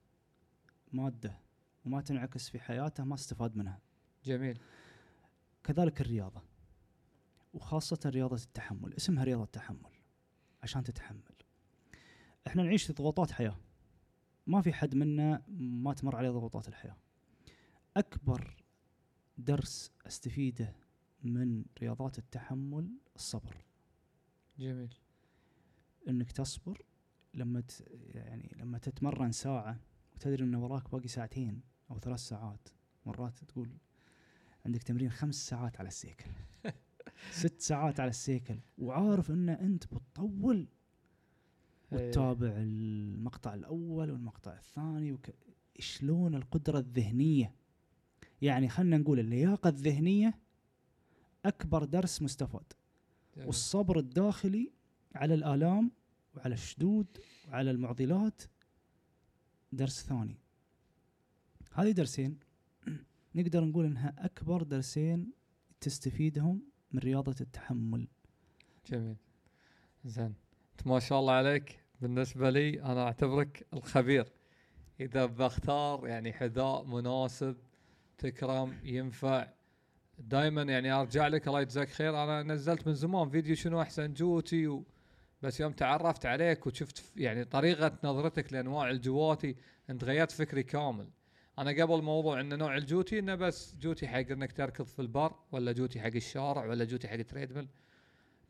مادة 0.92 1.38
وما 1.84 2.00
تنعكس 2.00 2.48
في 2.48 2.60
حياته 2.60 3.04
ما 3.04 3.14
استفاد 3.14 3.56
منها. 3.56 3.78
جميل. 4.24 4.58
كذلك 5.64 6.00
الرياضة 6.00 6.42
وخاصة 7.54 7.98
رياضة 8.06 8.36
التحمل. 8.36 8.94
اسمها 8.94 9.24
رياضة 9.24 9.44
تحمل 9.44 9.93
عشان 10.64 10.84
تتحمل. 10.84 11.22
إحنا 12.46 12.62
نعيش 12.62 12.92
ضغوطات 12.92 13.30
حياة. 13.30 13.56
ما 14.46 14.60
في 14.60 14.72
حد 14.72 14.94
منا 14.94 15.42
ما 15.48 15.94
تمر 15.94 16.16
عليه 16.16 16.30
ضغوطات 16.30 16.68
الحياة. 16.68 16.96
أكبر 17.96 18.64
درس 19.38 19.92
أستفيده 20.06 20.76
من 21.22 21.64
رياضات 21.78 22.18
التحمل 22.18 22.90
الصبر. 23.16 23.56
جميل. 24.58 24.94
إنك 26.08 26.32
تصبر 26.32 26.82
لما 27.34 27.60
ت... 27.60 27.84
يعني 28.14 28.56
لما 28.56 28.78
تتمرن 28.78 29.32
ساعة 29.32 29.80
وتدري 30.14 30.44
إن 30.44 30.54
وراك 30.54 30.90
باقي 30.90 31.08
ساعتين 31.08 31.62
أو 31.90 31.98
ثلاث 31.98 32.20
ساعات. 32.20 32.68
مرات 33.06 33.44
تقول 33.44 33.70
عندك 34.66 34.82
تمرين 34.82 35.10
خمس 35.10 35.34
ساعات 35.34 35.80
على 35.80 35.88
السيكل. 35.88 36.30
ست 37.30 37.60
ساعات 37.60 38.00
على 38.00 38.10
السيكل 38.10 38.58
وعارف 38.78 39.30
إن 39.30 39.48
أنت 39.48 39.84
بتطول 39.86 40.56
إيه. 41.92 42.08
وتتابع 42.08 42.52
المقطع 42.56 43.54
الأول 43.54 44.10
والمقطع 44.10 44.52
الثاني 44.52 45.12
وك... 45.12 45.30
شلون 45.78 46.34
القدرة 46.34 46.78
الذهنية 46.78 47.54
يعني 48.42 48.68
خلينا 48.68 48.96
نقول 48.96 49.18
اللياقة 49.18 49.68
الذهنية 49.68 50.38
أكبر 51.44 51.84
درس 51.84 52.22
مستفاد 52.22 52.72
جميل. 53.36 53.46
والصبر 53.46 53.98
الداخلي 53.98 54.72
على 55.14 55.34
الآلام 55.34 55.90
وعلى 56.36 56.54
الشدود 56.54 57.06
وعلى 57.48 57.70
المعضلات 57.70 58.42
درس 59.72 60.06
ثاني 60.06 60.38
هذه 61.72 61.90
درسين 61.90 62.38
نقدر 63.34 63.64
نقول 63.64 63.84
إنها 63.84 64.14
أكبر 64.18 64.62
درسين 64.62 65.32
تستفيدهم 65.80 66.62
من 66.94 67.00
رياضة 67.00 67.34
التحمل. 67.40 68.06
جميل. 68.90 69.16
زين. 70.04 70.34
أنت 70.72 70.86
ما 70.86 70.98
شاء 70.98 71.20
الله 71.20 71.32
عليك. 71.32 71.80
بالنسبة 72.00 72.50
لي 72.50 72.82
أنا 72.82 73.02
أعتبرك 73.04 73.66
الخبير. 73.74 74.32
إذا 75.00 75.26
بختار 75.26 76.06
يعني 76.06 76.32
حذاء 76.32 76.84
مناسب 76.84 77.56
تكرم 78.18 78.78
ينفع 78.84 79.48
دائما 80.18 80.62
يعني 80.62 80.92
أرجع 80.92 81.26
لك 81.26 81.48
الله 81.48 81.60
يجزاك 81.60 81.88
خير. 81.88 82.24
أنا 82.24 82.42
نزلت 82.42 82.86
من 82.86 82.94
زمان 82.94 83.30
فيديو 83.30 83.54
شنو 83.54 83.82
أحسن 83.82 84.12
جوتي 84.12 84.66
و 84.66 84.84
بس 85.42 85.60
يوم 85.60 85.72
تعرفت 85.72 86.26
عليك 86.26 86.66
وشفت 86.66 87.04
يعني 87.16 87.44
طريقة 87.44 87.98
نظرتك 88.04 88.52
لأنواع 88.52 88.90
الجواتي 88.90 89.56
أنت 89.90 90.04
غيرت 90.04 90.30
فكري 90.30 90.62
كامل. 90.62 91.08
أنا 91.58 91.70
قبل 91.82 92.02
موضوع 92.02 92.40
إن 92.40 92.58
نوع 92.58 92.76
الجوتي 92.76 93.18
إنه 93.18 93.34
بس 93.34 93.76
جوتي 93.76 94.08
حق 94.08 94.30
إنك 94.30 94.52
تركض 94.52 94.84
في 94.84 95.02
البر 95.02 95.34
ولا 95.52 95.72
جوتي 95.72 96.00
حق 96.00 96.14
الشارع 96.14 96.66
ولا 96.66 96.84
جوتي 96.84 97.08
حق 97.08 97.16
treadmill. 97.16 97.68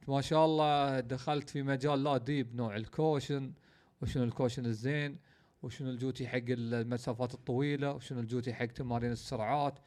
ما 0.09 0.21
شاء 0.21 0.45
الله 0.45 1.01
دخلت 1.01 1.51
في 1.51 1.63
مجال 1.63 2.05
لا 2.05 2.17
deep 2.19 2.57
نوع 2.57 2.77
ال 2.77 2.86
cushion 2.86 3.53
وشنو 4.03 4.25
ال 4.25 4.30
cushion 4.30 4.67
الزين 4.67 5.19
وشنو 5.63 5.91
الجوتي 5.91 6.29
حق 6.29 6.45
المسافات 6.49 7.35
الطويلة 7.35 7.93
وشنو 7.93 8.21
الجوتي 8.21 8.55
حق 8.55 8.67
تمارين 8.67 9.13
السرعات 9.13 9.79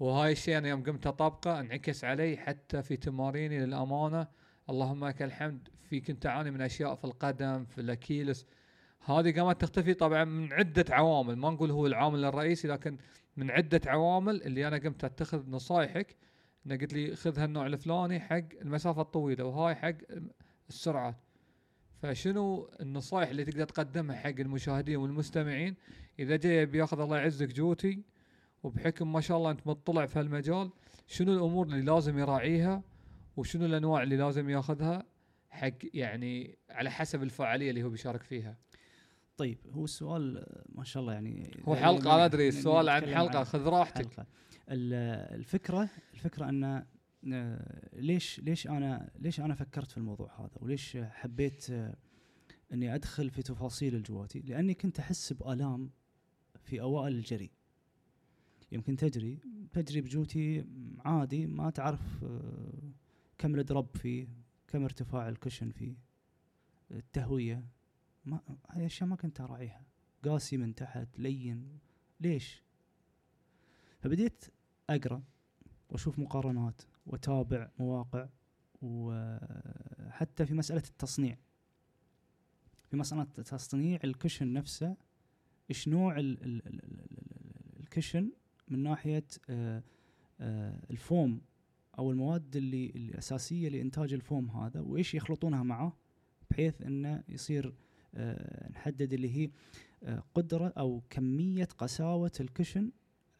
وهاي 0.00 0.32
الشيء 0.32 0.58
أنا 0.58 0.68
يوم 0.68 0.82
قمت 0.82 1.06
أطبقه 1.06 1.60
انعكس 1.60 2.04
علي 2.04 2.36
حتى 2.36 2.82
في 2.82 2.96
تماريني 2.96 3.66
للأمانة. 3.66 4.26
اللهم 4.70 5.06
لك 5.06 5.22
الحمد 5.22 5.68
في 5.88 6.00
كنت 6.00 6.26
اعاني 6.26 6.50
من 6.50 6.60
أشياء 6.60 6.94
في 6.94 7.04
القدم 7.04 7.64
في 7.64 7.80
ال 7.80 7.87
Achilles 7.87 8.46
هذه 9.04 9.40
قامت 9.40 9.60
تختفي 9.60 9.94
طبعا 9.94 10.24
من 10.24 10.52
عدة 10.52 10.84
عوامل. 10.90 11.36
ما 11.36 11.50
نقول 11.50 11.70
هو 11.70 11.86
العامل 11.86 12.24
الرئيسي 12.24 12.68
لكن 12.68 12.98
من 13.36 13.50
عدة 13.50 13.80
عوامل 13.86 14.42
اللي 14.42 14.68
أنا 14.68 14.78
قمت 14.78 15.04
أتخذ 15.04 15.50
نصايحك. 15.50 16.16
أنه 16.66 16.76
قلت 16.76 16.92
لي 16.92 17.16
خذ 17.16 17.38
هالنوع 17.38 17.66
الفلاني 17.66 18.20
حق 18.20 18.44
المسافة 18.62 19.02
الطويلة 19.02 19.44
وهاي 19.44 19.74
حق 19.74 19.94
السرعات 20.68 21.16
فشنو 22.02 22.70
النصائح 22.80 23.28
اللي 23.28 23.44
تقدر 23.44 23.64
تقدمها 23.64 24.16
حق 24.16 24.26
المشاهدين 24.28 24.96
والمستمعين؟ 24.96 25.76
إذا 26.18 26.36
جاي 26.36 26.66
بياخذ 26.66 27.00
الله 27.00 27.18
يعزك 27.18 27.48
جوتي 27.48 28.02
وبحكم 28.62 29.12
ما 29.12 29.20
شاء 29.20 29.36
الله 29.36 29.50
أنت 29.50 29.66
مطلع 29.66 30.06
في 30.06 30.18
هالمجال 30.18 30.70
شنو 31.06 31.32
الأمور 31.32 31.66
اللي 31.66 31.82
لازم 31.82 32.18
يراعيها؟ 32.18 32.82
وشنو 33.36 33.66
الأنواع 33.66 34.02
اللي 34.02 34.16
لازم 34.16 34.50
ياخذها 34.50 35.06
حق 35.50 35.72
يعني 35.94 36.58
على 36.70 36.90
حسب 36.90 37.22
الفعالية 37.22 37.70
اللي 37.70 37.82
هو 37.82 37.88
بيشارك 37.90 38.22
فيها؟ 38.22 38.56
طيب 39.40 39.58
هو 39.72 39.84
السؤال 39.84 40.46
ما 40.68 40.84
شاء 40.84 41.00
الله 41.00 41.12
يعني 41.12 41.50
هو 41.64 41.76
حلقة 41.76 42.14
أنا 42.14 42.24
أدري 42.24 42.44
ن- 42.44 42.48
السؤال 42.48 42.88
عن 42.88 43.00
نتكلم 43.02 43.14
حلقة 43.16 43.44
خذ 43.44 43.62
راحتك. 43.68 43.96
حلقة. 44.06 44.26
ال- 44.68 45.34
الفكرة 45.38 45.88
الفكرة 46.14 46.48
أن 46.48 46.84
آه، 47.32 47.88
ليش 47.96 48.40
ليش 48.40 48.66
أنا 48.66 49.10
ليش 49.18 49.40
أنا 49.40 49.54
فكرت 49.54 49.90
في 49.90 49.98
الموضوع 49.98 50.40
هذا؟ 50.40 50.50
وليش 50.60 50.96
حبيت 50.96 51.70
آه، 51.70 51.94
أني 52.72 52.94
أدخل 52.94 53.30
في 53.30 53.42
تفاصيل 53.42 53.94
الجواتي؟ 53.94 54.40
لأني 54.40 54.74
كنت 54.74 54.98
أحس 54.98 55.32
بآلام 55.32 55.90
في 56.62 56.80
أوائل 56.80 57.14
الجري. 57.14 57.50
يمكن 58.72 58.96
تجري 58.96 59.38
تجري 59.72 60.00
بجوتي 60.00 60.64
عادي 61.04 61.46
ما 61.46 61.70
تعرف 61.70 62.24
آه، 62.24 62.92
كم 63.38 63.54
الدرب 63.54 63.96
فيه 63.96 64.28
كم 64.68 64.82
ارتفاع 64.84 65.28
الكشن 65.28 65.70
فيه 65.70 65.94
التهوية. 66.90 67.64
ما 68.24 68.40
هاي 68.68 68.86
أشياء 68.86 69.08
ما 69.08 69.16
كنت 69.16 69.40
أراعيها. 69.40 69.84
قاسي 70.24 70.56
من 70.56 70.74
تحت 70.74 71.18
لين. 71.18 71.78
ليش؟ 72.20 72.62
فبديت 74.00 74.44
أقرأ 74.90 75.22
وأشوف 75.90 76.18
مقارنات 76.18 76.82
وأتابع 77.06 77.70
مواقع 77.78 78.28
وحتى 78.82 80.46
في 80.46 80.54
مسألة 80.54 80.82
التصنيع. 80.88 81.38
في 82.90 82.96
مسألة 82.96 83.24
تصنيع 83.24 84.00
ال 84.04 84.10
cushion 84.10 84.52
نفسه 84.52 84.96
إيش 85.70 85.88
نوع 85.88 86.18
ال 86.18 86.44
ال 86.44 86.66
ال 86.66 86.84
ال 86.84 87.00
ال 87.00 87.80
ال 87.80 87.86
cushion 87.86 88.30
من 88.68 88.82
ناحية 88.82 89.24
آه، 89.50 89.82
آه، 90.40 90.80
الفوم 90.90 91.40
أو 91.98 92.10
المواد 92.10 92.56
اللي 92.56 92.86
الأساسية 92.86 93.68
لإنتاج 93.68 94.12
الفوم 94.12 94.50
هذا 94.50 94.80
وإيش 94.80 95.14
يخلطونها 95.14 95.62
معه 95.62 95.96
بحيث 96.50 96.82
إنه 96.82 97.24
يصير 97.28 97.74
نحدد 98.70 99.12
اللي 99.12 99.36
هي 99.36 99.50
آه، 100.02 100.22
قدرة 100.34 100.68
أو 100.78 101.02
كمية 101.10 101.64
قساوة 101.64 102.32
الكشن 102.40 102.90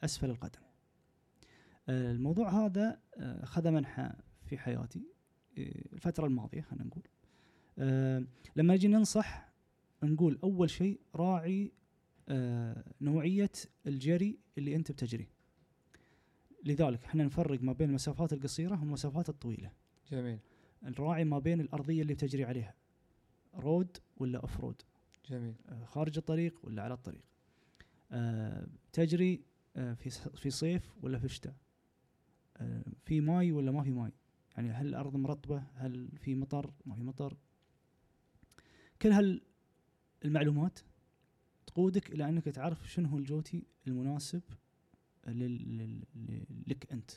أسفل 0.05 0.31
القدم. 0.31 0.61
آه، 1.89 2.13
الموضوع 2.13 2.49
هذا 2.67 3.01
آه، 3.17 3.45
خذ 3.45 3.71
منحى 3.71 4.11
في 4.45 4.59
حياتي 4.59 5.03
آه، 5.59 5.63
الفترة 5.93 6.27
الماضية 6.27 6.61
خلينا 6.61 6.85
نقول. 6.85 7.03
آه، 7.79 8.25
لما 8.57 8.75
نجي 8.75 8.89
ننصح 8.89 9.53
نقول 10.03 10.39
أول 10.45 10.71
شيء 10.71 11.01
راعي 11.15 11.73
آه، 12.29 12.85
نوعية 13.01 13.51
الجري 13.87 14.39
اللي 14.59 14.77
أنت 14.77 14.93
بتجريه. 14.93 15.31
لذلك 16.65 17.05
إحنا 17.05 17.25
نفرق 17.25 17.63
ما 17.63 17.73
بين 17.73 17.89
المسافات 17.89 18.33
القصيرة 18.33 18.81
والمسافات 18.81 19.29
الطويلة. 19.29 19.73
جميل 20.11 20.39
نراعي 20.83 21.25
ما 21.25 21.39
بين 21.39 21.61
الأرضية 21.61 22.03
اللي 22.03 22.15
بتجري 22.15 22.45
عليها. 22.45 22.75
road 23.55 23.97
ولا 24.17 24.39
off 24.39 24.61
road. 24.61 24.83
جميل. 25.29 25.55
آه، 25.69 25.85
خارج 25.85 26.19
الطريق 26.19 26.61
ولا 26.65 26.83
على 26.83 26.95
الطريق؟ 26.95 27.23
آه، 28.13 28.67
تجري 28.93 29.43
آه، 29.77 29.95
في 29.95 30.11
في 30.11 30.51
صيف 30.51 30.93
ولا 31.03 31.19
في 31.19 31.29
شتاء؟ 31.29 31.55
في 33.05 33.21
ماي 33.21 33.53
ولا 33.53 33.71
ما 33.73 33.83
في 33.83 33.91
ماي؟ 33.91 34.13
يعني 34.57 34.71
هل 34.71 34.87
الأرض 34.87 35.17
مرطبة؟ 35.17 35.63
هل 35.75 36.09
في 36.19 36.35
مطر؟ 36.35 36.73
ما 36.87 36.95
في 36.95 37.03
مطر؟ 37.03 37.37
كل 39.03 39.41
هالمعلومات 40.25 40.79
تقودك 41.67 42.11
إلى 42.13 42.29
أنك 42.29 42.45
تعرف 42.45 42.93
شنو 42.93 43.09
هو 43.09 43.19
الجوتي 43.19 43.65
المناسب 43.87 44.43
لل- 45.27 45.77
لل- 45.79 46.05
لل- 46.15 46.45
لك 46.67 46.93
أنت. 46.93 47.11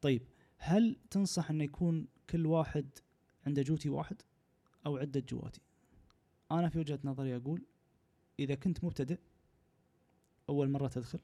طيب 0.00 0.22
هل 0.56 0.96
تنصح 1.10 1.50
إنه 1.50 1.64
يكون 1.64 2.06
كل 2.30 2.46
واحد 2.46 2.86
عنده 3.46 3.62
جوتي 3.62 3.88
واحد؟ 3.88 4.22
أو 4.86 4.96
عدة 4.96 5.20
جواتي. 5.28 5.60
أنا 6.50 6.68
في 6.68 6.78
وجهة 6.78 6.98
نظري 7.04 7.36
أقول 7.36 7.62
إذا 8.40 8.54
كنت 8.54 8.84
مبتدئ 8.84 9.18
أول 10.48 10.70
مرة 10.70 10.88
تدخل 10.88 11.18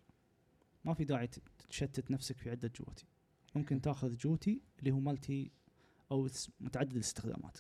ما 0.85 0.95
في 0.95 1.05
داعي 1.05 1.29
تشتت 1.69 2.11
نفسك 2.11 2.39
في 2.39 2.51
عدة 2.51 2.73
جواتي. 2.81 3.05
ممكن 3.55 3.81
تأخذ 3.81 4.17
جوتي 4.17 4.61
اللي 4.79 4.91
هو 4.91 5.01
مالتي 5.01 5.51
أو 6.13 6.29
س- 6.29 6.51
متعدد 6.61 6.93
الاستخدامات. 6.93 7.59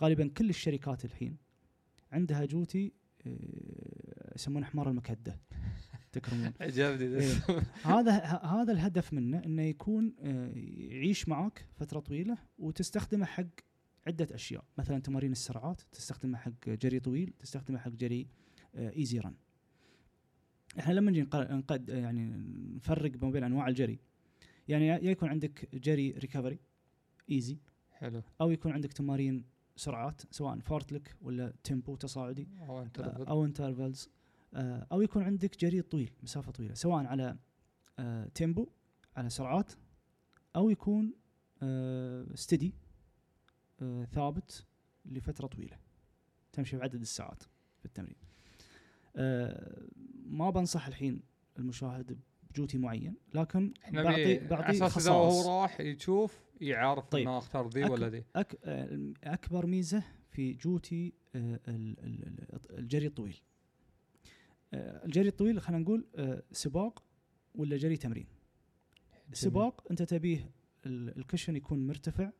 غالبا 0.00 0.28
كل 0.28 0.50
الشركات 0.50 1.04
الحين 1.04 1.36
عندها 2.12 2.44
جوتي 2.44 2.92
آه، 3.26 4.34
يسمونه 4.34 4.66
حمار 4.66 4.90
المكدة. 4.90 5.38
تكرمون 6.12 6.52
عجبني. 6.60 7.18
إيه. 7.20 7.32
هذا 7.84 8.12
هذا 8.44 8.72
الهدف 8.72 9.12
منه 9.12 9.38
إنه 9.44 9.62
يكون 9.62 10.14
آه، 10.20 10.52
يعيش 10.78 11.28
معك 11.28 11.66
فترة 11.74 12.00
طويلة 12.00 12.38
وتستخدمه 12.58 13.26
حق 13.26 13.46
عدة 14.06 14.34
أشياء. 14.34 14.64
مثلا 14.78 14.98
تمارين 14.98 15.32
السرعات 15.32 15.80
تستخدمه 15.92 16.38
حق 16.38 16.68
جري 16.68 17.00
طويل 17.00 17.32
تستخدمه 17.38 17.78
حق 17.78 17.90
جري 17.90 18.26
easy 18.74 19.18
run 19.18 19.34
إحنا 20.78 20.92
لما 20.92 21.10
نجي 21.10 21.22
نق- 21.22 21.50
نقد 21.52 21.88
يعني 21.88 22.26
نفرق 22.76 23.22
ما 23.22 23.30
بين 23.30 23.44
أنواع 23.44 23.68
الجري 23.68 23.98
يعني 24.68 24.86
يا 24.86 25.10
يكون 25.10 25.28
عندك 25.28 25.74
جري 25.74 26.10
recovery 26.10 26.58
easy 27.30 27.58
حلو. 27.90 28.22
أو 28.40 28.50
يكون 28.50 28.72
عندك 28.72 28.92
تمارين 28.92 29.44
سرعات 29.76 30.22
سواء 30.30 30.58
fartlek 30.58 31.16
ولا 31.22 31.52
tempo 31.64 31.96
تصاعدي 31.96 32.48
أو 32.60 32.82
أنت 32.82 33.00
آه،. 33.00 33.24
أو 33.28 33.44
intervals 33.44 34.08
أو 34.54 35.02
يكون 35.02 35.22
عندك 35.22 35.58
جري 35.58 35.82
طويل 35.82 36.10
مسافة 36.22 36.52
طويلة 36.52 36.74
سواء 36.74 37.04
على 37.06 37.36
آه، 37.98 38.28
tempo 38.34 38.68
على 39.16 39.30
سرعات 39.30 39.72
أو 40.56 40.70
يكون 40.70 41.12
steady 42.34 42.74
ثابت 44.12 44.66
لفترة 45.04 45.46
طويلة. 45.46 45.78
تمشي 46.52 46.76
بعدد 46.76 47.00
الساعات 47.00 47.42
في 47.78 47.84
التمرين. 47.84 48.16
آه، 49.16 49.82
ما 50.26 50.50
بنصح 50.50 50.86
الحين 50.86 51.20
المشاهد 51.58 52.18
بجوتي 52.50 52.78
معين 52.78 53.14
لكن 53.34 53.74
إحنا 53.84 54.02
بعطي 54.02 54.38
بعطي 54.38 54.70
أساس 54.70 54.98
إذا 54.98 55.10
هو 55.10 55.62
راح 55.62 55.80
يشوف 55.80 56.40
يعرف 56.60 57.08
طيب. 57.08 57.28
إنه 57.28 57.38
أختار 57.38 57.68
ذي 57.68 57.84
ولا 57.84 58.08
ذي. 58.08 58.24
أك... 58.36 58.58
آه، 58.64 59.12
أكبر 59.24 59.66
ميزة 59.66 60.02
في 60.30 60.52
جوتي 60.52 61.12
آه، 61.34 61.60
ال- 61.68 61.98
ال- 62.00 62.26
ال- 62.26 62.78
الجري 62.78 63.06
الطويل. 63.06 63.36
آه، 64.74 65.04
الجري 65.04 65.28
الطويل 65.28 65.60
خلينا 65.60 65.82
نقول 65.82 66.06
آه، 66.16 66.42
سباق 66.52 67.02
ولا 67.54 67.76
جري 67.76 67.96
تمرين؟ 67.96 68.26
سباق 69.32 69.86
أنت 69.90 70.02
تبيه 70.02 70.50
ال- 70.86 71.18
ال 71.18 71.23
cushion 71.23 71.56
يكون 71.56 71.86
مرتفع 71.86 72.30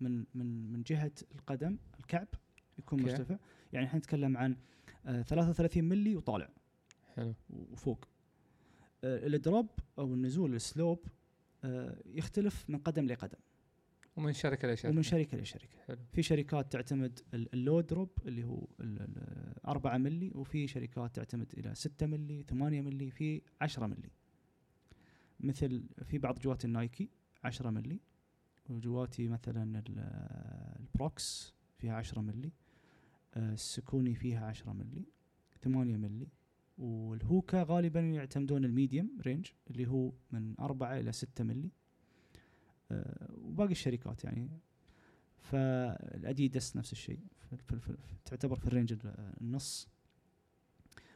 من 0.00 0.24
من 0.34 0.72
من 0.72 0.82
جهة 0.82 1.12
القدم 1.34 1.78
الكعب 2.00 2.28
يكون 2.78 3.00
أوكي. 3.00 3.12
مرتفع. 3.12 3.36
يعني 3.72 3.86
إحنا 3.86 3.98
نتكلم 3.98 4.36
عن 4.36 4.56
آه، 5.06 5.22
33 5.22 5.84
ملي 5.84 6.16
وطالع. 6.16 6.48
حلو. 7.14 7.34
وفوق. 7.50 8.08
آه، 9.04 9.26
ال 9.26 9.34
drop 9.34 9.68
أو 9.98 10.14
النزول 10.14 10.54
ال 10.54 10.63
slope 10.63 11.06
آه، 11.64 11.96
يختلف 12.06 12.64
من 12.70 12.78
قدم 12.78 13.06
لقدم. 13.06 13.38
ومن 14.16 14.32
شركة 14.32 14.72
لشركه 14.72 14.88
ومن 14.90 15.02
شركة 15.02 15.38
لشركه 15.38 15.78
حلو. 15.86 15.98
في 16.12 16.22
شركات 16.22 16.72
تعتمد 16.72 17.20
ال- 17.34 17.54
ال 17.54 17.60
low 17.60 17.80
drop 17.80 18.10
اللي 18.26 18.44
هو 18.44 18.66
ال- 18.80 19.00
ال- 19.00 19.66
4 19.66 19.98
ملي 19.98 20.30
وفي 20.34 20.66
شركات 20.66 21.16
تعتمد 21.16 21.52
إلى 21.58 21.74
6 21.74 22.06
ملي 22.06 22.42
8 22.42 22.80
ملي 22.82 23.10
في 23.10 23.42
10 23.60 23.86
ملي 23.86 24.10
مثل 25.40 25.82
في 26.04 26.18
بعض 26.18 26.38
جوات 26.38 26.64
ال 26.64 26.73
Nike 26.73 27.10
10 27.44 27.70
ملي 27.70 28.00
وجواتي 28.70 29.28
مثلا 29.28 29.78
ال- 29.78 29.98
ال 30.80 30.91
Brooks 30.91 31.54
فيها 31.78 31.94
10 31.94 32.20
ملي 32.20 32.52
آه، 33.34 33.52
ال 33.52 33.60
Saucony 33.60 34.14
فيها 34.14 34.46
10 34.46 34.72
ملي 34.72 35.04
8 35.62 35.96
ملي 35.96 36.28
وال 36.78 37.06
Hoka 37.06 37.62
غالبا 37.62 38.00
يعتمدون 38.00 38.64
ال 38.64 38.72
medium 38.72 39.18
range 39.22 39.46
اللي 39.70 39.86
هو 39.86 40.12
من 40.32 40.54
4 40.60 40.98
إلى 41.00 41.12
6 41.12 41.44
ملي 41.44 41.70
آه، 42.90 43.28
وباقي 43.38 43.72
الشركات 43.72 44.24
يعني 44.24 44.50
فالأديداس 45.38 46.76
نفس 46.76 46.92
الشيء 46.92 47.20
تعتبر 48.24 48.56
في 48.56 48.66
ال 48.66 48.70
range 48.70 48.92
ال- 48.92 49.34
النص 49.40 49.88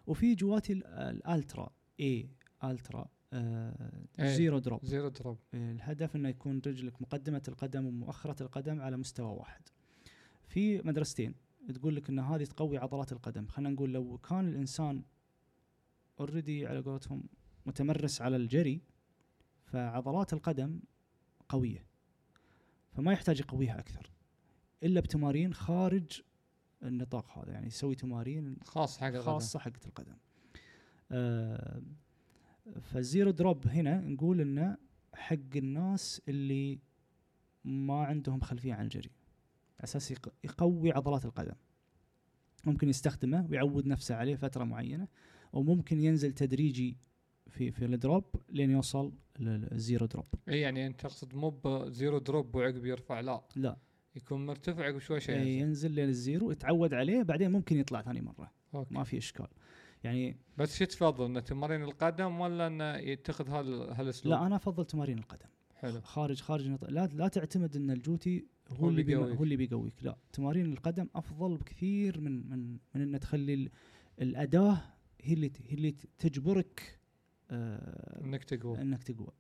وفي 0.07 0.35
جواتي 0.35 0.73
ال- 0.73 0.87
ال 0.87 1.01
Altra 1.01 1.71
اي 2.01 2.29
Altra. 2.65 3.09
zero 4.21 4.59
drop. 4.59 4.85
zero 4.85 5.09
drop. 5.09 5.39
الهدف 5.55 6.17
إنه 6.17 6.29
يكون 6.29 6.63
رجلك 6.67 7.03
مقدمة 7.03 7.43
القدم 7.49 7.87
ومؤخرة 7.87 8.43
القدم 8.43 8.81
على 8.81 8.97
مستوى 8.97 9.33
واحد. 9.33 9.63
في 10.47 10.79
مدرستين 10.83 11.35
تقول 11.75 11.97
لك 11.97 12.09
إن 12.09 12.19
هذه 12.19 12.45
تقوي 12.45 12.79
عضلات 12.79 13.13
القدم. 13.13 13.47
خلينا 13.47 13.71
نقول 13.71 13.93
لو 13.93 14.19
كان 14.19 14.49
الإنسان 14.49 15.03
already 16.21 16.67
على 16.67 16.81
قولتهم 16.81 17.25
متمرس 17.67 18.23
على 18.23 18.37
الجري 18.37 18.81
فعضلات 19.65 20.33
القدم 20.33 20.81
قوية 21.49 21.87
فما 22.93 23.13
يحتاج 23.13 23.41
يقويها 23.41 23.79
أكثر 23.79 24.11
إلا 24.83 25.01
بتمارين 25.01 25.55
خارج 25.55 26.23
النطاق 26.83 27.39
هذا 27.39 27.53
يعني 27.53 27.67
يسوي 27.67 27.95
تمارين 27.95 28.57
خاص 28.65 28.99
حق 28.99 29.07
القدم. 29.07 29.23
خاصة 29.23 29.59
حقت 29.59 29.87
القدم. 29.87 30.17
آه 31.11 31.83
فال 32.81 32.97
zero 32.97 33.31
drop 33.31 33.67
هنا 33.67 34.01
نقول 34.01 34.41
انه 34.41 34.77
حق 35.15 35.37
الناس 35.57 36.23
اللي 36.29 36.79
ما 37.65 38.05
عندهم 38.05 38.41
خلفية 38.41 38.75
عن 38.75 38.85
الجري 38.85 39.11
على 39.79 39.85
أساس 39.85 40.11
يق- 40.11 40.33
يقوي 40.45 40.93
عضلات 40.93 41.25
القدم. 41.25 41.55
ممكن 42.65 42.89
يستخدمه 42.89 43.47
ويعود 43.51 43.87
نفسه 43.87 44.15
عليه 44.15 44.37
فترة 44.37 44.65
معينة 44.65 45.09
وممكن 45.53 46.01
ينزل 46.01 46.33
تدريجي 46.33 46.97
في 47.49 47.71
في 47.71 47.85
ال 47.85 47.93
drop 47.93 48.25
لين 48.49 48.71
يوصل 48.71 49.13
لل 49.39 49.61
zero 49.61 50.07
drop. 50.07 50.27
إي 50.49 50.61
يعني 50.61 50.87
أنت 50.87 51.01
تقصد 51.01 51.35
مو 51.35 51.51
ب 51.51 51.64
zero 51.64 52.19
drop 52.19 52.55
وعقب 52.57 52.87
يرفع 52.87 53.21
لا. 53.21 53.43
لا. 53.57 53.77
يكون 54.17 54.47
مرتفع 54.47 54.85
عقب 54.85 54.99
شوي 54.99 55.19
إيه، 55.19 55.35
ينزل. 55.37 55.49
ينزل 55.49 55.91
لين 55.91 56.09
ال 56.09 56.17
zero 56.17 56.51
يتعود 56.51 56.95
عليه 56.95 57.23
بعدين 57.23 57.51
ممكن 57.53 57.77
يطلع 57.79 58.03
ثاني 58.03 58.21
مرة. 58.21 58.51
okay. 58.75 58.95
ما 58.95 59.05
في 59.05 59.19
إشكال. 59.19 59.47
يعني 60.05 60.37
بس 60.59 60.79
شو 60.79 60.85
تفضل 60.85 61.25
انه 61.25 61.41
تمارين 61.41 61.83
القدم 61.83 62.41
ولا 62.41 62.67
انه 62.67 62.97
يتخذ 62.97 63.49
هال 63.49 63.91
هالأسلوب؟ 63.93 64.35
لا 64.35 64.47
أنا 64.47 64.57
أفضل 64.57 64.85
تمارين 64.85 65.19
القدم. 65.19 65.49
حلو. 65.75 66.01
خارج 66.01 66.41
خارج 66.41 66.67
النطاق 66.67 66.91
لا 66.91 67.07
لا 67.07 67.29
تعتمد 67.29 67.77
إن 67.77 67.91
الجوتي 67.91 68.47
هو, 68.71 68.89
اللي 68.89 69.03
بيقويك. 69.03 69.37
هو 69.37 69.45
اللي 69.45 69.57
بيقويك. 69.57 69.95
لا 70.05 70.17
تمارين 70.33 70.73
القدم 70.73 71.09
أفضل 71.15 71.57
بكثير 71.57 72.21
من 72.21 72.51
من 72.51 72.79
من 72.95 73.01
إن 73.15 73.21
تخلي 73.21 73.55
ال- 73.55 73.71
الأداة 74.21 74.83
هي 75.21 75.33
اللي 75.35 75.51
هي 75.67 75.75
اللي 75.75 75.91
تجبرك 76.19 76.99
آه 77.51 78.25
إنك 78.25 78.45
تقوى. 78.45 78.81
إنك 78.83 79.03
تقوى. 79.03 79.33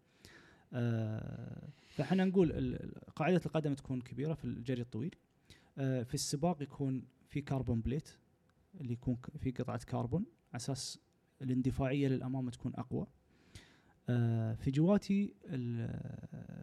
آه 0.73 1.69
فإحنا 1.89 2.25
نقول 2.25 2.79
قاعدة 3.17 3.41
القدم 3.47 3.75
تكون 3.75 4.01
كبيرة 4.01 4.35
في 4.35 4.45
الجري 4.45 4.83
الطويل. 4.83 5.15
آه 5.79 6.03
في 6.03 6.15
السباق 6.15 6.63
يكون 6.63 7.05
في 7.29 7.41
carbon 7.41 7.81
plate 7.81 8.09
اللي 8.81 8.93
يكون 8.93 9.17
في 9.39 9.51
قطعة 9.51 9.81
كربون 9.85 10.25
على 10.53 10.57
أساس 10.57 10.99
الاندفاعية 11.43 12.09
للأمام 12.09 12.49
تكون 12.51 12.73
أقوى. 12.75 13.07
آه 14.09 14.55
في 14.55 14.71
جواتي 14.71 15.35
ال- 15.45 16.01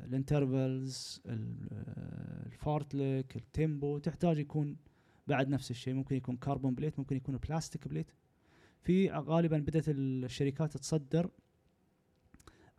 ال 0.06 0.17
intervals 0.17 1.22
ال- 1.26 1.68
ال 2.46 2.57
fartlek 2.57 3.36
ال 3.36 3.46
tempo 3.46 3.98
تحتاج 3.98 4.38
يكون 4.40 4.78
بعد 5.28 5.50
نفس 5.50 5.72
الشيء. 5.72 5.94
ممكن 5.94 6.16
يكون 6.16 6.38
carbon 6.38 6.76
plate 6.76 7.00
ممكن 7.00 7.16
يكون 7.18 7.38
plastic 7.38 7.88
plate. 7.88 8.12
في 8.82 9.10
غالبا 9.12 9.58
بدأت 9.60 9.90
الشركات 9.90 10.78
تصدر 10.78 11.30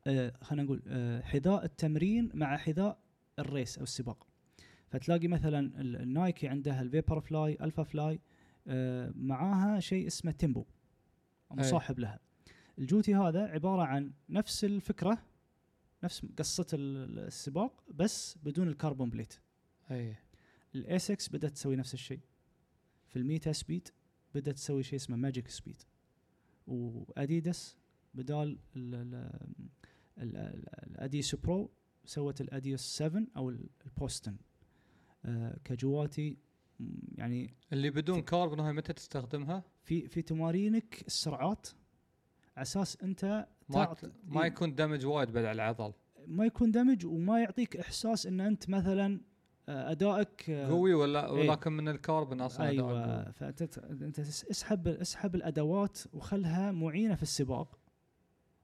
آه، 0.06 0.32
خلينا 0.42 0.62
نقول 0.62 0.82
آه، 0.86 1.20
حذاء 1.20 1.64
التمرين 1.64 2.30
مع 2.34 2.56
حذاء 2.56 2.98
ال 3.38 3.46
race 3.46 3.78
أو 3.78 3.82
السباق. 3.82 4.26
فتلاقي 4.88 5.28
مثلا 5.28 5.80
ال- 5.80 5.96
ال 5.96 6.07
Nike 6.07 6.48
عندها 6.48 6.82
ال 6.82 6.86
Vaporfly 6.86 7.20
Alphafly 7.20 8.20
آه، 8.66 9.12
معاها 9.16 9.80
شيء 9.80 10.06
اسمه 10.06 10.32
Tempo. 10.32 10.64
مصاحب 11.50 11.98
لها. 11.98 12.20
الجوتي 12.78 13.14
هذا 13.14 13.46
عبارة 13.46 13.82
عن 13.82 14.12
نفس 14.28 14.64
الفكرة 14.64 15.18
نفس 16.04 16.26
قصة 16.38 16.66
ال- 16.72 17.18
السباق 17.18 17.84
بس 17.94 18.38
بدون 18.42 18.68
ال 18.68 18.74
carbon 18.74 19.10
plate. 19.10 19.34
أي. 19.90 20.16
ال 20.74 20.83
ASICS 20.83 21.28
بدأت 21.28 21.52
تسوي 21.52 21.76
نفس 21.76 21.94
الشيء. 21.94 22.20
في 23.08 23.16
ال 23.16 23.52
Metaspeed 23.52 23.88
بدأت 24.34 24.54
تسوي 24.54 24.82
شيء 24.82 24.96
اسمه 24.96 25.16
Magic 25.16 25.48
Speed 25.48 25.82
واديداس 26.66 27.76
بدال 28.14 28.58
ال- 28.76 28.94
ال- 28.94 29.14
ال- 30.18 30.36
ال- 30.36 30.68
ال 30.90 30.97
Adios 30.97 31.34
Pro 31.34 31.70
سوت 32.04 32.40
ال 32.40 32.47
Adios 32.47 32.80
7 32.80 33.22
أو 33.36 33.50
ال- 33.50 33.68
ال 33.86 33.93
Boston 33.93 34.36
آه 35.24 35.58
كجواتي 35.64 36.36
يعني 37.14 37.54
اللي 37.72 37.90
بدون 37.90 38.22
كاربون 38.22 38.60
هاي 38.60 38.72
متى 38.72 38.92
تستخدمها؟ 38.92 39.62
في 39.82 40.08
في 40.08 40.22
تمارينك 40.22 41.04
السرعات 41.06 41.68
على 42.56 42.62
أساس 42.62 42.96
أنت 43.02 43.46
ما 43.68 43.96
ما 44.24 44.46
يكون 44.46 44.74
damage 44.74 45.06
وايد 45.06 45.32
بعد 45.32 45.44
على 45.44 45.54
العضل. 45.54 45.92
ما 46.26 46.46
يكون 46.46 46.70
damage 46.70 47.06
وما 47.06 47.40
يعطيك 47.40 47.76
إحساس 47.76 48.26
إن 48.26 48.40
أنت 48.40 48.70
مثلا 48.70 49.20
آه، 49.68 49.90
أدائك 49.90 50.50
آه، 50.50 50.66
قوي 50.66 50.94
ولا 50.94 51.26
إيه. 51.26 51.48
ولكن 51.48 51.72
من 51.72 51.88
الكاربون 51.88 52.40
أصلا. 52.40 52.66
أيوه. 52.66 53.30
فأنت 53.30 53.78
أنت 53.78 54.18
اسحب 54.18 54.88
اسحب 54.88 55.34
الأدوات 55.34 55.98
وخلها 56.12 56.72
معينة 56.72 57.14
في 57.14 57.22
السباق 57.22 57.78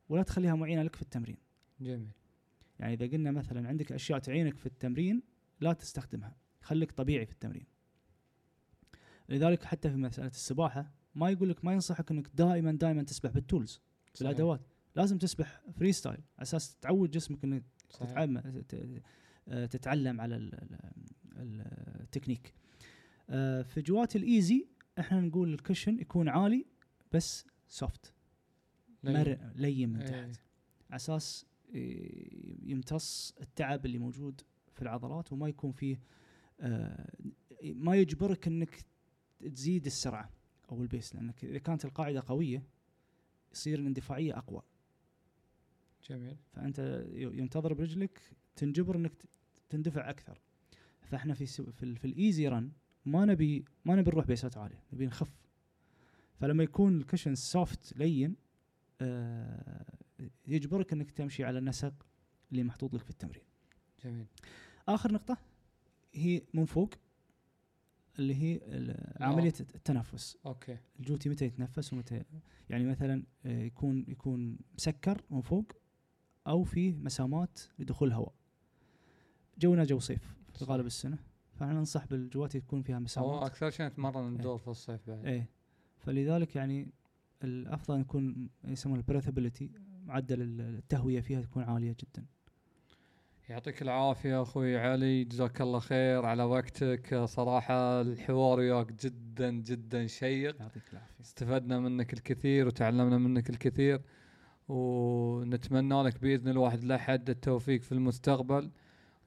ولا 0.09 0.23
تخليها 0.23 0.55
معينة 0.55 0.83
لك 0.83 0.97
في 0.97 1.03
التمرين. 1.03 1.39
جميل. 1.81 2.09
يعني 2.79 2.95
إذا 2.95 3.07
قلنا 3.07 3.31
مثلا 3.31 3.69
عندك 3.69 3.93
أشياء 3.93 4.19
تعينك 4.19 4.57
في 4.57 4.67
التمرين 4.67 5.23
لا 5.61 5.73
تستخدمها. 5.73 6.37
خليك 6.61 6.93
طبيعي 6.93 7.27
في 7.27 7.33
التمرين. 7.33 7.74
لذلك 9.29 9.65
حتى 9.65 9.91
في 9.91 9.97
مسألة 9.97 10.29
السباحة 10.29 10.93
ما 11.15 11.31
يقول 11.31 11.49
لك 11.51 11.65
ما 11.65 11.73
ينصحك 11.73 12.11
إنك 12.11 12.29
دائما 12.35 12.73
دائما 12.73 13.03
تسبح 13.03 13.31
بال 13.31 13.42
tools 13.42 13.71
صحيح. 14.15 14.29
بالادوات 14.29 14.61
لازم 14.97 15.19
تسبح 15.19 15.63
freestyle 15.79 16.17
على 16.17 16.43
أساس 16.43 16.77
تعود 16.77 17.11
جسمك 17.11 17.45
إنك. 17.45 17.65
تتعلم 18.01 18.63
آه، 19.49 19.67
تتعلم 19.67 20.21
على 20.21 20.37
ال- 20.37 20.55
ال- 20.55 20.79
ال- 21.37 22.01
التكنيك 22.01 22.55
آه، 23.31 23.63
في 23.63 23.83
جوات 23.83 24.17
ال 24.17 24.27
easy 24.27 24.67
إحنا 24.99 25.21
نقول 25.21 25.55
ال 25.55 25.60
cushion 25.60 25.99
يكون 25.99 26.29
عالي 26.29 26.67
بس 27.13 27.47
soft 27.69 28.13
لين- 29.03 29.17
مر 29.21 29.39
لين 29.55 29.89
من 29.89 30.01
إيه. 30.01 30.07
تحت 30.07 30.41
على 30.91 30.97
أساس 30.97 31.47
إيه، 31.75 32.71
يمتص 32.71 33.35
التعب 33.41 33.87
اللي 33.87 33.99
موجود 33.99 34.41
في 34.73 34.83
العضلات 34.83 35.33
وما 35.33 35.49
يكون 35.49 35.73
فيه 35.73 36.01
آه، 36.61 37.09
ما 37.65 37.97
يجبرك 37.97 38.47
إنك 38.47 38.85
تزيد 39.49 39.87
السرعة 39.87 40.31
أو 40.73 40.83
ال 40.83 40.89
pace 40.89 41.15
لانك 41.15 41.45
إذا 41.45 41.59
كانت 41.59 41.85
القاعدة 41.85 42.23
قوية 42.27 42.63
يصير 43.53 43.79
الاندفاعية 43.79 44.39
أقوى. 44.39 44.63
جميل. 46.11 46.37
فأنت 46.53 47.05
يوم 47.13 47.47
تضرب 47.49 47.81
رجلك 47.81 48.21
تنجبر 48.57 48.97
إنك 48.97 49.13
تندفع 49.69 50.11
أكثر. 50.11 50.41
فإحنا 51.03 51.35
في 51.35 51.47
في, 51.47 51.83
ال- 51.83 51.97
في 51.97 52.05
ال 52.05 52.13
easy 52.13 52.49
run 52.49 52.71
ما 53.07 53.25
نبي 53.25 53.65
ما 53.85 53.97
نبي 53.97 54.11
نروح 54.11 54.27
pace 54.27 54.51
ات 54.51 54.57
عالية 54.59 54.83
نبي 54.93 55.07
نخف. 55.07 55.31
فلما 56.41 56.63
يكون 56.65 56.97
ال 57.01 57.05
cushion 57.05 57.35
soft 57.35 57.97
لين 57.97 58.37
آه 59.01 59.85
يجبرك 60.47 60.93
إنك 60.93 61.11
تمشي 61.11 61.45
على 61.45 61.59
النسق 61.59 62.07
اللي 62.53 62.63
محطوط 62.65 62.95
لك 62.95 63.03
في 63.03 63.11
التمرين. 63.11 63.43
جميل. 64.05 64.27
آخر 64.89 65.13
نقطة 65.13 65.37
هي 66.15 66.43
من 66.55 66.65
فوق. 66.65 66.91
اللي 68.19 68.35
هي 68.35 68.61
ال- 68.63 69.23
عملية 69.23 69.53
التنفس. 69.61 70.39
okay. 70.47 70.77
الجوتي 71.01 71.29
متى 71.29 71.45
يتنفس 71.45 71.93
ومتى 71.93 72.23
يعني 72.71 72.85
مثلا 72.87 73.23
آه، 73.47 73.63
يكون 73.63 74.05
يكون 74.09 74.59
مسكر 74.79 75.23
من 75.31 75.41
فوق 75.41 75.73
أو 76.47 76.63
فيه 76.65 76.97
مسامات 76.97 77.61
لدخول 77.79 78.09
الهواء. 78.09 78.33
جونا 79.59 79.85
جو 79.85 79.99
صيف 79.99 80.35
في. 80.53 80.65
غالب 80.65 80.87
السنة. 80.87 81.19
فاحنا 81.55 81.75
ننصح 81.75 82.07
بالجواتي 82.07 82.61
تكون 82.61 82.83
فيها 82.83 82.97
هو 82.97 83.01
مسامات 83.01 83.43
أكثر 83.43 83.71
شيء 83.71 83.87
نتمرن 83.87 84.25
إيه. 84.25 84.31
ندور 84.39 84.59
في 84.59 84.69
الصيف 84.69 85.01
بعد. 85.11 85.27
إيه. 85.27 85.49
فلذلك 85.99 86.57
يعني 86.57 86.89
الأفضل 87.45 88.01
يكون 88.01 88.49
يسمونه 88.65 88.99
ال 89.01 89.06
breathability 89.06 89.71
معدل 90.07 90.43
التهوية 90.61 91.21
فيها 91.21 91.41
تكون 91.43 91.63
عالية 91.63 91.97
جدا. 92.01 92.27
يعطيك 93.49 93.83
العافية 93.83 94.43
أخوي 94.43 94.79
علي 94.79 95.25
جزاك 95.25 95.61
الله 95.61 95.79
خير 95.79 96.27
على 96.27 96.43
وقتك. 96.43 97.25
صراحة 97.25 98.01
الحوار 98.01 98.59
وياك 98.59 98.93
جدا 98.93 99.51
جدا 99.51 100.07
شيق. 100.07 100.61
يعطيك 100.61 100.83
العافية. 100.93 101.21
استفدنا 101.21 101.79
منك 101.79 102.13
الكثير 102.13 102.67
وتعلمنا 102.67 103.19
منك 103.19 103.51
الكثير 103.51 104.01
ونتمنى 104.69 106.03
لك 106.03 106.21
بإذن 106.21 106.49
الواحد 106.49 106.85
لحد 106.85 107.31
التوفيق 107.31 107.83
في 107.83 107.93
المستقبل. 107.93 108.71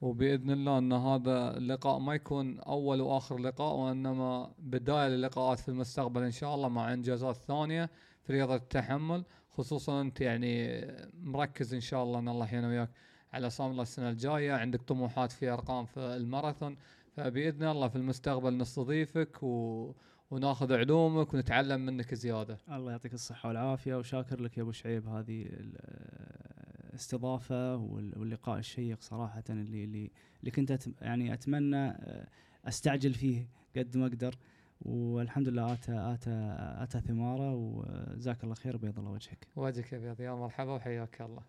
وبإذن 0.00 0.50
الله 0.50 0.78
أن 0.78 0.92
هذا 0.92 1.56
اللقاء 1.56 1.98
ما 1.98 2.14
يكون 2.14 2.60
أول 2.60 3.00
وآخر 3.00 3.38
لقاء 3.38 3.76
وإنما 3.76 4.50
بداية 4.58 5.08
للقاءات 5.08 5.58
في 5.58 5.68
المستقبل 5.68 6.22
إن 6.22 6.30
شاء 6.30 6.54
الله 6.54 6.68
مع 6.68 6.92
إنجازات 6.92 7.36
ثانية 7.36 7.90
في 8.22 8.32
رياضة 8.32 8.54
التحمل 8.54 9.24
خصوصا 9.50 10.00
أنت 10.00 10.20
يعني 10.20 10.80
مركز 11.22 11.74
إن 11.74 11.80
شاء 11.80 12.02
الله 12.02 12.18
أن 12.18 12.28
الله 12.28 12.44
يحيينا 12.44 12.68
وياك. 12.68 12.90
على 13.32 13.50
صام 13.50 13.70
الله 13.70 13.82
السنة 13.82 14.10
الجاية 14.10 14.52
عندك 14.52 14.82
طموحات 14.82 15.32
في 15.32 15.48
أرقام 15.48 15.84
في 15.84 16.00
الماراثون 16.00 16.76
فبإذن 17.16 17.62
الله 17.68 17.88
في 17.88 17.96
المستقبل 17.96 18.56
نستضيفك 18.56 19.42
و... 19.42 19.92
وناخذ 20.30 20.72
علومك 20.72 21.34
ونتعلم 21.34 21.86
منك 21.86 22.14
زيادة. 22.14 22.58
الله 22.72 22.90
يعطيك 22.90 23.14
الصحة 23.14 23.48
والعافية 23.48 23.94
وشاكر 23.94 24.40
لك 24.40 24.58
يا 24.58 24.62
أبو 24.62 24.72
شعيب 24.72 25.08
هذه 25.08 25.46
الاستضافة 26.92 27.76
وال- 27.76 28.18
واللقاء 28.18 28.58
الشيق 28.58 29.00
صراحة 29.00 29.44
اللي 29.50 29.84
اللي 29.84 30.10
اللي 30.40 30.50
كنت 30.50 30.88
يعني 31.00 31.32
أتمنى 31.34 31.76
آه، 31.88 32.28
أستعجل 32.68 33.14
فيه 33.14 33.48
قد 33.76 33.96
ما 33.96 34.06
أقدر. 34.06 34.34
والحمد 34.82 35.48
لله 35.48 35.72
آتى 35.72 35.92
آتى 35.92 36.56
آتى 36.82 37.00
ثماره 37.00 37.54
وجزاك 37.54 38.44
الله 38.44 38.54
خير 38.54 38.76
بيض 38.76 38.98
الله 38.98 39.10
وجهك. 39.10 39.46
وجهك 39.56 39.92
يا 39.92 39.98
بيض 39.98 40.20
يا 40.20 40.30
مرحبا 40.32 40.72
وحياك 40.72 41.20
الله. 41.20 41.42